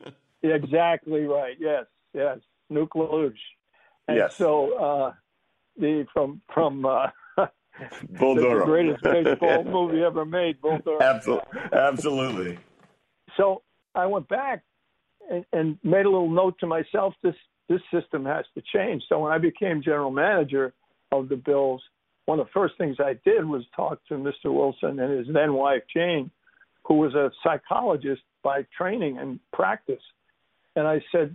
exactly 0.44 1.22
right 1.22 1.56
yes 1.58 1.84
yes 2.14 2.38
Nuke. 2.72 3.34
And 4.06 4.16
yes. 4.16 4.36
so 4.36 4.78
uh, 4.78 5.12
the 5.76 6.06
from 6.14 6.40
from 6.54 6.86
uh, 6.86 7.08
Bull 8.18 8.34
Durham. 8.34 8.58
the 8.58 8.64
greatest 8.64 9.02
baseball 9.02 9.64
movie 9.88 10.02
ever 10.02 10.24
made. 10.24 10.60
Bull 10.60 10.78
Durham. 10.84 11.02
Absolutely. 11.02 11.60
Absolutely. 11.72 12.58
So 13.36 13.62
I 13.94 14.06
went 14.06 14.28
back 14.28 14.62
and, 15.30 15.44
and 15.52 15.78
made 15.82 16.06
a 16.06 16.10
little 16.10 16.30
note 16.30 16.58
to 16.60 16.66
myself. 16.66 17.14
This 17.22 17.34
this 17.68 17.80
system 17.92 18.24
has 18.24 18.46
to 18.54 18.62
change. 18.74 19.02
So 19.08 19.18
when 19.20 19.32
I 19.32 19.38
became 19.38 19.82
general 19.82 20.10
manager 20.10 20.72
of 21.12 21.28
the 21.28 21.36
Bills, 21.36 21.82
one 22.24 22.40
of 22.40 22.46
the 22.46 22.52
first 22.52 22.76
things 22.78 22.96
I 22.98 23.14
did 23.24 23.44
was 23.44 23.62
talk 23.76 24.00
to 24.08 24.14
Mr. 24.14 24.46
Wilson 24.46 24.98
and 24.98 25.18
his 25.18 25.26
then 25.32 25.52
wife 25.52 25.82
Jane, 25.94 26.30
who 26.84 26.94
was 26.94 27.14
a 27.14 27.30
psychologist 27.42 28.22
by 28.42 28.66
training 28.76 29.18
and 29.18 29.38
practice. 29.52 30.02
And 30.76 30.86
I 30.86 31.02
said, 31.12 31.34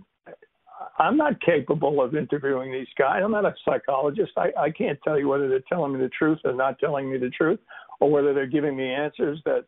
I'm 0.98 1.16
not 1.16 1.40
capable 1.40 2.02
of 2.02 2.14
interviewing 2.14 2.72
these 2.72 2.88
guys. 2.98 3.22
I'm 3.24 3.32
not 3.32 3.44
a 3.44 3.54
psychologist. 3.64 4.32
I, 4.36 4.50
I 4.58 4.70
can't 4.70 4.98
tell 5.02 5.18
you 5.18 5.28
whether 5.28 5.48
they're 5.48 5.62
telling 5.68 5.92
me 5.92 6.00
the 6.00 6.10
truth 6.10 6.38
or 6.44 6.52
not 6.52 6.78
telling 6.78 7.10
me 7.10 7.18
the 7.18 7.30
truth, 7.30 7.60
or 8.00 8.10
whether 8.10 8.34
they're 8.34 8.46
giving 8.46 8.76
me 8.76 8.90
answers 8.90 9.40
that 9.44 9.64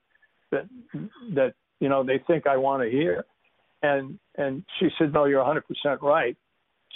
that 0.50 0.68
that 1.34 1.54
you 1.80 1.88
know 1.88 2.04
they 2.04 2.20
think 2.26 2.46
I 2.46 2.56
want 2.56 2.82
to 2.82 2.90
hear. 2.90 3.24
And 3.82 4.18
and 4.36 4.64
she 4.78 4.88
said, 4.98 5.12
no, 5.12 5.26
you're 5.26 5.44
100% 5.44 6.02
right. 6.02 6.36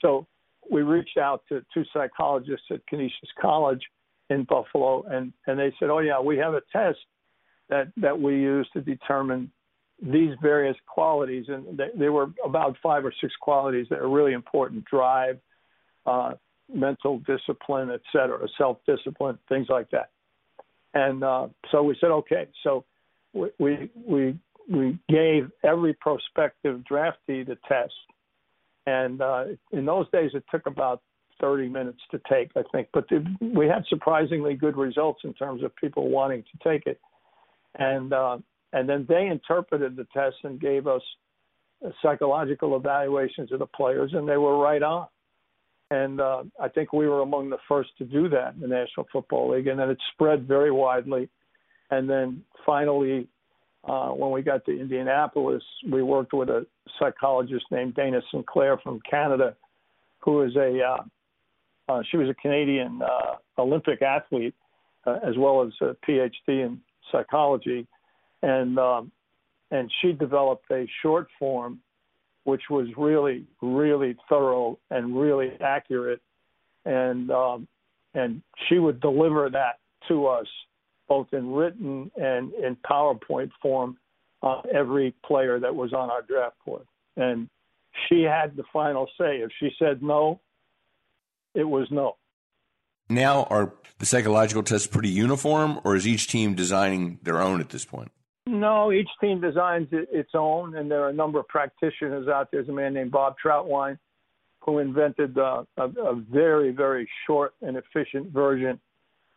So 0.01 0.26
we 0.70 0.82
reached 0.82 1.18
out 1.18 1.42
to 1.48 1.64
two 1.72 1.84
psychologists 1.92 2.66
at 2.70 2.86
Canisius 2.86 3.30
College 3.40 3.82
in 4.30 4.44
Buffalo, 4.44 5.05
and 5.10 5.32
and 5.47 5.59
they 5.59 5.72
said, 5.78 5.90
oh 5.90 5.98
yeah, 5.98 6.20
we 6.20 6.36
have 6.38 6.55
a 6.55 6.62
test 6.72 6.98
that 7.68 7.92
that 7.97 8.18
we 8.18 8.34
use 8.34 8.68
to 8.72 8.80
determine 8.80 9.51
these 10.02 10.35
various 10.40 10.77
qualities, 10.86 11.47
and 11.48 11.81
they, 11.97 12.09
were 12.09 12.32
about 12.44 12.77
five 12.82 13.05
or 13.05 13.12
six 13.20 13.32
qualities 13.40 13.86
that 13.90 13.98
are 13.98 14.09
really 14.09 14.32
important: 14.32 14.85
drive, 14.85 15.39
uh, 16.06 16.32
mental 16.72 17.18
discipline, 17.20 17.90
et 17.90 18.01
cetera, 18.12 18.47
self 18.56 18.78
discipline, 18.86 19.39
things 19.48 19.66
like 19.68 19.90
that. 19.90 20.10
And 20.94 21.22
uh, 21.22 21.48
so 21.70 21.82
we 21.82 21.97
said, 22.01 22.10
okay. 22.10 22.48
So 22.62 22.85
we 23.32 23.51
we 23.59 23.90
we, 23.94 24.39
we 24.70 24.98
gave 25.09 25.51
every 25.62 25.94
prospective 25.94 26.81
draftee 26.90 27.47
the 27.47 27.59
test, 27.68 27.93
and 28.86 29.20
uh, 29.20 29.44
in 29.72 29.85
those 29.85 30.10
days 30.10 30.31
it 30.35 30.44
took 30.51 30.66
about 30.66 31.02
30 31.40 31.68
minutes 31.68 32.01
to 32.10 32.20
take, 32.28 32.51
I 32.56 32.62
think. 32.72 32.89
But 32.93 33.09
the, 33.09 33.24
we 33.40 33.66
had 33.66 33.85
surprisingly 33.89 34.55
good 34.55 34.77
results 34.77 35.20
in 35.24 35.32
terms 35.35 35.62
of 35.62 35.74
people 35.77 36.09
wanting 36.09 36.43
to 36.43 36.68
take 36.68 36.86
it, 36.86 37.01
and 37.78 38.12
uh, 38.12 38.39
and 38.72 38.88
then 38.88 39.06
they 39.09 39.26
interpreted 39.26 39.97
the 39.97 40.06
tests 40.12 40.40
and 40.44 40.60
gave 40.60 40.86
us 40.86 41.02
psychological 42.02 42.76
evaluations 42.76 43.52
of 43.52 43.59
the 43.59 43.66
players, 43.66 44.12
and 44.14 44.28
they 44.28 44.36
were 44.36 44.59
right 44.59 44.82
on. 44.82 45.06
And 45.90 46.20
uh, 46.20 46.44
I 46.60 46.68
think 46.68 46.92
we 46.92 47.09
were 47.09 47.22
among 47.22 47.51
the 47.51 47.59
first 47.68 47.90
to 47.98 48.05
do 48.05 48.28
that 48.28 48.55
in 48.55 48.60
the 48.60 48.68
National 48.68 49.06
Football 49.12 49.52
League, 49.52 49.66
and 49.66 49.78
then 49.78 49.90
it 49.90 49.98
spread 50.12 50.47
very 50.47 50.70
widely. 50.70 51.28
And 51.90 52.09
then 52.09 52.42
finally, 52.64 53.26
uh, 53.84 54.10
when 54.10 54.30
we 54.30 54.42
got 54.42 54.64
to 54.66 54.78
Indianapolis, 54.78 55.62
we 55.90 56.02
worked 56.02 56.32
with 56.32 56.48
a 56.48 56.66
psychologist 56.98 57.64
named 57.72 57.94
Dana 57.94 58.20
Sinclair 58.30 58.78
from 58.78 59.01
Canada, 59.09 59.56
who 60.20 60.42
is 60.42 60.55
a 60.55 60.80
uh, 60.80 61.02
uh, 61.88 62.02
she 62.09 62.16
was 62.16 62.28
a 62.28 62.34
Canadian 62.34 63.01
uh, 63.02 63.36
Olympic 63.59 64.01
athlete 64.01 64.55
uh, 65.06 65.18
as 65.26 65.36
well 65.36 65.62
as 65.62 65.72
a 65.80 65.97
PhD 66.09 66.30
in 66.48 66.80
psychology, 67.10 67.86
and 68.42 68.78
um, 68.78 69.12
and 69.70 69.90
she 70.00 70.12
developed 70.12 70.70
a 70.70 70.86
short 71.02 71.28
form 71.38 71.80
which 72.44 72.62
was 72.70 72.88
really 72.96 73.44
really 73.60 74.16
thorough 74.28 74.78
and 74.90 75.18
really 75.18 75.52
accurate. 75.60 76.20
And 76.84 77.30
um, 77.30 77.68
and 78.14 78.42
she 78.68 78.78
would 78.78 79.00
deliver 79.00 79.50
that 79.50 79.78
to 80.08 80.26
us 80.26 80.46
both 81.08 81.28
in 81.32 81.52
written 81.52 82.10
and 82.16 82.52
in 82.54 82.76
PowerPoint 82.76 83.50
form 83.60 83.98
uh, 84.42 84.62
every 84.72 85.12
player 85.24 85.58
that 85.58 85.74
was 85.74 85.92
on 85.92 86.10
our 86.10 86.22
draft 86.22 86.56
board. 86.64 86.86
And 87.16 87.48
she 88.08 88.22
had 88.22 88.56
the 88.56 88.62
final 88.72 89.06
say. 89.18 89.38
If 89.38 89.50
she 89.58 89.70
said 89.78 90.02
no 90.02 90.40
it 91.54 91.64
was 91.64 91.88
no. 91.90 92.16
Now 93.08 93.42
are 93.44 93.72
the 93.98 94.06
psychological 94.06 94.62
tests 94.62 94.86
pretty 94.86 95.08
uniform 95.08 95.80
or 95.84 95.96
is 95.96 96.06
each 96.06 96.28
team 96.28 96.54
designing 96.54 97.18
their 97.22 97.40
own 97.40 97.60
at 97.60 97.70
this 97.70 97.84
point 97.84 98.12
no, 98.51 98.93
each 98.93 99.09
team 99.20 99.40
designs 99.40 99.89
its 99.93 100.31
own, 100.35 100.77
and 100.77 100.90
there 100.90 101.02
are 101.02 101.09
a 101.09 101.14
number 101.14 101.39
of 101.39 101.48
practitioners 101.48 102.28
out 102.28 102.51
there. 102.51 102.60
There's 102.62 102.68
a 102.68 102.72
man 102.72 102.94
named 102.94 103.10
Bob 103.10 103.36
Troutwine 103.44 103.98
who 104.60 104.78
invented 104.78 105.39
uh, 105.39 105.64
a, 105.78 105.85
a, 105.85 106.14
very, 106.31 106.70
very 106.70 107.09
short 107.27 107.55
and 107.62 107.77
efficient 107.77 108.31
version 108.31 108.78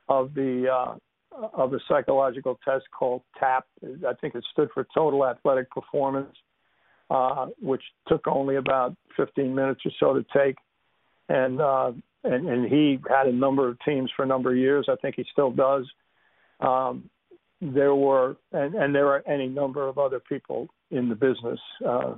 of 0.10 0.34
the 0.34 0.68
uh, 0.70 0.96
of 1.54 1.72
the 1.72 1.80
psychological 1.88 2.60
test 2.64 2.86
called 2.98 3.22
TAP. 3.40 3.66
I 4.08 4.14
think 4.20 4.36
it 4.36 4.44
stood 4.52 4.70
for 4.74 4.86
Total 4.94 5.26
Athletic 5.26 5.72
Performance, 5.72 6.36
uh, 7.10 7.48
which 7.62 7.82
took 8.08 8.28
only 8.28 8.58
about 8.58 8.96
15 9.18 9.56
minutes 9.56 9.82
or 9.86 9.92
so 10.00 10.14
to 10.14 10.26
take, 10.36 10.56
and 11.30 11.62
uh, 11.62 11.92
and 12.24 12.48
and 12.50 12.68
he 12.68 13.00
had 13.10 13.28
a 13.28 13.34
number 13.34 13.70
of 13.70 13.78
teams 13.86 14.12
for 14.16 14.24
a 14.24 14.28
number 14.28 14.52
of 14.52 14.58
years. 14.58 14.88
I 14.90 14.96
think 14.98 15.16
he 15.16 15.26
still 15.32 15.52
does. 15.52 15.86
Um, 16.60 17.10
there 17.72 17.96
were, 17.96 18.36
and, 18.52 18.76
and 18.76 18.94
there 18.94 19.08
are 19.08 19.24
any 19.28 19.48
number 19.48 19.88
of 19.88 19.98
other 19.98 20.20
people 20.20 20.68
in 20.92 21.10
the 21.10 21.16
business. 21.16 21.60
Uh, 21.86 22.16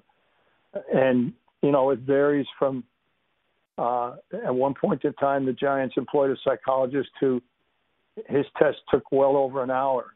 and, 0.93 1.33
you 1.61 1.71
know, 1.71 1.91
it 1.91 1.99
varies 1.99 2.47
from, 2.57 2.83
uh, 3.77 4.15
at 4.31 4.53
one 4.53 4.73
point 4.73 5.03
in 5.03 5.13
time, 5.13 5.45
the 5.45 5.53
Giants 5.53 5.95
employed 5.97 6.31
a 6.31 6.37
psychologist 6.43 7.09
who 7.19 7.41
his 8.27 8.45
test 8.57 8.77
took 8.89 9.11
well 9.11 9.35
over 9.35 9.61
an 9.63 9.71
hour. 9.71 10.13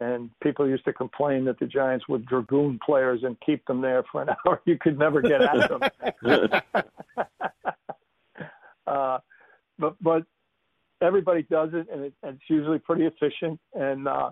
And 0.00 0.30
people 0.40 0.68
used 0.68 0.84
to 0.84 0.92
complain 0.92 1.44
that 1.46 1.58
the 1.58 1.66
Giants 1.66 2.06
would 2.08 2.24
dragoon 2.26 2.78
players 2.84 3.24
and 3.24 3.36
keep 3.44 3.66
them 3.66 3.80
there 3.80 4.04
for 4.10 4.22
an 4.22 4.28
hour. 4.46 4.60
You 4.64 4.78
could 4.78 4.98
never 4.98 5.20
get 5.20 5.42
at 5.42 5.68
them. 5.68 5.80
uh, 8.86 9.18
but, 9.78 9.96
but 10.00 10.22
everybody 11.02 11.42
does 11.42 11.70
it, 11.72 11.86
and, 11.92 12.04
it, 12.04 12.12
and 12.22 12.34
it's 12.36 12.50
usually 12.50 12.78
pretty 12.78 13.04
efficient. 13.04 13.58
And 13.74 14.08
uh, 14.08 14.30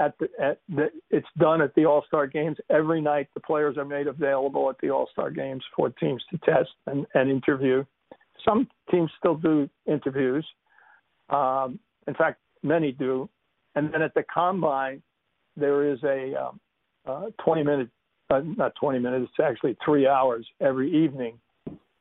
at 0.00 0.14
the, 0.18 0.28
at 0.40 0.60
the, 0.68 0.90
it's 1.10 1.26
done 1.38 1.60
at 1.60 1.74
the 1.74 1.84
All 1.84 2.04
Star 2.06 2.26
games 2.26 2.56
every 2.70 3.00
night. 3.00 3.28
The 3.34 3.40
players 3.40 3.76
are 3.76 3.84
made 3.84 4.06
available 4.06 4.70
at 4.70 4.76
the 4.80 4.90
All 4.90 5.08
Star 5.12 5.30
games 5.30 5.62
for 5.74 5.90
teams 5.90 6.22
to 6.30 6.38
test 6.38 6.70
and, 6.86 7.06
and 7.14 7.30
interview. 7.30 7.84
Some 8.44 8.68
teams 8.90 9.10
still 9.18 9.34
do 9.34 9.68
interviews. 9.86 10.46
Um, 11.30 11.78
in 12.06 12.14
fact, 12.14 12.40
many 12.62 12.92
do. 12.92 13.28
And 13.74 13.92
then 13.92 14.02
at 14.02 14.14
the 14.14 14.24
combine, 14.32 15.02
there 15.56 15.90
is 15.90 15.98
a 16.04 16.34
um, 16.34 16.60
uh, 17.06 17.26
20 17.44 17.62
minute, 17.64 17.88
uh, 18.30 18.40
not 18.44 18.72
20 18.80 18.98
minutes, 18.98 19.30
it's 19.30 19.44
actually 19.44 19.76
three 19.84 20.06
hours 20.06 20.46
every 20.60 20.90
evening 21.04 21.38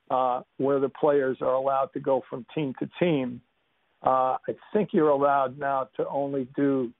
uh, 0.09 0.41
where 0.57 0.79
the 0.79 0.89
players 0.89 1.37
are 1.41 1.53
allowed 1.53 1.89
to 1.93 1.99
go 1.99 2.21
from 2.29 2.45
team 2.53 2.73
to 2.79 2.89
team. 2.99 3.41
Uh, 4.07 4.37
I 4.47 4.55
think 4.71 4.91
you're 4.93 5.09
allowed 5.09 5.59
now 5.59 5.89
to 5.97 6.07
only 6.07 6.47
do 6.55 6.93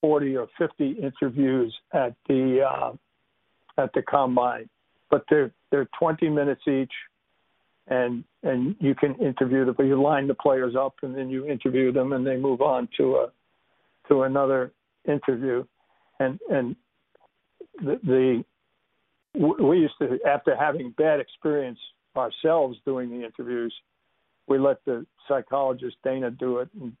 40 0.00 0.36
or 0.36 0.46
50 0.56 0.90
interviews 1.02 1.76
at 1.92 2.14
the 2.28 2.60
uh, 2.62 2.92
at 3.76 3.92
the 3.92 4.02
combine, 4.02 4.68
but 5.10 5.24
they're 5.28 5.50
they're 5.72 5.88
20 5.98 6.28
minutes 6.28 6.60
each, 6.68 6.92
and 7.88 8.22
and 8.44 8.76
you 8.78 8.94
can 8.94 9.16
interview 9.16 9.64
them. 9.64 9.74
But 9.76 9.86
you 9.86 10.00
line 10.00 10.28
the 10.28 10.34
players 10.34 10.76
up, 10.78 10.94
and 11.02 11.12
then 11.12 11.28
you 11.28 11.44
interview 11.48 11.90
them, 11.90 12.12
and 12.12 12.24
they 12.24 12.36
move 12.36 12.60
on 12.60 12.88
to 12.96 13.16
a 13.16 13.32
to 14.06 14.22
another 14.22 14.70
interview, 15.08 15.64
and 16.20 16.38
and 16.52 16.76
the, 17.82 17.98
the 18.04 18.44
we 19.34 19.78
used 19.78 19.94
to 19.98 20.20
after 20.24 20.54
having 20.56 20.94
bad 20.96 21.18
experience 21.18 21.80
ourselves 22.16 22.78
doing 22.84 23.10
the 23.10 23.24
interviews 23.24 23.74
we 24.48 24.58
let 24.58 24.84
the 24.84 25.06
psychologist 25.28 25.96
Dana 26.02 26.30
do 26.30 26.58
it, 26.58 26.68
and 26.80 26.96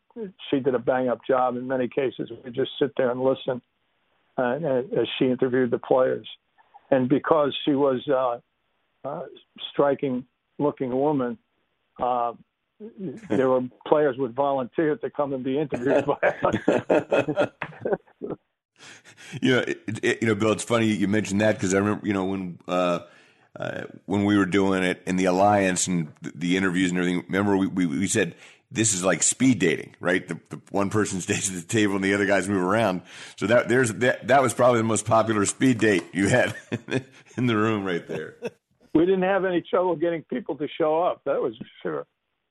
she 0.50 0.60
did 0.60 0.74
a 0.74 0.78
bang 0.78 1.08
up 1.08 1.20
job. 1.26 1.56
In 1.56 1.66
many 1.66 1.88
cases, 1.88 2.30
we 2.44 2.50
just 2.50 2.70
sit 2.78 2.92
there 2.96 3.10
and 3.10 3.20
listen 3.20 3.62
uh, 4.36 4.58
as 4.96 5.08
she 5.18 5.26
interviewed 5.26 5.70
the 5.70 5.78
players. 5.78 6.28
And 6.90 7.08
because 7.08 7.56
she 7.64 7.72
was 7.72 8.06
uh, 8.08 8.38
uh, 9.06 9.24
striking 9.72 10.24
looking 10.58 10.90
woman, 10.90 11.38
uh, 12.00 12.34
there 13.28 13.48
were 13.48 13.62
players 13.86 14.16
would 14.18 14.34
volunteer 14.34 14.96
to 14.96 15.10
come 15.10 15.32
and 15.32 15.42
be 15.42 15.58
interviewed 15.58 16.04
by 16.06 16.18
us. 16.42 17.48
you 19.42 19.54
know, 19.54 19.58
it, 19.60 19.80
it, 20.02 20.22
you 20.22 20.28
know, 20.28 20.34
Bill. 20.34 20.52
It's 20.52 20.64
funny 20.64 20.86
you 20.86 21.08
mentioned 21.08 21.40
that 21.40 21.56
because 21.56 21.74
I 21.74 21.78
remember, 21.78 22.06
you 22.06 22.12
know, 22.12 22.24
when 22.24 22.58
uh, 22.68 23.00
uh, 23.58 23.82
when 24.06 24.24
we 24.24 24.38
were 24.38 24.46
doing 24.46 24.82
it 24.84 25.02
in 25.06 25.16
the 25.16 25.24
alliance 25.24 25.86
and 25.86 26.12
the, 26.22 26.32
the 26.34 26.56
interviews 26.56 26.90
and 26.90 26.98
everything. 26.98 27.24
Remember, 27.26 27.56
we, 27.56 27.66
we, 27.66 27.86
we 27.86 28.06
said 28.06 28.34
this 28.70 28.94
is 28.94 29.04
like 29.04 29.22
speed 29.22 29.58
dating, 29.58 29.96
right? 29.98 30.26
The, 30.26 30.38
the, 30.50 30.60
one 30.70 30.90
person 30.90 31.20
stays 31.20 31.48
at 31.48 31.56
the 31.56 31.66
table 31.66 31.96
and 31.96 32.04
the 32.04 32.14
other 32.14 32.26
guys 32.26 32.48
move 32.48 32.62
around. 32.62 33.02
So 33.36 33.46
that 33.48 33.68
there's 33.68 33.92
that, 33.94 34.28
that 34.28 34.42
was 34.42 34.54
probably 34.54 34.78
the 34.78 34.84
most 34.84 35.04
popular 35.04 35.44
speed 35.44 35.78
date 35.78 36.04
you 36.12 36.28
had 36.28 36.54
in 37.36 37.46
the 37.46 37.56
room 37.56 37.84
right 37.84 38.06
there. 38.06 38.36
We 38.94 39.04
didn't 39.04 39.22
have 39.22 39.44
any 39.44 39.62
trouble 39.62 39.96
getting 39.96 40.22
people 40.22 40.56
to 40.56 40.68
show 40.68 41.02
up. 41.02 41.22
That 41.24 41.42
was 41.42 41.54
sure. 41.82 42.06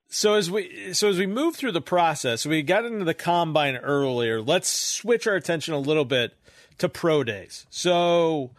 So 0.09 0.35
as 0.35 0.49
we 0.49 0.93
so 0.93 1.09
as 1.09 1.17
we 1.17 1.27
move 1.27 1.55
through 1.55 1.73
the 1.73 1.81
process, 1.81 2.45
we 2.45 2.61
got 2.63 2.85
into 2.85 3.03
the 3.03 3.13
combine 3.13 3.75
earlier. 3.75 4.41
Let's 4.41 4.69
switch 4.69 5.27
our 5.27 5.35
attention 5.35 5.73
a 5.73 5.79
little 5.79 6.05
bit 6.05 6.33
to 6.77 6.87
pro 6.87 7.23
days. 7.23 7.65
So 7.69 8.51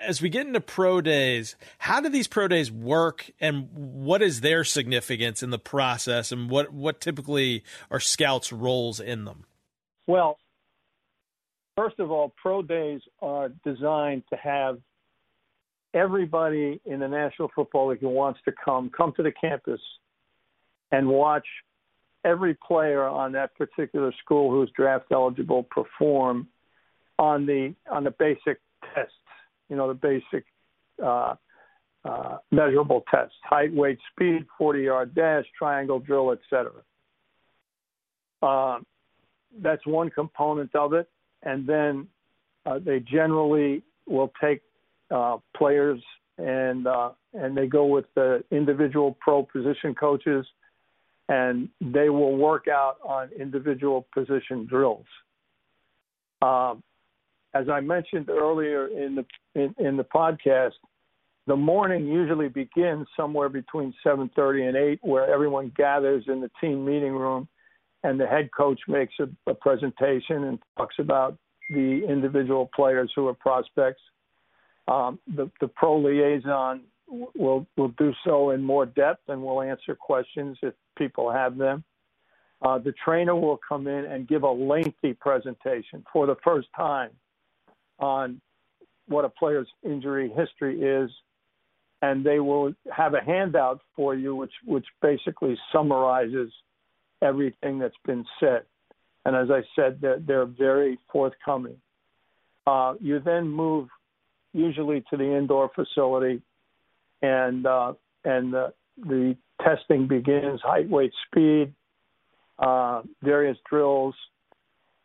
as 0.00 0.22
we 0.22 0.28
get 0.28 0.46
into 0.46 0.60
pro 0.60 1.00
days, 1.00 1.56
how 1.78 2.00
do 2.00 2.08
these 2.08 2.28
pro 2.28 2.48
days 2.48 2.70
work, 2.70 3.30
and 3.40 3.68
what 3.72 4.22
is 4.22 4.40
their 4.40 4.64
significance 4.64 5.42
in 5.42 5.50
the 5.50 5.58
process, 5.58 6.32
and 6.32 6.50
what 6.50 6.72
what 6.72 7.00
typically 7.00 7.64
are 7.90 8.00
scouts' 8.00 8.52
roles 8.52 9.00
in 9.00 9.24
them? 9.24 9.44
Well, 10.06 10.38
first 11.76 11.98
of 11.98 12.10
all, 12.10 12.34
pro 12.40 12.62
days 12.62 13.00
are 13.20 13.50
designed 13.64 14.24
to 14.30 14.36
have 14.36 14.78
everybody 15.94 16.80
in 16.84 17.00
the 17.00 17.08
National 17.08 17.50
Football 17.54 17.88
League 17.88 18.00
who 18.00 18.08
wants 18.08 18.40
to 18.44 18.52
come 18.64 18.90
come 18.90 19.12
to 19.16 19.22
the 19.22 19.32
campus 19.32 19.80
and 20.92 21.08
watch 21.08 21.46
every 22.24 22.54
player 22.54 23.04
on 23.04 23.32
that 23.32 23.56
particular 23.56 24.12
school 24.22 24.50
who's 24.50 24.70
draft 24.76 25.06
eligible 25.10 25.62
perform 25.64 26.48
on 27.18 27.46
the 27.46 27.74
on 27.90 28.04
the 28.04 28.10
basic 28.10 28.60
tests 28.94 29.14
you 29.70 29.76
know, 29.76 29.88
the 29.88 29.94
basic 29.94 30.44
uh, 31.02 31.34
uh, 32.04 32.38
measurable 32.50 33.04
tests: 33.10 33.34
height, 33.42 33.72
weight, 33.72 33.98
speed, 34.12 34.46
40-yard 34.60 35.14
dash, 35.14 35.44
triangle 35.56 36.00
drill, 36.00 36.32
etc. 36.32 36.72
Uh, 38.42 38.80
that's 39.62 39.86
one 39.86 40.10
component 40.10 40.74
of 40.74 40.92
it, 40.92 41.08
and 41.42 41.66
then 41.66 42.06
uh, 42.66 42.78
they 42.84 43.00
generally 43.00 43.82
will 44.06 44.32
take 44.42 44.60
uh, 45.10 45.38
players 45.56 46.00
and 46.38 46.86
uh, 46.86 47.10
and 47.34 47.56
they 47.56 47.66
go 47.66 47.84
with 47.84 48.06
the 48.14 48.42
individual 48.50 49.16
pro 49.20 49.42
position 49.42 49.94
coaches, 49.94 50.46
and 51.28 51.68
they 51.80 52.08
will 52.08 52.36
work 52.36 52.66
out 52.68 52.96
on 53.04 53.28
individual 53.38 54.06
position 54.12 54.66
drills. 54.66 55.06
Um, 56.42 56.82
as 57.54 57.68
I 57.68 57.80
mentioned 57.80 58.28
earlier 58.28 58.86
in 58.88 59.16
the 59.16 59.26
in, 59.54 59.74
in 59.78 59.96
the 59.96 60.04
podcast, 60.04 60.72
the 61.46 61.56
morning 61.56 62.06
usually 62.06 62.48
begins 62.48 63.06
somewhere 63.16 63.48
between 63.48 63.92
7:30 64.04 64.68
and 64.68 64.76
8, 64.76 65.00
where 65.02 65.32
everyone 65.32 65.72
gathers 65.76 66.24
in 66.28 66.40
the 66.40 66.50
team 66.60 66.84
meeting 66.84 67.12
room, 67.12 67.48
and 68.04 68.20
the 68.20 68.26
head 68.26 68.50
coach 68.56 68.80
makes 68.86 69.14
a, 69.18 69.28
a 69.50 69.54
presentation 69.54 70.44
and 70.44 70.58
talks 70.76 70.96
about 70.98 71.36
the 71.70 72.02
individual 72.08 72.70
players 72.74 73.10
who 73.14 73.26
are 73.28 73.34
prospects. 73.34 74.02
Um, 74.88 75.18
the, 75.26 75.50
the 75.60 75.68
pro 75.68 75.98
liaison 75.98 76.82
will 77.08 77.66
will 77.76 77.92
do 77.98 78.12
so 78.24 78.50
in 78.50 78.62
more 78.62 78.86
depth 78.86 79.28
and 79.28 79.42
will 79.42 79.60
answer 79.60 79.96
questions 79.96 80.56
if 80.62 80.74
people 80.96 81.32
have 81.32 81.56
them. 81.56 81.82
Uh, 82.62 82.78
the 82.78 82.92
trainer 83.04 83.34
will 83.34 83.58
come 83.66 83.86
in 83.86 84.04
and 84.04 84.28
give 84.28 84.42
a 84.42 84.50
lengthy 84.50 85.14
presentation 85.14 86.04
for 86.12 86.26
the 86.26 86.36
first 86.44 86.68
time 86.76 87.10
on 88.00 88.40
what 89.08 89.24
a 89.24 89.28
player's 89.28 89.68
injury 89.84 90.32
history 90.34 90.80
is, 90.80 91.10
and 92.02 92.24
they 92.24 92.40
will 92.40 92.72
have 92.90 93.14
a 93.14 93.20
handout 93.20 93.80
for 93.94 94.14
you, 94.14 94.34
which 94.34 94.52
which 94.64 94.86
basically 95.02 95.56
summarizes 95.72 96.50
everything 97.22 97.78
that's 97.78 97.94
been 98.06 98.24
said. 98.38 98.62
And 99.26 99.36
as 99.36 99.50
I 99.50 99.62
said, 99.76 99.98
they're, 100.00 100.18
they're 100.18 100.46
very 100.46 100.98
forthcoming. 101.12 101.76
Uh, 102.66 102.94
you 103.00 103.20
then 103.20 103.48
move 103.48 103.88
usually 104.52 105.04
to 105.10 105.16
the 105.16 105.36
indoor 105.36 105.70
facility, 105.74 106.40
and 107.22 107.66
uh, 107.66 107.92
and 108.24 108.52
the, 108.52 108.72
the 108.96 109.36
testing 109.62 110.06
begins: 110.06 110.60
height, 110.62 110.88
weight, 110.88 111.12
speed, 111.26 111.74
uh, 112.58 113.02
various 113.22 113.58
drills, 113.68 114.14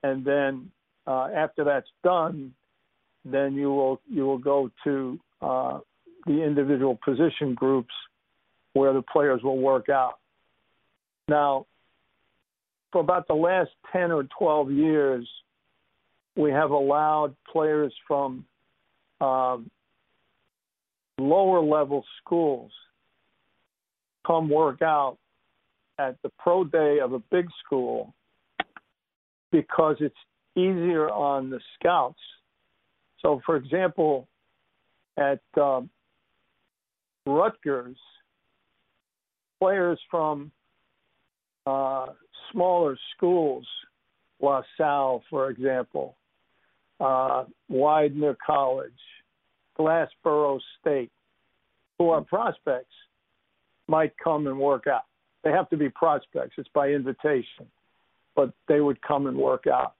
and 0.04 0.24
then 0.24 0.72
uh, 1.08 1.28
after 1.36 1.64
that's 1.64 1.90
done, 2.04 2.54
then 3.26 3.56
you 3.56 3.72
will 3.72 3.99
you 4.10 4.26
will 4.26 4.38
go 4.38 4.72
to 4.84 5.19
uh, 5.41 5.80
the 6.26 6.43
individual 6.43 6.97
position 7.03 7.53
groups 7.53 7.93
where 8.73 8.93
the 8.93 9.02
players 9.02 9.41
will 9.43 9.57
work 9.57 9.89
out. 9.89 10.19
Now, 11.27 11.65
for 12.91 13.02
about 13.02 13.27
the 13.27 13.34
last 13.34 13.72
10 13.91 14.11
or 14.11 14.27
12 14.38 14.72
years, 14.72 15.27
we 16.35 16.52
have 16.52 16.72
allowed 16.72 17.35
players 17.52 17.93
from 18.07 18.45
um, 19.22 19.69
lower 21.18 21.61
level 21.61 22.03
schools 22.22 22.72
come 24.26 24.49
work 24.49 24.81
out 24.81 25.18
at 25.97 26.18
the 26.23 26.30
pro 26.39 26.64
day 26.64 26.99
of 27.02 27.14
a 27.14 27.19
big 27.31 27.47
school 27.65 28.14
because 29.52 29.95
it's 29.99 30.15
easier 30.56 31.10
on 31.10 31.49
the 31.49 31.60
scouts. 31.80 32.19
So, 33.22 33.42
for 33.46 33.56
example, 33.56 34.28
at 35.18 35.40
um, 35.60 35.90
Rutgers, 37.26 37.98
players 39.60 40.00
from 40.12 40.52
uh, 41.66 42.08
smaller 42.52 42.98
schools, 43.16 43.66
La 44.42 44.62
Salle, 44.78 45.24
for 45.30 45.50
example, 45.50 46.16
uh, 47.00 47.46
Widener 47.70 48.38
College, 48.46 48.92
Glassboro 49.78 50.60
State, 50.80 51.12
who 51.98 52.10
are 52.10 52.22
prospects, 52.22 52.94
might 53.88 54.14
come 54.22 54.48
and 54.48 54.58
work 54.58 54.88
out. 54.88 55.04
They 55.44 55.52
have 55.52 55.70
to 55.70 55.78
be 55.78 55.90
prospects. 55.90 56.56
It's 56.58 56.70
by 56.74 56.90
invitation, 56.90 57.68
but 58.36 58.52
they 58.68 58.82
would 58.82 59.02
come 59.02 59.28
and 59.28 59.38
work 59.38 59.66
out. 59.68 59.94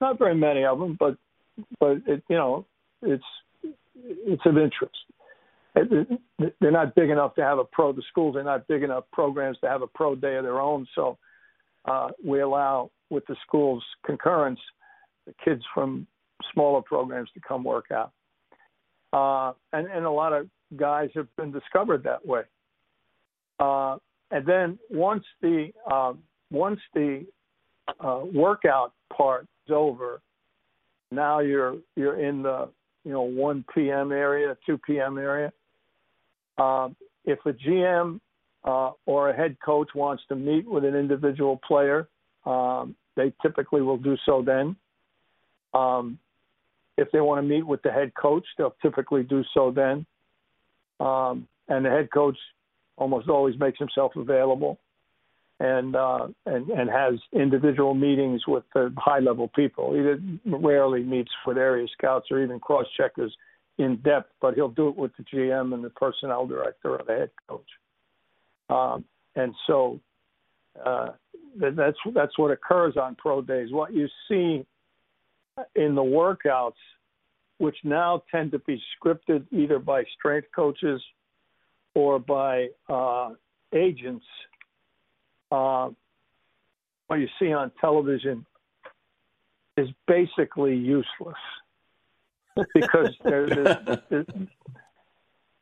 Not 0.00 0.18
very 0.18 0.34
many 0.34 0.64
of 0.64 0.78
them, 0.78 0.96
but 0.98 1.16
but 1.80 1.98
it, 2.06 2.22
you 2.28 2.36
know, 2.36 2.66
it's 3.02 3.24
it's 3.94 4.42
of 4.46 4.58
interest. 4.58 4.96
They're 6.60 6.70
not 6.70 6.94
big 6.94 7.10
enough 7.10 7.34
to 7.36 7.42
have 7.42 7.58
a 7.58 7.64
pro. 7.64 7.92
The 7.92 8.02
schools 8.08 8.36
are 8.36 8.42
not 8.42 8.68
big 8.68 8.82
enough 8.82 9.04
programs 9.12 9.58
to 9.60 9.68
have 9.68 9.82
a 9.82 9.86
pro 9.86 10.14
day 10.14 10.36
of 10.36 10.44
their 10.44 10.60
own. 10.60 10.86
So 10.94 11.18
uh, 11.86 12.08
we 12.24 12.40
allow, 12.40 12.90
with 13.10 13.24
the 13.26 13.36
school's 13.46 13.84
concurrence, 14.04 14.60
the 15.26 15.34
kids 15.44 15.62
from 15.72 16.06
smaller 16.52 16.82
programs 16.82 17.30
to 17.32 17.40
come 17.40 17.64
work 17.64 17.86
out. 17.90 18.12
Uh, 19.12 19.52
and, 19.72 19.86
and 19.88 20.04
a 20.04 20.10
lot 20.10 20.32
of 20.32 20.46
guys 20.76 21.10
have 21.14 21.28
been 21.36 21.52
discovered 21.52 22.02
that 22.04 22.26
way. 22.26 22.42
Uh, 23.58 23.96
and 24.30 24.46
then 24.46 24.78
once 24.90 25.24
the 25.40 25.68
uh, 25.90 26.12
once 26.50 26.80
the 26.94 27.24
uh, 28.00 28.20
workout 28.32 28.92
part 29.16 29.46
is 29.66 29.72
over, 29.74 30.20
now 31.14 31.40
you're 31.40 31.76
you're 31.96 32.20
in 32.20 32.42
the 32.42 32.68
you 33.04 33.12
know 33.12 33.22
1 33.22 33.64
p.m. 33.74 34.12
area, 34.12 34.56
2 34.66 34.78
p.m. 34.78 35.18
area. 35.18 35.52
Um, 36.58 36.96
if 37.24 37.38
a 37.46 37.52
GM 37.52 38.20
uh, 38.64 38.90
or 39.06 39.30
a 39.30 39.36
head 39.36 39.56
coach 39.64 39.88
wants 39.94 40.22
to 40.28 40.36
meet 40.36 40.68
with 40.68 40.84
an 40.84 40.94
individual 40.94 41.60
player, 41.66 42.08
um, 42.46 42.94
they 43.16 43.32
typically 43.42 43.82
will 43.82 43.98
do 43.98 44.16
so 44.24 44.42
then. 44.42 44.76
Um, 45.74 46.18
if 46.98 47.08
they 47.12 47.20
want 47.20 47.42
to 47.42 47.48
meet 47.48 47.66
with 47.66 47.82
the 47.82 47.90
head 47.90 48.12
coach, 48.14 48.44
they'll 48.58 48.76
typically 48.82 49.22
do 49.22 49.42
so 49.54 49.70
then. 49.70 50.06
Um, 51.00 51.48
and 51.68 51.84
the 51.84 51.90
head 51.90 52.10
coach 52.12 52.36
almost 52.96 53.28
always 53.28 53.58
makes 53.58 53.78
himself 53.78 54.12
available 54.16 54.78
and 55.62 55.94
uh, 55.94 56.26
and 56.44 56.68
and 56.70 56.90
has 56.90 57.14
individual 57.32 57.94
meetings 57.94 58.42
with 58.48 58.64
the 58.74 58.92
high 58.98 59.20
level 59.20 59.48
people. 59.54 59.94
He 59.94 60.50
rarely 60.50 61.04
meets 61.04 61.30
with 61.46 61.56
area 61.56 61.86
scouts 61.96 62.26
or 62.32 62.42
even 62.42 62.58
cross 62.58 62.86
checkers 62.96 63.32
in 63.78 63.96
depth, 63.98 64.32
but 64.40 64.54
he'll 64.54 64.68
do 64.68 64.88
it 64.88 64.96
with 64.96 65.12
the 65.16 65.22
GM 65.22 65.72
and 65.72 65.84
the 65.84 65.90
personnel 65.90 66.48
director 66.48 66.96
or 66.96 67.02
the 67.06 67.12
head 67.12 67.30
coach. 67.48 67.68
Um, 68.68 69.04
and 69.36 69.54
so 69.68 70.00
uh, 70.84 71.10
that's 71.60 71.96
that's 72.12 72.36
what 72.36 72.50
occurs 72.50 72.96
on 72.96 73.14
pro 73.14 73.40
days. 73.40 73.68
What 73.70 73.94
you 73.94 74.08
see 74.28 74.66
in 75.76 75.94
the 75.94 76.02
workouts, 76.02 76.72
which 77.58 77.76
now 77.84 78.24
tend 78.32 78.50
to 78.50 78.58
be 78.58 78.82
scripted 79.00 79.46
either 79.52 79.78
by 79.78 80.02
strength 80.18 80.48
coaches 80.56 81.00
or 81.94 82.18
by 82.18 82.66
uh, 82.88 83.30
agents, 83.72 84.24
uh, 85.52 85.90
what 87.06 87.16
you 87.16 87.28
see 87.38 87.52
on 87.52 87.70
television 87.80 88.46
is 89.76 89.88
basically 90.06 90.76
useless 90.76 91.36
because 92.74 93.14
there, 93.24 93.46
there's, 93.46 93.76
there's, 94.10 94.26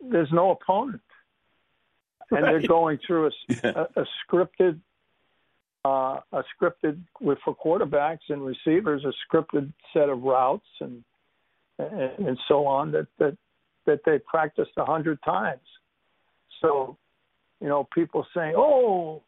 there's 0.00 0.32
no 0.32 0.52
opponent 0.52 1.02
and 2.30 2.44
they're 2.44 2.66
going 2.66 2.98
through 3.06 3.26
a, 3.26 3.30
yeah. 3.48 3.84
a, 3.96 4.00
a 4.00 4.06
scripted 4.26 4.78
uh, 5.82 6.20
a 6.32 6.42
scripted 6.54 7.00
with 7.20 7.38
for 7.44 7.56
quarterbacks 7.56 8.28
and 8.28 8.44
receivers 8.44 9.02
a 9.04 9.12
scripted 9.26 9.72
set 9.92 10.08
of 10.08 10.22
routes 10.22 10.66
and 10.80 11.02
and, 11.78 12.28
and 12.28 12.38
so 12.48 12.66
on 12.66 12.92
that 12.92 13.06
that 13.18 13.36
that 13.86 14.00
they 14.04 14.18
practiced 14.18 14.72
a 14.76 14.84
hundred 14.84 15.18
times. 15.22 15.60
So, 16.60 16.98
you 17.60 17.68
know, 17.68 17.88
people 17.94 18.26
saying, 18.34 18.54
"Oh, 18.56 19.22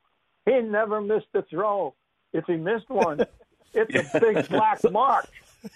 he 0.45 0.61
never 0.61 1.01
missed 1.01 1.27
a 1.35 1.43
throw. 1.43 1.95
If 2.33 2.45
he 2.47 2.57
missed 2.57 2.89
one, 2.89 3.21
it's 3.75 3.95
yeah. 3.95 4.11
a 4.15 4.21
big 4.21 4.49
black 4.49 4.81
mark." 4.91 5.29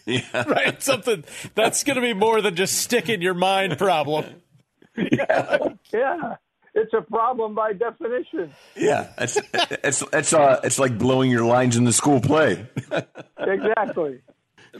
Yeah. 0.04 0.20
right. 0.48 0.82
Something 0.82 1.24
that's 1.54 1.84
going 1.84 1.96
to 1.96 2.02
be 2.02 2.14
more 2.14 2.40
than 2.40 2.56
just 2.56 2.78
stick 2.78 3.08
in 3.08 3.20
your 3.22 3.34
mind 3.34 3.78
problem. 3.78 4.42
yeah. 4.96 5.58
Yeah 5.92 6.36
it's 6.76 6.92
a 6.92 7.00
problem 7.00 7.54
by 7.54 7.72
definition. 7.72 8.52
Yeah, 8.76 9.08
it's 9.18 9.38
it's 9.82 10.04
it's 10.12 10.32
uh, 10.32 10.60
it's 10.62 10.78
like 10.78 10.98
blowing 10.98 11.30
your 11.30 11.44
lines 11.44 11.76
in 11.76 11.84
the 11.84 11.92
school 11.92 12.20
play. 12.20 12.66
exactly. 13.38 14.20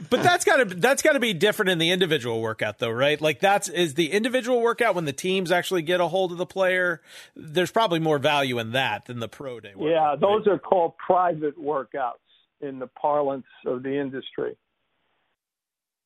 But 0.09 0.23
that's 0.23 0.45
got 0.45 0.57
to 0.57 0.75
that's 0.75 1.01
got 1.01 1.13
to 1.13 1.19
be 1.19 1.33
different 1.33 1.69
in 1.71 1.77
the 1.77 1.91
individual 1.91 2.41
workout, 2.41 2.79
though, 2.79 2.91
right? 2.91 3.19
Like 3.19 3.39
that's 3.39 3.69
is 3.69 3.95
the 3.95 4.11
individual 4.11 4.61
workout 4.61 4.95
when 4.95 5.05
the 5.05 5.13
teams 5.13 5.51
actually 5.51 5.81
get 5.81 5.99
a 5.99 6.07
hold 6.07 6.31
of 6.31 6.37
the 6.37 6.45
player. 6.45 7.01
There's 7.35 7.71
probably 7.71 7.99
more 7.99 8.19
value 8.19 8.59
in 8.59 8.71
that 8.71 9.05
than 9.05 9.19
the 9.19 9.27
pro 9.27 9.59
day. 9.59 9.73
Workout, 9.75 9.89
yeah, 9.89 10.15
those 10.19 10.45
right? 10.45 10.55
are 10.55 10.59
called 10.59 10.93
private 10.97 11.57
workouts 11.59 12.13
in 12.61 12.79
the 12.79 12.87
parlance 12.87 13.45
of 13.65 13.83
the 13.83 13.99
industry. 13.99 14.57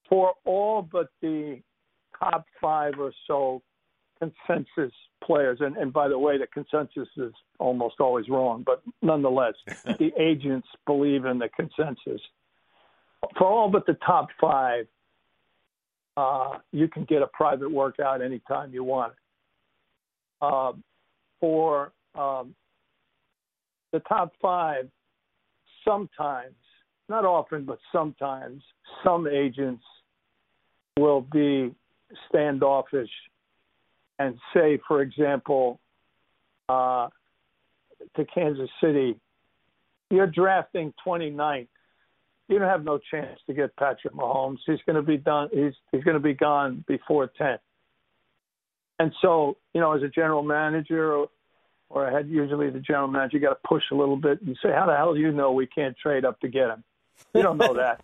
For 0.09 0.33
all 0.45 0.81
but 0.81 1.07
the 1.21 1.61
top 2.19 2.45
five 2.61 2.93
or 2.99 3.13
so 3.27 3.61
consensus 4.21 4.93
players. 5.23 5.59
And, 5.61 5.77
and 5.77 5.91
by 5.91 6.07
the 6.07 6.17
way, 6.17 6.37
the 6.37 6.47
consensus 6.47 7.07
is 7.17 7.33
almost 7.59 7.95
always 7.99 8.29
wrong, 8.29 8.63
but 8.65 8.81
nonetheless, 9.01 9.53
the 9.85 10.11
agents 10.19 10.67
believe 10.85 11.25
in 11.25 11.39
the 11.39 11.49
consensus. 11.49 12.21
For 13.37 13.45
all 13.45 13.69
but 13.69 13.85
the 13.85 13.97
top 14.05 14.29
five, 14.39 14.87
uh, 16.17 16.57
you 16.71 16.87
can 16.87 17.05
get 17.05 17.21
a 17.21 17.27
private 17.27 17.71
workout 17.71 18.21
anytime 18.21 18.73
you 18.73 18.83
want 18.83 19.13
uh, 20.41 20.73
for 21.39 21.93
um, 22.15 22.55
the 23.91 23.99
top 23.99 24.33
five, 24.41 24.89
sometimes, 25.85 26.55
not 27.09 27.25
often, 27.25 27.65
but 27.65 27.79
sometimes, 27.91 28.61
some 29.03 29.27
agents 29.27 29.83
will 30.97 31.21
be 31.21 31.73
standoffish 32.29 33.09
and 34.19 34.37
say, 34.53 34.79
for 34.87 35.01
example, 35.01 35.79
uh, 36.69 37.07
to 38.15 38.25
Kansas 38.25 38.69
City, 38.81 39.15
you're 40.09 40.27
drafting 40.27 40.93
29th. 41.05 41.67
You 42.51 42.59
don't 42.59 42.67
have 42.67 42.83
no 42.83 42.99
chance 42.99 43.39
to 43.47 43.53
get 43.53 43.73
Patrick 43.77 44.13
Mahomes. 44.13 44.57
He's 44.65 44.81
going 44.85 44.97
to 44.97 45.01
be 45.01 45.15
done. 45.15 45.47
He's 45.53 45.71
he's 45.93 46.03
going 46.03 46.15
to 46.15 46.19
be 46.19 46.33
gone 46.33 46.83
before 46.85 47.31
10. 47.37 47.57
And 48.99 49.13
so, 49.21 49.55
you 49.73 49.79
know, 49.79 49.93
as 49.93 50.03
a 50.03 50.09
general 50.09 50.43
manager 50.43 51.13
or, 51.13 51.29
or 51.89 52.07
a 52.07 52.11
head, 52.11 52.27
usually 52.27 52.69
the 52.69 52.81
general 52.81 53.07
manager, 53.07 53.37
you 53.37 53.43
got 53.43 53.51
to 53.53 53.67
push 53.67 53.83
a 53.91 53.95
little 53.95 54.17
bit 54.17 54.41
and 54.41 54.57
say, 54.61 54.69
"How 54.69 54.85
the 54.85 54.95
hell 54.97 55.13
do 55.13 55.21
you 55.21 55.31
know 55.31 55.53
we 55.53 55.65
can't 55.65 55.97
trade 55.97 56.25
up 56.25 56.41
to 56.41 56.49
get 56.49 56.67
him? 56.67 56.83
You 57.33 57.41
don't 57.41 57.57
know 57.57 57.75
that. 57.75 58.01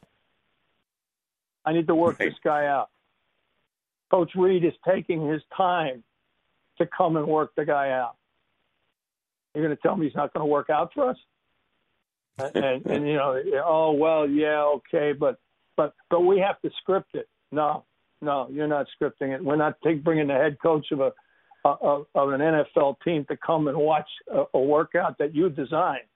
I 1.66 1.74
need 1.74 1.88
to 1.88 1.96
work 1.96 2.18
right. 2.20 2.30
this 2.30 2.40
guy 2.42 2.68
out." 2.68 2.90
Coach 4.10 4.32
Reid 4.34 4.64
is 4.64 4.74
taking 4.88 5.28
his 5.28 5.42
time 5.56 6.06
to 6.78 6.86
come 6.86 7.18
and 7.18 7.28
work 7.28 7.54
the 7.56 7.66
guy 7.66 7.92
out. 7.92 8.16
You're 9.54 9.66
going 9.66 9.76
to 9.76 9.82
tell 9.82 9.98
me 9.98 10.06
he's 10.06 10.16
not 10.16 10.34
going 10.34 10.46
to 10.46 10.50
work 10.50 10.70
out 10.70 10.94
for 10.94 11.10
us? 11.10 11.18
And, 12.38 12.86
and 12.86 13.08
you 13.08 13.16
know, 13.16 13.42
oh 13.66 13.92
well, 13.92 14.28
yeah, 14.28 14.64
okay, 14.64 15.14
but 15.18 15.40
but 15.76 15.94
but 16.10 16.22
we 16.22 16.40
have 16.40 16.60
to 16.62 16.70
script 16.82 17.16
it. 17.16 17.28
No, 17.52 17.86
no, 18.22 18.48
you're 18.52 18.68
not 18.68 18.88
scripting 19.00 19.34
it. 19.34 19.44
We're 19.44 19.56
not 19.56 19.76
take, 19.84 20.04
bringing 20.04 20.28
the 20.28 20.34
head 20.34 20.58
coach 20.62 20.88
of 20.92 21.00
a 21.00 21.12
of, 21.66 22.06
of 22.16 22.30
an 22.30 22.40
NFL 22.40 22.96
team 23.04 23.26
to 23.30 23.38
come 23.38 23.68
and 23.68 23.78
watch 23.78 24.08
a, 24.32 24.44
a 24.54 24.60
workout 24.60 25.18
that 25.20 25.36
you 25.36 25.50
designed. 25.50 26.08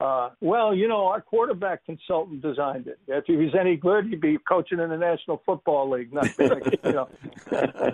Uh, 0.00 0.30
well, 0.40 0.74
you 0.74 0.88
know, 0.88 1.06
our 1.06 1.20
quarterback 1.20 1.84
consultant 1.86 2.42
designed 2.42 2.88
it. 2.88 2.98
If 3.06 3.24
he 3.26 3.36
was 3.36 3.54
any 3.58 3.76
good, 3.76 4.06
he'd 4.06 4.20
be 4.20 4.36
coaching 4.48 4.80
in 4.80 4.90
the 4.90 4.96
National 4.96 5.40
Football 5.46 5.90
League. 5.90 6.12
Not, 6.12 6.26
you 6.38 6.92
know, 6.92 7.08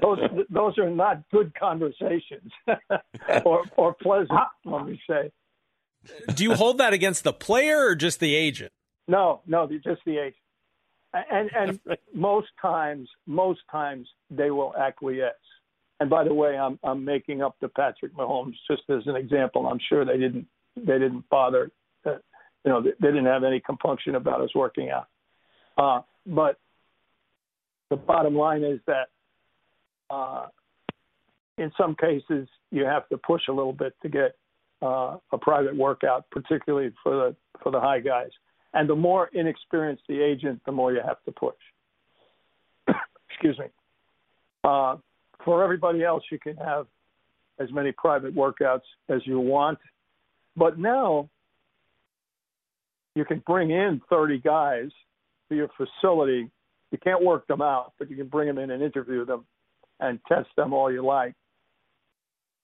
those 0.00 0.18
those 0.48 0.78
are 0.78 0.88
not 0.88 1.22
good 1.30 1.52
conversations, 1.54 2.50
or 3.44 3.64
or 3.76 3.94
pleasant. 4.00 4.30
Let 4.64 4.86
me 4.86 4.98
say. 5.08 5.30
Do 6.34 6.44
you 6.44 6.54
hold 6.54 6.78
that 6.78 6.92
against 6.92 7.24
the 7.24 7.32
player 7.32 7.86
or 7.86 7.94
just 7.94 8.20
the 8.20 8.34
agent? 8.34 8.72
No, 9.06 9.40
no, 9.46 9.66
just 9.66 10.02
the 10.04 10.18
agent. 10.18 10.34
And 11.12 11.50
and 11.56 11.80
most 12.14 12.48
times, 12.60 13.08
most 13.26 13.60
times 13.70 14.08
they 14.30 14.50
will 14.50 14.74
acquiesce. 14.76 15.34
And 16.00 16.08
by 16.08 16.24
the 16.24 16.34
way, 16.34 16.56
I'm 16.56 16.78
I'm 16.84 17.04
making 17.04 17.42
up 17.42 17.56
the 17.60 17.68
Patrick 17.68 18.14
Mahomes 18.14 18.54
just 18.70 18.82
as 18.88 19.02
an 19.06 19.16
example. 19.16 19.66
I'm 19.66 19.80
sure 19.88 20.04
they 20.04 20.18
didn't 20.18 20.46
they 20.76 20.98
didn't 20.98 21.28
bother 21.28 21.70
that 22.04 22.20
you 22.64 22.70
know 22.70 22.82
they, 22.82 22.90
didn't 23.00 23.26
have 23.26 23.44
any 23.44 23.60
compunction 23.60 24.14
about 24.14 24.40
us 24.40 24.54
working 24.54 24.90
out. 24.90 25.08
Uh, 25.76 26.02
but 26.26 26.58
the 27.90 27.96
bottom 27.96 28.34
line 28.34 28.62
is 28.62 28.80
that 28.86 29.08
uh, 30.10 30.46
in 31.56 31.72
some 31.76 31.96
cases 31.96 32.48
you 32.70 32.84
have 32.84 33.08
to 33.08 33.16
push 33.18 33.42
a 33.48 33.52
little 33.52 33.72
bit 33.72 33.94
to 34.02 34.08
get 34.08 34.36
uh, 34.82 35.16
a 35.32 35.38
private 35.38 35.76
workout, 35.76 36.30
particularly 36.30 36.92
for 37.02 37.12
the 37.12 37.36
for 37.62 37.72
the 37.72 37.80
high 37.80 38.00
guys. 38.00 38.30
And 38.74 38.88
the 38.88 38.96
more 38.96 39.30
inexperienced 39.32 40.02
the 40.08 40.22
agent, 40.22 40.60
the 40.66 40.72
more 40.72 40.92
you 40.92 41.00
have 41.04 41.22
to 41.24 41.32
push. 41.32 41.56
Excuse 43.30 43.58
me. 43.58 43.66
Uh, 44.62 44.96
for 45.44 45.64
everybody 45.64 46.04
else, 46.04 46.22
you 46.30 46.38
can 46.38 46.56
have 46.56 46.86
as 47.58 47.72
many 47.72 47.92
private 47.92 48.34
workouts 48.34 48.82
as 49.08 49.20
you 49.24 49.40
want. 49.40 49.78
But 50.56 50.78
now 50.78 51.30
you 53.14 53.24
can 53.24 53.42
bring 53.46 53.70
in 53.70 54.00
30 54.10 54.38
guys 54.38 54.90
to 55.48 55.56
your 55.56 55.68
facility. 55.76 56.50
You 56.90 56.98
can't 56.98 57.22
work 57.22 57.46
them 57.46 57.62
out, 57.62 57.94
but 57.98 58.10
you 58.10 58.16
can 58.16 58.28
bring 58.28 58.46
them 58.46 58.58
in 58.58 58.70
and 58.70 58.82
interview 58.82 59.24
them 59.24 59.44
and 60.00 60.20
test 60.28 60.48
them 60.56 60.72
all 60.72 60.92
you 60.92 61.04
like 61.04 61.34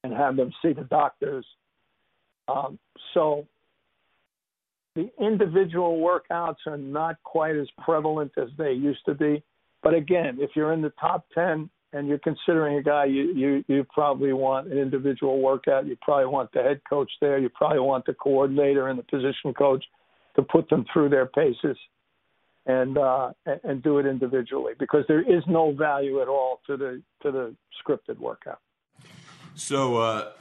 and 0.03 0.12
have 0.12 0.36
them 0.36 0.53
see 0.62 0.73
the 0.73 0.85
doctors. 0.85 1.47
Um, 2.49 2.79
so 3.15 3.47
the 4.95 5.11
individual 5.21 5.99
workouts 5.99 6.66
are 6.66 6.77
not 6.77 7.16
quite 7.25 7.57
as 7.57 7.66
prevalent 7.85 8.33
as 8.37 8.49
they 8.57 8.73
used 8.73 9.05
to 9.07 9.15
be. 9.15 9.43
But 9.83 9.95
again, 9.95 10.39
if 10.41 10.51
you're 10.55 10.73
in 10.73 10.83
the 10.83 10.93
top 11.01 11.27
10 11.35 11.69
and 11.93 12.09
you're 12.09 12.19
considering 12.19 12.79
a 12.79 12.83
guy, 12.83 13.07
you, 13.07 13.33
you, 13.35 13.65
you 13.69 13.87
probably 13.93 14.33
want 14.33 14.73
an 14.73 14.79
individual 14.79 15.41
workout. 15.41 15.87
You 15.87 15.97
probably 16.01 16.27
want 16.27 16.51
the 16.53 16.62
head 16.62 16.81
coach 16.89 17.11
there. 17.21 17.39
You 17.39 17.49
probably 17.49 17.81
want 17.81 18.07
the 18.07 18.15
coordinator 18.15 18.89
and 18.89 18.99
the 18.99 19.03
position 19.03 19.53
coach 19.57 19.85
to 20.37 20.43
put 20.43 20.69
them 20.71 20.85
through 20.93 21.11
their 21.11 21.27
paces 21.27 21.77
and 22.66 22.97
uh, 22.97 23.31
and 23.62 23.83
do 23.83 23.99
it 23.99 24.07
individually 24.07 24.73
because 24.79 25.05
there 25.07 25.21
is 25.21 25.43
no 25.47 25.73
value 25.73 26.23
at 26.23 26.29
all 26.29 26.61
to 26.66 26.77
the 26.77 27.03
to 27.23 27.31
the 27.31 27.55
scripted 27.83 28.19
workout. 28.19 28.61
So, 29.55 29.99
uh, 29.99 30.33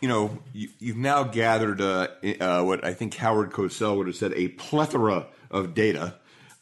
you 0.00 0.08
know, 0.08 0.38
you, 0.52 0.68
have 0.88 0.96
now 0.96 1.24
gathered 1.24 1.80
uh, 1.80 2.08
uh, 2.40 2.62
what 2.62 2.84
I 2.84 2.94
think 2.94 3.14
Howard 3.14 3.50
Cosell 3.50 3.96
would 3.96 4.06
have 4.06 4.16
said 4.16 4.32
a 4.34 4.48
plethora 4.48 5.26
of 5.50 5.74
data, 5.74 6.16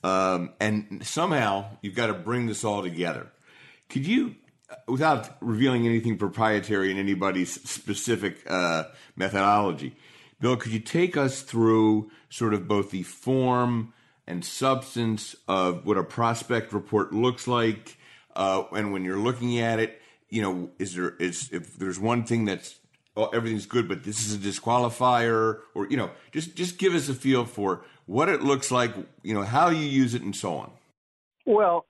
um, 0.04 0.50
and 0.60 1.04
somehow 1.04 1.66
you've 1.80 1.94
got 1.94 2.06
to 2.06 2.14
bring 2.14 2.46
this 2.46 2.64
all 2.64 2.82
together. 2.82 3.28
Could 3.88 4.06
you, 4.06 4.36
without 4.86 5.36
revealing 5.40 5.86
anything 5.86 6.18
proprietary 6.18 6.90
in 6.90 6.98
anybody's 6.98 7.52
specific 7.68 8.38
uh, 8.48 8.84
methodology, 9.16 9.96
Bill, 10.40 10.56
could 10.56 10.72
you 10.72 10.80
take 10.80 11.16
us 11.16 11.42
through 11.42 12.10
sort 12.28 12.54
of 12.54 12.66
both 12.66 12.90
the 12.90 13.02
form 13.02 13.92
and 14.26 14.44
substance 14.44 15.36
of 15.46 15.84
what 15.84 15.98
a 15.98 16.04
prospect 16.04 16.72
report 16.72 17.12
looks 17.12 17.46
like, 17.46 17.98
uh, 18.34 18.64
and 18.72 18.92
when 18.92 19.04
you're 19.04 19.18
looking 19.18 19.58
at 19.58 19.78
it, 19.78 20.00
you 20.28 20.40
know, 20.40 20.70
is 20.78 20.94
there 20.94 21.14
is 21.18 21.50
if 21.52 21.76
there's 21.76 21.98
one 22.00 22.24
thing 22.24 22.46
that's 22.46 22.76
oh, 23.16 23.26
everything's 23.28 23.66
good, 23.66 23.88
but 23.88 24.04
this 24.04 24.26
is 24.26 24.34
a 24.34 24.38
disqualifier, 24.38 25.60
or 25.74 25.88
you 25.88 25.96
know, 25.96 26.10
just 26.30 26.54
just 26.54 26.78
give 26.78 26.94
us 26.94 27.08
a 27.08 27.14
feel 27.14 27.44
for 27.44 27.84
what 28.06 28.28
it 28.28 28.42
looks 28.42 28.70
like, 28.70 28.92
you 29.22 29.34
know, 29.34 29.42
how 29.42 29.68
you 29.68 29.84
use 29.84 30.14
it, 30.14 30.22
and 30.22 30.34
so 30.34 30.54
on. 30.54 30.70
Well, 31.46 31.86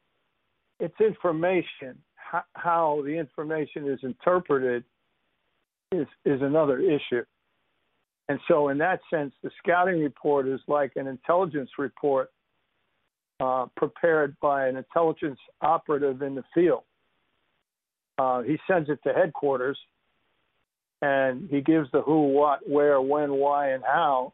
it's 0.81 1.01
information. 1.01 1.99
How, 2.15 2.43
how 2.55 3.03
the 3.05 3.19
information 3.19 3.89
is 3.89 4.01
interpreted 4.03 4.85
is 5.93 6.07
is 6.25 6.41
another 6.43 6.79
issue. 6.79 7.25
And 8.29 8.39
so, 8.49 8.69
in 8.69 8.79
that 8.79 9.01
sense, 9.13 9.35
the 9.43 9.51
scouting 9.59 10.01
report 10.01 10.49
is 10.49 10.61
like 10.67 10.93
an 10.97 11.07
intelligence 11.07 11.71
report 11.79 12.31
uh, 13.41 13.67
prepared 13.77 14.37
by 14.41 14.69
an 14.69 14.77
intelligence 14.77 15.39
operative 15.61 16.23
in 16.23 16.35
the 16.35 16.45
field. 16.55 16.85
Uh, 18.19 18.43
he 18.43 18.59
sends 18.71 18.89
it 18.89 19.01
to 19.05 19.13
headquarters, 19.13 19.79
and 21.03 21.49
he 21.51 21.61
gives 21.61 21.91
the 21.93 22.01
who, 22.01 22.29
what, 22.29 22.67
where, 22.69 23.01
when, 23.01 23.33
why, 23.33 23.71
and 23.71 23.83
how, 23.85 24.33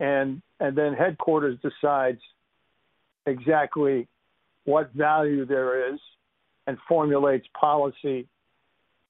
and 0.00 0.40
and 0.60 0.78
then 0.78 0.94
headquarters 0.94 1.58
decides 1.60 2.20
exactly 3.26 4.06
what 4.64 4.92
value 4.92 5.44
there 5.44 5.92
is, 5.92 6.00
and 6.66 6.78
formulates 6.88 7.46
policy 7.58 8.26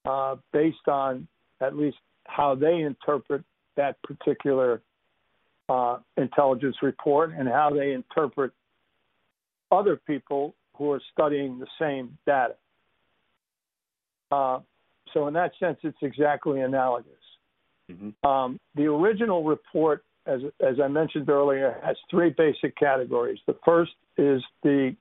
uh, 0.05 0.35
based 0.51 0.87
on 0.87 1.27
at 1.61 1.77
least 1.77 1.97
how 2.25 2.55
they 2.55 2.81
interpret 2.81 3.43
that 3.77 4.01
particular 4.01 4.81
uh, 5.69 5.97
intelligence 6.17 6.75
report 6.81 7.31
and 7.37 7.47
how 7.47 7.69
they 7.69 7.93
interpret 7.93 8.51
other 9.71 9.95
people 9.95 10.55
who 10.75 10.91
are 10.91 11.01
studying 11.13 11.59
the 11.59 11.67
same 11.79 12.17
data. 12.25 12.55
Uh, 14.31 14.59
so, 15.15 15.27
in 15.27 15.33
that 15.35 15.53
sense, 15.61 15.77
it's 15.83 15.97
exactly 16.01 16.59
analogous. 16.59 17.13
Mm-hmm. 17.89 18.27
Um, 18.27 18.59
the 18.75 18.83
original 18.83 19.45
report, 19.45 20.03
as, 20.27 20.41
as 20.59 20.75
I 20.83 20.89
mentioned 20.89 21.29
earlier, 21.29 21.79
has 21.85 21.95
three 22.11 22.31
basic 22.37 22.75
categories. 22.77 23.39
The 23.47 23.55
first 23.63 23.93
is 24.17 24.43
the 24.61 24.93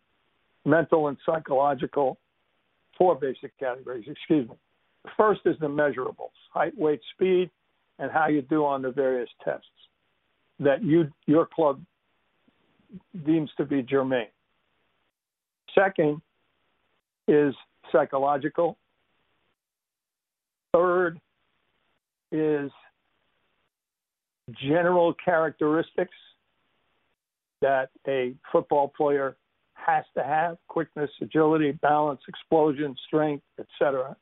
mental 0.65 1.09
and 1.09 1.17
psychological, 1.27 2.19
four 2.97 3.17
basic 3.17 3.59
categories, 3.59 4.05
excuse 4.07 4.49
me. 4.49 4.55
First 5.17 5.41
is 5.47 5.57
the 5.61 5.67
measurables 5.67 6.31
height, 6.53 6.73
weight, 6.79 7.01
speed, 7.15 7.51
and 7.99 8.13
how 8.13 8.29
you 8.29 8.43
do 8.43 8.65
on 8.65 8.83
the 8.83 8.93
various 8.93 9.29
tests 9.45 9.67
that 10.61 10.85
you 10.85 11.11
your 11.27 11.47
club 11.53 11.83
deems 13.27 13.51
to 13.57 13.65
be 13.65 13.83
germane. 13.83 14.29
Second 15.75 16.23
is 17.27 17.53
psychological. 17.91 18.79
Third 20.75 21.21
is 22.33 22.71
general 24.61 25.15
characteristics 25.25 26.17
that 27.63 27.91
a 28.09 28.35
football 28.51 28.93
player 28.95 29.37
has 29.75 30.05
to 30.17 30.25
have 30.25 30.59
quickness, 30.69 31.11
agility, 31.23 31.73
balance, 31.73 32.21
explosion, 32.29 32.97
strength, 33.07 33.45
etc. 33.59 34.17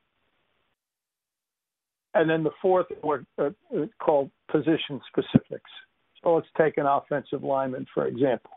and 2.15 2.29
then 2.29 2.43
the 2.43 2.51
fourth 2.61 2.87
were 3.03 3.25
uh, 3.39 3.51
called 3.99 4.31
position 4.51 5.01
specifics. 5.09 5.71
So 6.23 6.35
let's 6.35 6.47
take 6.59 6.77
an 6.79 6.87
offensive 6.87 7.43
lineman, 7.43 7.87
for 7.95 8.07
example. 8.07 8.51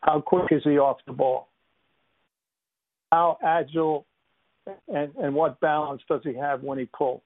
How 0.00 0.20
quick 0.20 0.46
is 0.50 0.62
he 0.64 0.78
off 0.78 0.98
the 1.06 1.12
ball? 1.12 1.48
How 3.10 3.38
agile 3.42 4.06
and, 4.88 5.12
and 5.16 5.34
what 5.34 5.60
balance 5.60 6.02
does 6.08 6.20
he 6.24 6.34
have 6.34 6.62
when 6.62 6.78
he 6.78 6.86
pulls? 6.86 7.22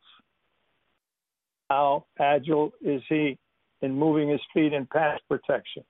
How 1.71 2.07
agile 2.19 2.73
is 2.81 3.03
he 3.09 3.39
in 3.83 3.93
moving 3.93 4.29
his 4.29 4.41
feet 4.55 4.73
in 4.73 4.87
pass 4.87 5.21
protection? 5.29 5.85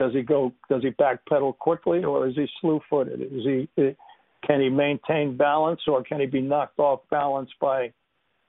Does 0.00 0.12
he 0.12 0.22
go? 0.22 0.52
Does 0.70 0.82
he 0.82 0.90
backpedal 0.90 1.58
quickly, 1.58 2.04
or 2.04 2.28
is 2.28 2.34
he 2.36 2.46
slew-footed? 2.60 3.20
Is 3.20 3.44
he? 3.44 3.68
Can 4.46 4.60
he 4.60 4.68
maintain 4.68 5.36
balance, 5.36 5.80
or 5.88 6.04
can 6.04 6.20
he 6.20 6.26
be 6.26 6.40
knocked 6.40 6.78
off 6.78 7.00
balance 7.10 7.50
by 7.60 7.92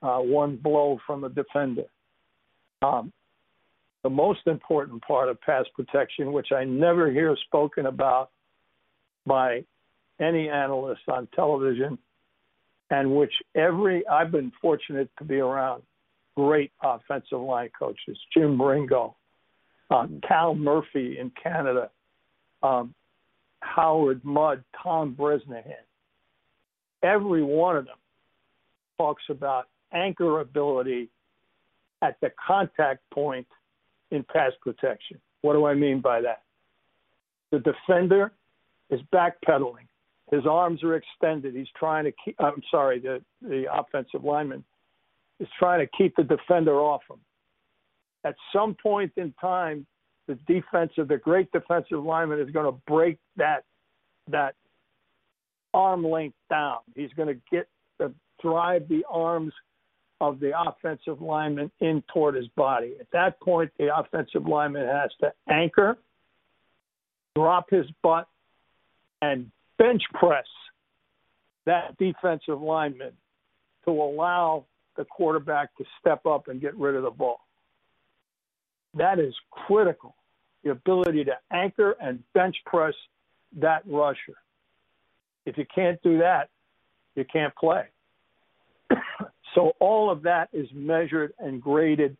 uh, 0.02 0.18
one 0.18 0.56
blow 0.56 0.98
from 1.06 1.24
a 1.24 1.28
defender? 1.28 1.86
Um, 2.82 3.12
the 4.04 4.10
most 4.10 4.46
important 4.46 5.02
part 5.02 5.28
of 5.28 5.40
pass 5.40 5.64
protection, 5.74 6.32
which 6.32 6.52
I 6.52 6.64
never 6.64 7.10
hear 7.10 7.36
spoken 7.46 7.86
about 7.86 8.30
by 9.26 9.64
any 10.20 10.48
analyst 10.48 11.02
on 11.08 11.28
television, 11.34 11.98
and 12.90 13.16
which 13.16 13.32
every 13.54 14.06
I've 14.06 14.30
been 14.30 14.52
fortunate 14.60 15.08
to 15.18 15.24
be 15.24 15.38
around 15.38 15.82
great 16.36 16.72
offensive 16.82 17.40
line 17.40 17.70
coaches, 17.78 18.18
Jim 18.32 18.60
Ringo, 18.60 19.16
uh, 19.90 20.06
Cal 20.26 20.54
Murphy 20.54 21.18
in 21.18 21.30
Canada, 21.42 21.90
um, 22.62 22.94
Howard 23.60 24.24
Mudd, 24.24 24.62
Tom 24.82 25.14
Bresnahan. 25.14 25.84
Every 27.02 27.42
one 27.42 27.76
of 27.76 27.86
them 27.86 27.96
talks 28.98 29.22
about 29.28 29.68
anchor 29.92 30.40
ability 30.40 31.08
at 32.02 32.16
the 32.20 32.30
contact 32.46 33.00
point 33.10 33.46
in 34.10 34.24
pass 34.24 34.52
protection. 34.60 35.18
What 35.42 35.54
do 35.54 35.64
I 35.66 35.74
mean 35.74 36.00
by 36.00 36.20
that? 36.22 36.42
The 37.50 37.58
defender 37.58 38.32
is 38.90 39.00
backpedaling. 39.12 39.88
His 40.30 40.46
arms 40.46 40.82
are 40.84 40.94
extended. 40.94 41.54
He's 41.54 41.68
trying 41.76 42.04
to 42.04 42.12
keep, 42.24 42.36
I'm 42.38 42.62
sorry, 42.70 43.00
the, 43.00 43.20
the 43.42 43.64
offensive 43.72 44.24
lineman 44.24 44.64
is 45.40 45.48
trying 45.58 45.84
to 45.84 45.90
keep 45.96 46.14
the 46.16 46.22
defender 46.22 46.74
off 46.74 47.02
him. 47.10 47.18
At 48.24 48.36
some 48.52 48.76
point 48.80 49.12
in 49.16 49.34
time, 49.40 49.86
the 50.28 50.34
defensive, 50.46 51.08
the 51.08 51.16
great 51.16 51.50
defensive 51.50 52.04
lineman 52.04 52.38
is 52.38 52.50
going 52.50 52.66
to 52.66 52.78
break 52.86 53.18
that 53.36 53.64
that 54.28 54.54
arm 55.74 56.06
length 56.06 56.36
down. 56.48 56.78
He's 56.94 57.10
going 57.16 57.28
to 57.28 57.40
get 57.50 57.68
the 57.98 58.12
drive 58.40 58.86
the 58.88 59.04
arms 59.10 59.52
of 60.20 60.38
the 60.38 60.52
offensive 60.56 61.20
lineman 61.22 61.70
in 61.80 62.04
toward 62.12 62.34
his 62.34 62.46
body. 62.48 62.94
At 63.00 63.06
that 63.12 63.40
point, 63.40 63.72
the 63.78 63.96
offensive 63.96 64.46
lineman 64.46 64.86
has 64.86 65.10
to 65.20 65.32
anchor, 65.48 65.98
drop 67.34 67.70
his 67.70 67.86
butt, 68.02 68.28
and 69.22 69.50
bench 69.80 70.02
press 70.12 70.44
that 71.64 71.96
defensive 71.98 72.60
lineman 72.60 73.12
to 73.84 73.90
allow 73.90 74.66
the 74.96 75.04
quarterback 75.04 75.74
to 75.76 75.84
step 75.98 76.26
up 76.26 76.48
and 76.48 76.60
get 76.60 76.76
rid 76.76 76.94
of 76.94 77.02
the 77.02 77.10
ball. 77.10 77.40
That 78.94 79.18
is 79.18 79.34
critical. 79.50 80.14
The 80.62 80.72
ability 80.72 81.24
to 81.24 81.32
anchor 81.50 81.96
and 82.00 82.22
bench 82.34 82.56
press 82.66 82.94
that 83.58 83.82
rusher. 83.86 84.36
If 85.46 85.56
you 85.56 85.64
can't 85.74 86.00
do 86.02 86.18
that, 86.18 86.50
you 87.14 87.24
can't 87.24 87.54
play. 87.56 87.84
so 89.54 89.72
all 89.80 90.10
of 90.10 90.22
that 90.22 90.50
is 90.52 90.68
measured 90.74 91.32
and 91.38 91.62
graded 91.62 92.16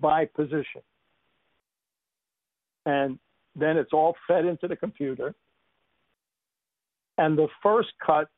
by 0.00 0.24
position. 0.24 0.82
And 2.84 3.18
then 3.54 3.76
it's 3.76 3.92
all 3.92 4.16
fed 4.26 4.44
into 4.44 4.66
the 4.66 4.76
computer. 4.76 5.34
And 7.18 7.38
the 7.38 7.48
first 7.62 7.88
cut 8.04 8.28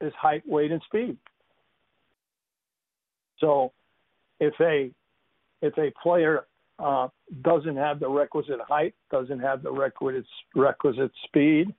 is 0.00 0.12
height, 0.20 0.42
weight, 0.46 0.72
and 0.72 0.82
speed. 0.86 1.16
So 3.40 3.72
if 4.40 4.54
a 4.60 4.90
if 5.60 5.76
a 5.76 5.92
player 6.02 6.46
uh, 6.78 7.08
doesn't 7.42 7.76
have 7.76 8.00
the 8.00 8.08
requisite 8.08 8.60
height, 8.66 8.94
doesn't 9.10 9.40
have 9.40 9.62
the 9.62 9.70
requisite 9.70 10.26
requisite 10.54 11.12
speed, 11.24 11.74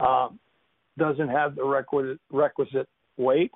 um, 0.00 0.38
doesn't 0.98 1.28
have 1.28 1.54
the 1.54 1.64
requisite 1.64 2.20
requisite 2.30 2.88
weight, 3.16 3.52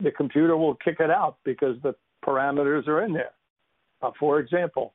the 0.00 0.10
computer 0.10 0.56
will 0.56 0.74
kick 0.76 0.96
it 1.00 1.10
out 1.10 1.36
because 1.44 1.76
the 1.82 1.94
parameters 2.24 2.86
are 2.86 3.04
in 3.04 3.12
there. 3.12 3.32
Uh, 4.02 4.10
for 4.18 4.38
example, 4.38 4.92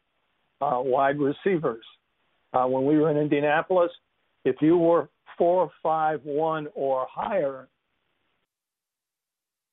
uh, 0.62 0.80
wide 0.82 1.20
receivers. 1.20 1.84
Uh, 2.54 2.66
when 2.66 2.86
we 2.86 2.98
were 2.98 3.12
in 3.12 3.18
Indianapolis, 3.18 3.92
if 4.46 4.56
you 4.62 4.78
were 4.78 5.10
four 5.38 5.72
five 5.82 6.22
one 6.24 6.68
or 6.76 7.08
higher, 7.10 7.68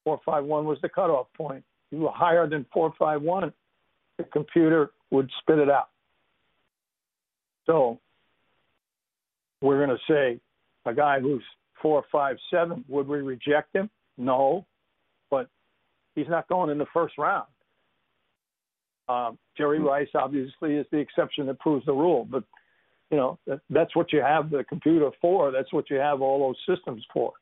four 0.04 0.20
five 0.24 0.44
one 0.44 0.64
was 0.64 0.78
the 0.82 0.88
cutoff 0.88 1.26
point. 1.36 1.64
You 1.90 1.98
were 1.98 2.10
higher 2.12 2.48
than 2.48 2.66
four 2.72 2.92
five 2.98 3.22
one, 3.22 3.52
the 4.18 4.24
computer 4.24 4.90
would 5.10 5.30
spit 5.40 5.58
it 5.58 5.70
out. 5.70 5.88
So 7.66 7.98
we're 9.60 9.84
going 9.84 9.96
to 9.96 10.12
say 10.12 10.40
a 10.84 10.94
guy 10.94 11.20
who's 11.20 11.42
four 11.82 12.04
five 12.10 12.36
seven, 12.50 12.84
would 12.88 13.08
we 13.08 13.18
reject 13.18 13.74
him? 13.74 13.90
No, 14.18 14.66
but 15.30 15.48
he's 16.14 16.28
not 16.28 16.48
going 16.48 16.70
in 16.70 16.78
the 16.78 16.86
first 16.92 17.14
round. 17.18 17.46
Um, 19.08 19.38
Jerry 19.56 19.78
hmm. 19.78 19.86
Rice 19.86 20.08
obviously 20.14 20.74
is 20.74 20.86
the 20.90 20.98
exception 20.98 21.46
that 21.46 21.58
proves 21.60 21.86
the 21.86 21.92
rule, 21.92 22.26
but 22.28 22.44
you 23.10 23.16
know 23.16 23.38
that, 23.46 23.60
that's 23.70 23.94
what 23.94 24.12
you 24.12 24.20
have 24.20 24.50
the 24.50 24.64
computer 24.64 25.10
for. 25.20 25.50
That's 25.50 25.72
what 25.72 25.90
you 25.90 25.96
have 25.96 26.20
all 26.20 26.48
those 26.48 26.76
systems 26.76 27.04
for. 27.12 27.32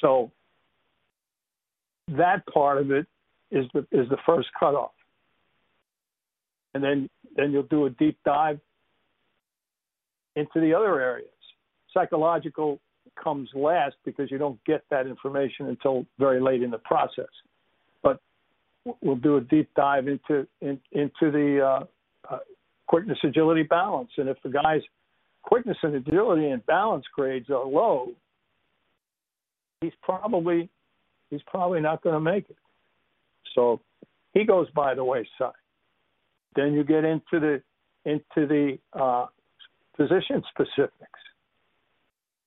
So 0.00 0.30
that 2.16 2.46
part 2.46 2.78
of 2.78 2.90
it 2.90 3.06
is 3.50 3.66
the 3.74 3.80
is 3.92 4.08
the 4.08 4.18
first 4.24 4.48
cutoff, 4.58 4.92
and 6.74 6.82
then 6.82 7.08
then 7.36 7.52
you'll 7.52 7.62
do 7.64 7.86
a 7.86 7.90
deep 7.90 8.18
dive 8.24 8.60
into 10.36 10.60
the 10.60 10.74
other 10.74 11.00
areas. 11.00 11.28
Psychological 11.92 12.80
comes 13.22 13.48
last 13.54 13.96
because 14.04 14.30
you 14.30 14.38
don't 14.38 14.62
get 14.64 14.82
that 14.90 15.06
information 15.06 15.66
until 15.66 16.06
very 16.18 16.40
late 16.40 16.62
in 16.62 16.70
the 16.70 16.78
process. 16.78 17.26
But 18.02 18.20
we'll 19.00 19.16
do 19.16 19.36
a 19.36 19.40
deep 19.40 19.68
dive 19.74 20.08
into 20.08 20.46
in, 20.60 20.80
into 20.92 21.30
the 21.30 21.64
uh, 21.64 21.84
quickness, 22.88 23.18
agility, 23.22 23.62
balance. 23.62 24.10
And 24.16 24.28
if 24.28 24.38
the 24.42 24.50
guy's 24.50 24.82
quickness 25.42 25.76
and 25.82 25.94
agility 25.94 26.48
and 26.48 26.64
balance 26.66 27.04
grades 27.14 27.48
are 27.50 27.64
low, 27.64 28.08
he's 29.80 29.92
probably 30.02 30.68
he's 31.30 31.42
probably 31.46 31.80
not 31.80 32.02
going 32.02 32.14
to 32.14 32.20
make 32.20 32.50
it. 32.50 32.56
So 33.54 33.80
he 34.34 34.44
goes 34.44 34.68
by 34.74 34.94
the 34.94 35.04
wayside. 35.04 35.52
Then 36.56 36.72
you 36.72 36.82
get 36.82 37.04
into 37.04 37.22
the 37.32 37.62
into 38.04 38.46
the 38.46 38.78
uh, 38.92 39.26
position 39.96 40.42
specifics 40.50 41.20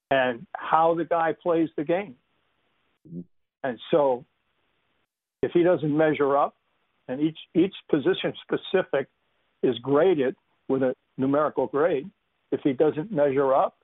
and 0.09 0.45
how 0.53 0.95
the 0.95 1.05
guy 1.05 1.33
plays 1.41 1.69
the 1.77 1.83
game. 1.83 2.15
And 3.63 3.79
so 3.91 4.25
if 5.41 5.51
he 5.51 5.63
doesn't 5.63 5.95
measure 5.95 6.35
up, 6.35 6.55
and 7.07 7.21
each 7.21 7.37
each 7.55 7.73
position 7.89 8.33
specific 8.43 9.07
is 9.63 9.77
graded 9.79 10.35
with 10.67 10.83
a 10.83 10.95
numerical 11.17 11.67
grade. 11.67 12.09
If 12.51 12.61
he 12.63 12.73
doesn't 12.73 13.11
measure 13.11 13.53
up, 13.53 13.77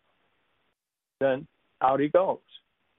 then 1.19 1.47
out 1.81 1.99
he 1.99 2.07
goes. 2.07 2.39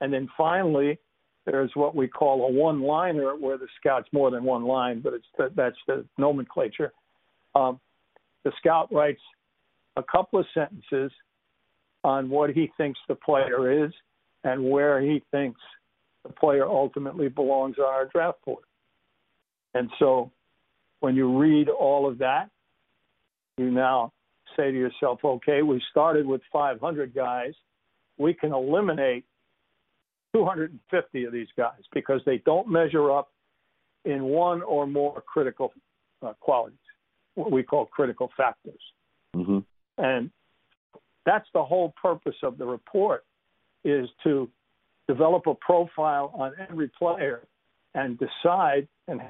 And 0.00 0.12
then 0.12 0.28
finally, 0.36 0.98
there's 1.44 1.70
what 1.74 1.94
we 1.94 2.09
call 2.09 2.46
a 2.46 2.52
one-liner, 2.52 3.36
where 3.36 3.59
the 3.59 3.68
scout's 3.80 4.09
more 4.12 4.30
than 4.30 4.44
one 4.44 4.64
line, 4.64 5.00
but 5.00 5.14
it's 5.14 5.26
the, 5.36 5.50
that's 5.55 5.76
the 5.86 6.05
nomenclature. 6.18 6.92
Um, 7.55 7.80
the 8.44 8.52
scout 8.59 8.92
writes 8.92 9.20
a 9.96 10.02
couple 10.02 10.38
of 10.38 10.46
sentences 10.55 11.10
on 12.05 12.30
what 12.30 12.50
he 12.50 12.70
thinks 12.76 13.00
the 13.09 13.14
player 13.14 13.84
is 13.84 13.92
and 14.44 14.70
where 14.70 15.00
he 15.00 15.22
thinks 15.30 15.60
the 16.22 16.32
player 16.32 16.66
ultimately 16.66 17.28
belongs 17.28 17.76
on 17.78 17.84
our 17.86 18.06
draft 18.06 18.44
board. 18.44 18.64
And 19.74 19.90
so 19.98 20.30
when 21.00 21.16
you 21.16 21.38
read 21.38 21.68
all 21.68 22.09
of 22.09 22.18
that, 22.18 22.50
you 23.59 23.70
now 23.70 24.12
say 24.56 24.70
to 24.70 24.76
yourself, 24.76 25.20
okay, 25.24 25.62
we 25.62 25.82
started 25.90 26.26
with 26.26 26.40
500 26.52 27.14
guys. 27.14 27.52
We 28.18 28.35
can 28.35 28.52
eliminate 28.52 29.24
250 30.35 31.24
of 31.24 31.32
these 31.32 31.48
guys 31.56 31.80
because 31.93 32.20
they 32.26 32.39
don't 32.44 32.68
measure 32.68 33.10
up 33.10 33.30
in 34.05 34.24
one 34.24 34.62
or 34.62 34.86
more 34.86 35.22
critical 35.26 35.72
uh, 36.22 36.32
qualities, 36.40 36.78
what 37.35 37.51
we 37.51 37.62
call 37.62 37.86
critical 37.86 38.30
factors. 38.36 38.80
Mm-hmm. 39.36 39.59
And 39.98 40.30
that's 41.26 41.47
the 41.52 41.62
whole 41.62 41.94
purpose 42.01 42.36
of 42.43 42.59
the 42.59 42.64
report 42.64 43.24
is 43.85 44.09
to 44.24 44.48
develop 45.09 45.47
a 45.47 45.55
profile 45.55 46.32
on 46.35 46.52
every 46.70 46.90
player 46.98 47.43
and 47.94 48.18
decide 48.18 48.86
and 49.09 49.20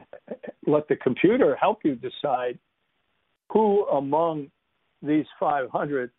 let 0.67 0.89
the 0.89 0.97
computer 0.97 1.57
help 1.57 1.81
you 1.85 1.95
decide 1.95 2.59
who 3.51 3.87
among 3.87 4.51
these 5.03 5.27
500 5.39 6.11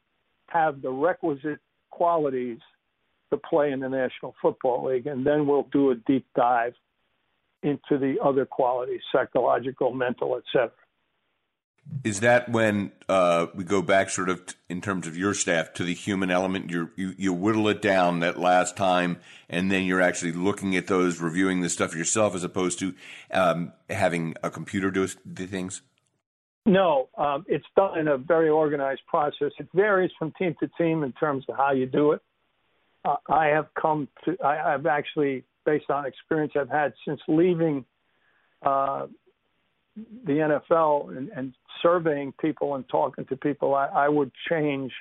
have 0.48 0.82
the 0.82 0.90
requisite 0.90 1.60
qualities 1.92 2.60
to 3.30 3.38
play 3.38 3.72
in 3.72 3.80
the 3.80 3.90
National 3.90 4.36
Football 4.42 4.88
League. 4.88 5.08
And 5.08 5.26
then 5.26 5.46
we'll 5.46 5.68
do 5.72 5.92
a 5.92 5.96
deep 5.96 6.26
dive 6.36 6.74
into 7.62 7.98
the 7.98 8.16
other 8.24 8.46
qualities 8.46 9.02
psychological, 9.12 9.94
mental, 9.94 10.38
etc. 10.38 10.72
Is 12.04 12.20
that 12.20 12.50
when 12.50 12.92
uh, 13.08 13.48
we 13.56 13.64
go 13.64 13.82
back, 13.82 14.10
sort 14.10 14.30
of, 14.30 14.42
in 14.70 14.80
terms 14.80 15.08
of 15.08 15.18
your 15.18 15.34
staff, 15.34 15.74
to 15.74 15.84
the 15.84 15.94
human 15.94 16.30
element? 16.30 16.70
you 16.70 16.92
you 16.96 17.16
you 17.18 17.34
whittle 17.34 17.68
it 17.68 17.82
down 17.82 18.20
that 18.20 18.40
last 18.40 18.78
time, 18.78 19.18
and 19.50 19.72
then 19.72 19.86
you're 19.86 20.02
actually 20.02 20.32
looking 20.32 20.76
at 20.76 20.88
those, 20.88 21.20
reviewing 21.20 21.62
the 21.62 21.70
stuff 21.70 21.96
yourself, 21.96 22.36
as 22.36 22.44
opposed 22.44 22.80
to 22.80 22.94
um, 23.32 23.74
having 23.90 24.36
a 24.44 24.52
computer 24.52 24.92
do 24.92 25.08
the 25.26 25.48
things. 25.48 25.82
No, 26.66 27.10
um, 27.18 27.46
it's 27.48 27.66
done 27.76 27.98
in 27.98 28.08
a 28.08 28.18
very 28.18 28.50
organized 28.50 29.02
process. 29.08 29.52
It 29.60 29.68
varies 29.74 30.12
from 30.20 30.32
team 30.38 30.56
to 30.60 30.70
team 30.78 31.04
in 31.04 31.12
terms 31.14 31.46
of 31.50 31.58
how 31.58 31.72
you 31.72 31.86
do 31.86 32.12
it. 32.12 32.22
Uh, 33.06 33.16
I 33.30 33.48
have 33.48 33.68
come 33.80 34.08
to, 34.26 34.38
I, 34.44 34.74
I've 34.74 34.86
actually, 34.86 35.46
based 35.66 35.90
on 35.90 36.06
experience 36.06 36.54
I've 36.60 36.70
had 36.70 36.94
since 37.08 37.20
leaving 37.28 37.86
uh, 38.62 39.08
the 40.26 40.60
NFL 40.72 41.18
and, 41.18 41.30
and 41.30 41.54
surveying 41.82 42.34
people 42.40 42.76
and 42.76 42.88
talking 42.90 43.26
to 43.26 43.38
people, 43.38 43.74
I, 43.74 43.88
I 43.88 44.10
would 44.10 44.32
change 44.50 44.92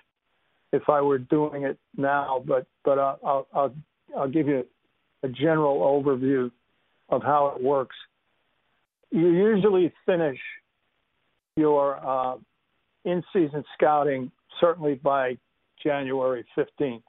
if 0.73 0.89
I 0.89 1.01
were 1.01 1.19
doing 1.19 1.65
it 1.65 1.79
now. 1.97 2.43
But 2.47 2.67
but 2.85 2.99
I'll 2.99 3.19
I'll, 3.25 3.47
I'll, 3.53 3.75
I'll 4.17 4.29
give 4.29 4.47
you 4.47 4.65
a 5.23 5.29
general 5.29 5.81
overview 5.81 6.51
of 7.09 7.23
how 7.23 7.55
it 7.57 7.63
works. 7.63 7.97
You 9.11 9.29
usually 9.29 9.93
finish 10.07 10.39
your 11.59 11.99
uh, 12.07 12.37
in-season 13.05 13.65
scouting 13.75 14.31
certainly 14.61 14.95
by 14.95 15.37
January 15.83 16.45
15th. 16.57 17.03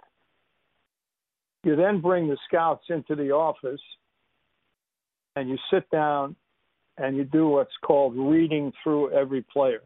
You 1.63 1.75
then 1.75 2.01
bring 2.01 2.27
the 2.27 2.37
scouts 2.47 2.85
into 2.89 3.15
the 3.15 3.31
office 3.31 3.81
and 5.35 5.49
you 5.49 5.57
sit 5.71 5.89
down 5.91 6.35
and 6.97 7.15
you 7.15 7.23
do 7.23 7.47
what's 7.47 7.71
called 7.83 8.13
reading 8.15 8.71
through 8.83 9.11
every 9.11 9.41
player. 9.41 9.81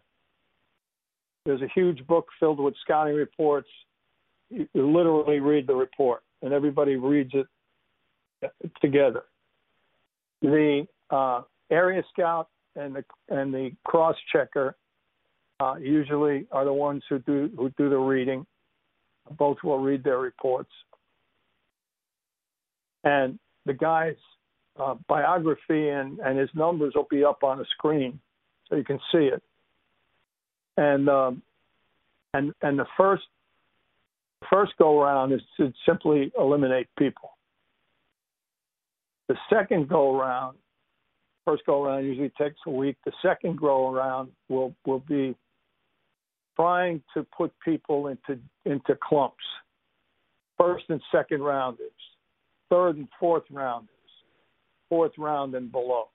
There's 1.45 1.61
a 1.61 1.67
huge 1.75 2.05
book 2.07 2.27
filled 2.39 2.59
with 2.59 2.73
scouting 2.83 3.15
reports. 3.15 3.67
You, 4.49 4.67
you 4.73 4.89
literally 4.89 5.39
read 5.39 5.67
the 5.67 5.75
report, 5.75 6.23
and 6.41 6.53
everybody 6.53 6.95
reads 6.95 7.31
it 7.33 7.47
together. 8.81 9.23
The 10.41 10.87
uh, 11.09 11.41
area 11.69 12.03
scout 12.11 12.49
and 12.75 12.95
the 12.95 13.03
and 13.29 13.53
the 13.53 13.71
cross 13.85 14.15
checker 14.31 14.75
uh, 15.59 15.75
usually 15.75 16.47
are 16.51 16.65
the 16.65 16.73
ones 16.73 17.03
who 17.09 17.19
do 17.19 17.49
who 17.57 17.69
do 17.77 17.89
the 17.89 17.97
reading. 17.97 18.45
Both 19.37 19.57
will 19.63 19.79
read 19.79 20.03
their 20.03 20.19
reports, 20.19 20.71
and 23.03 23.39
the 23.65 23.73
guys 23.73 24.15
uh, 24.79 24.95
biography 25.07 25.89
and, 25.89 26.19
and 26.19 26.37
his 26.37 26.49
numbers 26.55 26.93
will 26.95 27.07
be 27.09 27.23
up 27.23 27.43
on 27.43 27.57
the 27.57 27.65
screen 27.71 28.19
so 28.67 28.75
you 28.75 28.83
can 28.83 28.99
see 29.11 29.25
it. 29.25 29.41
And 30.77 31.07
um, 31.07 31.43
and 32.33 32.53
and 32.61 32.79
the 32.79 32.87
first 32.97 33.23
first 34.49 34.73
go 34.79 35.01
around 35.01 35.31
is 35.31 35.41
to 35.57 35.71
simply 35.85 36.31
eliminate 36.37 36.87
people. 36.97 37.37
The 39.27 39.35
second 39.49 39.87
go 39.87 40.19
around, 40.19 40.57
first 41.45 41.65
go 41.65 41.83
around 41.83 42.05
usually 42.05 42.31
takes 42.39 42.59
a 42.65 42.71
week. 42.71 42.97
The 43.05 43.11
second 43.21 43.59
go 43.59 43.93
around 43.93 44.31
will 44.49 44.73
will 44.85 45.03
be 45.07 45.35
trying 46.55 47.01
to 47.15 47.25
put 47.35 47.51
people 47.63 48.07
into 48.07 48.39
into 48.65 48.97
clumps. 49.01 49.43
First 50.57 50.85
and 50.89 51.01
second 51.11 51.41
rounders, 51.41 51.91
third 52.69 52.97
and 52.97 53.07
fourth 53.19 53.43
rounders 53.51 53.89
fourth 54.93 55.13
round 55.17 55.55
and 55.55 55.71
below. 55.71 56.09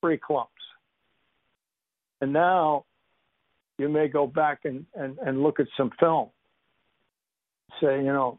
Three 0.00 0.18
clumps. 0.18 0.52
And 2.20 2.32
now 2.32 2.84
you 3.76 3.88
may 3.88 4.06
go 4.06 4.28
back 4.28 4.60
and, 4.64 4.86
and, 4.94 5.18
and 5.18 5.42
look 5.42 5.58
at 5.58 5.66
some 5.76 5.90
film. 5.98 6.28
Say, 7.80 7.96
you 7.96 8.12
know, 8.12 8.38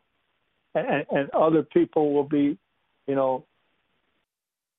and, 0.75 1.05
and 1.11 1.29
other 1.31 1.61
people 1.61 2.13
will 2.13 2.23
be, 2.23 2.57
you 3.05 3.15
know, 3.15 3.43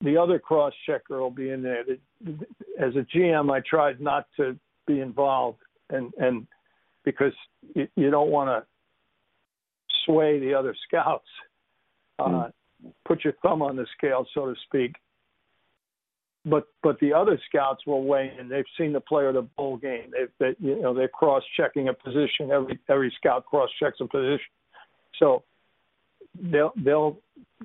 the 0.01 0.17
other 0.17 0.39
cross 0.39 0.73
checker 0.87 1.21
will 1.21 1.31
be 1.31 1.51
in 1.51 1.63
there. 1.63 1.81
As 2.81 2.95
a 2.95 3.07
GM, 3.17 3.51
I 3.51 3.61
tried 3.69 4.01
not 4.01 4.27
to 4.37 4.57
be 4.87 5.01
involved, 5.01 5.59
and 5.91 6.13
and 6.19 6.47
because 7.05 7.33
you, 7.75 7.89
you 7.97 8.11
don't 8.11 8.31
want 8.31 8.49
to 8.49 8.67
sway 10.05 10.39
the 10.39 10.55
other 10.55 10.75
scouts. 10.87 11.27
Uh, 12.19 12.49
put 13.07 13.25
your 13.25 13.35
thumb 13.43 13.63
on 13.63 13.77
the 13.77 13.87
scale, 13.97 14.27
so 14.35 14.47
to 14.47 14.55
speak. 14.67 14.95
But 16.45 16.65
but 16.83 16.99
the 17.01 17.13
other 17.13 17.39
scouts 17.49 17.85
will 17.87 18.05
weigh 18.05 18.33
in. 18.39 18.49
They've 18.49 18.65
seen 18.79 18.93
the 18.93 19.01
player 19.01 19.33
the 19.33 19.43
bowl 19.43 19.77
game. 19.77 20.13
They've 20.13 20.31
they, 20.39 20.55
you 20.65 20.81
know 20.81 20.95
they're 20.95 21.09
cross 21.09 21.43
checking 21.57 21.89
a 21.89 21.95
position. 21.95 22.51
Every 22.53 22.79
every 22.89 23.13
scout 23.17 23.45
cross 23.47 23.69
checks 23.81 23.99
a 24.01 24.07
position. 24.07 24.47
So 25.19 25.43
they'll 26.43 26.73
they'll 26.77 27.19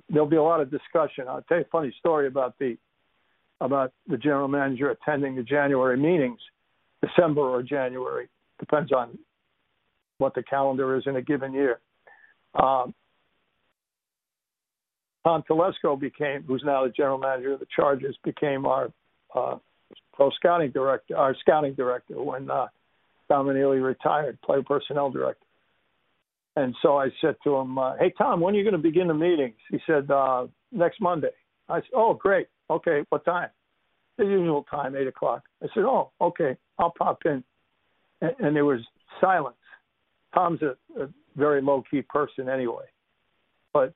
there'll 0.09 0.27
be 0.27 0.35
a 0.35 0.43
lot 0.43 0.61
of 0.61 0.71
discussion. 0.71 1.25
I'll 1.27 1.41
tell 1.43 1.57
you 1.57 1.63
a 1.63 1.69
funny 1.71 1.93
story 1.99 2.27
about 2.27 2.57
the 2.59 2.77
about 3.61 3.93
the 4.07 4.17
general 4.17 4.47
manager 4.47 4.89
attending 4.89 5.35
the 5.35 5.43
January 5.43 5.97
meetings, 5.97 6.39
December 7.01 7.41
or 7.41 7.63
January, 7.63 8.27
depends 8.59 8.91
on 8.91 9.17
what 10.17 10.35
the 10.35 10.43
calendar 10.43 10.95
is 10.97 11.03
in 11.05 11.15
a 11.15 11.21
given 11.21 11.53
year. 11.53 11.79
Um, 12.55 12.93
Tom 15.23 15.43
Telesco 15.49 15.97
became, 15.99 16.43
who's 16.43 16.63
now 16.65 16.83
the 16.83 16.91
general 16.91 17.17
manager 17.17 17.53
of 17.53 17.59
the 17.59 17.67
Chargers, 17.73 18.17
became 18.23 18.65
our 18.65 18.91
uh, 19.33 19.57
pro 20.13 20.29
scouting 20.31 20.71
director, 20.71 21.15
our 21.15 21.35
scouting 21.39 21.73
director 21.73 22.21
when 22.21 22.49
uh, 22.49 22.67
Neely 23.29 23.79
retired, 23.79 24.37
player 24.41 24.61
personnel 24.61 25.09
director. 25.09 25.42
And 26.55 26.75
so 26.81 26.97
I 26.97 27.09
said 27.19 27.35
to 27.43 27.55
him, 27.55 27.77
uh, 27.77 27.95
"Hey 27.97 28.13
Tom, 28.17 28.39
when 28.39 28.53
are 28.53 28.57
you 28.57 28.63
going 28.63 28.73
to 28.73 28.77
begin 28.77 29.07
the 29.07 29.13
meetings?" 29.13 29.57
He 29.69 29.79
said, 29.87 30.09
uh, 30.11 30.47
"Next 30.71 31.01
Monday." 31.01 31.31
I 31.67 31.79
said, 31.79 31.89
"Oh, 31.95 32.13
great. 32.13 32.47
Okay, 32.69 33.03
what 33.09 33.25
time?" 33.25 33.49
The 34.17 34.25
usual 34.25 34.63
time, 34.63 34.95
eight 34.95 35.07
o'clock. 35.07 35.43
I 35.63 35.67
said, 35.73 35.83
"Oh, 35.83 36.11
okay. 36.21 36.55
I'll 36.77 36.91
pop 36.91 37.25
in." 37.25 37.43
And, 38.21 38.35
and 38.39 38.55
there 38.55 38.65
was 38.65 38.81
silence. 39.19 39.55
Tom's 40.33 40.61
a, 40.61 40.75
a 41.01 41.09
very 41.35 41.61
low 41.61 41.83
key 41.89 42.03
person 42.03 42.49
anyway, 42.49 42.85
but 43.73 43.93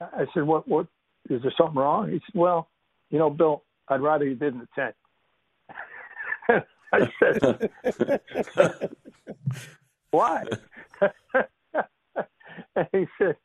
I 0.00 0.26
said, 0.34 0.42
"What? 0.42 0.68
What? 0.68 0.86
Is 1.30 1.40
there 1.42 1.52
something 1.56 1.76
wrong?" 1.76 2.10
He 2.10 2.18
said, 2.18 2.34
"Well, 2.38 2.68
you 3.08 3.18
know, 3.18 3.30
Bill, 3.30 3.62
I'd 3.88 4.02
rather 4.02 4.26
you 4.26 4.34
didn't 4.34 4.68
attend." 4.76 4.94
I 6.92 7.08
said, 7.18 7.70
"Why?" 10.10 10.44
and 12.76 12.86
he 12.92 13.06
said, 13.18 13.36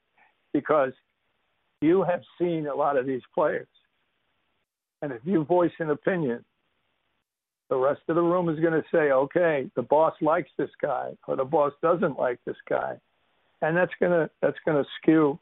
"Because 0.53 0.93
you 1.81 2.03
have 2.03 2.21
seen 2.39 2.67
a 2.67 2.75
lot 2.75 2.97
of 2.97 3.05
these 3.05 3.21
players, 3.33 3.67
and 5.01 5.11
if 5.11 5.21
you 5.23 5.43
voice 5.43 5.71
an 5.79 5.89
opinion, 5.89 6.43
the 7.69 7.77
rest 7.77 8.01
of 8.07 8.15
the 8.15 8.21
room 8.21 8.49
is 8.49 8.59
going 8.59 8.73
to 8.73 8.83
say, 8.91 9.11
okay, 9.11 9.69
the 9.75 9.81
boss 9.81 10.13
likes 10.21 10.49
this 10.57 10.69
guy, 10.81 11.11
or 11.27 11.35
the 11.35 11.45
boss 11.45 11.73
doesn't 11.81 12.17
like 12.17 12.39
this 12.45 12.57
guy, 12.69 12.95
and 13.61 13.75
that's 13.75 13.91
gonna 13.99 14.29
that's 14.41 14.57
gonna 14.65 14.85
skew 14.97 15.39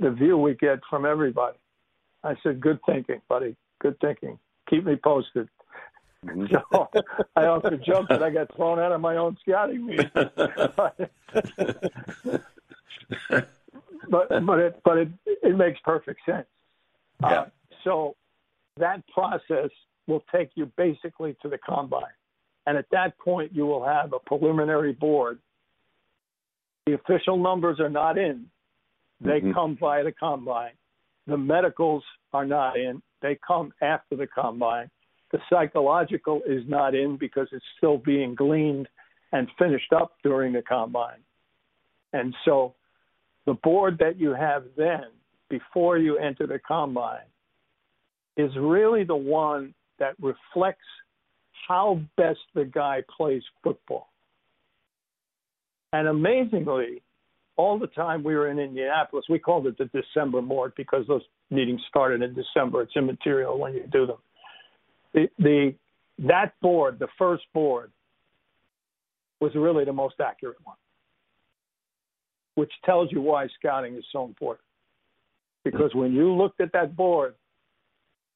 the 0.00 0.10
view 0.10 0.38
we 0.38 0.54
get 0.54 0.80
from 0.88 1.04
everybody. 1.04 1.58
I 2.24 2.34
said, 2.42 2.60
"Good 2.60 2.78
thinking, 2.86 3.20
buddy. 3.28 3.56
Good 3.80 3.98
thinking. 4.00 4.38
Keep 4.70 4.86
me 4.86 4.96
posted." 4.96 5.48
Mm-hmm. 6.24 6.54
so 6.72 6.88
I 7.36 7.46
also 7.46 7.76
jumped 7.84 8.12
and 8.12 8.24
I 8.24 8.30
got 8.30 8.54
thrown 8.54 8.78
out 8.78 8.92
of 8.92 9.00
my 9.00 9.16
own 9.16 9.36
scouting 9.42 9.86
meeting. 9.86 10.08
but 14.08 14.28
but 14.46 14.58
it 14.58 14.80
but 14.84 14.98
it 14.98 15.08
it 15.24 15.56
makes 15.56 15.80
perfect 15.84 16.20
sense. 16.26 16.46
Yeah. 17.20 17.28
Uh, 17.28 17.46
so 17.84 18.16
that 18.78 19.02
process 19.08 19.70
will 20.06 20.24
take 20.34 20.50
you 20.54 20.70
basically 20.76 21.36
to 21.42 21.48
the 21.48 21.58
combine, 21.58 22.02
and 22.66 22.76
at 22.76 22.86
that 22.92 23.18
point 23.18 23.52
you 23.54 23.66
will 23.66 23.84
have 23.84 24.12
a 24.12 24.18
preliminary 24.18 24.92
board. 24.92 25.38
The 26.86 26.94
official 26.94 27.36
numbers 27.36 27.78
are 27.78 27.88
not 27.88 28.18
in, 28.18 28.46
they 29.22 29.40
mm-hmm. 29.40 29.52
come 29.52 29.76
via 29.78 30.04
the 30.04 30.12
combine. 30.12 30.72
The 31.26 31.38
medicals 31.38 32.02
are 32.32 32.44
not 32.44 32.76
in. 32.76 33.02
They 33.20 33.38
come 33.46 33.72
after 33.80 34.16
the 34.16 34.26
combine. 34.26 34.90
The 35.30 35.38
psychological 35.48 36.42
is 36.46 36.64
not 36.66 36.94
in 36.94 37.16
because 37.16 37.48
it's 37.52 37.64
still 37.78 37.98
being 37.98 38.34
gleaned 38.34 38.88
and 39.30 39.48
finished 39.58 39.92
up 39.92 40.12
during 40.22 40.52
the 40.52 40.62
combine. 40.62 41.20
And 42.12 42.34
so 42.44 42.74
the 43.46 43.54
board 43.54 43.98
that 43.98 44.18
you 44.18 44.34
have 44.34 44.64
then, 44.76 45.04
before 45.48 45.98
you 45.98 46.18
enter 46.18 46.46
the 46.46 46.58
combine, 46.58 47.26
is 48.36 48.50
really 48.56 49.04
the 49.04 49.16
one 49.16 49.74
that 49.98 50.14
reflects 50.20 50.80
how 51.68 52.00
best 52.16 52.40
the 52.54 52.64
guy 52.64 53.02
plays 53.16 53.42
football. 53.62 54.08
And 55.92 56.08
amazingly, 56.08 57.02
all 57.56 57.78
the 57.78 57.86
time 57.88 58.24
we 58.24 58.34
were 58.34 58.50
in 58.50 58.58
Indianapolis, 58.58 59.26
we 59.28 59.38
called 59.38 59.66
it 59.66 59.76
the 59.76 59.84
December 59.86 60.40
board 60.40 60.72
because 60.76 61.06
those 61.06 61.22
meetings 61.50 61.80
started 61.88 62.22
in 62.22 62.34
December. 62.34 62.82
It's 62.82 62.96
immaterial 62.96 63.58
when 63.58 63.74
you 63.74 63.86
do 63.92 64.06
them. 64.06 64.16
The, 65.12 65.28
the 65.38 65.74
that 66.26 66.54
board, 66.62 66.98
the 66.98 67.08
first 67.18 67.44
board, 67.52 67.92
was 69.40 69.52
really 69.54 69.84
the 69.84 69.92
most 69.92 70.14
accurate 70.20 70.56
one, 70.64 70.76
which 72.54 72.72
tells 72.84 73.10
you 73.10 73.20
why 73.20 73.46
scouting 73.58 73.96
is 73.96 74.04
so 74.12 74.24
important. 74.24 74.64
Because 75.64 75.94
when 75.94 76.12
you 76.12 76.32
looked 76.32 76.60
at 76.60 76.72
that 76.72 76.96
board 76.96 77.34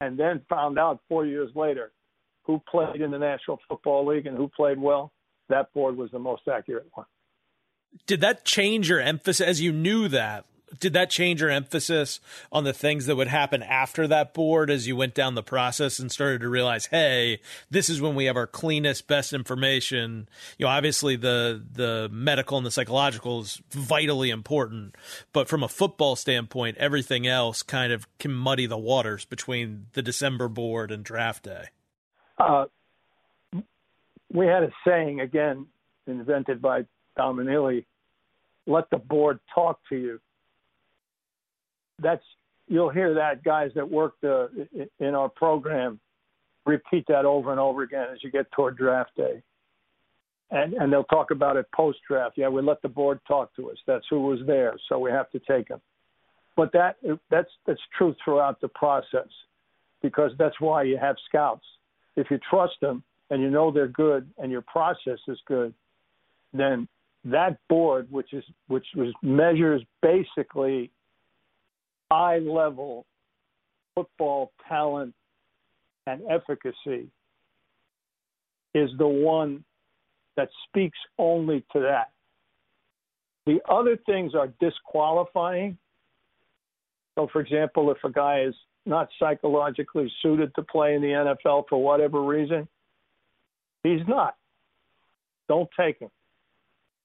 and 0.01 0.19
then 0.19 0.43
found 0.49 0.79
out 0.79 1.01
four 1.09 1.27
years 1.27 1.51
later 1.55 1.93
who 2.45 2.63
played 2.71 3.01
in 3.01 3.11
the 3.11 3.19
National 3.19 3.59
Football 3.69 4.07
League 4.07 4.27
and 4.27 4.37
who 4.37 4.49
played 4.49 4.79
well, 4.79 5.13
that 5.49 5.73
board 5.73 5.97
was 5.97 6.11
the 6.13 6.19
most 6.19 6.43
accurate 6.49 6.87
one. 6.95 7.07
Did 8.07 8.21
that 8.21 8.45
change 8.45 8.89
your 8.89 9.01
emphasis 9.01 9.47
as 9.47 9.61
you 9.61 9.73
knew 9.73 10.09
that? 10.09 10.45
Did 10.81 10.95
that 10.95 11.11
change 11.11 11.41
your 11.41 11.51
emphasis 11.51 12.19
on 12.51 12.65
the 12.65 12.73
things 12.73 13.07
that 13.07 13.15
would 13.15 13.29
happen 13.29 13.63
after 13.63 14.09
that 14.09 14.35
board 14.35 14.69
as 14.69 14.89
you 14.89 14.97
went 14.97 15.15
down 15.15 15.35
the 15.35 15.43
process 15.43 15.99
and 15.99 16.11
started 16.11 16.41
to 16.41 16.49
realize, 16.49 16.87
hey, 16.87 17.41
this 17.71 17.89
is 17.89 18.01
when 18.01 18.17
we 18.17 18.25
have 18.25 18.37
our 18.37 18.49
cleanest, 18.49 19.07
best 19.07 19.33
information? 19.33 20.29
You 20.59 20.67
know, 20.67 20.73
obviously 20.73 21.15
the 21.15 21.63
the 21.73 22.09
medical 22.11 22.59
and 22.59 22.67
the 22.67 22.73
psychological 22.73 23.43
is 23.43 23.63
vitally 23.71 24.31
important, 24.31 24.97
but 25.33 25.49
from 25.49 25.63
a 25.63 25.69
football 25.69 26.17
standpoint, 26.17 26.77
everything 26.79 27.27
else 27.27 27.63
kind 27.63 27.93
of 27.93 28.07
can 28.19 28.33
muddy 28.33 28.67
the 28.67 28.79
waters 28.79 29.25
between 29.25 29.87
the 29.93 30.03
December 30.03 30.49
board 30.49 30.91
and 30.91 31.05
draft 31.05 31.45
day. 31.45 31.67
Uh, 32.39 32.67
we 34.33 34.47
had 34.47 34.65
a 34.65 34.73
saying 34.85 35.21
again 35.21 35.67
invented 36.07 36.61
by 36.61 36.85
Dom 37.17 37.39
Anile, 37.39 37.85
let 38.67 38.91
the 38.91 38.99
board 38.99 39.39
talk 39.55 39.81
to 39.89 39.97
you. 39.97 40.21
That's 42.01 42.25
you'll 42.69 42.91
hear 42.91 43.15
that 43.15 43.45
guys 43.45 43.71
that 43.75 43.89
work 43.89 44.15
the, 44.21 44.69
in 44.99 45.15
our 45.15 45.29
program 45.29 46.01
repeat 46.65 47.07
that 47.09 47.25
over 47.25 47.53
and 47.53 47.61
over 47.61 47.83
again 47.83 48.09
as 48.13 48.19
you 48.23 48.31
get 48.31 48.51
toward 48.53 48.77
draft 48.77 49.11
day. 49.17 49.43
And 50.51 50.75
and 50.75 50.93
they'll 50.93 51.05
talk 51.05 51.31
about 51.31 51.57
it 51.57 51.67
post 51.75 51.99
draft. 52.07 52.37
Yeah, 52.37 52.49
we 52.49 52.63
let 52.63 52.83
the 52.83 52.89
board 52.89 53.21
talk 53.27 53.55
to 53.57 53.71
us. 53.71 53.77
That's 53.87 54.05
who 54.09 54.21
was 54.21 54.41
there, 54.47 54.75
so 54.89 54.99
we 54.99 55.11
have 55.11 55.31
to 55.31 55.41
take 55.41 55.69
them. 55.69 55.81
But 56.57 56.73
that 56.73 56.97
that's 57.31 57.51
that's 57.67 57.81
true 57.99 58.15
throughout 58.25 58.61
the 58.61 58.69
process, 58.69 59.29
because 60.03 60.31
that's 60.39 60.61
why 60.61 60.85
you 60.85 60.99
have 60.99 61.17
scouts. 61.29 61.65
If 62.15 62.31
you 62.31 62.39
trust 62.49 62.75
them 62.81 63.03
and 63.29 63.43
you 63.43 63.51
know 63.51 63.73
they're 63.73 63.89
good 63.89 64.31
and 64.39 64.53
your 64.53 64.63
process 64.63 65.19
is 65.27 65.39
good, 65.47 65.75
then 66.53 66.87
that 67.25 67.59
board, 67.69 68.07
which 68.11 68.33
is 68.33 68.45
which 68.69 68.87
was 68.95 69.13
measures 69.23 69.83
basically 70.01 70.91
high 72.11 72.39
level 72.39 73.05
football 73.95 74.53
talent 74.69 75.15
and 76.07 76.23
efficacy, 76.31 77.09
is 78.75 78.91
the 78.99 79.07
one 79.07 79.65
that 80.37 80.49
speaks 80.69 80.99
only 81.19 81.65
to 81.73 81.81
that. 81.81 82.11
The 83.47 83.59
other 83.69 83.97
things 84.07 84.35
are 84.35 84.49
disqualifying. 84.61 85.79
So, 87.15 87.29
for 87.33 87.41
example, 87.41 87.91
if 87.91 87.99
a 88.05 88.11
guy 88.11 88.43
is 88.43 88.55
not 88.85 89.09
psychologically 89.19 90.13
suited 90.23 90.55
to 90.57 90.63
play 90.63 90.95
in 90.95 91.03
the 91.03 91.09
NFL 91.09 91.65
for 91.69 91.83
whatever 91.83 92.23
reason, 92.23 92.69
he's 93.83 94.07
not. 94.07 94.37
Don't 95.49 95.69
take 95.79 95.99
him. 96.01 96.11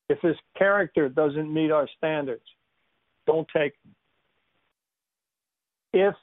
If 0.09 0.19
his 0.21 0.35
character 0.57 1.07
doesn't 1.07 1.51
meet 1.51 1.71
our 1.71 1.87
standards, 1.97 2.43
don't 3.25 3.47
take 3.55 3.73
him. 3.83 3.95
If 5.93 6.15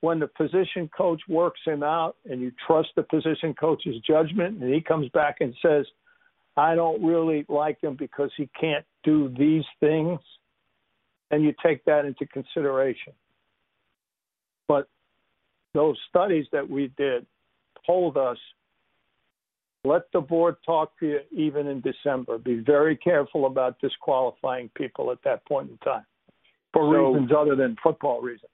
when 0.00 0.18
the 0.18 0.26
position 0.26 0.88
coach 0.96 1.20
works 1.28 1.60
him 1.64 1.82
out 1.82 2.16
and 2.24 2.40
you 2.40 2.52
trust 2.66 2.88
the 2.96 3.02
position 3.02 3.54
coach's 3.54 3.96
judgment 4.06 4.62
and 4.62 4.72
he 4.72 4.80
comes 4.80 5.08
back 5.10 5.36
and 5.40 5.54
says, 5.62 5.86
I 6.56 6.74
don't 6.74 7.04
really 7.04 7.44
like 7.48 7.82
him 7.82 7.96
because 7.98 8.30
he 8.36 8.48
can't 8.58 8.84
do 9.04 9.32
these 9.38 9.64
things, 9.78 10.18
and 11.30 11.42
you 11.42 11.54
take 11.64 11.84
that 11.84 12.04
into 12.04 12.26
consideration. 12.26 13.12
But 14.68 14.88
those 15.74 15.98
studies 16.08 16.46
that 16.52 16.68
we 16.68 16.92
did 16.96 17.26
told 17.86 18.16
us 18.16 18.38
let 19.84 20.10
the 20.12 20.20
board 20.20 20.56
talk 20.64 20.98
to 20.98 21.06
you 21.06 21.20
even 21.30 21.68
in 21.68 21.80
December. 21.80 22.38
Be 22.38 22.58
very 22.58 22.96
careful 22.96 23.46
about 23.46 23.78
disqualifying 23.80 24.70
people 24.74 25.12
at 25.12 25.18
that 25.24 25.46
point 25.46 25.70
in 25.70 25.78
time 25.78 26.04
for 26.72 26.92
so, 26.92 27.12
reasons 27.12 27.30
other 27.36 27.54
than 27.54 27.76
football 27.82 28.20
reasons. 28.20 28.50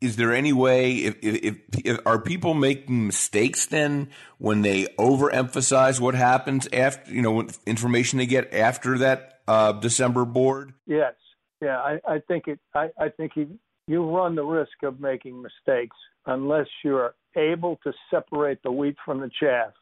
Is 0.00 0.16
there 0.16 0.32
any 0.32 0.52
way, 0.52 0.96
if, 0.96 1.16
if, 1.22 1.58
if, 1.84 1.98
are 2.06 2.18
people 2.18 2.54
making 2.54 3.06
mistakes 3.06 3.66
then 3.66 4.08
when 4.38 4.62
they 4.62 4.86
overemphasize 4.98 6.00
what 6.00 6.14
happens 6.14 6.66
after, 6.72 7.12
you 7.12 7.20
know, 7.20 7.46
information 7.66 8.18
they 8.18 8.26
get 8.26 8.52
after 8.54 8.96
that 8.98 9.40
uh, 9.46 9.72
December 9.72 10.24
board? 10.24 10.72
Yes. 10.86 11.14
Yeah, 11.60 11.78
I, 11.78 12.00
I 12.08 12.18
think 12.26 12.48
it. 12.48 12.58
I, 12.74 12.88
I 12.98 13.10
think 13.10 13.32
you, 13.34 13.58
you 13.86 14.08
run 14.08 14.34
the 14.34 14.44
risk 14.44 14.82
of 14.82 15.00
making 15.00 15.42
mistakes 15.42 15.96
unless 16.24 16.66
you're 16.82 17.14
able 17.36 17.78
to 17.84 17.92
separate 18.10 18.62
the 18.62 18.72
wheat 18.72 18.96
from 19.04 19.20
the 19.20 19.30
chaff 19.38 19.72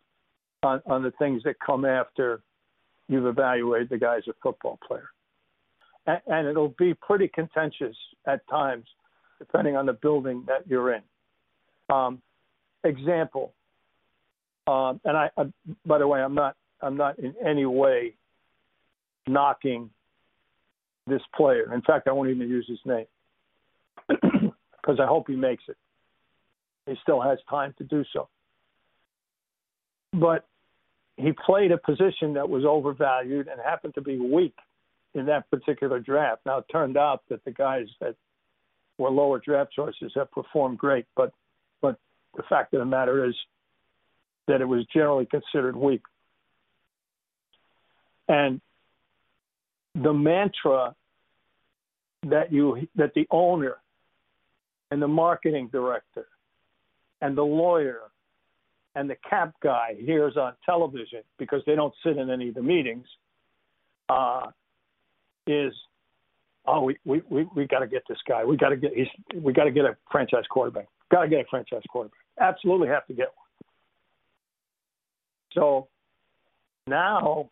on, 0.65 0.83
on 0.87 1.05
the 1.05 1.13
things 1.13 1.43
that 1.45 1.57
come 1.65 1.85
after 1.85 2.41
you've 3.09 3.27
evaluated 3.27 3.89
the 3.89 3.99
guy 3.99 4.17
as 4.17 4.25
a 4.29 4.35
football 4.43 4.79
player. 4.87 5.11
And, 6.07 6.21
and 6.27 6.49
it'll 6.49 6.75
be 6.79 6.95
pretty 6.95 7.29
contentious 7.29 7.97
at 8.27 8.41
times, 8.49 8.87
depending 9.39 9.77
on 9.77 9.87
the 9.87 9.93
building 9.93 10.45
that 10.47 10.67
you're 10.67 10.95
in. 10.95 11.03
Um, 11.91 12.21
example, 12.85 13.53
um, 14.67 15.01
and 15.05 15.17
I, 15.17 15.31
I, 15.37 15.45
by 15.87 15.99
the 15.99 16.07
way, 16.07 16.21
I'm 16.21 16.35
not, 16.35 16.57
I'm 16.83 16.97
not 16.97 17.19
in 17.19 17.35
any 17.45 17.65
way 17.65 18.15
knocking 19.27 19.91
this 21.07 21.23
player. 21.35 21.73
In 21.73 21.83
fact, 21.83 22.09
I 22.09 22.13
won't 22.13 22.31
even 22.31 22.49
use 22.49 22.67
his 22.69 22.79
name 22.85 23.07
because 24.09 25.01
I 25.01 25.07
hope 25.07 25.27
he 25.29 25.37
makes 25.37 25.65
it. 25.69 25.77
He 26.87 26.95
still 27.03 27.21
has 27.21 27.39
time 27.49 27.75
to 27.79 27.85
do 27.85 28.05
so 28.13 28.29
but 30.13 30.47
he 31.17 31.33
played 31.45 31.73
a 31.73 31.79
position 31.79 32.35
that 32.35 32.49
was 32.49 32.65
overvalued 32.65 33.49
and 33.49 33.61
happened 33.61 33.95
to 33.95 34.01
be 34.01 34.19
weak 34.19 34.55
in 35.15 35.27
that 35.27 35.51
particular 35.51 35.99
draft. 35.99 36.43
Now, 36.47 36.59
it 36.59 36.67
turned 36.71 36.97
out 36.97 37.23
that 37.29 37.45
the 37.45 37.51
guys 37.51 37.87
that 38.01 38.15
were 38.99 39.11
lower 39.11 39.39
draft 39.39 39.73
choices 39.73 40.13
have 40.15 40.31
performed 40.33 40.79
great, 40.79 41.07
but 41.17 41.33
but 41.81 41.97
the 42.37 42.43
fact 42.49 42.75
of 42.75 42.81
the 42.81 42.85
matter 42.85 43.25
is 43.25 43.35
that 44.49 44.61
it 44.61 44.67
was 44.67 44.85
generally 44.93 45.27
considered 45.27 45.77
weak. 45.77 46.03
And 48.29 48.61
the 49.95 50.13
mantra 50.13 50.95
that 52.25 52.53
you 52.53 52.89
that 52.97 53.15
the 53.15 53.27
owner 53.31 53.77
and 54.91 55.01
the 55.01 55.09
marketing 55.09 55.69
director 55.71 56.27
and 57.21 57.37
the 57.37 57.43
lawyer 57.43 58.01
and 58.95 59.09
the 59.09 59.17
cap 59.29 59.55
guy 59.63 59.97
hears 59.99 60.37
on 60.37 60.55
television 60.67 61.23
because 61.39 61.63
they 61.67 61.75
don't 61.75 61.95
sit 62.05 62.17
in 62.17 62.31
any 62.31 62.49
of 62.49 62.55
the 62.55 62.63
meetings 62.63 63.07
uh, 64.09 64.47
is 65.47 65.73
oh 66.69 66.83
we 66.83 66.97
we 67.05 67.23
we, 67.31 67.47
we 67.55 67.67
got 67.67 67.81
to 67.81 67.87
get 67.87 68.03
this 68.09 68.19
guy 68.29 68.45
we 68.45 68.57
got 68.57 68.69
to 68.69 68.77
get 68.77 68.93
he's, 68.95 69.07
we 69.35 69.53
got 69.53 69.65
to 69.65 69.71
get 69.71 69.85
a 69.85 69.97
franchise 70.11 70.45
quarterback 70.51 70.87
got 71.11 71.23
to 71.23 71.29
get 71.29 71.41
a 71.41 71.45
franchise 71.51 71.83
quarterback 71.89 72.19
absolutely 72.41 72.89
have 72.89 73.07
to 73.07 73.15
get 73.15 73.27
one 73.27 73.47
so 75.53 75.89
now 76.87 77.51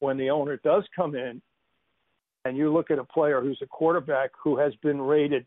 when 0.00 0.16
the 0.16 0.30
owner 0.30 0.58
does 0.64 0.84
come 0.94 1.14
in 1.14 1.40
and 2.44 2.56
you 2.56 2.72
look 2.72 2.90
at 2.90 2.98
a 2.98 3.04
player 3.04 3.40
who's 3.40 3.58
a 3.62 3.66
quarterback 3.66 4.30
who 4.42 4.58
has 4.58 4.74
been 4.82 5.00
rated 5.00 5.46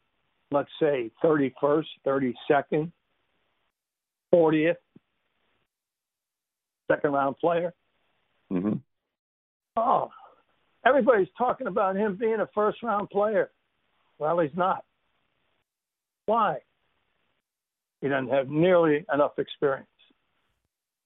let's 0.52 0.70
say 0.80 1.12
31st 1.24 1.86
32nd 2.06 2.92
40th 4.34 4.76
second 6.90 7.12
round 7.12 7.38
player. 7.38 7.74
Mm-hmm. 8.52 8.74
Oh, 9.76 10.10
everybody's 10.88 11.28
talking 11.38 11.68
about 11.68 11.96
him 11.96 12.16
being 12.16 12.40
a 12.40 12.48
first 12.54 12.82
round 12.84 13.10
player. 13.10 13.50
Well, 14.20 14.40
he's 14.40 14.56
not. 14.56 14.84
Why? 16.26 16.58
He 18.02 18.08
doesn't 18.08 18.30
have 18.30 18.50
nearly 18.50 19.06
enough 19.14 19.38
experience. 19.38 19.88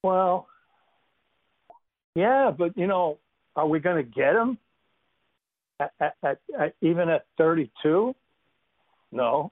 Well, 0.04 0.48
yeah, 2.16 2.52
but 2.58 2.78
you 2.78 2.88
know, 2.88 3.18
are 3.56 3.68
we 3.68 3.80
going 3.80 4.04
to 4.04 4.10
get 4.10 4.36
him 4.36 4.58
at, 5.80 5.92
at, 6.00 6.16
at, 6.24 6.40
at 6.60 6.76
even 6.82 7.10
at 7.10 7.26
32? 7.38 8.16
No. 9.12 9.52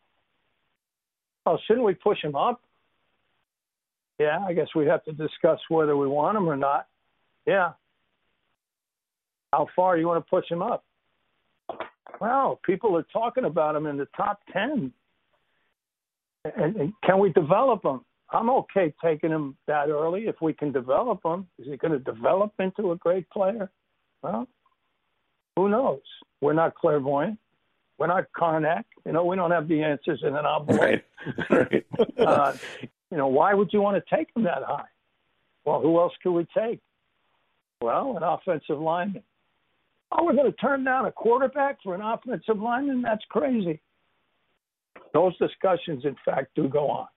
Oh, 1.45 1.57
shouldn't 1.65 1.85
we 1.85 1.93
push 1.93 2.21
him 2.23 2.35
up? 2.35 2.61
Yeah, 4.19 4.39
I 4.45 4.53
guess 4.53 4.67
we 4.75 4.85
have 4.87 5.03
to 5.05 5.13
discuss 5.13 5.59
whether 5.69 5.95
we 5.95 6.07
want 6.07 6.37
him 6.37 6.49
or 6.49 6.57
not. 6.57 6.87
Yeah. 7.45 7.71
How 9.51 9.67
far 9.75 9.97
you 9.97 10.07
want 10.07 10.23
to 10.23 10.29
push 10.29 10.49
him 10.49 10.61
up? 10.61 10.83
Well, 12.19 12.59
people 12.65 12.95
are 12.97 13.05
talking 13.13 13.45
about 13.45 13.75
him 13.75 13.85
in 13.85 13.97
the 13.97 14.07
top 14.15 14.39
10. 14.51 14.91
And, 16.45 16.75
and 16.75 16.93
can 17.03 17.19
we 17.19 17.31
develop 17.31 17.83
him? 17.83 18.01
I'm 18.31 18.49
okay 18.49 18.93
taking 19.03 19.31
him 19.31 19.57
that 19.67 19.89
early 19.89 20.27
if 20.27 20.35
we 20.41 20.53
can 20.53 20.71
develop 20.71 21.21
him. 21.25 21.47
Is 21.57 21.67
he 21.67 21.77
going 21.77 21.93
to 21.93 21.99
develop 21.99 22.53
into 22.59 22.91
a 22.91 22.95
great 22.95 23.29
player? 23.29 23.69
Well, 24.21 24.47
who 25.55 25.69
knows? 25.69 26.01
We're 26.41 26.53
not 26.53 26.75
clairvoyant. 26.75 27.39
We're 27.97 28.07
not 28.07 28.25
Karnak. 28.37 28.85
You 29.05 29.13
know, 29.13 29.25
we 29.25 29.35
don't 29.35 29.51
have 29.51 29.67
the 29.67 29.81
answers 29.83 30.21
in 30.23 30.35
an 30.35 30.45
envelope. 30.45 30.79
Right. 30.79 31.03
right. 31.49 31.85
uh, 32.17 32.53
you 33.11 33.17
know, 33.17 33.27
why 33.27 33.53
would 33.53 33.73
you 33.73 33.81
want 33.81 34.01
to 34.03 34.15
take 34.15 34.29
him 34.35 34.43
that 34.43 34.63
high? 34.63 34.85
Well, 35.65 35.81
who 35.81 35.99
else 35.99 36.13
could 36.21 36.31
we 36.31 36.47
take? 36.55 36.79
Well, 37.81 38.15
an 38.15 38.23
offensive 38.23 38.79
lineman. 38.79 39.23
Oh, 40.11 40.23
we're 40.23 40.33
going 40.33 40.51
to 40.51 40.57
turn 40.57 40.83
down 40.83 41.05
a 41.05 41.11
quarterback 41.11 41.77
for 41.83 41.93
an 41.93 42.01
offensive 42.01 42.59
lineman? 42.59 43.01
That's 43.01 43.23
crazy. 43.29 43.79
Those 45.13 45.37
discussions, 45.37 46.05
in 46.05 46.15
fact, 46.25 46.55
do 46.55 46.67
go 46.67 46.89
on. 46.89 47.07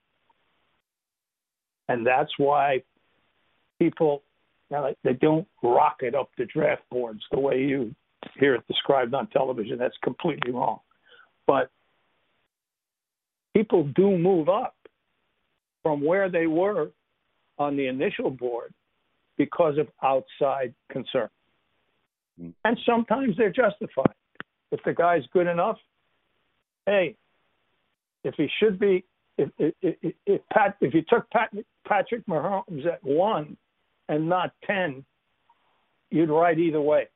And 1.89 2.07
that's 2.07 2.31
why 2.39 2.83
people, 3.79 4.23
they 4.71 5.15
don't 5.15 5.47
rocket 5.63 6.15
up 6.15 6.31
the 6.39 6.45
draft 6.47 6.83
boards 6.91 7.21
the 7.33 7.41
way 7.41 7.61
you 7.61 7.95
hear 8.39 8.55
it 8.55 8.67
described 8.69 9.15
on 9.15 9.27
television. 9.29 9.79
That's 9.79 9.97
completely 10.03 10.53
wrong. 10.53 10.81
But 11.47 11.71
people 13.55 13.85
do 13.95 14.17
move 14.17 14.49
up 14.49 14.77
from 15.83 16.05
where 16.05 16.31
they 16.31 16.47
were 16.47 16.91
on 17.59 17.77
the 17.77 17.89
initial 17.89 18.31
board 18.31 18.73
because 19.37 19.77
of 19.79 19.89
outside 20.03 20.73
concern. 20.91 21.29
And 22.65 22.79
sometimes 22.85 23.37
they're 23.37 23.53
justified. 23.53 24.15
If 24.71 24.81
the 24.85 24.95
guy's 24.95 25.23
good 25.33 25.47
enough, 25.47 25.77
hey, 26.87 27.17
if 28.25 28.35
he 28.37 28.49
should 28.59 28.79
be, 28.79 29.05
if 29.37 29.51
if, 29.59 29.75
if, 29.83 30.15
if 30.27 30.41
Pat, 30.53 30.77
if 30.81 30.95
you 30.95 31.03
took 31.09 31.29
Pat, 31.31 31.51
Patrick 31.87 32.27
Mahomes 32.27 32.87
at 32.87 33.03
one 33.03 33.57
and 34.09 34.29
not 34.29 34.53
ten, 34.67 35.05
you'd 36.11 36.31
write 36.31 36.59
either 36.59 36.81
way, 36.81 37.09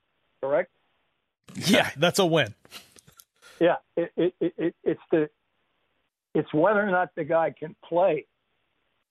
correct? 0.43 0.71
Yeah, 1.55 1.91
that's 1.97 2.19
a 2.19 2.27
win. 2.27 2.55
yeah, 3.61 3.77
it, 3.97 4.13
it, 4.17 4.35
it, 4.41 4.75
it's 4.85 5.01
the 5.11 5.31
it's 6.35 6.53
whether 6.53 6.81
or 6.81 6.91
not 6.91 7.15
the 7.17 7.25
guy 7.25 7.55
can 7.59 7.75
play 7.83 8.27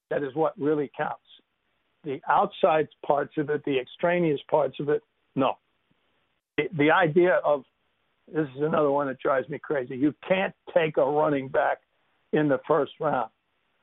that 0.09 0.23
is 0.23 0.35
what 0.35 0.53
really 0.59 0.91
counts. 0.95 1.19
The 2.03 2.21
outside 2.29 2.87
parts 3.05 3.33
of 3.37 3.49
it, 3.49 3.63
the 3.65 3.79
extraneous 3.79 4.39
parts 4.49 4.79
of 4.79 4.89
it, 4.89 5.01
no. 5.35 5.57
The, 6.57 6.69
the 6.71 6.91
idea 6.91 7.39
of 7.43 7.63
this 8.31 8.47
is 8.55 8.61
another 8.61 8.91
one 8.91 9.07
that 9.07 9.19
drives 9.19 9.47
me 9.49 9.59
crazy. 9.59 9.97
You 9.97 10.13
can't 10.27 10.53
take 10.73 10.97
a 10.97 11.05
running 11.05 11.47
back 11.47 11.79
in 12.33 12.47
the 12.47 12.59
first 12.67 12.93
round. 12.99 13.29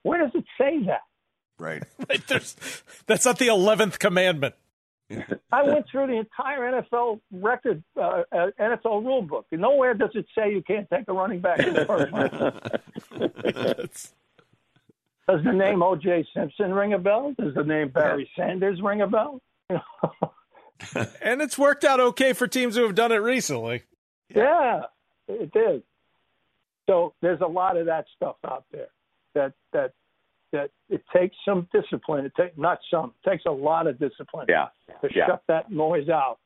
Where 0.02 0.20
does 0.20 0.32
it 0.34 0.44
say 0.58 0.84
that? 0.86 1.02
Right. 1.58 1.82
right 2.08 2.26
that's 3.06 3.24
not 3.24 3.38
the 3.38 3.48
eleventh 3.48 3.98
commandment. 3.98 4.54
I 5.52 5.62
went 5.62 5.86
through 5.90 6.06
the 6.06 6.18
entire 6.18 6.60
NFL 6.60 7.20
record, 7.30 7.82
uh, 7.96 8.22
uh, 8.32 8.50
NFL 8.58 9.04
rule 9.04 9.22
book. 9.22 9.46
Nowhere 9.52 9.94
does 9.94 10.10
it 10.14 10.26
say 10.36 10.52
you 10.52 10.62
can't 10.62 10.88
take 10.88 11.06
a 11.08 11.12
running 11.12 11.40
back 11.40 11.58
in 11.58 11.74
the 11.74 11.84
first 11.84 12.12
round. 12.12 13.90
Does 15.28 15.44
the 15.44 15.52
name 15.52 15.82
O.J. 15.82 16.26
Simpson 16.34 16.74
ring 16.74 16.94
a 16.94 16.98
bell? 16.98 17.32
Does 17.38 17.54
the 17.54 17.62
name 17.62 17.90
Barry 17.90 18.28
Sanders 18.36 18.82
ring 18.82 19.02
a 19.02 19.06
bell? 19.06 19.40
and 21.22 21.40
it's 21.42 21.58
worked 21.58 21.84
out 21.84 22.00
okay 22.00 22.32
for 22.32 22.46
teams 22.46 22.76
who 22.76 22.82
have 22.82 22.94
done 22.94 23.12
it 23.12 23.16
recently. 23.16 23.82
Yeah, 24.34 24.82
it 25.28 25.52
did. 25.52 25.82
So 26.88 27.14
there's 27.22 27.40
a 27.40 27.46
lot 27.46 27.76
of 27.76 27.86
that 27.86 28.06
stuff 28.16 28.36
out 28.44 28.64
there 28.72 28.88
that 29.34 29.52
that 29.72 29.92
that 30.52 30.70
it 30.90 31.02
takes 31.14 31.36
some 31.44 31.68
discipline. 31.72 32.26
It 32.26 32.32
takes 32.36 32.58
not 32.58 32.78
some. 32.90 33.12
It 33.24 33.30
takes 33.30 33.44
a 33.46 33.50
lot 33.50 33.86
of 33.86 33.98
discipline. 33.98 34.46
Yeah. 34.48 34.68
To 35.00 35.08
yeah. 35.14 35.26
shut 35.26 35.42
that 35.48 35.70
noise 35.70 36.08
out 36.08 36.38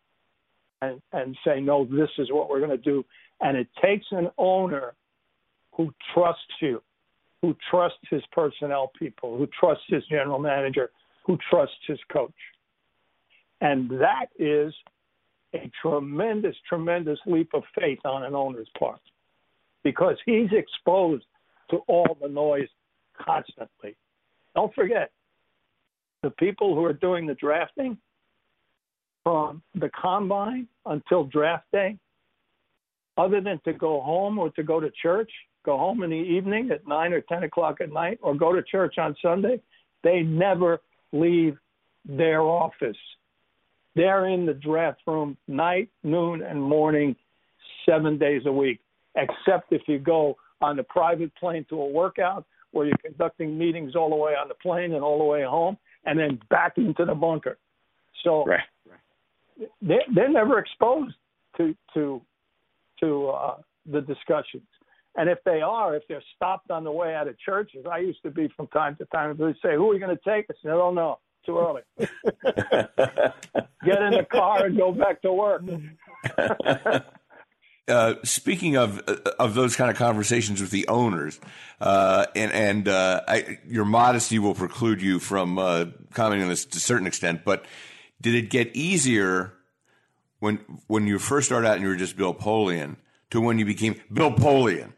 and 0.82 1.00
and 1.12 1.36
say 1.44 1.60
no, 1.60 1.84
this 1.84 2.10
is 2.18 2.30
what 2.30 2.50
we're 2.50 2.60
going 2.60 2.70
to 2.70 2.76
do. 2.76 3.04
And 3.40 3.56
it 3.56 3.68
takes 3.82 4.06
an 4.10 4.30
owner 4.38 4.94
who 5.72 5.92
trusts 6.14 6.42
you 6.60 6.82
who 7.42 7.56
trusts 7.70 7.98
his 8.10 8.22
personnel 8.32 8.90
people, 8.98 9.36
who 9.36 9.46
trusts 9.58 9.84
his 9.88 10.04
general 10.06 10.38
manager, 10.38 10.90
who 11.24 11.38
trusts 11.50 11.76
his 11.86 11.98
coach. 12.12 12.34
And 13.60 13.90
that 13.90 14.26
is 14.38 14.74
a 15.54 15.70
tremendous, 15.80 16.56
tremendous 16.68 17.18
leap 17.26 17.50
of 17.54 17.62
faith 17.78 18.00
on 18.04 18.22
an 18.22 18.34
owner's 18.34 18.68
part 18.78 19.00
because 19.82 20.16
he's 20.26 20.50
exposed 20.52 21.24
to 21.70 21.78
all 21.86 22.16
the 22.20 22.28
noise 22.28 22.68
constantly. 23.18 23.96
Don't 24.54 24.74
forget, 24.74 25.10
the 26.22 26.30
people 26.30 26.74
who 26.74 26.84
are 26.84 26.92
doing 26.92 27.26
the 27.26 27.34
drafting 27.34 27.96
from 29.22 29.62
the 29.74 29.90
combine 29.90 30.66
until 30.86 31.24
draft 31.24 31.64
day, 31.72 31.96
other 33.16 33.40
than 33.40 33.60
to 33.64 33.72
go 33.72 34.00
home 34.00 34.38
or 34.38 34.50
to 34.50 34.62
go 34.62 34.80
to 34.80 34.90
church, 35.02 35.30
go 35.64 35.76
home 35.76 36.02
in 36.02 36.10
the 36.10 36.16
evening 36.16 36.70
at 36.70 36.86
nine 36.86 37.12
or 37.12 37.20
ten 37.22 37.42
o'clock 37.42 37.80
at 37.80 37.92
night, 37.92 38.18
or 38.22 38.34
go 38.34 38.52
to 38.52 38.62
church 38.62 38.98
on 38.98 39.16
Sunday, 39.22 39.60
they 40.02 40.20
never 40.20 40.80
leave 41.12 41.56
their 42.04 42.42
office. 42.42 42.96
They're 43.96 44.26
in 44.26 44.44
the 44.44 44.52
draft 44.52 45.00
room 45.06 45.36
night, 45.48 45.88
noon, 46.04 46.42
and 46.42 46.62
morning, 46.62 47.16
seven 47.88 48.18
days 48.18 48.42
a 48.44 48.52
week, 48.52 48.80
except 49.16 49.72
if 49.72 49.82
you 49.88 49.98
go 49.98 50.36
on 50.60 50.76
the 50.76 50.82
private 50.84 51.34
plane 51.34 51.64
to 51.70 51.80
a 51.80 51.88
workout 51.88 52.44
where 52.72 52.86
you're 52.86 52.96
conducting 53.02 53.56
meetings 53.56 53.96
all 53.96 54.10
the 54.10 54.16
way 54.16 54.32
on 54.32 54.48
the 54.48 54.54
plane 54.54 54.92
and 54.92 55.02
all 55.02 55.18
the 55.18 55.24
way 55.24 55.42
home, 55.42 55.78
and 56.04 56.18
then 56.18 56.38
back 56.50 56.74
into 56.76 57.06
the 57.06 57.14
bunker. 57.14 57.56
So 58.22 58.44
right. 58.44 58.60
they're, 59.80 60.04
they're 60.14 60.30
never 60.30 60.58
exposed 60.58 61.14
to 61.56 61.74
to 61.94 62.20
to 63.00 63.28
uh, 63.28 63.56
the 63.90 64.02
discussions. 64.02 64.66
And 65.16 65.30
if 65.30 65.38
they 65.44 65.62
are, 65.62 65.96
if 65.96 66.02
they're 66.08 66.22
stopped 66.34 66.70
on 66.70 66.84
the 66.84 66.92
way 66.92 67.14
out 67.14 67.28
of 67.28 67.38
churches, 67.38 67.86
I 67.90 67.98
used 67.98 68.22
to 68.24 68.30
be 68.30 68.48
from 68.54 68.66
time 68.68 68.96
to 68.96 69.06
time, 69.06 69.34
they 69.38 69.52
say, 69.62 69.74
Who 69.74 69.90
are 69.90 69.94
you 69.94 70.00
going 70.00 70.14
to 70.14 70.22
take? 70.22 70.46
I 70.50 70.54
said, 70.62 70.72
I 70.72 70.74
don't 70.74 70.94
know. 70.94 71.18
Too 71.44 71.58
early. 71.58 71.82
Get 71.98 72.08
in 74.02 74.12
the 74.12 74.26
car 74.30 74.66
and 74.66 74.76
go 74.76 74.92
back 74.92 75.22
to 75.22 75.32
work. 75.32 75.62
Uh, 77.88 78.16
speaking 78.24 78.76
of 78.76 79.00
uh, 79.06 79.14
of 79.38 79.54
those 79.54 79.76
kind 79.76 79.92
of 79.92 79.96
conversations 79.96 80.60
with 80.60 80.72
the 80.72 80.88
owners, 80.88 81.38
uh, 81.80 82.26
and 82.34 82.50
and 82.50 82.88
uh, 82.88 83.20
I, 83.28 83.60
your 83.68 83.84
modesty 83.84 84.40
will 84.40 84.56
preclude 84.56 85.00
you 85.00 85.20
from 85.20 85.56
uh, 85.56 85.84
commenting 86.12 86.42
on 86.42 86.48
this 86.48 86.64
to 86.64 86.78
a 86.78 86.80
certain 86.80 87.06
extent, 87.06 87.44
but 87.44 87.64
did 88.20 88.34
it 88.34 88.50
get 88.50 88.74
easier 88.74 89.52
when 90.40 90.56
when 90.88 91.06
you 91.06 91.20
first 91.20 91.46
started 91.46 91.68
out 91.68 91.74
and 91.74 91.82
you 91.84 91.88
were 91.88 91.94
just 91.94 92.16
Bill 92.16 92.34
Polian 92.34 92.96
to 93.30 93.40
when 93.40 93.56
you 93.56 93.64
became 93.64 94.00
Bill 94.12 94.32
Polian? 94.32 94.94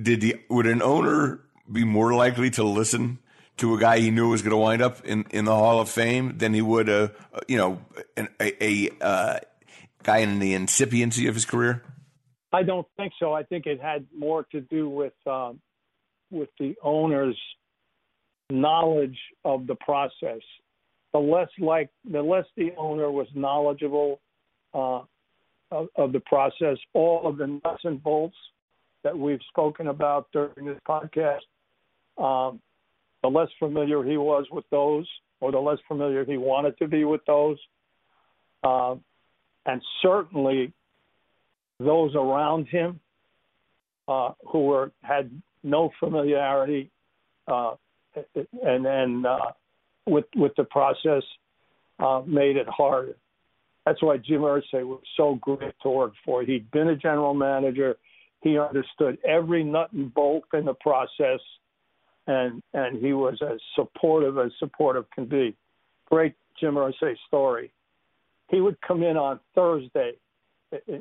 did 0.00 0.20
the 0.20 0.40
would 0.48 0.66
an 0.66 0.82
owner 0.82 1.40
be 1.70 1.84
more 1.84 2.14
likely 2.14 2.50
to 2.50 2.62
listen 2.62 3.18
to 3.58 3.74
a 3.74 3.78
guy 3.78 3.98
he 3.98 4.10
knew 4.10 4.28
was 4.28 4.42
going 4.42 4.52
to 4.52 4.56
wind 4.56 4.82
up 4.82 5.04
in, 5.04 5.24
in 5.30 5.44
the 5.44 5.54
Hall 5.54 5.80
of 5.80 5.88
Fame 5.88 6.38
than 6.38 6.54
he 6.54 6.62
would 6.62 6.88
a 6.88 7.12
you 7.48 7.56
know 7.56 7.80
an, 8.16 8.28
a, 8.40 8.64
a 8.64 8.90
uh, 9.00 9.38
guy 10.02 10.18
in 10.18 10.38
the 10.38 10.54
incipiency 10.54 11.26
of 11.26 11.34
his 11.34 11.44
career? 11.44 11.82
I 12.52 12.62
don't 12.62 12.86
think 12.96 13.12
so. 13.18 13.32
I 13.32 13.44
think 13.44 13.66
it 13.66 13.80
had 13.80 14.06
more 14.16 14.44
to 14.52 14.60
do 14.60 14.88
with 14.88 15.14
um, 15.26 15.60
with 16.30 16.50
the 16.58 16.74
owner's 16.82 17.38
knowledge 18.50 19.18
of 19.44 19.66
the 19.66 19.74
process. 19.76 20.40
The 21.12 21.18
less 21.18 21.48
like 21.58 21.90
the 22.10 22.22
less 22.22 22.46
the 22.56 22.72
owner 22.76 23.10
was 23.10 23.26
knowledgeable 23.34 24.20
uh, 24.74 25.00
of, 25.70 25.88
of 25.96 26.12
the 26.12 26.20
process, 26.20 26.78
all 26.92 27.26
of 27.26 27.38
the 27.38 27.46
nuts 27.46 27.84
and 27.84 28.02
bolts 28.02 28.36
that 29.04 29.18
we've 29.18 29.40
spoken 29.48 29.88
about 29.88 30.28
during 30.32 30.66
this 30.66 30.78
podcast, 30.88 31.40
um, 32.18 32.60
the 33.22 33.28
less 33.28 33.48
familiar 33.58 34.02
he 34.02 34.16
was 34.16 34.46
with 34.50 34.64
those, 34.70 35.06
or 35.40 35.52
the 35.52 35.58
less 35.58 35.78
familiar 35.88 36.24
he 36.24 36.36
wanted 36.36 36.76
to 36.78 36.88
be 36.88 37.04
with 37.04 37.24
those, 37.26 37.58
uh, 38.64 38.94
and 39.66 39.80
certainly 40.02 40.72
those 41.78 42.14
around 42.14 42.66
him 42.68 43.00
uh, 44.08 44.30
who 44.46 44.66
were 44.66 44.92
had 45.02 45.30
no 45.62 45.90
familiarity, 46.00 46.90
uh, 47.48 47.74
and 48.62 48.84
then 48.84 49.24
uh, 49.26 49.52
with 50.06 50.26
with 50.36 50.52
the 50.56 50.64
process 50.64 51.22
uh, 51.98 52.22
made 52.26 52.56
it 52.56 52.68
harder. 52.68 53.16
That's 53.86 54.02
why 54.02 54.16
Jim 54.16 54.42
Irsay 54.42 54.84
was 54.84 55.00
so 55.16 55.36
great 55.40 55.74
to 55.82 55.90
work 55.90 56.12
for. 56.24 56.42
He'd 56.42 56.70
been 56.70 56.88
a 56.88 56.96
general 56.96 57.34
manager 57.34 57.96
He 58.42 58.58
understood 58.58 59.18
every 59.24 59.64
nut 59.64 59.92
and 59.92 60.12
bolt 60.12 60.44
in 60.52 60.64
the 60.64 60.74
process, 60.74 61.40
and 62.26 62.62
and 62.74 63.04
he 63.04 63.12
was 63.12 63.38
as 63.42 63.58
supportive 63.74 64.38
as 64.38 64.50
supportive 64.58 65.04
can 65.14 65.26
be. 65.26 65.56
Great 66.06 66.34
Jim 66.60 66.74
Irsay 66.74 67.16
story. 67.26 67.72
He 68.48 68.60
would 68.60 68.80
come 68.86 69.02
in 69.02 69.16
on 69.16 69.40
Thursday. 69.54 70.12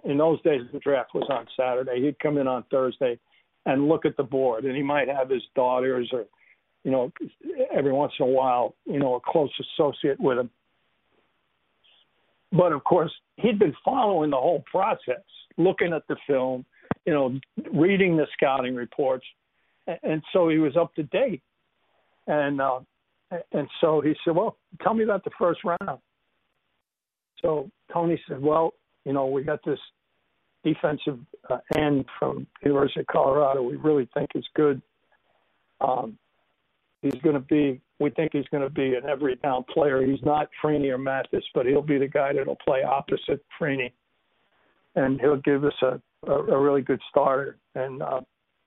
In 0.04 0.18
those 0.18 0.42
days, 0.42 0.62
the 0.74 0.80
draft 0.80 1.14
was 1.14 1.28
on 1.30 1.46
Saturday. 1.58 2.02
He'd 2.02 2.20
come 2.20 2.38
in 2.38 2.48
on 2.48 2.64
Thursday 2.72 3.18
and 3.66 3.88
look 3.88 4.06
at 4.06 4.18
the 4.18 4.24
board, 4.24 4.66
and 4.66 4.76
he 4.76 4.84
might 4.84 5.08
have 5.08 5.30
his 5.30 5.44
daughters 5.56 6.10
or, 6.12 6.26
you 6.84 6.92
know, 6.92 7.12
every 7.74 7.94
once 7.94 8.12
in 8.20 8.26
a 8.26 8.30
while, 8.30 8.76
you 8.86 9.00
know, 9.00 9.16
a 9.16 9.20
close 9.20 9.52
associate 9.78 10.20
with 10.20 10.40
him. 10.40 10.50
But 12.52 12.74
of 12.74 12.84
course, 12.84 13.12
he'd 13.38 13.60
been 13.60 13.76
following 13.86 14.30
the 14.30 14.38
whole 14.38 14.64
process, 14.70 15.24
looking 15.58 15.94
at 15.94 16.08
the 16.10 16.18
film, 16.28 16.66
you 17.06 17.14
know, 17.14 17.40
reading 17.74 18.18
the 18.18 18.28
scouting 18.34 18.76
reports, 18.76 19.26
and 19.88 20.22
so 20.34 20.50
he 20.50 20.58
was 20.58 20.76
up 20.78 20.94
to 20.96 21.04
date. 21.04 21.42
And 22.28 22.62
uh, 22.62 22.80
and 23.52 23.68
so 23.80 24.02
he 24.02 24.14
said, 24.24 24.36
"Well, 24.36 24.58
tell 24.82 24.94
me 24.94 25.04
about 25.04 25.24
the 25.24 25.32
first 25.40 25.62
round." 25.64 26.00
So 27.42 27.70
Tony 27.92 28.22
said, 28.28 28.42
"Well, 28.42 28.74
you 29.06 29.14
know, 29.14 29.28
we 29.28 29.44
got 29.44 29.60
this 29.66 29.80
defensive 30.64 31.20
uh, 31.50 31.58
end 31.76 32.06
from 32.20 32.46
University 32.64 33.02
of 33.02 33.08
Colorado. 33.08 33.64
We 33.64 33.76
really 33.78 34.08
think 34.14 34.30
is 34.36 34.46
good. 34.56 34.82
Um, 35.80 36.18
he's 37.02 37.20
going 37.24 37.36
to 37.36 37.42
be. 37.42 37.82
We 38.00 38.10
think 38.12 38.32
he's 38.34 38.48
going 38.52 38.64
to 38.64 38.70
be 38.70 38.96
an 38.96 39.04
every 39.10 39.36
down 39.38 39.64
player. 39.72 40.06
He's 40.06 40.24
not 40.24 40.50
Freeney 40.64 40.92
or 40.92 40.98
Mathis, 40.98 41.44
but 41.54 41.66
he'll 41.66 41.82
be 41.82 41.98
the 41.98 42.08
guy 42.08 42.34
that'll 42.34 42.58
play 42.58 42.84
opposite 42.84 43.44
Freeney, 43.60 43.92
and 44.96 45.20
he'll 45.20 45.38
give 45.38 45.64
us 45.64 45.74
a 45.82 46.02
a, 46.28 46.34
a 46.34 46.60
really 46.60 46.82
good 46.82 47.02
starter." 47.10 47.58
And 47.76 48.02
uh, 48.02 48.22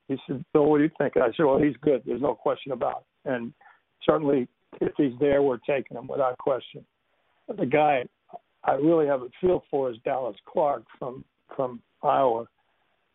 he 0.08 0.16
said, 0.26 0.44
"Bill, 0.52 0.66
what 0.66 0.78
do 0.78 0.84
you 0.84 0.90
think?" 0.98 1.16
I 1.16 1.32
said, 1.32 1.44
"Well, 1.44 1.58
he's 1.58 1.76
good. 1.78 2.02
There's 2.04 2.20
no 2.20 2.34
question 2.34 2.72
about 2.72 3.04
it. 3.24 3.30
And 3.30 3.54
certainly, 4.02 4.48
if 4.80 4.92
he's 4.96 5.18
there, 5.18 5.42
we're 5.42 5.58
taking 5.58 5.96
him 5.96 6.06
without 6.06 6.38
question." 6.38 6.84
The 7.48 7.66
guy 7.66 8.04
I 8.64 8.72
really 8.74 9.06
have 9.06 9.22
a 9.22 9.28
feel 9.40 9.64
for 9.70 9.90
is 9.90 9.96
Dallas 10.04 10.36
Clark 10.46 10.84
from 10.98 11.24
from 11.54 11.80
Iowa, 12.02 12.46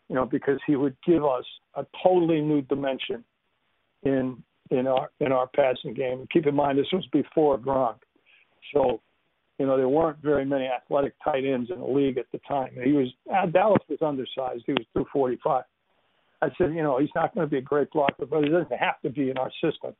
you 0.08 0.16
know, 0.16 0.26
because 0.26 0.60
he 0.66 0.76
would 0.76 0.96
give 1.06 1.26
us 1.26 1.46
a 1.76 1.86
totally 2.04 2.42
new 2.42 2.62
dimension 2.62 3.24
in 4.04 4.42
in 4.72 4.88
our 4.88 5.10
in 5.20 5.32
our 5.32 5.48
passing 5.48 5.94
game. 5.94 6.28
keep 6.32 6.46
in 6.46 6.56
mind, 6.56 6.78
this 6.78 6.92
was 6.94 7.06
before 7.12 7.58
Gronk, 7.58 7.98
so 8.74 9.02
you 9.58 9.66
know 9.66 9.78
there 9.78 9.90
weren't 9.90 10.20
very 10.20 10.46
many 10.46 10.66
athletic 10.66 11.14
tight 11.24 11.46
ends 11.46 11.70
in 11.72 11.80
the 11.80 11.88
league 11.88 12.18
at 12.18 12.32
the 12.32 12.40
time. 12.48 12.72
He 12.84 12.92
was 12.92 13.08
Dallas 13.52 13.82
was 13.90 14.02
undersized. 14.02 14.64
He 14.66 14.74
was 14.74 14.86
245. 14.94 15.64
I 16.42 16.50
said, 16.58 16.74
you 16.74 16.84
know, 16.84 17.00
he's 17.00 17.10
not 17.16 17.34
going 17.36 17.46
to 17.46 17.52
be 17.52 17.58
a 17.58 17.62
great 17.62 17.92
blocker, 17.92 18.26
but 18.26 18.44
he 18.44 18.50
doesn't 18.50 18.72
have 18.72 19.02
to 19.02 19.10
be 19.10 19.30
in 19.30 19.38
our 19.38 19.52
system. 19.64 19.94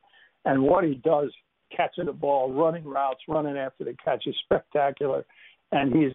And 0.44 0.62
what 0.62 0.84
he 0.84 0.94
does, 1.04 1.30
catching 1.74 2.06
the 2.06 2.12
ball, 2.12 2.52
running 2.52 2.84
routes, 2.84 3.20
running 3.28 3.56
after 3.56 3.84
the 3.84 3.94
catch 4.02 4.26
is 4.26 4.34
spectacular. 4.44 5.24
And 5.72 5.92
he's 5.94 6.12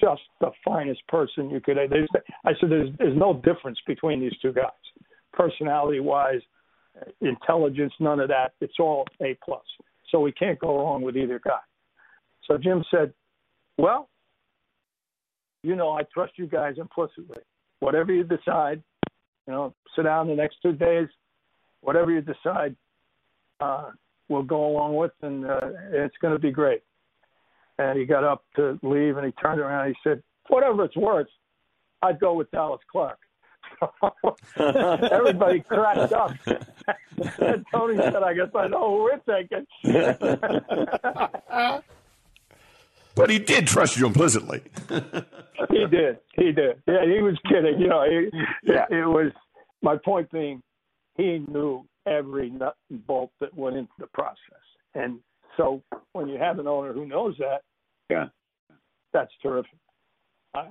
just 0.00 0.22
the 0.40 0.50
finest 0.64 1.06
person 1.08 1.50
you 1.50 1.60
could. 1.60 1.76
There's, 1.76 2.08
I 2.44 2.52
said, 2.60 2.70
there's, 2.70 2.90
there's 2.98 3.18
no 3.18 3.34
difference 3.44 3.78
between 3.86 4.20
these 4.20 4.36
two 4.40 4.52
guys, 4.52 4.70
personality 5.32 6.00
wise, 6.00 6.40
intelligence, 7.20 7.92
none 7.98 8.20
of 8.20 8.28
that. 8.28 8.52
It's 8.60 8.74
all 8.78 9.06
A 9.20 9.36
plus. 9.44 9.64
So 10.10 10.20
we 10.20 10.32
can't 10.32 10.58
go 10.58 10.78
wrong 10.78 11.02
with 11.02 11.16
either 11.16 11.40
guy. 11.44 11.58
So 12.46 12.58
Jim 12.58 12.84
said, 12.90 13.12
well, 13.76 14.08
you 15.62 15.74
know, 15.74 15.90
I 15.90 16.02
trust 16.12 16.34
you 16.36 16.46
guys 16.46 16.74
implicitly. 16.78 17.42
Whatever 17.80 18.12
you 18.12 18.22
decide, 18.22 18.82
you 19.46 19.52
know, 19.52 19.74
sit 19.94 20.02
down 20.02 20.28
the 20.28 20.34
next 20.34 20.56
two 20.62 20.72
days. 20.72 21.08
Whatever 21.80 22.10
you 22.10 22.22
decide, 22.22 22.74
uh, 23.60 23.90
we'll 24.28 24.42
go 24.42 24.66
along 24.66 24.96
with, 24.96 25.12
and 25.22 25.44
uh, 25.44 25.60
it's 25.92 26.16
going 26.20 26.32
to 26.32 26.40
be 26.40 26.50
great 26.50 26.82
and 27.78 27.98
he 27.98 28.04
got 28.04 28.22
up 28.24 28.44
to 28.56 28.78
leave 28.82 29.16
and 29.16 29.24
he 29.26 29.32
turned 29.32 29.60
around 29.60 29.86
and 29.86 29.96
he 29.96 30.00
said, 30.08 30.22
whatever 30.48 30.84
it's 30.84 30.96
worth, 30.96 31.26
I'd 32.02 32.20
go 32.20 32.34
with 32.34 32.50
Dallas 32.50 32.80
Clark. 32.90 33.18
Everybody 34.56 35.60
cracked 35.60 36.12
up. 36.12 36.32
and 36.46 37.64
Tony 37.72 37.96
said, 37.96 38.22
I 38.22 38.34
guess 38.34 38.50
I 38.54 38.68
know 38.68 38.90
who 38.90 39.04
we're 39.04 39.18
taking. 39.40 39.66
but 43.14 43.30
he 43.30 43.38
did 43.38 43.66
trust 43.66 43.96
you 43.96 44.06
implicitly. 44.06 44.62
he 44.88 45.86
did. 45.90 46.18
He 46.36 46.52
did. 46.52 46.82
Yeah, 46.86 47.04
he 47.04 47.22
was 47.22 47.38
kidding. 47.48 47.80
You 47.80 47.88
know, 47.88 48.04
he, 48.04 48.30
yeah. 48.64 48.86
it, 48.90 48.98
it 48.98 49.06
was 49.06 49.32
my 49.82 49.96
point 50.04 50.30
being 50.30 50.62
he 51.16 51.44
knew 51.48 51.84
every 52.06 52.50
nut 52.50 52.76
and 52.90 53.06
bolt 53.06 53.30
that 53.40 53.54
went 53.56 53.76
into 53.76 53.92
the 53.98 54.08
process. 54.08 54.36
And 54.94 55.20
so 55.56 55.82
when 56.12 56.28
you 56.28 56.38
have 56.38 56.58
an 56.58 56.66
owner 56.66 56.92
who 56.92 57.06
knows 57.06 57.36
that, 57.38 57.62
yeah, 58.10 58.26
that's 59.12 59.32
terrific. 59.42 59.78
Uh, 60.54 60.66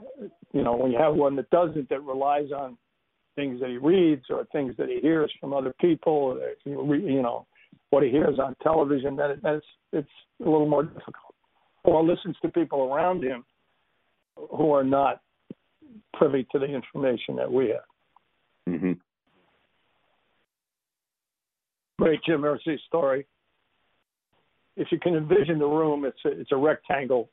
you 0.54 0.64
know, 0.64 0.76
when 0.76 0.92
you 0.92 0.98
have 0.98 1.16
one 1.16 1.36
that 1.36 1.50
doesn't, 1.50 1.90
that 1.90 2.04
relies 2.04 2.52
on 2.52 2.78
things 3.36 3.60
that 3.60 3.70
he 3.70 3.78
reads 3.78 4.26
or 4.30 4.46
things 4.52 4.76
that 4.78 4.90
he 4.90 5.00
hears 5.02 5.32
from 5.40 5.54
other 5.54 5.74
people, 5.82 6.38
or, 6.40 6.52
you 6.66 7.22
know, 7.22 7.46
what 7.90 8.04
he 8.04 8.10
hears 8.10 8.40
on 8.40 8.56
television, 8.62 9.16
that 9.16 9.42
that's 9.42 9.66
it's 9.92 10.08
a 10.42 10.50
little 10.50 10.70
more 10.70 10.84
difficult. 10.84 11.33
Or 11.84 12.04
listens 12.04 12.36
to 12.42 12.50
people 12.50 12.94
around 12.94 13.24
him 13.24 13.44
who 14.36 14.72
are 14.72 14.84
not 14.84 15.22
privy 16.14 16.48
to 16.52 16.60
the 16.60 16.66
information 16.66 17.36
that 17.36 17.52
we 17.52 17.70
have. 17.70 18.74
Mm-hmm. 18.74 18.94
Great 22.00 22.20
Jim 22.26 22.42
Irsay 22.42 22.80
story 22.88 23.28
if 24.76 24.88
you 24.92 25.00
can 25.00 25.16
envision 25.16 25.60
the 25.60 25.66
room, 25.66 26.06
it's 26.06 26.18
a, 26.26 26.40
it's 26.40 26.52
a 26.52 26.58
rectangle. 26.58 27.30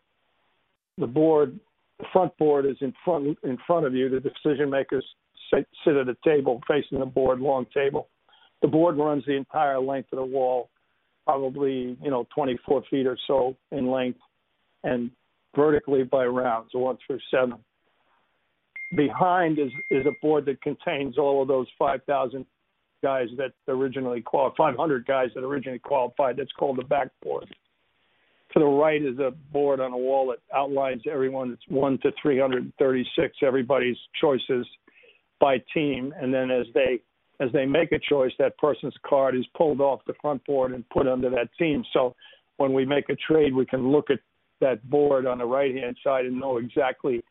The 0.98 1.06
board, 1.06 1.59
the 1.98 2.05
front 2.12 2.36
board 2.36 2.66
is 2.66 2.77
in 2.81 2.93
front 3.05 3.39
in 3.43 3.56
front 3.66 3.86
of 3.86 3.94
you. 3.94 4.09
The 4.09 4.20
decision 4.20 4.68
makers 4.70 5.05
sit, 5.52 5.66
sit 5.85 5.97
at 5.97 6.09
a 6.09 6.16
table 6.24 6.60
facing 6.68 6.98
the 6.98 7.06
board, 7.06 7.40
long 7.40 7.66
table. 7.74 8.09
The 8.62 8.68
board 8.68 8.98
runs 8.98 9.24
the 9.27 9.36
entire 9.36 9.81
length 9.81 10.12
of 10.12 10.18
the 10.18 10.24
wall, 10.24 10.68
probably 11.24 11.97
you 12.02 12.10
know 12.10 12.27
24 12.35 12.82
feet 12.90 13.06
or 13.06 13.16
so 13.27 13.56
in 13.72 13.90
length, 13.90 14.20
and 14.85 15.11
vertically 15.55 16.02
by 16.05 16.24
rounds, 16.24 16.70
one 16.73 16.98
through 17.07 17.20
seven. 17.31 17.59
Behind 18.97 19.59
is 19.59 19.70
is 19.90 20.07
a 20.07 20.12
board 20.20 20.47
that 20.47 20.61
contains 20.62 21.16
all 21.16 21.43
of 21.43 21.48
those 21.48 21.66
5,000 21.78 22.44
guys 23.02 23.28
that 23.36 23.52
originally 23.69 24.20
qualified, 24.20 24.74
500 24.74 25.07
guys 25.07 25.28
that 25.35 25.44
originally 25.44 25.78
qualified. 25.78 26.36
That's 26.36 26.52
called 26.52 26.78
the 26.78 26.85
backboard. 26.85 27.48
To 28.52 28.59
the 28.59 28.66
right 28.66 29.01
is 29.01 29.19
a 29.20 29.31
board 29.52 29.78
on 29.81 29.93
a 29.93 29.97
wall 29.97 30.28
that 30.28 30.40
outlines 30.55 31.02
everyone's 31.11 31.59
one 31.69 31.98
to 32.02 32.11
336, 32.20 33.36
everybody's 33.43 33.97
choices 34.20 34.66
by 35.40 35.59
team, 35.73 36.12
and 36.20 36.35
then 36.35 36.51
as 36.51 36.66
they 36.74 37.01
as 37.39 37.51
they 37.52 37.65
make 37.65 37.93
a 37.93 37.98
choice, 37.98 38.32
that 38.39 38.59
person's 38.59 38.94
card 39.07 39.35
is 39.35 39.47
pulled 39.57 39.81
off 39.81 40.01
the 40.07 40.12
front 40.20 40.44
board 40.44 40.73
and 40.73 40.86
put 40.90 41.09
under 41.09 41.31
that 41.31 41.48
team. 41.59 41.82
So 41.93 42.15
when 42.59 42.74
we 42.74 42.85
make 42.85 43.09
a 43.09 43.16
trade, 43.16 43.55
we 43.55 43.65
can 43.65 43.90
look 43.90 44.11
at 44.11 44.19
that 44.61 44.89
board 44.89 45.27
on 45.27 45.39
the 45.39 45.45
right 45.45 45.74
hand 45.74 45.97
side 46.05 46.27
and 46.27 46.39
know 46.39 46.59
exactly 46.59 47.23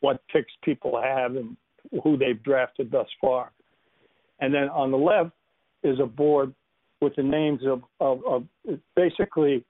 what 0.00 0.20
picks 0.32 0.52
people 0.62 1.00
have 1.00 1.36
and 1.36 1.56
who 2.02 2.16
they've 2.16 2.42
drafted 2.42 2.90
thus 2.90 3.08
far. 3.20 3.52
And 4.40 4.52
then 4.52 4.68
on 4.68 4.90
the 4.90 4.96
left 4.96 5.30
is 5.82 5.98
a 6.00 6.06
board 6.06 6.54
with 7.00 7.14
the 7.16 7.22
names 7.22 7.60
of, 7.66 7.82
of, 8.00 8.20
of 8.26 8.44
basically 8.96 9.64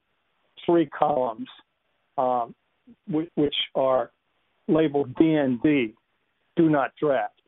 three 0.64 0.86
columns, 0.86 1.48
um, 2.16 2.54
which 3.08 3.54
are 3.74 4.10
labeled 4.68 5.14
DND, 5.14 5.94
do 6.56 6.68
not 6.70 6.92
draft. 7.00 7.40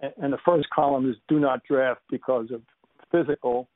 And 0.00 0.32
the 0.32 0.38
first 0.44 0.68
column 0.70 1.10
is 1.10 1.16
do 1.28 1.40
not 1.40 1.62
draft 1.64 2.00
because 2.10 2.50
of 2.52 2.62
physical. 3.10 3.68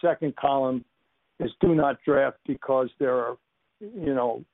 Second 0.00 0.36
column 0.36 0.84
is 1.40 1.50
do 1.60 1.74
not 1.74 1.96
draft 2.04 2.38
because 2.46 2.88
there 2.98 3.16
are, 3.16 3.36
you 3.80 4.14
know, 4.14 4.44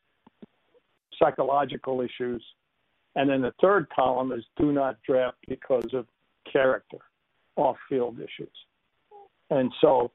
psychological 1.19 2.01
issues. 2.01 2.43
And 3.15 3.29
then 3.29 3.43
the 3.43 3.53
third 3.61 3.89
column 3.95 4.33
is 4.33 4.45
do 4.57 4.73
not 4.73 4.99
draft 5.07 5.37
because 5.49 5.89
of 5.93 6.07
character 6.51 6.99
off 7.57 7.77
field 7.89 8.19
issues. 8.19 8.55
And 9.51 9.71
so 9.81 10.11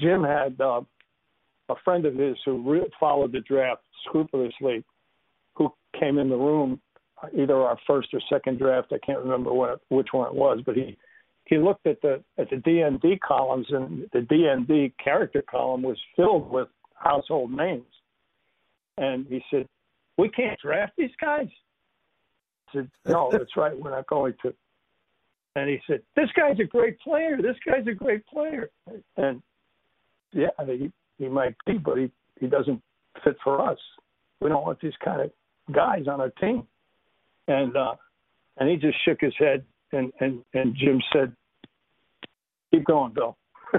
Jim 0.00 0.22
had 0.22 0.60
uh, 0.60 0.82
a 1.68 1.74
friend 1.84 2.04
of 2.04 2.14
his 2.14 2.36
who 2.44 2.70
re- 2.70 2.90
followed 3.00 3.32
the 3.32 3.40
draft 3.40 3.82
scrupulously, 4.06 4.84
who 5.54 5.72
came 5.98 6.18
in 6.18 6.28
the 6.28 6.36
room, 6.36 6.80
either 7.36 7.56
our 7.56 7.78
first 7.86 8.08
or 8.12 8.20
second 8.30 8.58
draft. 8.58 8.92
I 8.92 8.98
can't 9.04 9.20
remember 9.20 9.52
what 9.52 9.80
which 9.88 10.08
one 10.12 10.28
it 10.28 10.34
was, 10.34 10.60
but 10.64 10.76
he 10.76 10.96
he 11.46 11.56
looked 11.56 11.86
at 11.86 12.00
the 12.02 12.22
at 12.38 12.50
the 12.50 12.56
DND 12.56 13.20
columns, 13.20 13.66
and 13.70 14.08
the 14.12 14.20
DND 14.20 14.92
character 15.02 15.42
column 15.42 15.82
was 15.82 15.98
filled 16.14 16.50
with 16.50 16.68
household 16.94 17.50
names. 17.52 17.86
And 18.98 19.26
he 19.28 19.42
said, 19.50 19.66
"We 20.16 20.28
can't 20.28 20.58
draft 20.60 20.92
these 20.98 21.10
guys." 21.20 21.48
I 22.68 22.72
said, 22.72 22.90
"No, 23.06 23.28
that's 23.32 23.56
right. 23.56 23.78
We're 23.78 23.90
not 23.90 24.06
going 24.06 24.34
to." 24.42 24.54
and 25.58 25.68
he 25.68 25.80
said, 25.86 26.02
"This 26.14 26.28
guy's 26.36 26.58
a 26.60 26.64
great 26.64 26.98
player. 27.00 27.36
This 27.36 27.56
guy's 27.66 27.86
a 27.86 27.94
great 27.94 28.26
player." 28.26 28.70
And 29.16 29.42
yeah, 30.32 30.50
he 30.66 30.92
he 31.18 31.28
might 31.28 31.56
be, 31.66 31.78
but 31.78 31.98
he 31.98 32.10
he 32.40 32.46
doesn't 32.46 32.80
fit 33.24 33.36
for 33.42 33.60
us. 33.60 33.78
We 34.40 34.48
don't 34.48 34.64
want 34.64 34.80
these 34.80 34.96
kind 35.04 35.20
of 35.20 35.32
guys 35.72 36.06
on 36.06 36.20
our 36.20 36.30
team. 36.30 36.66
And 37.48 37.76
uh, 37.76 37.94
and 38.58 38.68
he 38.68 38.76
just 38.76 38.96
shook 39.04 39.20
his 39.20 39.34
head, 39.38 39.64
and 39.92 40.12
and 40.20 40.44
and 40.54 40.76
Jim 40.76 41.02
said, 41.12 41.32
"Keep 42.72 42.84
going, 42.84 43.12
Bill." 43.12 43.36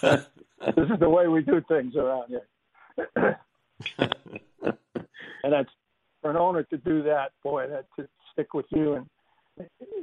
this 0.76 0.90
is 0.90 0.98
the 0.98 1.08
way 1.08 1.28
we 1.28 1.42
do 1.42 1.62
things 1.68 1.94
around 1.96 2.28
here. 2.28 3.38
and 3.98 5.52
that's 5.52 5.70
for 6.20 6.30
an 6.30 6.36
owner 6.36 6.64
to 6.64 6.76
do 6.78 7.02
that, 7.04 7.32
boy, 7.42 7.68
that 7.68 7.86
to 7.96 8.08
stick 8.32 8.54
with 8.54 8.66
you 8.70 8.94
and 8.94 9.06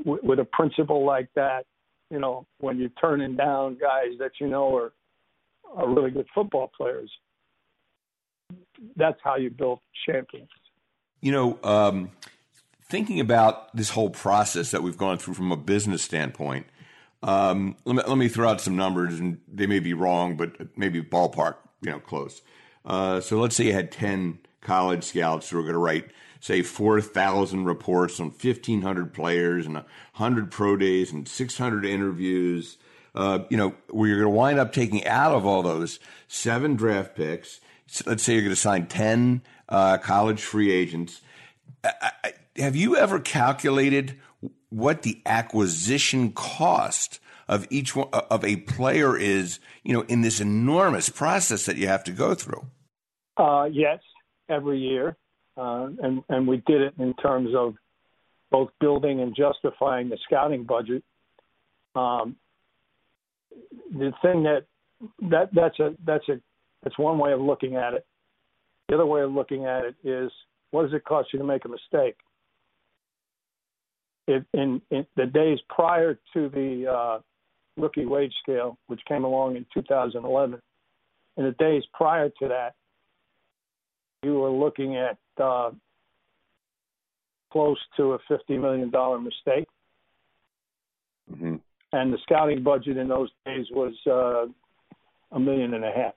with, 0.06 0.24
with 0.24 0.40
a 0.40 0.46
principle 0.46 1.06
like 1.06 1.30
that, 1.36 1.66
you 2.10 2.20
know, 2.20 2.46
when 2.60 2.78
you're 2.78 2.90
turning 3.02 3.36
down 3.36 3.78
guys 3.80 4.18
that 4.20 4.32
you 4.40 4.48
know 4.48 4.76
are 4.76 4.94
are 5.76 5.90
really 5.90 6.12
good 6.12 6.28
football 6.34 6.72
players, 6.78 7.12
that's 8.96 9.20
how 9.24 9.36
you 9.36 9.50
build 9.50 9.80
champions. 10.06 10.50
You 11.22 11.32
know, 11.32 11.60
um, 11.64 12.12
thinking 12.88 13.20
about 13.20 13.76
this 13.76 13.90
whole 13.90 14.10
process 14.10 14.72
that 14.72 14.84
we've 14.84 14.98
gone 14.98 15.18
through 15.18 15.34
from 15.34 15.52
a 15.52 15.58
business 15.58 16.04
standpoint, 16.04 16.68
um, 17.26 17.76
let, 17.86 17.96
me, 17.96 18.04
let 18.08 18.18
me 18.20 18.28
throw 18.28 18.48
out 18.48 18.62
some 18.62 18.76
numbers, 18.76 19.20
and 19.20 19.40
they 19.52 19.66
may 19.66 19.80
be 19.80 19.94
wrong, 19.94 20.38
but 20.38 20.78
maybe 20.78 21.02
ballpark, 21.02 21.56
you 21.82 21.90
know, 21.90 22.00
close. 22.00 22.44
Uh, 22.86 23.20
so 23.20 23.40
let's 23.40 23.56
say 23.56 23.66
you 23.66 23.74
had 23.74 23.92
10 23.92 24.38
college 24.62 25.04
scouts 25.04 25.50
who 25.50 25.58
are 25.58 25.64
going 25.64 25.74
to 25.74 25.80
write, 25.80 26.12
say, 26.40 26.62
4,000 26.62 27.66
reports 27.66 28.20
on 28.20 28.28
1,500 28.28 29.12
players 29.12 29.66
and 29.66 29.74
100 29.74 30.52
pro 30.52 30.78
days 30.78 31.12
and 31.12 31.28
600 31.28 31.84
interviews. 31.84 32.78
Uh, 33.16 33.40
you 33.50 33.58
know, 33.58 33.74
where 33.90 34.08
you're 34.08 34.20
going 34.20 34.32
to 34.32 34.38
wind 34.38 34.60
up 34.60 34.72
taking 34.72 35.08
out 35.08 35.32
of 35.32 35.48
all 35.48 35.64
those 35.64 36.00
seven 36.28 36.76
draft 36.76 37.16
picks. 37.16 37.60
let's 38.06 38.22
say 38.22 38.34
you're 38.34 38.44
going 38.44 38.52
to 38.52 38.56
sign 38.56 38.86
10 38.86 39.42
uh, 39.70 39.98
college 39.98 40.44
free 40.44 40.72
agents. 40.72 41.22
I, 41.84 42.12
I, 42.24 42.34
have 42.58 42.76
you 42.76 42.98
ever 42.98 43.20
calculated 43.20 44.20
what 44.76 45.04
the 45.04 45.22
acquisition 45.26 46.34
cost 46.34 47.22
of 47.48 47.66
each 47.70 47.96
one 47.96 48.10
of 48.12 48.44
a 48.44 48.58
player 48.58 49.18
is, 49.18 49.60
you 49.84 49.94
know, 49.94 50.02
in 50.10 50.22
this 50.22 50.42
enormous 50.42 51.08
process 51.08 51.66
that 51.66 51.78
you 51.78 51.88
have 51.88 52.04
to 52.04 52.12
go 52.12 52.36
through? 52.36 52.66
Uh, 53.38 53.70
yes, 53.72 54.00
every 54.50 54.80
year, 54.80 55.16
uh, 55.56 55.88
and 56.02 56.24
and 56.28 56.48
we 56.48 56.58
did 56.68 56.82
it 56.82 56.94
in 57.00 57.14
terms 57.16 57.52
of 57.56 57.76
both 58.52 58.70
building 58.82 59.22
and 59.22 59.36
justifying 59.36 60.10
the 60.10 60.18
scouting 60.26 60.66
budget. 60.66 61.04
Um, 61.96 62.36
the 63.92 64.12
thing 64.22 64.44
that 64.44 64.66
that 65.30 65.50
that's 65.54 65.80
a 65.80 65.96
that's 66.06 66.28
a 66.28 66.42
that's 66.84 67.00
one 67.00 67.18
way 67.18 67.32
of 67.32 67.40
looking 67.40 67.78
at 67.78 67.94
it. 67.94 68.06
The 68.90 68.96
other 68.96 69.06
way 69.06 69.22
of 69.22 69.32
looking 69.32 69.66
at 69.66 69.86
it 69.86 69.96
is 70.04 70.32
what 70.72 70.84
does 70.84 70.94
it 70.94 71.06
cost 71.06 71.30
you 71.32 71.40
to 71.40 71.46
make 71.46 71.64
a 71.64 71.70
mistake? 71.70 72.18
It, 74.28 74.46
in, 74.54 74.82
in 74.90 75.06
the 75.16 75.26
days 75.26 75.60
prior 75.70 76.18
to 76.34 76.50
the 76.50 76.92
uh, 76.92 77.20
rookie 77.78 78.06
wage 78.06 78.34
scale, 78.42 78.78
which 78.88 79.02
came 79.08 79.24
along 79.24 79.56
in 79.56 79.66
2011, 79.74 80.60
in 81.38 81.44
the 81.44 81.52
days 81.52 81.84
prior 81.94 82.30
to 82.30 82.48
that, 82.48 82.74
you 84.24 84.40
were 84.40 84.50
looking 84.50 84.96
at 84.96 85.18
uh, 85.42 85.72
close 87.52 87.78
to 87.98 88.14
a 88.14 88.20
$50 88.30 88.60
million 88.60 88.92
mistake. 89.24 89.68
Mm-hmm. 91.32 91.56
And 91.94 92.14
the 92.14 92.18
scouting 92.24 92.64
budget 92.64 92.98
in 92.98 93.08
those 93.08 93.30
days 93.46 93.68
was 93.72 93.94
uh, 94.08 94.48
a 95.32 95.40
million 95.40 95.74
and 95.74 95.86
a 95.86 95.92
half. 95.92 96.14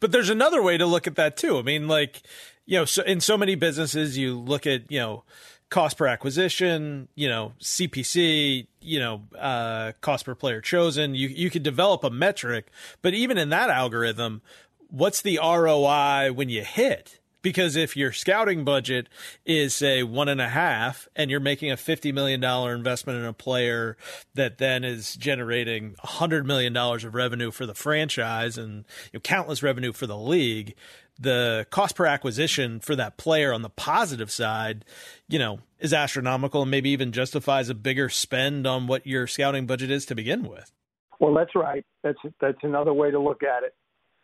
But 0.00 0.12
there's 0.12 0.30
another 0.30 0.62
way 0.62 0.76
to 0.76 0.86
look 0.86 1.06
at 1.06 1.16
that 1.16 1.36
too. 1.36 1.58
I 1.58 1.62
mean, 1.62 1.88
like, 1.88 2.22
you 2.66 2.78
know, 2.78 2.84
so 2.84 3.02
in 3.02 3.20
so 3.20 3.38
many 3.38 3.54
businesses, 3.54 4.18
you 4.18 4.38
look 4.38 4.66
at, 4.66 4.90
you 4.90 5.00
know, 5.00 5.24
cost 5.70 5.96
per 5.96 6.06
acquisition, 6.06 7.08
you 7.14 7.28
know, 7.28 7.52
CPC, 7.60 8.66
you 8.80 8.98
know, 9.00 9.22
uh, 9.38 9.92
cost 10.00 10.24
per 10.24 10.34
player 10.34 10.60
chosen. 10.60 11.14
You 11.14 11.28
you 11.28 11.50
could 11.50 11.62
develop 11.62 12.04
a 12.04 12.10
metric, 12.10 12.66
but 13.02 13.14
even 13.14 13.38
in 13.38 13.48
that 13.50 13.70
algorithm, 13.70 14.42
what's 14.88 15.22
the 15.22 15.38
ROI 15.42 16.32
when 16.32 16.48
you 16.48 16.62
hit? 16.62 17.20
Because 17.42 17.76
if 17.76 17.94
your 17.94 18.10
scouting 18.10 18.64
budget 18.64 19.06
is 19.44 19.74
say 19.74 20.02
one 20.02 20.30
and 20.30 20.40
a 20.40 20.48
half, 20.48 21.08
and 21.14 21.30
you're 21.30 21.40
making 21.40 21.70
a 21.70 21.76
fifty 21.76 22.10
million 22.10 22.40
dollar 22.40 22.74
investment 22.74 23.18
in 23.18 23.26
a 23.26 23.34
player 23.34 23.98
that 24.32 24.56
then 24.56 24.82
is 24.82 25.14
generating 25.14 25.94
hundred 25.98 26.46
million 26.46 26.72
dollars 26.72 27.04
of 27.04 27.14
revenue 27.14 27.50
for 27.50 27.66
the 27.66 27.74
franchise 27.74 28.56
and 28.56 28.86
you 29.12 29.18
know, 29.18 29.20
countless 29.20 29.62
revenue 29.62 29.92
for 29.92 30.06
the 30.06 30.16
league, 30.16 30.74
the 31.18 31.66
cost 31.70 31.96
per 31.96 32.06
acquisition 32.06 32.80
for 32.80 32.96
that 32.96 33.16
player 33.16 33.52
on 33.52 33.62
the 33.62 33.70
positive 33.70 34.30
side, 34.30 34.84
you 35.28 35.38
know, 35.38 35.60
is 35.78 35.92
astronomical 35.92 36.62
and 36.62 36.70
maybe 36.70 36.90
even 36.90 37.12
justifies 37.12 37.68
a 37.68 37.74
bigger 37.74 38.08
spend 38.08 38.66
on 38.66 38.86
what 38.86 39.06
your 39.06 39.26
scouting 39.26 39.66
budget 39.66 39.90
is 39.90 40.06
to 40.06 40.14
begin 40.14 40.48
with. 40.48 40.72
Well, 41.20 41.34
that's 41.34 41.54
right. 41.54 41.84
That's 42.02 42.18
that's 42.40 42.58
another 42.62 42.92
way 42.92 43.10
to 43.10 43.18
look 43.18 43.42
at 43.42 43.62
it. 43.62 43.74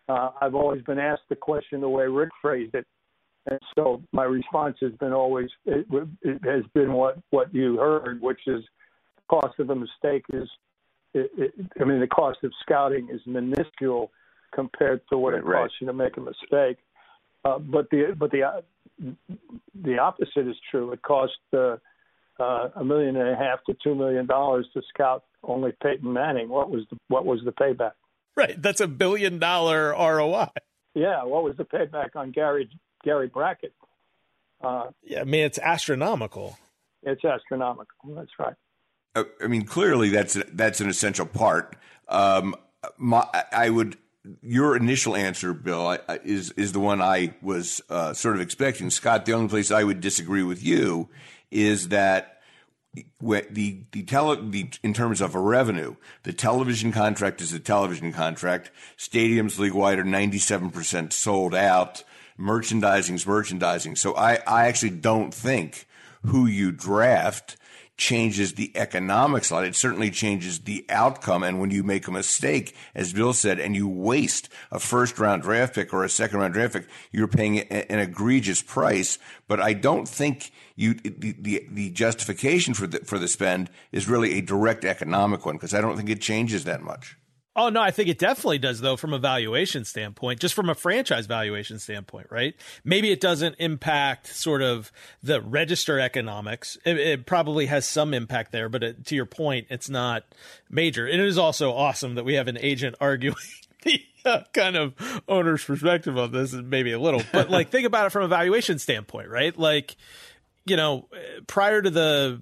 Uh, 0.08 0.30
I've 0.40 0.54
always 0.56 0.82
been 0.82 0.98
asked 0.98 1.22
the 1.28 1.36
question 1.36 1.80
the 1.80 1.88
way 1.88 2.06
Rick 2.06 2.30
phrased 2.42 2.74
it, 2.74 2.86
and 3.46 3.60
so 3.76 4.02
my 4.12 4.24
response 4.24 4.76
has 4.80 4.92
been 4.94 5.12
always 5.12 5.48
it, 5.66 5.86
it 6.22 6.44
has 6.44 6.64
been 6.74 6.92
what 6.92 7.18
what 7.30 7.54
you 7.54 7.78
heard, 7.78 8.20
which 8.20 8.40
is 8.46 8.64
cost 9.28 9.58
of 9.60 9.70
a 9.70 9.76
mistake 9.76 10.24
is. 10.32 10.48
It, 11.12 11.52
I 11.80 11.84
mean, 11.84 11.98
the 12.00 12.06
cost 12.06 12.38
of 12.44 12.52
scouting 12.62 13.08
is 13.10 13.20
minuscule 13.26 14.12
compared 14.54 15.00
to 15.10 15.18
what 15.18 15.32
right, 15.32 15.38
it 15.38 15.44
costs 15.44 15.54
right. 15.54 15.70
you 15.80 15.86
to 15.86 15.92
make 15.92 16.16
a 16.16 16.20
mistake. 16.20 16.78
Uh, 17.44 17.58
but 17.58 17.88
the 17.90 18.14
but 18.18 18.30
the 18.30 18.42
uh, 18.42 18.60
the 19.82 19.98
opposite 19.98 20.46
is 20.46 20.56
true. 20.70 20.92
It 20.92 21.02
cost 21.02 21.32
uh, 21.54 21.76
uh, 22.38 22.68
a 22.76 22.84
million 22.84 23.16
and 23.16 23.28
a 23.28 23.36
half 23.36 23.64
to 23.64 23.76
two 23.82 23.94
million 23.94 24.26
dollars 24.26 24.66
to 24.74 24.82
scout 24.92 25.24
only 25.42 25.72
Peyton 25.82 26.12
Manning. 26.12 26.48
What 26.48 26.70
was 26.70 26.84
the 26.90 26.98
what 27.08 27.24
was 27.24 27.40
the 27.44 27.52
payback? 27.52 27.92
Right, 28.36 28.60
that's 28.60 28.80
a 28.80 28.88
billion 28.88 29.38
dollar 29.38 29.90
ROI. 29.90 30.48
Yeah, 30.94 31.24
what 31.24 31.44
was 31.44 31.56
the 31.56 31.64
payback 31.64 32.16
on 32.16 32.30
Gary 32.30 32.68
Gary 33.04 33.28
Brackett. 33.28 33.74
Uh, 34.62 34.88
yeah, 35.02 35.20
I 35.20 35.24
mean 35.24 35.44
it's 35.44 35.58
astronomical. 35.58 36.58
It's 37.02 37.24
astronomical. 37.24 38.14
That's 38.14 38.30
right. 38.38 38.54
I 39.14 39.46
mean, 39.48 39.64
clearly 39.64 40.10
that's 40.10 40.38
that's 40.52 40.80
an 40.80 40.88
essential 40.88 41.26
part. 41.26 41.76
Um, 42.08 42.54
my, 42.96 43.26
I 43.52 43.70
would 43.70 43.96
your 44.42 44.76
initial 44.76 45.16
answer, 45.16 45.54
Bill, 45.54 45.98
is 46.24 46.50
is 46.52 46.72
the 46.72 46.80
one 46.80 47.00
I 47.00 47.34
was 47.42 47.80
uh, 47.88 48.12
sort 48.12 48.36
of 48.36 48.40
expecting. 48.40 48.90
Scott, 48.90 49.24
the 49.24 49.32
only 49.32 49.48
place 49.48 49.70
I 49.70 49.84
would 49.84 50.00
disagree 50.00 50.42
with 50.42 50.62
you 50.62 51.08
is 51.50 51.88
that 51.88 52.40
the 53.20 53.84
the 53.92 54.02
tele 54.02 54.50
the 54.50 54.70
in 54.82 54.92
terms 54.92 55.20
of 55.20 55.34
a 55.34 55.40
revenue, 55.40 55.96
the 56.24 56.32
television 56.32 56.92
contract 56.92 57.40
is 57.40 57.52
a 57.52 57.60
television 57.60 58.12
contract. 58.12 58.70
Stadiums 58.98 59.58
league 59.58 59.74
wide 59.74 59.98
are 59.98 60.04
ninety 60.04 60.38
seven 60.38 60.70
percent 60.70 61.12
sold 61.12 61.54
out 61.54 62.04
merchandising's 62.36 63.26
merchandising. 63.26 63.96
So 63.96 64.16
I, 64.16 64.38
I 64.46 64.66
actually 64.66 64.90
don't 64.90 65.32
think 65.32 65.86
who 66.24 66.46
you 66.46 66.72
draft 66.72 67.56
changes 68.00 68.54
the 68.54 68.72
economics 68.74 69.50
a 69.50 69.54
lot. 69.54 69.64
It 69.64 69.76
certainly 69.76 70.10
changes 70.10 70.60
the 70.60 70.84
outcome. 70.88 71.42
And 71.42 71.60
when 71.60 71.70
you 71.70 71.84
make 71.84 72.08
a 72.08 72.10
mistake, 72.10 72.74
as 72.94 73.12
Bill 73.12 73.34
said, 73.34 73.60
and 73.60 73.76
you 73.76 73.86
waste 73.86 74.48
a 74.72 74.80
first 74.80 75.18
round 75.18 75.42
draft 75.42 75.74
pick 75.74 75.92
or 75.92 76.02
a 76.02 76.08
second 76.08 76.40
round 76.40 76.54
draft 76.54 76.72
pick, 76.72 76.88
you're 77.12 77.28
paying 77.28 77.60
an 77.60 77.98
egregious 77.98 78.62
price. 78.62 79.18
But 79.46 79.60
I 79.60 79.74
don't 79.74 80.08
think 80.08 80.50
you 80.74 80.94
the 80.94 81.36
the, 81.38 81.66
the 81.70 81.90
justification 81.90 82.74
for 82.74 82.86
the 82.86 83.00
for 83.00 83.18
the 83.18 83.28
spend 83.28 83.70
is 83.92 84.08
really 84.08 84.38
a 84.38 84.40
direct 84.40 84.84
economic 84.84 85.44
one 85.44 85.56
because 85.56 85.74
I 85.74 85.82
don't 85.82 85.96
think 85.96 86.08
it 86.08 86.22
changes 86.22 86.64
that 86.64 86.82
much. 86.82 87.16
Oh 87.62 87.68
no, 87.68 87.82
I 87.82 87.90
think 87.90 88.08
it 88.08 88.18
definitely 88.18 88.56
does 88.56 88.80
though 88.80 88.96
from 88.96 89.12
a 89.12 89.18
valuation 89.18 89.84
standpoint, 89.84 90.40
just 90.40 90.54
from 90.54 90.70
a 90.70 90.74
franchise 90.74 91.26
valuation 91.26 91.78
standpoint, 91.78 92.28
right? 92.30 92.54
Maybe 92.84 93.10
it 93.10 93.20
doesn't 93.20 93.56
impact 93.58 94.28
sort 94.28 94.62
of 94.62 94.90
the 95.22 95.42
register 95.42 96.00
economics. 96.00 96.78
It, 96.86 96.96
it 96.96 97.26
probably 97.26 97.66
has 97.66 97.86
some 97.86 98.14
impact 98.14 98.50
there, 98.50 98.70
but 98.70 98.82
it, 98.82 99.04
to 99.04 99.14
your 99.14 99.26
point, 99.26 99.66
it's 99.68 99.90
not 99.90 100.24
major. 100.70 101.06
And 101.06 101.20
it 101.20 101.26
is 101.26 101.36
also 101.36 101.74
awesome 101.74 102.14
that 102.14 102.24
we 102.24 102.32
have 102.34 102.48
an 102.48 102.56
agent 102.58 102.96
arguing 102.98 103.36
the 103.84 104.02
uh, 104.24 104.40
kind 104.54 104.76
of 104.76 104.94
owner's 105.28 105.62
perspective 105.62 106.16
on 106.16 106.32
this, 106.32 106.54
is 106.54 106.62
maybe 106.62 106.92
a 106.92 106.98
little, 106.98 107.22
but 107.30 107.50
like 107.50 107.68
think 107.68 107.86
about 107.86 108.06
it 108.06 108.10
from 108.10 108.22
a 108.22 108.28
valuation 108.28 108.78
standpoint, 108.78 109.28
right? 109.28 109.58
Like, 109.58 109.96
you 110.64 110.76
know, 110.76 111.08
prior 111.46 111.82
to 111.82 111.90
the 111.90 112.40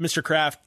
Mr. 0.00 0.22
Kraft 0.22 0.63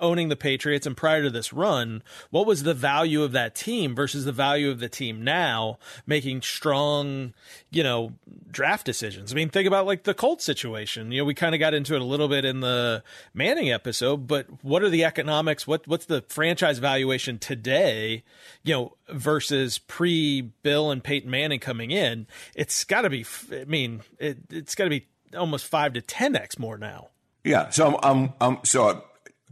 owning 0.00 0.28
the 0.28 0.36
Patriots 0.36 0.86
and 0.86 0.96
prior 0.96 1.22
to 1.22 1.30
this 1.30 1.52
run, 1.52 2.02
what 2.30 2.46
was 2.46 2.62
the 2.62 2.74
value 2.74 3.22
of 3.22 3.32
that 3.32 3.54
team 3.54 3.94
versus 3.94 4.24
the 4.24 4.32
value 4.32 4.70
of 4.70 4.80
the 4.80 4.88
team 4.88 5.22
now 5.22 5.78
making 6.06 6.42
strong, 6.42 7.34
you 7.70 7.82
know, 7.82 8.12
draft 8.50 8.84
decisions? 8.86 9.32
I 9.32 9.36
mean, 9.36 9.48
think 9.48 9.66
about 9.66 9.86
like 9.86 10.04
the 10.04 10.14
Colts 10.14 10.44
situation. 10.44 11.12
You 11.12 11.22
know, 11.22 11.24
we 11.24 11.34
kind 11.34 11.54
of 11.54 11.58
got 11.58 11.74
into 11.74 11.94
it 11.94 12.00
a 12.00 12.04
little 12.04 12.28
bit 12.28 12.44
in 12.44 12.60
the 12.60 13.02
Manning 13.34 13.70
episode, 13.70 14.26
but 14.26 14.46
what 14.62 14.82
are 14.82 14.90
the 14.90 15.04
economics? 15.04 15.66
What 15.66 15.86
what's 15.86 16.06
the 16.06 16.22
franchise 16.28 16.78
valuation 16.78 17.38
today, 17.38 18.24
you 18.62 18.74
know, 18.74 18.96
versus 19.08 19.78
pre 19.78 20.40
Bill 20.62 20.90
and 20.90 21.02
Peyton 21.02 21.30
Manning 21.30 21.60
coming 21.60 21.90
in? 21.90 22.26
It's 22.54 22.84
got 22.84 23.02
to 23.02 23.10
be 23.10 23.24
I 23.52 23.64
mean, 23.64 24.02
it, 24.18 24.38
it's 24.50 24.74
got 24.74 24.84
to 24.84 24.90
be 24.90 25.06
almost 25.36 25.66
5 25.66 25.94
to 25.94 26.02
10x 26.02 26.58
more 26.58 26.78
now. 26.78 27.08
Yeah, 27.44 27.70
so 27.70 27.98
I'm, 28.02 28.02
I'm, 28.02 28.32
I'm 28.40 28.58
so 28.64 29.04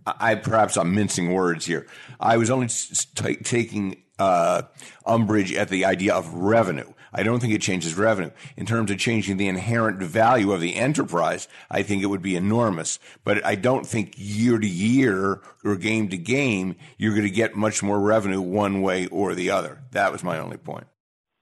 I 0.06 0.34
perhaps 0.34 0.76
I'm 0.76 0.94
mincing 0.94 1.32
words 1.32 1.66
here. 1.66 1.86
I 2.20 2.36
was 2.36 2.50
only 2.50 2.68
t- 2.68 3.36
taking 3.36 4.02
uh, 4.18 4.62
umbrage 5.06 5.52
at 5.54 5.68
the 5.68 5.84
idea 5.84 6.14
of 6.14 6.32
revenue. 6.32 6.92
I 7.12 7.22
don't 7.22 7.38
think 7.40 7.54
it 7.54 7.62
changes 7.62 7.94
revenue. 7.94 8.30
In 8.56 8.66
terms 8.66 8.90
of 8.90 8.98
changing 8.98 9.36
the 9.36 9.46
inherent 9.46 10.02
value 10.02 10.52
of 10.52 10.60
the 10.60 10.74
enterprise, 10.74 11.46
I 11.70 11.82
think 11.82 12.02
it 12.02 12.06
would 12.06 12.22
be 12.22 12.34
enormous. 12.34 12.98
But 13.22 13.44
I 13.46 13.54
don't 13.54 13.86
think 13.86 14.14
year 14.16 14.58
to 14.58 14.66
year 14.66 15.40
or 15.64 15.76
game 15.76 16.08
to 16.08 16.16
game, 16.16 16.74
you're 16.98 17.14
going 17.14 17.22
to 17.22 17.30
get 17.30 17.54
much 17.54 17.82
more 17.82 18.00
revenue 18.00 18.40
one 18.40 18.82
way 18.82 19.06
or 19.06 19.34
the 19.34 19.50
other. 19.50 19.80
That 19.92 20.10
was 20.10 20.24
my 20.24 20.38
only 20.38 20.56
point. 20.56 20.88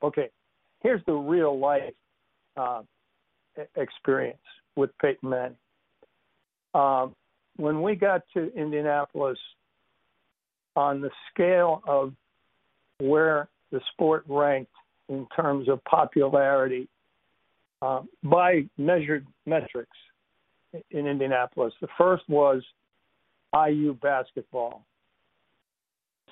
Okay. 0.03 0.29
Here's 0.83 1.03
the 1.07 1.15
real 1.15 1.59
life 1.59 1.95
uh, 2.57 2.83
experience 3.77 4.39
with 4.77 4.91
Peyton 5.01 5.31
Manning. 5.31 5.57
Um, 6.75 7.15
when 7.57 7.83
we 7.83 7.95
got 7.95 8.23
to 8.35 8.53
Indianapolis, 8.55 9.39
on 10.77 11.01
the 11.01 11.11
scale 11.33 11.83
of 11.87 12.13
where 12.99 13.49
the 13.71 13.81
sport 13.93 14.25
ranked 14.29 14.73
in 15.09 15.27
terms 15.35 15.69
of 15.69 15.83
popularity 15.85 16.89
uh, 17.83 18.01
by 18.23 18.63
measured 18.79 19.27
metrics 19.45 19.97
in 20.91 21.07
Indianapolis, 21.07 21.75
the 21.81 21.89
first 21.99 22.23
was 22.29 22.63
IU 23.55 23.95
basketball. 23.95 24.85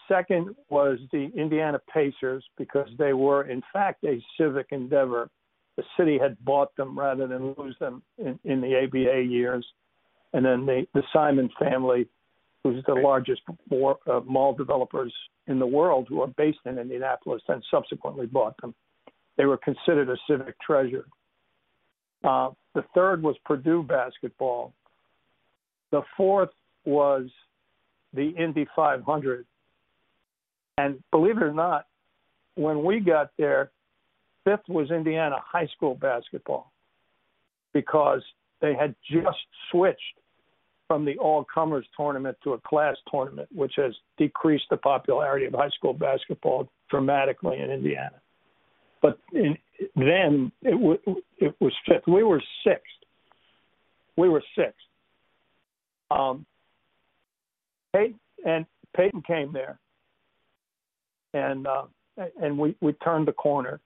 Second 0.08 0.54
was 0.70 0.98
the 1.12 1.30
Indiana 1.36 1.80
Pacers 1.92 2.44
because 2.56 2.88
they 2.98 3.12
were, 3.12 3.44
in 3.44 3.62
fact, 3.72 4.02
a 4.04 4.22
civic 4.38 4.68
endeavor. 4.70 5.28
The 5.76 5.84
city 5.96 6.18
had 6.18 6.42
bought 6.44 6.74
them 6.76 6.98
rather 6.98 7.26
than 7.26 7.54
lose 7.58 7.76
them 7.78 8.02
in, 8.18 8.38
in 8.44 8.60
the 8.60 8.84
ABA 8.84 9.22
years 9.22 9.66
and 10.32 10.44
then 10.44 10.66
the, 10.66 10.86
the 10.94 11.02
Simon 11.12 11.50
family, 11.58 12.06
who's 12.62 12.84
the 12.86 12.94
largest 12.94 13.42
mall, 13.70 13.98
uh, 14.06 14.20
mall 14.20 14.54
developers 14.54 15.12
in 15.46 15.58
the 15.58 15.66
world, 15.66 16.06
who 16.08 16.20
are 16.20 16.28
based 16.28 16.58
in 16.66 16.78
Indianapolis, 16.78 17.42
and 17.48 17.62
subsequently 17.70 18.26
bought 18.26 18.60
them. 18.60 18.74
They 19.36 19.46
were 19.46 19.56
considered 19.56 20.08
a 20.08 20.16
civic 20.28 20.60
treasure. 20.60 21.06
Uh, 22.22 22.50
the 22.74 22.84
third 22.94 23.22
was 23.22 23.36
Purdue 23.44 23.82
basketball. 23.82 24.72
The 25.90 26.02
fourth 26.16 26.50
was 26.84 27.28
the 28.12 28.28
Indy 28.28 28.66
500. 28.76 29.46
And 30.78 31.02
believe 31.10 31.36
it 31.36 31.42
or 31.42 31.52
not, 31.52 31.86
when 32.54 32.84
we 32.84 33.00
got 33.00 33.30
there, 33.38 33.70
fifth 34.44 34.68
was 34.68 34.90
Indiana 34.90 35.36
high 35.42 35.68
school 35.76 35.94
basketball 35.94 36.72
because 37.72 38.22
they 38.60 38.74
had 38.74 38.94
just 39.10 39.38
switched 39.70 40.00
from 40.86 41.04
the 41.04 41.16
all 41.18 41.44
comers 41.52 41.86
tournament 41.96 42.36
to 42.42 42.52
a 42.54 42.60
class 42.60 42.96
tournament, 43.10 43.48
which 43.54 43.74
has 43.76 43.94
decreased 44.18 44.64
the 44.70 44.76
popularity 44.76 45.46
of 45.46 45.52
high 45.52 45.68
school 45.68 45.94
basketball 45.94 46.68
dramatically 46.90 47.60
in 47.60 47.70
Indiana. 47.70 48.20
But 49.00 49.18
in, 49.32 49.56
then 49.94 50.50
it, 50.62 50.72
w- 50.72 50.98
it 51.38 51.54
was 51.60 51.72
fifth. 51.86 52.06
We 52.06 52.22
were 52.22 52.42
sixth. 52.64 52.84
We 54.16 54.28
were 54.28 54.42
sixth. 54.56 54.74
Um, 56.10 56.44
Peyton, 57.94 58.18
and 58.44 58.66
Peyton 58.96 59.22
came 59.22 59.52
there, 59.52 59.78
and 61.34 61.66
uh, 61.66 61.84
and 62.42 62.58
we, 62.58 62.76
we 62.80 62.92
turned 62.94 63.28
the 63.28 63.32
corner 63.32 63.80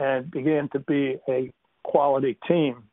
and 0.00 0.30
began 0.30 0.68
to 0.72 0.78
be 0.80 1.16
a 1.28 1.52
quality 1.84 2.38
team 2.48 2.84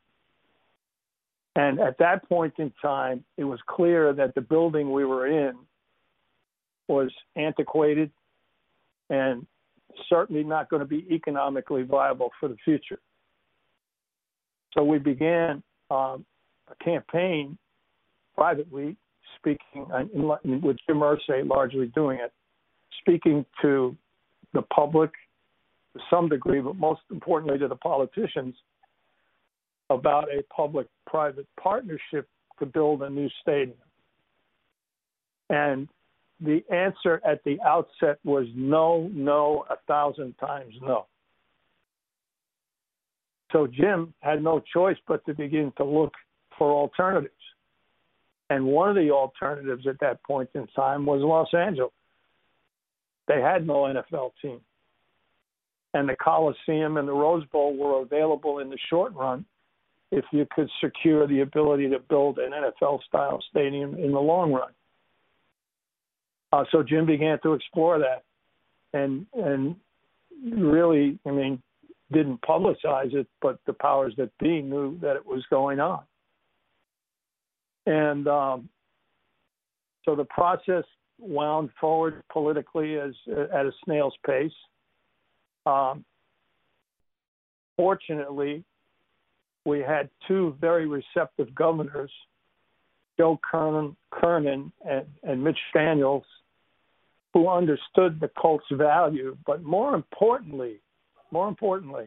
and 1.54 1.80
at 1.80 1.98
that 1.98 2.26
point 2.28 2.54
in 2.58 2.72
time, 2.80 3.24
it 3.36 3.44
was 3.44 3.60
clear 3.66 4.12
that 4.14 4.34
the 4.34 4.40
building 4.40 4.90
we 4.90 5.04
were 5.04 5.26
in 5.26 5.54
was 6.88 7.10
antiquated 7.36 8.10
and 9.10 9.46
certainly 10.08 10.42
not 10.42 10.70
going 10.70 10.80
to 10.80 10.86
be 10.86 11.06
economically 11.10 11.82
viable 11.82 12.30
for 12.40 12.48
the 12.48 12.56
future. 12.64 12.98
So 14.72 14.82
we 14.82 14.98
began 14.98 15.62
um, 15.90 16.24
a 16.70 16.84
campaign 16.84 17.58
privately, 18.34 18.96
speaking 19.36 19.86
with 20.14 20.76
Jim 20.86 21.00
Irsay 21.00 21.46
largely 21.46 21.88
doing 21.88 22.18
it, 22.18 22.32
speaking 23.00 23.44
to 23.60 23.94
the 24.54 24.62
public 24.62 25.10
to 25.94 26.00
some 26.08 26.30
degree, 26.30 26.60
but 26.60 26.76
most 26.76 27.02
importantly 27.10 27.58
to 27.58 27.68
the 27.68 27.76
politicians 27.76 28.54
about 29.94 30.24
a 30.24 30.42
public 30.54 30.86
private 31.06 31.46
partnership 31.60 32.28
to 32.58 32.66
build 32.66 33.02
a 33.02 33.10
new 33.10 33.28
stadium. 33.40 33.76
And 35.50 35.88
the 36.40 36.62
answer 36.72 37.20
at 37.24 37.42
the 37.44 37.58
outset 37.66 38.18
was 38.24 38.46
no, 38.54 39.10
no, 39.12 39.64
a 39.70 39.76
thousand 39.86 40.34
times 40.38 40.74
no. 40.80 41.06
So 43.52 43.66
Jim 43.66 44.14
had 44.20 44.42
no 44.42 44.62
choice 44.72 44.96
but 45.06 45.24
to 45.26 45.34
begin 45.34 45.72
to 45.76 45.84
look 45.84 46.14
for 46.58 46.72
alternatives. 46.72 47.34
And 48.50 48.64
one 48.64 48.88
of 48.88 48.96
the 48.96 49.10
alternatives 49.10 49.86
at 49.86 50.00
that 50.00 50.22
point 50.24 50.50
in 50.54 50.66
time 50.68 51.06
was 51.06 51.20
Los 51.22 51.52
Angeles. 51.54 51.92
They 53.28 53.40
had 53.40 53.66
no 53.66 53.82
NFL 53.82 54.32
team. 54.40 54.60
And 55.94 56.08
the 56.08 56.16
Coliseum 56.16 56.96
and 56.96 57.06
the 57.06 57.12
Rose 57.12 57.44
Bowl 57.52 57.76
were 57.76 58.00
available 58.00 58.58
in 58.58 58.70
the 58.70 58.78
short 58.88 59.14
run 59.14 59.44
if 60.12 60.26
you 60.30 60.46
could 60.54 60.68
secure 60.84 61.26
the 61.26 61.40
ability 61.40 61.88
to 61.88 61.98
build 61.98 62.38
an 62.38 62.52
NFL 62.52 63.02
style 63.08 63.42
stadium 63.50 63.96
in 63.96 64.12
the 64.12 64.20
long 64.20 64.52
run. 64.52 64.70
Uh, 66.52 66.64
so 66.70 66.82
Jim 66.82 67.06
began 67.06 67.38
to 67.42 67.54
explore 67.54 67.98
that, 67.98 68.22
and 68.92 69.26
and 69.32 69.74
really, 70.54 71.18
I 71.26 71.30
mean, 71.30 71.62
didn't 72.12 72.42
publicize 72.42 73.14
it, 73.14 73.26
but 73.40 73.58
the 73.66 73.72
powers 73.72 74.12
that 74.18 74.30
be 74.38 74.60
knew 74.60 74.98
that 75.00 75.16
it 75.16 75.24
was 75.24 75.42
going 75.48 75.80
on, 75.80 76.02
and 77.86 78.28
um, 78.28 78.68
so 80.04 80.14
the 80.14 80.26
process 80.26 80.84
wound 81.18 81.70
forward 81.80 82.22
politically 82.30 82.98
as 82.98 83.12
at 83.28 83.64
a 83.64 83.72
snail's 83.84 84.14
pace. 84.26 84.52
Um, 85.64 86.04
fortunately, 87.78 88.62
we 89.64 89.80
had 89.80 90.08
two 90.26 90.56
very 90.60 90.86
receptive 90.86 91.54
governors, 91.54 92.10
Joe 93.18 93.38
Kernan, 93.48 93.96
Kernan 94.10 94.72
and, 94.88 95.06
and 95.22 95.42
Mitch 95.42 95.58
Daniels, 95.72 96.24
who 97.32 97.48
understood 97.48 98.20
the 98.20 98.30
Colts' 98.36 98.64
value, 98.72 99.36
but 99.46 99.62
more 99.62 99.94
importantly, 99.94 100.80
more 101.30 101.48
importantly, 101.48 102.06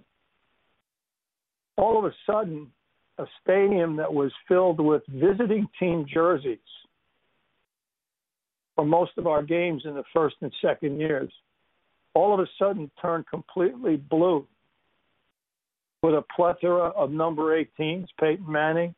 all 1.78 1.98
of 1.98 2.06
a 2.06 2.14
sudden, 2.26 2.72
a 3.18 3.26
stadium 3.42 3.96
that 3.96 4.14
was 4.14 4.32
filled 4.48 4.80
with 4.80 5.02
visiting 5.08 5.68
team 5.80 6.06
jerseys 6.12 6.60
for 8.76 8.86
most 8.86 9.12
of 9.18 9.26
our 9.26 9.42
games 9.42 9.84
in 9.86 9.96
the 9.96 10.04
first 10.14 10.36
and 10.42 10.52
second 10.62 11.00
years, 11.00 11.32
all 12.14 12.34
of 12.34 12.40
a 12.40 12.48
sudden 12.60 12.92
turned 13.02 13.26
completely 13.28 13.96
blue 13.96 14.46
with 16.06 16.14
a 16.14 16.24
plethora 16.36 16.90
of 16.90 17.10
number 17.10 17.60
18s, 17.60 18.06
Peyton 18.20 18.46
Manning, 18.48 18.94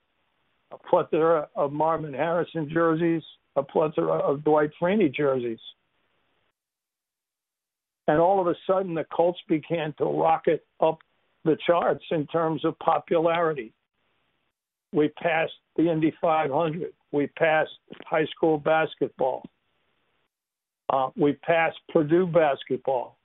a 0.71 0.77
plethora 0.77 1.47
of 1.55 1.71
Marvin 1.71 2.13
Harrison 2.13 2.69
jerseys, 2.69 3.23
a 3.55 3.63
plethora 3.63 4.17
of 4.17 4.43
Dwight 4.43 4.71
Freeney 4.81 5.13
jerseys. 5.15 5.59
And 8.09 8.19
all 8.19 8.41
of 8.41 8.47
a 8.47 8.55
sudden, 8.67 8.93
the 8.93 9.05
Colts 9.05 9.39
began 9.47 9.93
to 9.99 10.03
rocket 10.03 10.65
up 10.81 10.99
the 11.45 11.57
charts 11.65 12.03
in 12.11 12.27
terms 12.27 12.65
of 12.65 12.77
popularity. 12.79 13.71
We 14.91 15.07
passed 15.07 15.53
the 15.77 15.89
Indy 15.89 16.13
500. 16.19 16.91
We 17.13 17.27
passed 17.27 17.71
high 18.03 18.27
school 18.35 18.57
basketball. 18.57 19.43
Uh, 20.89 21.11
we 21.15 21.33
passed 21.33 21.77
Purdue 21.89 22.27
basketball. 22.27 23.15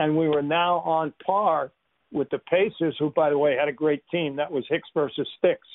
And 0.00 0.16
we 0.16 0.28
were 0.28 0.42
now 0.42 0.78
on 0.80 1.14
par 1.24 1.70
with 2.12 2.30
the 2.30 2.38
Pacers, 2.38 2.96
who, 2.98 3.10
by 3.10 3.30
the 3.30 3.38
way, 3.38 3.56
had 3.56 3.68
a 3.68 3.72
great 3.72 4.02
team. 4.10 4.36
That 4.36 4.50
was 4.50 4.64
Hicks 4.68 4.88
versus 4.94 5.28
Sticks. 5.38 5.66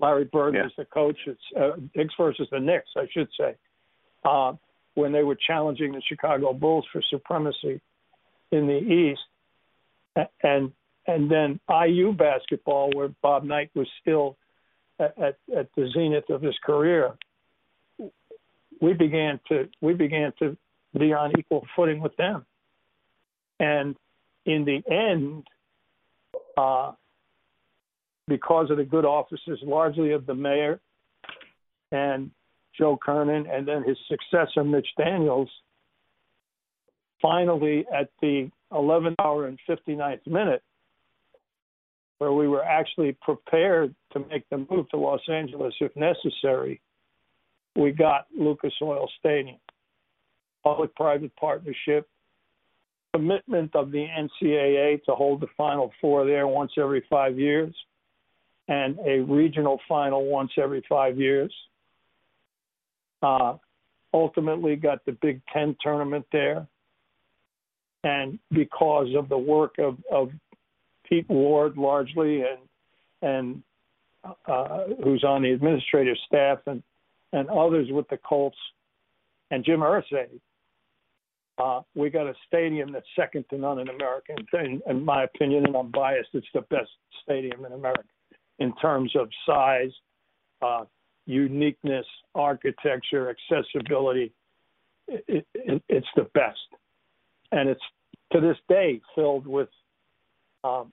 Larry 0.00 0.24
Bird 0.24 0.54
Yeah. 0.54 0.64
was 0.64 0.72
the 0.76 0.84
coach. 0.84 1.18
It's 1.26 1.40
uh, 1.56 1.76
Knicks 1.94 2.14
versus 2.18 2.48
the 2.50 2.60
Knicks, 2.60 2.90
I 2.96 3.08
should 3.10 3.28
say, 3.38 3.54
uh, 4.24 4.54
when 4.94 5.12
they 5.12 5.22
were 5.22 5.34
challenging 5.34 5.92
the 5.92 6.02
Chicago 6.02 6.52
Bulls 6.52 6.86
for 6.92 7.02
supremacy 7.02 7.80
in 8.50 8.66
the 8.66 8.78
East, 8.78 10.26
and 10.42 10.72
and 11.06 11.30
then 11.30 11.58
IU 11.70 12.12
basketball, 12.12 12.90
where 12.94 13.08
Bob 13.22 13.42
Knight 13.42 13.70
was 13.74 13.88
still 14.00 14.36
at, 14.98 15.16
at, 15.18 15.36
at 15.56 15.68
the 15.74 15.88
zenith 15.94 16.28
of 16.28 16.42
his 16.42 16.56
career. 16.64 17.14
We 18.80 18.92
began 18.92 19.40
to 19.48 19.68
we 19.80 19.94
began 19.94 20.32
to 20.38 20.56
be 20.96 21.12
on 21.12 21.32
equal 21.38 21.66
footing 21.74 22.00
with 22.00 22.16
them, 22.16 22.46
and 23.58 23.96
in 24.44 24.64
the 24.64 24.82
end, 24.90 25.46
uh, 26.58 26.92
because 28.26 28.70
of 28.70 28.76
the 28.78 28.84
good 28.84 29.04
offices, 29.04 29.58
largely 29.62 30.12
of 30.12 30.26
the 30.26 30.34
mayor 30.34 30.80
and 31.92 32.30
Joe 32.76 32.98
Kernan, 33.02 33.46
and 33.46 33.66
then 33.66 33.84
his 33.84 33.96
successor, 34.08 34.64
Mitch 34.64 34.88
Daniels, 34.98 35.48
finally 37.22 37.86
at 37.96 38.10
the 38.20 38.50
11th 38.72 39.14
hour 39.20 39.46
and 39.46 39.58
59th 39.68 40.26
minute, 40.26 40.62
where 42.18 42.32
we 42.32 42.48
were 42.48 42.64
actually 42.64 43.16
prepared 43.22 43.94
to 44.12 44.20
make 44.28 44.48
the 44.50 44.66
move 44.70 44.88
to 44.90 44.96
Los 44.96 45.20
Angeles 45.30 45.74
if 45.80 45.94
necessary, 45.96 46.80
we 47.76 47.92
got 47.92 48.26
Lucas 48.36 48.74
Oil 48.82 49.08
Stadium. 49.20 49.58
Public 50.64 50.94
private 50.96 51.34
partnership, 51.36 52.08
commitment 53.14 53.74
of 53.74 53.90
the 53.90 54.06
NCAA 54.06 55.02
to 55.04 55.14
hold 55.14 55.40
the 55.40 55.46
Final 55.56 55.92
Four 56.00 56.26
there 56.26 56.46
once 56.46 56.72
every 56.78 57.04
five 57.08 57.38
years, 57.38 57.74
and 58.68 58.98
a 59.06 59.20
regional 59.20 59.80
final 59.88 60.26
once 60.26 60.52
every 60.58 60.84
five 60.88 61.18
years. 61.18 61.52
Uh, 63.22 63.54
ultimately, 64.12 64.76
got 64.76 65.04
the 65.04 65.12
Big 65.12 65.40
Ten 65.52 65.76
tournament 65.80 66.26
there, 66.32 66.66
and 68.04 68.38
because 68.50 69.08
of 69.16 69.28
the 69.28 69.38
work 69.38 69.74
of, 69.78 69.96
of 70.12 70.30
Pete 71.08 71.28
Ward 71.28 71.76
largely, 71.76 72.42
and 72.42 72.60
and 73.22 73.62
uh, 74.46 74.84
who's 75.02 75.24
on 75.24 75.42
the 75.42 75.50
administrative 75.50 76.16
staff, 76.26 76.58
and 76.66 76.82
and 77.32 77.48
others 77.48 77.88
with 77.90 78.08
the 78.08 78.18
Colts, 78.18 78.56
and 79.50 79.64
Jim 79.64 79.80
Irsay, 79.80 80.28
uh, 81.58 81.80
we 81.94 82.08
got 82.08 82.26
a 82.26 82.34
stadium 82.46 82.92
that's 82.92 83.06
second 83.16 83.44
to 83.50 83.58
none 83.58 83.80
in 83.80 83.88
America. 83.88 84.34
In, 84.54 84.80
in 84.88 85.04
my 85.04 85.24
opinion, 85.24 85.66
and 85.66 85.76
I'm 85.76 85.90
biased, 85.90 86.30
it's 86.32 86.46
the 86.54 86.60
best 86.62 86.90
stadium 87.22 87.64
in 87.64 87.72
America 87.72 88.04
in 88.58 88.74
terms 88.76 89.14
of 89.16 89.28
size, 89.46 89.90
uh, 90.62 90.84
uniqueness, 91.26 92.06
architecture, 92.34 93.30
accessibility. 93.30 94.32
It, 95.08 95.46
it, 95.54 95.82
it's 95.88 96.06
the 96.16 96.28
best, 96.34 96.58
and 97.50 97.68
it's 97.68 97.80
to 98.32 98.40
this 98.40 98.58
day 98.68 99.00
filled 99.14 99.46
with 99.46 99.70
um, 100.64 100.92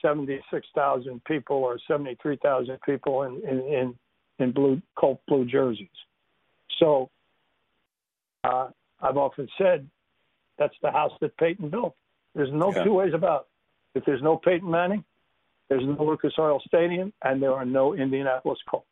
76,000 0.00 1.24
people 1.24 1.56
or 1.56 1.78
73,000 1.88 2.78
people 2.86 3.22
in 3.24 3.42
in 3.48 3.58
in, 3.58 3.94
in 4.38 4.52
blue 4.52 4.80
Colt 4.96 5.20
blue 5.26 5.44
jerseys. 5.44 5.88
So 6.78 7.10
uh, 8.44 8.68
I've 9.00 9.16
often 9.16 9.48
said 9.58 9.88
that's 10.58 10.74
the 10.82 10.90
house 10.90 11.12
that 11.20 11.36
Peyton 11.36 11.68
built. 11.70 11.94
There's 12.34 12.52
no 12.52 12.72
Yeah. 12.74 12.84
two 12.84 12.94
ways 12.94 13.14
about 13.14 13.46
it. 13.94 13.98
If 13.98 14.04
there's 14.04 14.22
no 14.22 14.36
Peyton 14.36 14.70
Manning, 14.70 15.04
there's 15.68 15.84
no 15.84 16.04
Lucas 16.04 16.34
Oil 16.38 16.60
Stadium, 16.66 17.12
and 17.22 17.42
there 17.42 17.54
are 17.54 17.64
no 17.64 17.94
Indianapolis 17.94 18.58
Colts. 18.68 18.86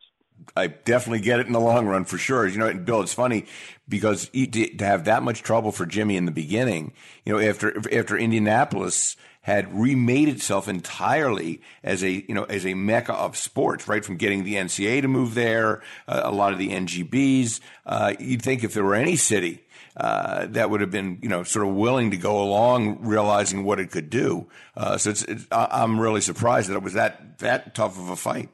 I 0.56 0.68
definitely 0.68 1.20
get 1.20 1.40
it 1.40 1.46
in 1.46 1.52
the 1.52 1.60
long 1.60 1.86
run 1.86 2.04
for 2.04 2.18
sure. 2.18 2.46
You 2.46 2.58
know, 2.58 2.66
and 2.66 2.84
Bill, 2.84 3.00
it's 3.00 3.14
funny 3.14 3.46
because 3.88 4.28
to 4.30 4.74
have 4.84 5.04
that 5.04 5.22
much 5.22 5.42
trouble 5.42 5.70
for 5.72 5.86
Jimmy 5.86 6.16
in 6.16 6.24
the 6.24 6.32
beginning, 6.32 6.92
you 7.24 7.32
know, 7.32 7.38
after 7.38 7.76
after 7.96 8.16
Indianapolis 8.16 9.16
had 9.42 9.72
remade 9.78 10.28
itself 10.28 10.68
entirely 10.68 11.60
as 11.82 12.02
a 12.02 12.10
you 12.28 12.34
know 12.34 12.44
as 12.44 12.64
a 12.66 12.74
mecca 12.74 13.12
of 13.12 13.36
sports, 13.36 13.86
right? 13.86 14.04
From 14.04 14.16
getting 14.16 14.42
the 14.44 14.54
NCAA 14.54 15.02
to 15.02 15.08
move 15.08 15.34
there, 15.34 15.82
uh, 16.08 16.22
a 16.24 16.32
lot 16.32 16.52
of 16.52 16.58
the 16.58 16.70
NGBs. 16.70 17.60
Uh, 17.86 18.14
you'd 18.18 18.42
think 18.42 18.64
if 18.64 18.72
there 18.74 18.84
were 18.84 18.94
any 18.94 19.16
city 19.16 19.62
uh, 19.96 20.46
that 20.46 20.70
would 20.70 20.80
have 20.80 20.90
been, 20.90 21.18
you 21.22 21.28
know, 21.28 21.42
sort 21.42 21.66
of 21.66 21.74
willing 21.74 22.10
to 22.12 22.16
go 22.16 22.42
along, 22.42 22.98
realizing 23.04 23.64
what 23.64 23.78
it 23.78 23.90
could 23.90 24.08
do. 24.10 24.48
Uh, 24.76 24.96
so 24.96 25.10
it's, 25.10 25.22
it's, 25.24 25.46
I'm 25.50 26.00
really 26.00 26.20
surprised 26.20 26.70
that 26.70 26.74
it 26.76 26.82
was 26.82 26.94
that 26.94 27.38
that 27.40 27.74
tough 27.74 27.98
of 27.98 28.08
a 28.08 28.16
fight. 28.16 28.48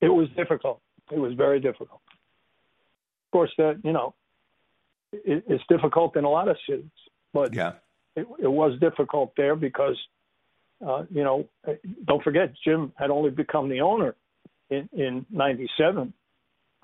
It 0.00 0.08
was 0.08 0.28
difficult. 0.36 0.80
It 1.10 1.18
was 1.18 1.32
very 1.34 1.60
difficult. 1.60 2.00
Of 2.08 3.30
course, 3.32 3.52
that 3.58 3.80
you 3.82 3.92
know, 3.92 4.14
it, 5.12 5.44
it's 5.48 5.64
difficult 5.68 6.16
in 6.16 6.24
a 6.24 6.30
lot 6.30 6.48
of 6.48 6.56
cities, 6.68 6.84
but 7.32 7.54
Yeah. 7.54 7.72
it, 8.16 8.26
it 8.38 8.48
was 8.50 8.78
difficult 8.80 9.32
there 9.36 9.56
because, 9.56 9.96
uh, 10.86 11.04
you 11.10 11.24
know, 11.24 11.48
don't 12.06 12.22
forget 12.22 12.52
Jim 12.64 12.92
had 12.96 13.10
only 13.10 13.30
become 13.30 13.68
the 13.68 13.80
owner 13.80 14.14
in 14.70 14.88
in 14.92 15.24
'97, 15.30 16.12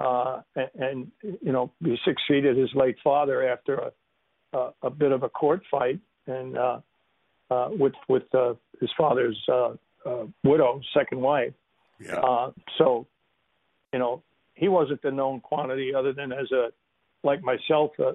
uh, 0.00 0.40
and, 0.56 0.70
and 0.74 1.12
you 1.42 1.52
know 1.52 1.70
he 1.84 1.96
succeeded 2.04 2.56
his 2.56 2.70
late 2.74 2.96
father 3.04 3.46
after 3.48 3.74
a 3.74 3.90
a, 4.52 4.70
a 4.82 4.90
bit 4.90 5.12
of 5.12 5.22
a 5.22 5.28
court 5.28 5.62
fight 5.70 6.00
and 6.26 6.56
uh, 6.56 6.80
uh, 7.50 7.68
with 7.70 7.92
with 8.08 8.34
uh, 8.34 8.54
his 8.80 8.90
father's 8.96 9.38
uh, 9.48 9.74
uh, 10.06 10.24
widow, 10.44 10.80
second 10.94 11.20
wife. 11.20 11.52
Yeah. 12.00 12.14
Uh, 12.14 12.52
so, 12.78 13.06
you 13.92 13.98
know, 13.98 14.22
he 14.54 14.68
wasn't 14.68 15.02
the 15.02 15.10
known 15.10 15.40
quantity 15.40 15.94
other 15.94 16.12
than 16.12 16.32
as 16.32 16.50
a, 16.52 16.68
like 17.22 17.42
myself, 17.42 17.92
uh, 17.98 18.12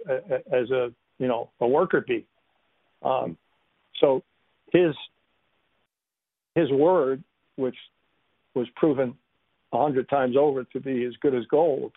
as 0.52 0.72
a, 0.72 0.92
you 1.20 1.28
know, 1.28 1.50
a 1.60 1.68
worker 1.68 2.04
bee. 2.08 2.26
Um, 3.04 3.38
so 4.00 4.24
his, 4.72 4.96
his 6.56 6.72
word, 6.72 7.24
which 7.56 7.76
was 8.56 8.68
proven 8.76 9.16
a 9.76 9.82
hundred 9.82 10.10
times 10.10 10.36
over 10.38 10.64
to 10.64 10.80
be 10.80 11.04
as 11.06 11.14
good 11.22 11.36
as 11.36 11.46
gold, 11.48 11.92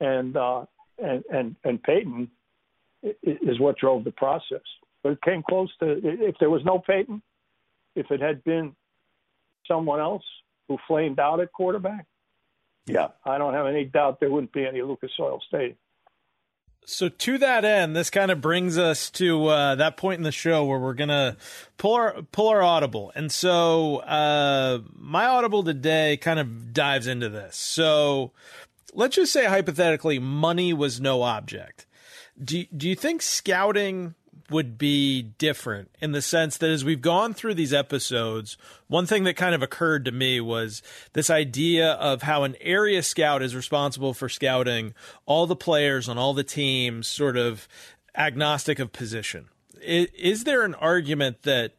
and, 0.00 0.36
uh, 0.36 0.64
and, 0.98 1.24
and, 1.32 1.56
and 1.64 1.82
Peyton 1.82 2.30
is 3.22 3.58
what 3.60 3.76
drove 3.78 4.04
the 4.04 4.12
process. 4.12 4.60
But 5.02 5.12
it 5.12 5.22
came 5.22 5.42
close 5.48 5.70
to, 5.80 6.00
if 6.02 6.36
there 6.38 6.50
was 6.50 6.64
no 6.64 6.78
Peyton, 6.78 7.22
if 7.94 8.10
it 8.10 8.20
had 8.20 8.42
been 8.44 8.74
someone 9.66 10.00
else 10.00 10.24
who 10.68 10.78
flamed 10.86 11.18
out 11.18 11.40
at 11.40 11.52
quarterback, 11.52 12.06
Yeah. 12.86 13.08
I 13.24 13.38
don't 13.38 13.54
have 13.54 13.66
any 13.66 13.84
doubt 13.84 14.20
there 14.20 14.30
wouldn't 14.30 14.52
be 14.52 14.66
any 14.66 14.82
Lucas 14.82 15.10
Oil 15.18 15.40
Stadium. 15.48 15.76
So 16.84 17.08
to 17.08 17.38
that 17.38 17.64
end, 17.64 17.94
this 17.94 18.10
kind 18.10 18.30
of 18.30 18.40
brings 18.40 18.76
us 18.76 19.08
to 19.12 19.46
uh, 19.46 19.74
that 19.76 19.96
point 19.96 20.18
in 20.18 20.24
the 20.24 20.32
show 20.32 20.64
where 20.64 20.80
we're 20.80 20.94
gonna 20.94 21.36
pull 21.78 21.94
our 21.94 22.22
pull 22.32 22.48
our 22.48 22.62
audible, 22.62 23.12
and 23.14 23.30
so 23.30 23.98
uh, 23.98 24.80
my 24.94 25.26
audible 25.26 25.62
today 25.62 26.16
kind 26.16 26.40
of 26.40 26.72
dives 26.72 27.06
into 27.06 27.28
this. 27.28 27.56
So 27.56 28.32
let's 28.92 29.16
just 29.16 29.32
say 29.32 29.44
hypothetically, 29.44 30.18
money 30.18 30.72
was 30.72 31.00
no 31.00 31.22
object. 31.22 31.86
Do 32.42 32.64
do 32.76 32.88
you 32.88 32.96
think 32.96 33.22
scouting 33.22 34.14
would 34.50 34.76
be 34.76 35.22
different 35.22 35.90
in 36.00 36.12
the 36.12 36.22
sense 36.22 36.58
that 36.58 36.70
as 36.70 36.84
we've 36.84 37.00
gone 37.00 37.32
through 37.34 37.54
these 37.54 37.72
episodes, 37.72 38.56
one 38.86 39.06
thing 39.06 39.24
that 39.24 39.36
kind 39.36 39.54
of 39.54 39.62
occurred 39.62 40.04
to 40.04 40.12
me 40.12 40.40
was 40.40 40.82
this 41.14 41.30
idea 41.30 41.92
of 41.92 42.22
how 42.22 42.44
an 42.44 42.56
area 42.60 43.02
scout 43.02 43.42
is 43.42 43.56
responsible 43.56 44.14
for 44.14 44.28
scouting 44.28 44.94
all 45.26 45.46
the 45.46 45.56
players 45.56 46.08
on 46.08 46.18
all 46.18 46.34
the 46.34 46.44
teams, 46.44 47.06
sort 47.06 47.36
of 47.36 47.66
agnostic 48.14 48.78
of 48.78 48.92
position. 48.92 49.48
Is, 49.80 50.44
there 50.44 50.62
an 50.62 50.74
argument 50.74 51.42
that 51.42 51.72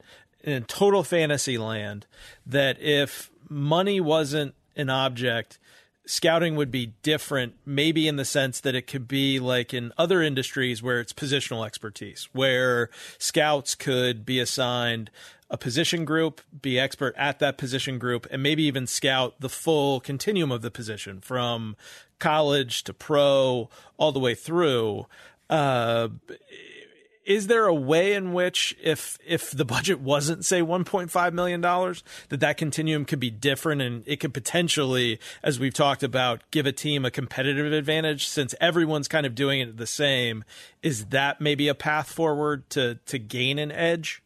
in 0.43 0.63
total 0.65 1.03
fantasy 1.03 1.57
land 1.57 2.05
that 2.45 2.81
if 2.81 3.31
money 3.49 4.01
wasn't 4.01 4.55
an 4.75 4.89
object, 4.89 5.59
scouting 6.05 6.55
would 6.55 6.71
be 6.71 6.93
different, 7.01 7.55
maybe 7.65 8.07
in 8.07 8.15
the 8.15 8.25
sense 8.25 8.59
that 8.61 8.75
it 8.75 8.87
could 8.87 9.07
be 9.07 9.39
like 9.39 9.73
in 9.73 9.91
other 9.97 10.21
industries 10.21 10.83
where 10.83 10.99
it's 10.99 11.13
positional 11.13 11.65
expertise, 11.65 12.27
where 12.33 12.89
scouts 13.17 13.75
could 13.75 14.25
be 14.25 14.39
assigned 14.39 15.09
a 15.49 15.57
position 15.57 16.03
group, 16.03 16.41
be 16.61 16.79
expert 16.79 17.13
at 17.15 17.39
that 17.39 17.57
position 17.57 17.99
group, 17.99 18.25
and 18.31 18.41
maybe 18.41 18.63
even 18.63 18.87
scout 18.87 19.35
the 19.39 19.49
full 19.49 19.99
continuum 19.99 20.51
of 20.51 20.63
the 20.63 20.71
position 20.71 21.21
from 21.21 21.75
college 22.17 22.83
to 22.83 22.93
pro 22.93 23.69
all 23.97 24.11
the 24.11 24.19
way 24.19 24.33
through. 24.33 25.05
Uh, 25.49 26.07
is 27.25 27.47
there 27.47 27.65
a 27.65 27.73
way 27.73 28.13
in 28.13 28.33
which 28.33 28.75
if 28.81 29.17
if 29.25 29.51
the 29.51 29.65
budget 29.65 29.99
wasn't 29.99 30.45
say 30.45 30.61
1.5 30.61 31.33
million 31.33 31.61
dollars 31.61 32.03
that 32.29 32.39
that 32.39 32.57
continuum 32.57 33.05
could 33.05 33.19
be 33.19 33.29
different 33.29 33.81
and 33.81 34.03
it 34.05 34.19
could 34.19 34.33
potentially 34.33 35.19
as 35.43 35.59
we've 35.59 35.73
talked 35.73 36.03
about 36.03 36.41
give 36.51 36.65
a 36.65 36.71
team 36.71 37.05
a 37.05 37.11
competitive 37.11 37.71
advantage 37.71 38.27
since 38.27 38.53
everyone's 38.59 39.07
kind 39.07 39.25
of 39.25 39.35
doing 39.35 39.61
it 39.61 39.77
the 39.77 39.87
same? 39.87 40.43
Is 40.81 41.05
that 41.05 41.39
maybe 41.39 41.67
a 41.67 41.75
path 41.75 42.11
forward 42.11 42.69
to 42.71 42.99
to 43.05 43.19
gain 43.19 43.59
an 43.59 43.71
edge? 43.71 44.21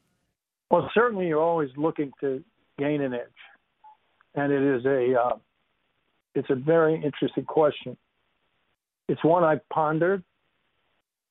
Well, 0.69 0.89
certainly 0.93 1.27
you're 1.27 1.41
always 1.41 1.69
looking 1.77 2.11
to 2.21 2.43
gain 2.77 3.01
an 3.01 3.13
edge, 3.13 3.21
and 4.35 4.51
it 4.51 4.61
is 4.61 4.85
a 4.85 5.19
uh, 5.19 5.37
it's 6.35 6.49
a 6.49 6.55
very 6.55 6.95
interesting 6.95 7.45
question. 7.45 7.97
It's 9.07 9.23
one 9.23 9.43
I 9.43 9.61
pondered, 9.71 10.23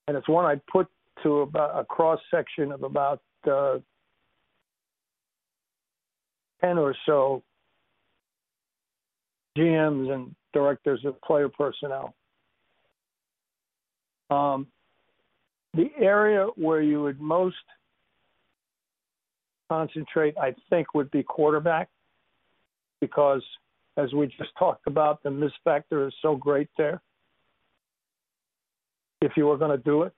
and 0.09 0.17
it's 0.17 0.29
one 0.29 0.47
I 0.47 0.61
put 0.71 0.89
to 1.23 1.41
about 1.41 1.79
a 1.79 1.85
cross 1.85 2.21
section 2.31 2.73
of 2.73 2.83
about 2.83 3.21
uh, 3.51 3.79
ten 6.61 6.79
or 6.79 6.95
so 7.07 7.43
GMs 9.57 10.13
and 10.13 10.35
directors 10.53 11.01
of 11.05 11.21
player 11.23 11.49
personnel. 11.49 12.15
Um, 14.31 14.67
the 15.75 15.91
area 15.99 16.47
where 16.57 16.83
you 16.83 17.03
would 17.03 17.21
most 17.21 17.57
concentrate, 19.69 20.37
I 20.39 20.55
think, 20.71 20.95
would 20.95 21.11
be 21.11 21.23
quarterback, 21.23 21.89
because 23.01 23.43
as 23.97 24.13
we 24.13 24.27
just 24.27 24.51
talked 24.59 24.87
about, 24.87 25.23
the 25.23 25.31
miss 25.31 25.53
factor 25.65 26.07
is 26.07 26.15
so 26.23 26.37
great 26.37 26.69
there. 26.77 27.01
If 29.23 29.33
you 29.37 29.47
were 29.47 29.57
going 29.57 29.77
to 29.77 29.83
do 29.83 30.03
it, 30.03 30.13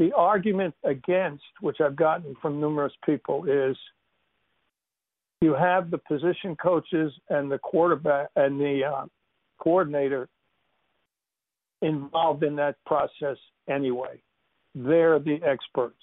the 0.00 0.10
argument 0.16 0.74
against, 0.82 1.44
which 1.60 1.76
I've 1.82 1.94
gotten 1.94 2.34
from 2.40 2.58
numerous 2.58 2.94
people, 3.04 3.44
is 3.44 3.76
you 5.42 5.54
have 5.54 5.90
the 5.90 5.98
position 5.98 6.56
coaches 6.56 7.12
and 7.28 7.52
the 7.52 7.58
quarterback 7.58 8.28
and 8.34 8.58
the 8.58 8.80
uh, 8.82 9.04
coordinator 9.58 10.26
involved 11.82 12.42
in 12.44 12.56
that 12.56 12.76
process 12.86 13.36
anyway. 13.68 14.18
They're 14.74 15.18
the 15.18 15.38
experts. 15.46 16.00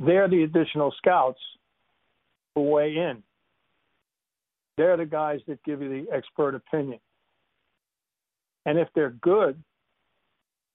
They're 0.00 0.28
the 0.28 0.44
additional 0.44 0.94
scouts 0.96 1.40
who 2.54 2.62
weigh 2.62 2.96
in. 2.96 3.22
They're 4.78 4.96
the 4.96 5.04
guys 5.04 5.40
that 5.46 5.62
give 5.64 5.82
you 5.82 5.90
the 5.90 6.10
expert 6.10 6.54
opinion. 6.54 7.00
And 8.64 8.78
if 8.78 8.88
they're 8.94 9.14
good, 9.20 9.62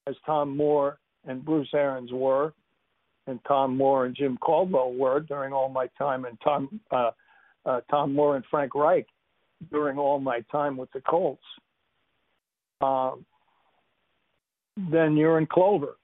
as 0.05 0.15
Tom 0.27 0.55
Moore 0.55 0.99
and 1.25 1.43
Bruce 1.43 1.69
Arians 1.73 2.11
were, 2.11 2.53
and 3.27 3.39
Tom 3.47 3.77
Moore 3.77 4.05
and 4.05 4.15
Jim 4.15 4.37
Caldwell 4.37 4.93
were 4.93 5.19
during 5.19 5.53
all 5.53 5.69
my 5.69 5.87
time, 5.97 6.25
and 6.25 6.37
Tom 6.43 6.79
uh, 6.91 7.11
uh, 7.65 7.81
Tom 7.89 8.13
Moore 8.13 8.35
and 8.35 8.45
Frank 8.49 8.73
Reich 8.75 9.05
during 9.71 9.97
all 9.97 10.19
my 10.19 10.41
time 10.51 10.77
with 10.77 10.91
the 10.93 11.01
Colts, 11.01 11.43
um, 12.81 13.25
then 14.89 15.17
you're 15.17 15.37
in 15.37 15.45
clover. 15.45 15.97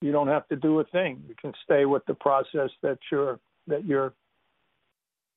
You 0.00 0.12
don't 0.12 0.28
have 0.28 0.46
to 0.48 0.56
do 0.56 0.80
a 0.80 0.84
thing. 0.84 1.22
You 1.28 1.34
can 1.40 1.52
stay 1.64 1.84
with 1.84 2.04
the 2.06 2.14
process 2.14 2.70
that 2.82 2.98
you're 3.10 3.38
that 3.66 3.84
you're 3.84 4.12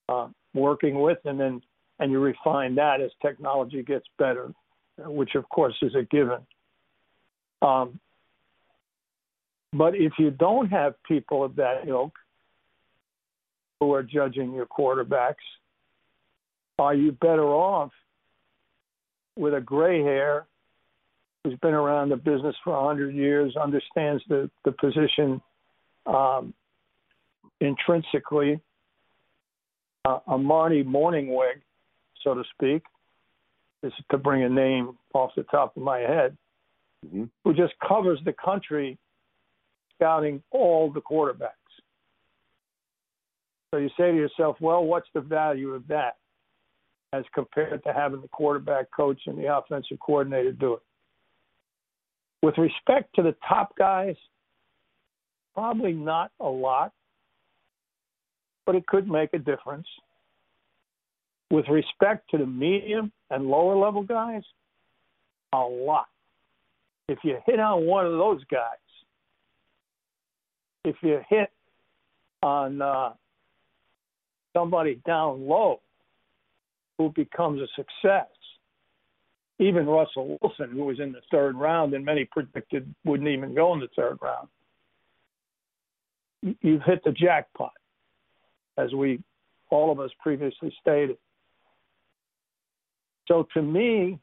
uh, 0.09 0.27
working 0.53 1.01
with, 1.01 1.19
and 1.25 1.39
then 1.39 1.61
and 1.99 2.11
you 2.11 2.19
refine 2.19 2.75
that 2.75 3.01
as 3.01 3.11
technology 3.21 3.83
gets 3.83 4.05
better, 4.17 4.51
which 4.97 5.35
of 5.35 5.47
course 5.49 5.75
is 5.81 5.93
a 5.95 6.03
given. 6.03 6.39
Um, 7.61 7.99
but 9.73 9.95
if 9.95 10.13
you 10.17 10.31
don't 10.31 10.67
have 10.67 10.95
people 11.03 11.43
of 11.43 11.55
that 11.55 11.87
ilk 11.87 12.13
who 13.79 13.93
are 13.93 14.03
judging 14.03 14.53
your 14.53 14.65
quarterbacks, 14.65 15.35
are 16.79 16.93
you 16.93 17.11
better 17.11 17.45
off 17.45 17.91
with 19.35 19.53
a 19.53 19.61
gray 19.61 20.01
hair 20.01 20.45
who's 21.43 21.57
been 21.59 21.73
around 21.73 22.09
the 22.09 22.15
business 22.15 22.55
for 22.63 22.73
100 22.73 23.13
years, 23.13 23.55
understands 23.55 24.23
the, 24.29 24.49
the 24.63 24.71
position 24.71 25.41
um, 26.05 26.53
intrinsically, 27.61 28.59
uh, 30.05 30.19
a 30.27 30.37
Marty 30.37 30.83
Mornhinweg, 30.83 31.61
so 32.23 32.33
to 32.33 32.43
speak, 32.53 32.83
is 33.83 33.93
to 34.09 34.17
bring 34.17 34.43
a 34.43 34.49
name 34.49 34.97
off 35.13 35.31
the 35.35 35.43
top 35.43 35.75
of 35.77 35.83
my 35.83 35.99
head, 35.99 36.35
mm-hmm. 37.05 37.25
who 37.43 37.53
just 37.53 37.73
covers 37.87 38.19
the 38.25 38.33
country 38.33 38.97
scouting 39.95 40.41
all 40.51 40.91
the 40.91 41.01
quarterbacks. 41.01 41.49
So 43.71 43.79
you 43.79 43.89
say 43.97 44.11
to 44.11 44.17
yourself, 44.17 44.57
well, 44.61 44.85
what's 44.85 45.09
the 45.13 45.21
value 45.21 45.71
of 45.71 45.87
that 45.87 46.15
as 47.13 47.23
compared 47.33 47.83
to 47.83 47.93
having 47.93 48.21
the 48.21 48.27
quarterback 48.29 48.85
coach 48.95 49.19
and 49.25 49.37
the 49.37 49.53
offensive 49.53 49.99
coordinator 49.99 50.51
do 50.51 50.73
it? 50.75 50.81
With 52.41 52.57
respect 52.57 53.15
to 53.15 53.23
the 53.23 53.35
top 53.47 53.75
guys, 53.77 54.15
probably 55.53 55.93
not 55.93 56.31
a 56.39 56.47
lot, 56.47 56.93
but 58.65 58.75
it 58.75 58.85
could 58.87 59.09
make 59.09 59.33
a 59.33 59.39
difference. 59.39 59.87
With 61.51 61.67
respect 61.69 62.29
to 62.31 62.37
the 62.37 62.45
medium 62.45 63.11
and 63.29 63.47
lower 63.47 63.75
level 63.75 64.03
guys, 64.03 64.43
a 65.53 65.59
lot. 65.59 66.07
If 67.07 67.19
you 67.23 67.37
hit 67.45 67.59
on 67.59 67.85
one 67.85 68.05
of 68.05 68.13
those 68.13 68.43
guys, 68.45 68.77
if 70.85 70.95
you 71.01 71.19
hit 71.27 71.51
on 72.41 72.81
uh, 72.81 73.09
somebody 74.53 75.01
down 75.05 75.47
low 75.47 75.81
who 76.97 77.11
becomes 77.15 77.61
a 77.61 77.67
success, 77.75 78.27
even 79.59 79.85
Russell 79.85 80.37
Wilson, 80.41 80.71
who 80.71 80.85
was 80.85 80.99
in 80.99 81.11
the 81.11 81.21
third 81.31 81.55
round 81.55 81.93
and 81.93 82.05
many 82.05 82.25
predicted 82.25 82.93
wouldn't 83.03 83.29
even 83.29 83.55
go 83.55 83.73
in 83.73 83.79
the 83.79 83.89
third 83.95 84.17
round, 84.21 84.47
you've 86.61 86.83
hit 86.83 87.03
the 87.03 87.11
jackpot, 87.11 87.73
as 88.77 88.93
we 88.93 89.19
all 89.71 89.91
of 89.91 89.99
us 89.99 90.11
previously 90.21 90.73
stated. 90.79 91.17
So 93.27 93.47
to 93.53 93.61
me, 93.61 94.19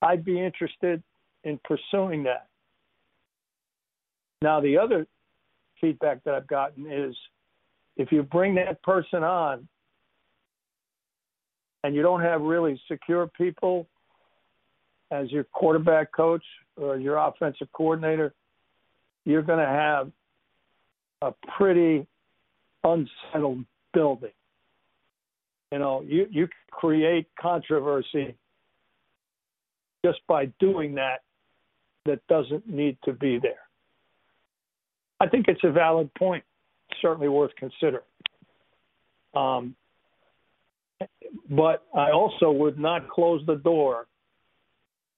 I'd 0.00 0.24
be 0.24 0.40
interested 0.40 1.02
in 1.44 1.60
pursuing 1.64 2.24
that. 2.24 2.48
Now, 4.40 4.60
the 4.60 4.76
other 4.76 5.06
feedback 5.82 6.24
that 6.24 6.34
I've 6.34 6.46
gotten 6.46 6.90
is 6.90 7.14
if 7.98 8.10
you 8.10 8.22
bring 8.22 8.54
that 8.54 8.82
person 8.82 9.22
on 9.22 9.68
and 11.84 11.94
you 11.94 12.00
don't 12.00 12.22
have 12.22 12.40
really 12.40 12.80
secure 12.90 13.26
people 13.26 13.86
as 15.10 15.30
your 15.30 15.44
quarterback 15.44 16.10
coach 16.12 16.44
or 16.76 16.96
your 16.96 17.18
offensive 17.18 17.68
coordinator, 17.72 18.32
you're 19.26 19.42
going 19.42 19.58
to 19.58 19.66
have 19.66 20.10
a 21.20 21.34
pretty 21.58 22.06
unsettled 22.82 23.64
building. 23.92 24.32
You 25.70 25.78
know, 25.78 26.02
you, 26.06 26.26
you 26.30 26.48
create 26.70 27.28
controversy 27.38 28.34
just 30.04 30.20
by 30.26 30.46
doing 30.58 30.94
that 30.94 31.20
that 32.06 32.20
doesn't 32.28 32.68
need 32.68 32.96
to 33.04 33.12
be 33.12 33.38
there. 33.38 33.60
I 35.22 35.28
think 35.28 35.46
it's 35.46 35.60
a 35.62 35.70
valid 35.70 36.12
point, 36.14 36.42
certainly 37.00 37.28
worth 37.28 37.52
considering. 37.56 38.02
Um, 39.34 39.76
but 41.48 41.84
I 41.94 42.10
also 42.10 42.50
would 42.50 42.76
not 42.76 43.08
close 43.08 43.40
the 43.46 43.54
door 43.54 44.08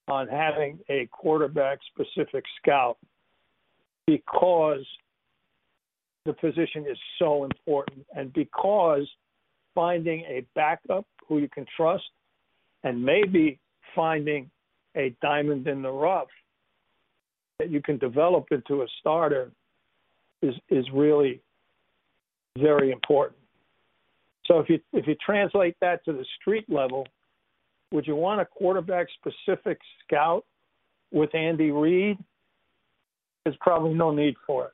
on 0.06 0.28
having 0.28 0.78
a 0.90 1.08
quarterback 1.10 1.78
specific 1.94 2.44
scout 2.60 2.98
because 4.06 4.86
the 6.26 6.34
position 6.34 6.84
is 6.86 6.98
so 7.18 7.44
important 7.44 8.04
and 8.14 8.30
because 8.34 9.08
finding 9.74 10.20
a 10.28 10.44
backup 10.54 11.06
who 11.26 11.38
you 11.38 11.48
can 11.48 11.64
trust 11.74 12.04
and 12.82 13.02
maybe 13.02 13.58
finding 13.96 14.50
a 14.96 15.16
diamond 15.22 15.66
in 15.66 15.80
the 15.80 15.90
rough 15.90 16.28
that 17.58 17.70
you 17.70 17.80
can 17.80 17.96
develop 17.96 18.44
into 18.50 18.82
a 18.82 18.86
starter 19.00 19.50
is 20.44 20.54
is 20.68 20.86
really 20.92 21.40
very 22.58 22.92
important. 22.92 23.38
So 24.46 24.58
if 24.58 24.68
you 24.68 24.78
if 24.92 25.06
you 25.06 25.16
translate 25.24 25.76
that 25.80 26.04
to 26.04 26.12
the 26.12 26.24
street 26.40 26.66
level, 26.68 27.06
would 27.90 28.06
you 28.06 28.14
want 28.14 28.40
a 28.40 28.44
quarterback 28.44 29.06
specific 29.18 29.78
scout 30.04 30.44
with 31.10 31.34
Andy 31.34 31.70
Reid? 31.70 32.18
There's 33.44 33.56
probably 33.60 33.94
no 33.94 34.10
need 34.10 34.34
for 34.46 34.66
it. 34.66 34.72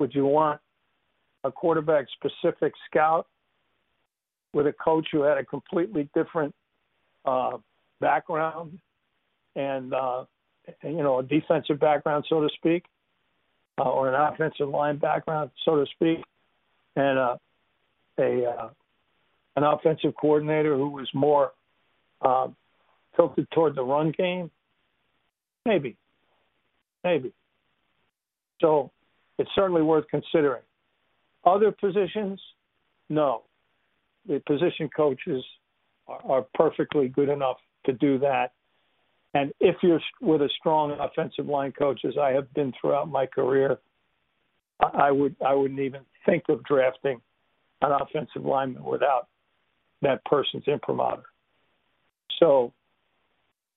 Would 0.00 0.14
you 0.14 0.26
want 0.26 0.60
a 1.44 1.52
quarterback 1.52 2.06
specific 2.14 2.72
scout 2.90 3.26
with 4.52 4.66
a 4.66 4.72
coach 4.72 5.08
who 5.12 5.22
had 5.22 5.38
a 5.38 5.44
completely 5.44 6.08
different 6.14 6.54
uh, 7.24 7.58
background 8.00 8.78
and 9.56 9.94
uh, 9.94 10.24
you 10.82 11.02
know 11.02 11.20
a 11.20 11.22
defensive 11.22 11.78
background, 11.78 12.24
so 12.28 12.40
to 12.40 12.48
speak? 12.56 12.84
Uh, 13.78 13.82
or 13.82 14.12
an 14.12 14.14
offensive 14.14 14.68
line 14.68 14.98
background, 14.98 15.50
so 15.64 15.76
to 15.76 15.86
speak, 15.94 16.24
and 16.96 17.18
uh, 17.18 17.36
a 18.18 18.44
uh, 18.46 18.68
an 19.56 19.62
offensive 19.64 20.14
coordinator 20.20 20.76
who 20.76 20.88
was 20.88 21.08
more 21.14 21.52
uh, 22.22 22.48
tilted 23.16 23.48
toward 23.52 23.74
the 23.74 23.82
run 23.82 24.12
game, 24.16 24.50
maybe, 25.64 25.96
maybe. 27.02 27.32
So 28.60 28.90
it's 29.38 29.50
certainly 29.54 29.82
worth 29.82 30.06
considering. 30.10 30.62
Other 31.44 31.72
positions, 31.72 32.40
no. 33.08 33.42
the 34.26 34.40
position 34.46 34.88
coaches 34.94 35.44
are, 36.08 36.20
are 36.24 36.46
perfectly 36.54 37.08
good 37.08 37.28
enough 37.28 37.58
to 37.86 37.92
do 37.92 38.18
that. 38.20 38.52
And 39.34 39.52
if 39.60 39.76
you're 39.82 40.00
with 40.20 40.42
a 40.42 40.48
strong 40.58 40.92
offensive 40.92 41.46
line 41.46 41.72
coach, 41.72 42.00
as 42.04 42.14
I 42.16 42.30
have 42.30 42.52
been 42.54 42.72
throughout 42.80 43.08
my 43.08 43.26
career, 43.26 43.78
I 44.80 45.10
would 45.10 45.36
I 45.44 45.54
wouldn't 45.54 45.80
even 45.80 46.02
think 46.24 46.44
of 46.48 46.62
drafting 46.64 47.20
an 47.82 47.92
offensive 47.92 48.44
lineman 48.44 48.84
without 48.84 49.28
that 50.02 50.24
person's 50.24 50.64
imprimatur. 50.66 51.24
So 52.38 52.72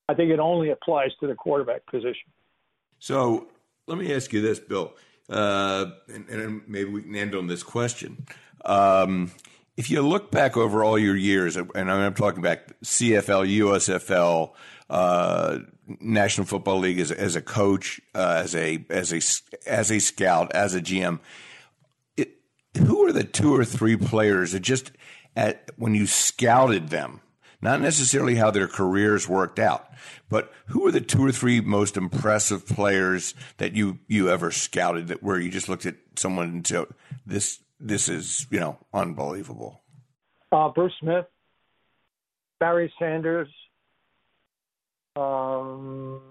I 0.07 0.13
think 0.13 0.31
it 0.31 0.39
only 0.39 0.69
applies 0.69 1.11
to 1.19 1.27
the 1.27 1.35
quarterback 1.35 1.85
position. 1.87 2.31
So 2.99 3.47
let 3.87 3.97
me 3.97 4.13
ask 4.13 4.31
you 4.33 4.41
this, 4.41 4.59
Bill, 4.59 4.93
uh, 5.29 5.87
and, 6.13 6.29
and, 6.29 6.61
maybe 6.67 6.89
we 6.89 7.01
can 7.01 7.15
end 7.15 7.35
on 7.35 7.47
this 7.47 7.63
question. 7.63 8.25
Um, 8.65 9.31
if 9.77 9.91
you 9.91 10.01
look 10.01 10.31
back 10.31 10.57
over 10.57 10.83
all 10.83 10.97
your 10.97 11.15
years, 11.15 11.55
and 11.55 11.69
I'm 11.75 12.13
talking 12.15 12.41
back 12.41 12.67
CFL, 12.83 13.47
USFL, 13.59 14.53
uh, 14.89 15.59
National 16.01 16.47
Football 16.47 16.79
League 16.79 16.99
as, 16.99 17.11
as 17.11 17.35
a 17.35 17.41
coach, 17.41 18.01
uh, 18.15 18.41
as 18.43 18.55
a 18.55 18.83
as 18.89 19.13
a 19.13 19.21
as 19.69 19.91
a 19.91 19.99
scout, 19.99 20.51
as 20.53 20.73
a 20.73 20.81
GM, 20.81 21.19
it, 22.17 22.39
who 22.77 23.05
are 23.05 23.11
the 23.11 23.23
two 23.23 23.55
or 23.55 23.63
three 23.63 23.95
players 23.95 24.51
that 24.53 24.61
just 24.61 24.91
at 25.35 25.69
when 25.77 25.93
you 25.93 26.07
scouted 26.07 26.89
them, 26.89 27.21
not 27.61 27.79
necessarily 27.79 28.35
how 28.35 28.49
their 28.49 28.67
careers 28.67 29.29
worked 29.29 29.59
out, 29.59 29.87
but 30.27 30.51
who 30.67 30.87
are 30.87 30.91
the 30.91 31.01
two 31.01 31.23
or 31.23 31.31
three 31.31 31.61
most 31.61 31.97
impressive 31.97 32.65
players 32.65 33.35
that 33.57 33.73
you 33.73 33.99
you 34.07 34.29
ever 34.29 34.49
scouted 34.49 35.07
that 35.09 35.21
where 35.21 35.39
you 35.39 35.51
just 35.51 35.69
looked 35.69 35.85
at 35.85 35.95
someone 36.15 36.47
and 36.47 36.67
said 36.67 36.85
this 37.27 37.59
this 37.79 38.09
is 38.09 38.47
you 38.49 38.59
know 38.59 38.77
unbelievable. 38.93 39.81
Uh, 40.51 40.69
Bruce 40.69 40.93
Smith, 40.99 41.25
Barry 42.59 42.91
Sanders. 42.99 43.49
Um, 45.15 46.21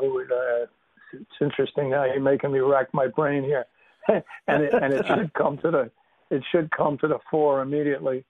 who 0.00 0.14
would, 0.14 0.32
uh, 0.32 0.66
it's 1.12 1.30
interesting 1.40 1.90
now. 1.90 2.04
You're 2.04 2.18
making 2.18 2.50
me 2.50 2.58
rack 2.58 2.92
my 2.92 3.06
brain 3.06 3.44
here, 3.44 3.66
and 4.08 4.64
it, 4.64 4.74
and 4.74 4.92
it 4.92 5.06
should 5.06 5.32
come 5.34 5.58
to 5.58 5.70
the 5.70 5.90
it 6.30 6.42
should 6.50 6.70
come 6.70 6.98
to 6.98 7.08
the 7.08 7.18
fore 7.30 7.62
immediately. 7.62 8.24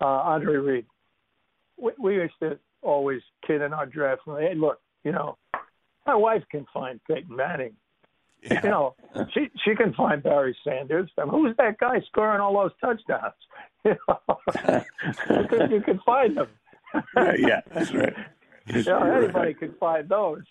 Uh, 0.00 0.06
Andre 0.06 0.56
Reed. 0.56 0.86
We, 1.80 1.92
we 1.98 2.14
used 2.14 2.34
to 2.40 2.58
always 2.82 3.20
kid 3.46 3.62
in 3.62 3.72
our 3.72 3.86
draft. 3.86 4.22
Hey, 4.26 4.54
look, 4.54 4.80
you 5.04 5.12
know, 5.12 5.38
my 6.06 6.14
wife 6.14 6.42
can 6.50 6.66
find 6.72 7.00
Peyton 7.08 7.34
Manning. 7.34 7.74
Yeah. 8.44 8.60
You 8.62 8.70
know, 8.70 8.94
she 9.32 9.48
she 9.64 9.74
can 9.74 9.94
find 9.94 10.22
Barry 10.22 10.56
Sanders. 10.64 11.10
I 11.18 11.24
mean, 11.24 11.32
who's 11.32 11.56
that 11.56 11.78
guy 11.78 12.00
scoring 12.06 12.40
all 12.40 12.54
those 12.54 12.72
touchdowns? 12.80 13.34
You 13.86 13.96
know, 14.08 14.38
you, 15.28 15.46
can, 15.46 15.70
you 15.70 15.80
can 15.82 16.00
find 16.06 16.38
them. 16.38 16.48
yeah, 17.14 17.32
yeah, 17.36 17.60
that's 17.70 17.92
right. 17.92 18.14
you 18.66 18.82
know, 18.82 19.02
anybody 19.02 19.48
right. 19.48 19.58
can 19.58 19.74
find 19.78 20.08
those. 20.08 20.44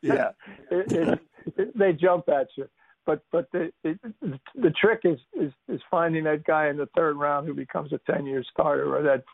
Yeah, 0.00 0.30
it, 0.70 0.90
it, 0.92 1.20
it, 1.58 1.78
they 1.78 1.92
jump 1.92 2.30
at 2.30 2.48
you. 2.56 2.70
But 3.04 3.22
but 3.30 3.50
the 3.52 3.70
the 3.82 4.70
trick 4.80 5.00
is, 5.04 5.18
is 5.38 5.52
is 5.68 5.82
finding 5.90 6.24
that 6.24 6.44
guy 6.44 6.68
in 6.68 6.78
the 6.78 6.88
third 6.96 7.16
round 7.16 7.46
who 7.46 7.52
becomes 7.52 7.92
a 7.92 8.00
ten 8.10 8.24
year 8.24 8.42
starter, 8.50 8.96
or 8.96 9.02
that 9.02 9.24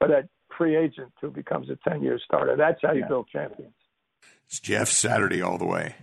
or 0.00 0.06
that 0.06 0.28
free 0.56 0.76
agent 0.76 1.12
who 1.20 1.30
becomes 1.30 1.70
a 1.70 1.78
ten 1.88 2.02
year 2.02 2.20
starter. 2.24 2.56
That's 2.56 2.78
how 2.82 2.92
you 2.92 3.00
yeah. 3.00 3.08
build 3.08 3.28
champions. 3.32 3.74
It's 4.46 4.60
Jeff 4.60 4.88
Saturday 4.88 5.42
all 5.42 5.58
the 5.58 5.66
way. 5.66 5.96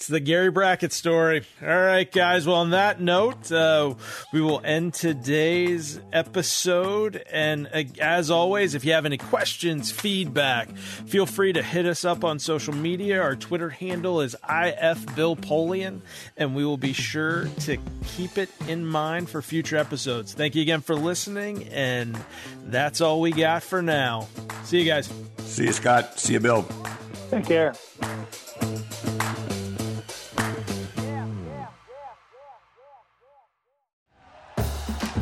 It's 0.00 0.06
the 0.06 0.18
Gary 0.18 0.50
Brackett 0.50 0.94
story. 0.94 1.42
All 1.60 1.68
right, 1.68 2.10
guys. 2.10 2.46
Well, 2.46 2.56
on 2.56 2.70
that 2.70 3.02
note, 3.02 3.52
uh, 3.52 3.92
we 4.32 4.40
will 4.40 4.62
end 4.64 4.94
today's 4.94 6.00
episode. 6.10 7.22
And 7.30 7.68
uh, 7.70 7.82
as 8.00 8.30
always, 8.30 8.74
if 8.74 8.82
you 8.82 8.94
have 8.94 9.04
any 9.04 9.18
questions, 9.18 9.92
feedback, 9.92 10.74
feel 10.74 11.26
free 11.26 11.52
to 11.52 11.62
hit 11.62 11.84
us 11.84 12.06
up 12.06 12.24
on 12.24 12.38
social 12.38 12.74
media. 12.74 13.20
Our 13.20 13.36
Twitter 13.36 13.68
handle 13.68 14.22
is 14.22 14.34
ifbillpolian, 14.42 16.00
and 16.34 16.56
we 16.56 16.64
will 16.64 16.78
be 16.78 16.94
sure 16.94 17.48
to 17.64 17.76
keep 18.06 18.38
it 18.38 18.48
in 18.68 18.86
mind 18.86 19.28
for 19.28 19.42
future 19.42 19.76
episodes. 19.76 20.32
Thank 20.32 20.54
you 20.54 20.62
again 20.62 20.80
for 20.80 20.94
listening, 20.94 21.68
and 21.68 22.18
that's 22.64 23.02
all 23.02 23.20
we 23.20 23.32
got 23.32 23.62
for 23.62 23.82
now. 23.82 24.28
See 24.64 24.78
you 24.80 24.86
guys. 24.86 25.12
See 25.40 25.64
you, 25.64 25.72
Scott. 25.74 26.18
See 26.18 26.32
you, 26.32 26.40
Bill. 26.40 26.66
Take 27.30 27.44
care. 27.44 27.74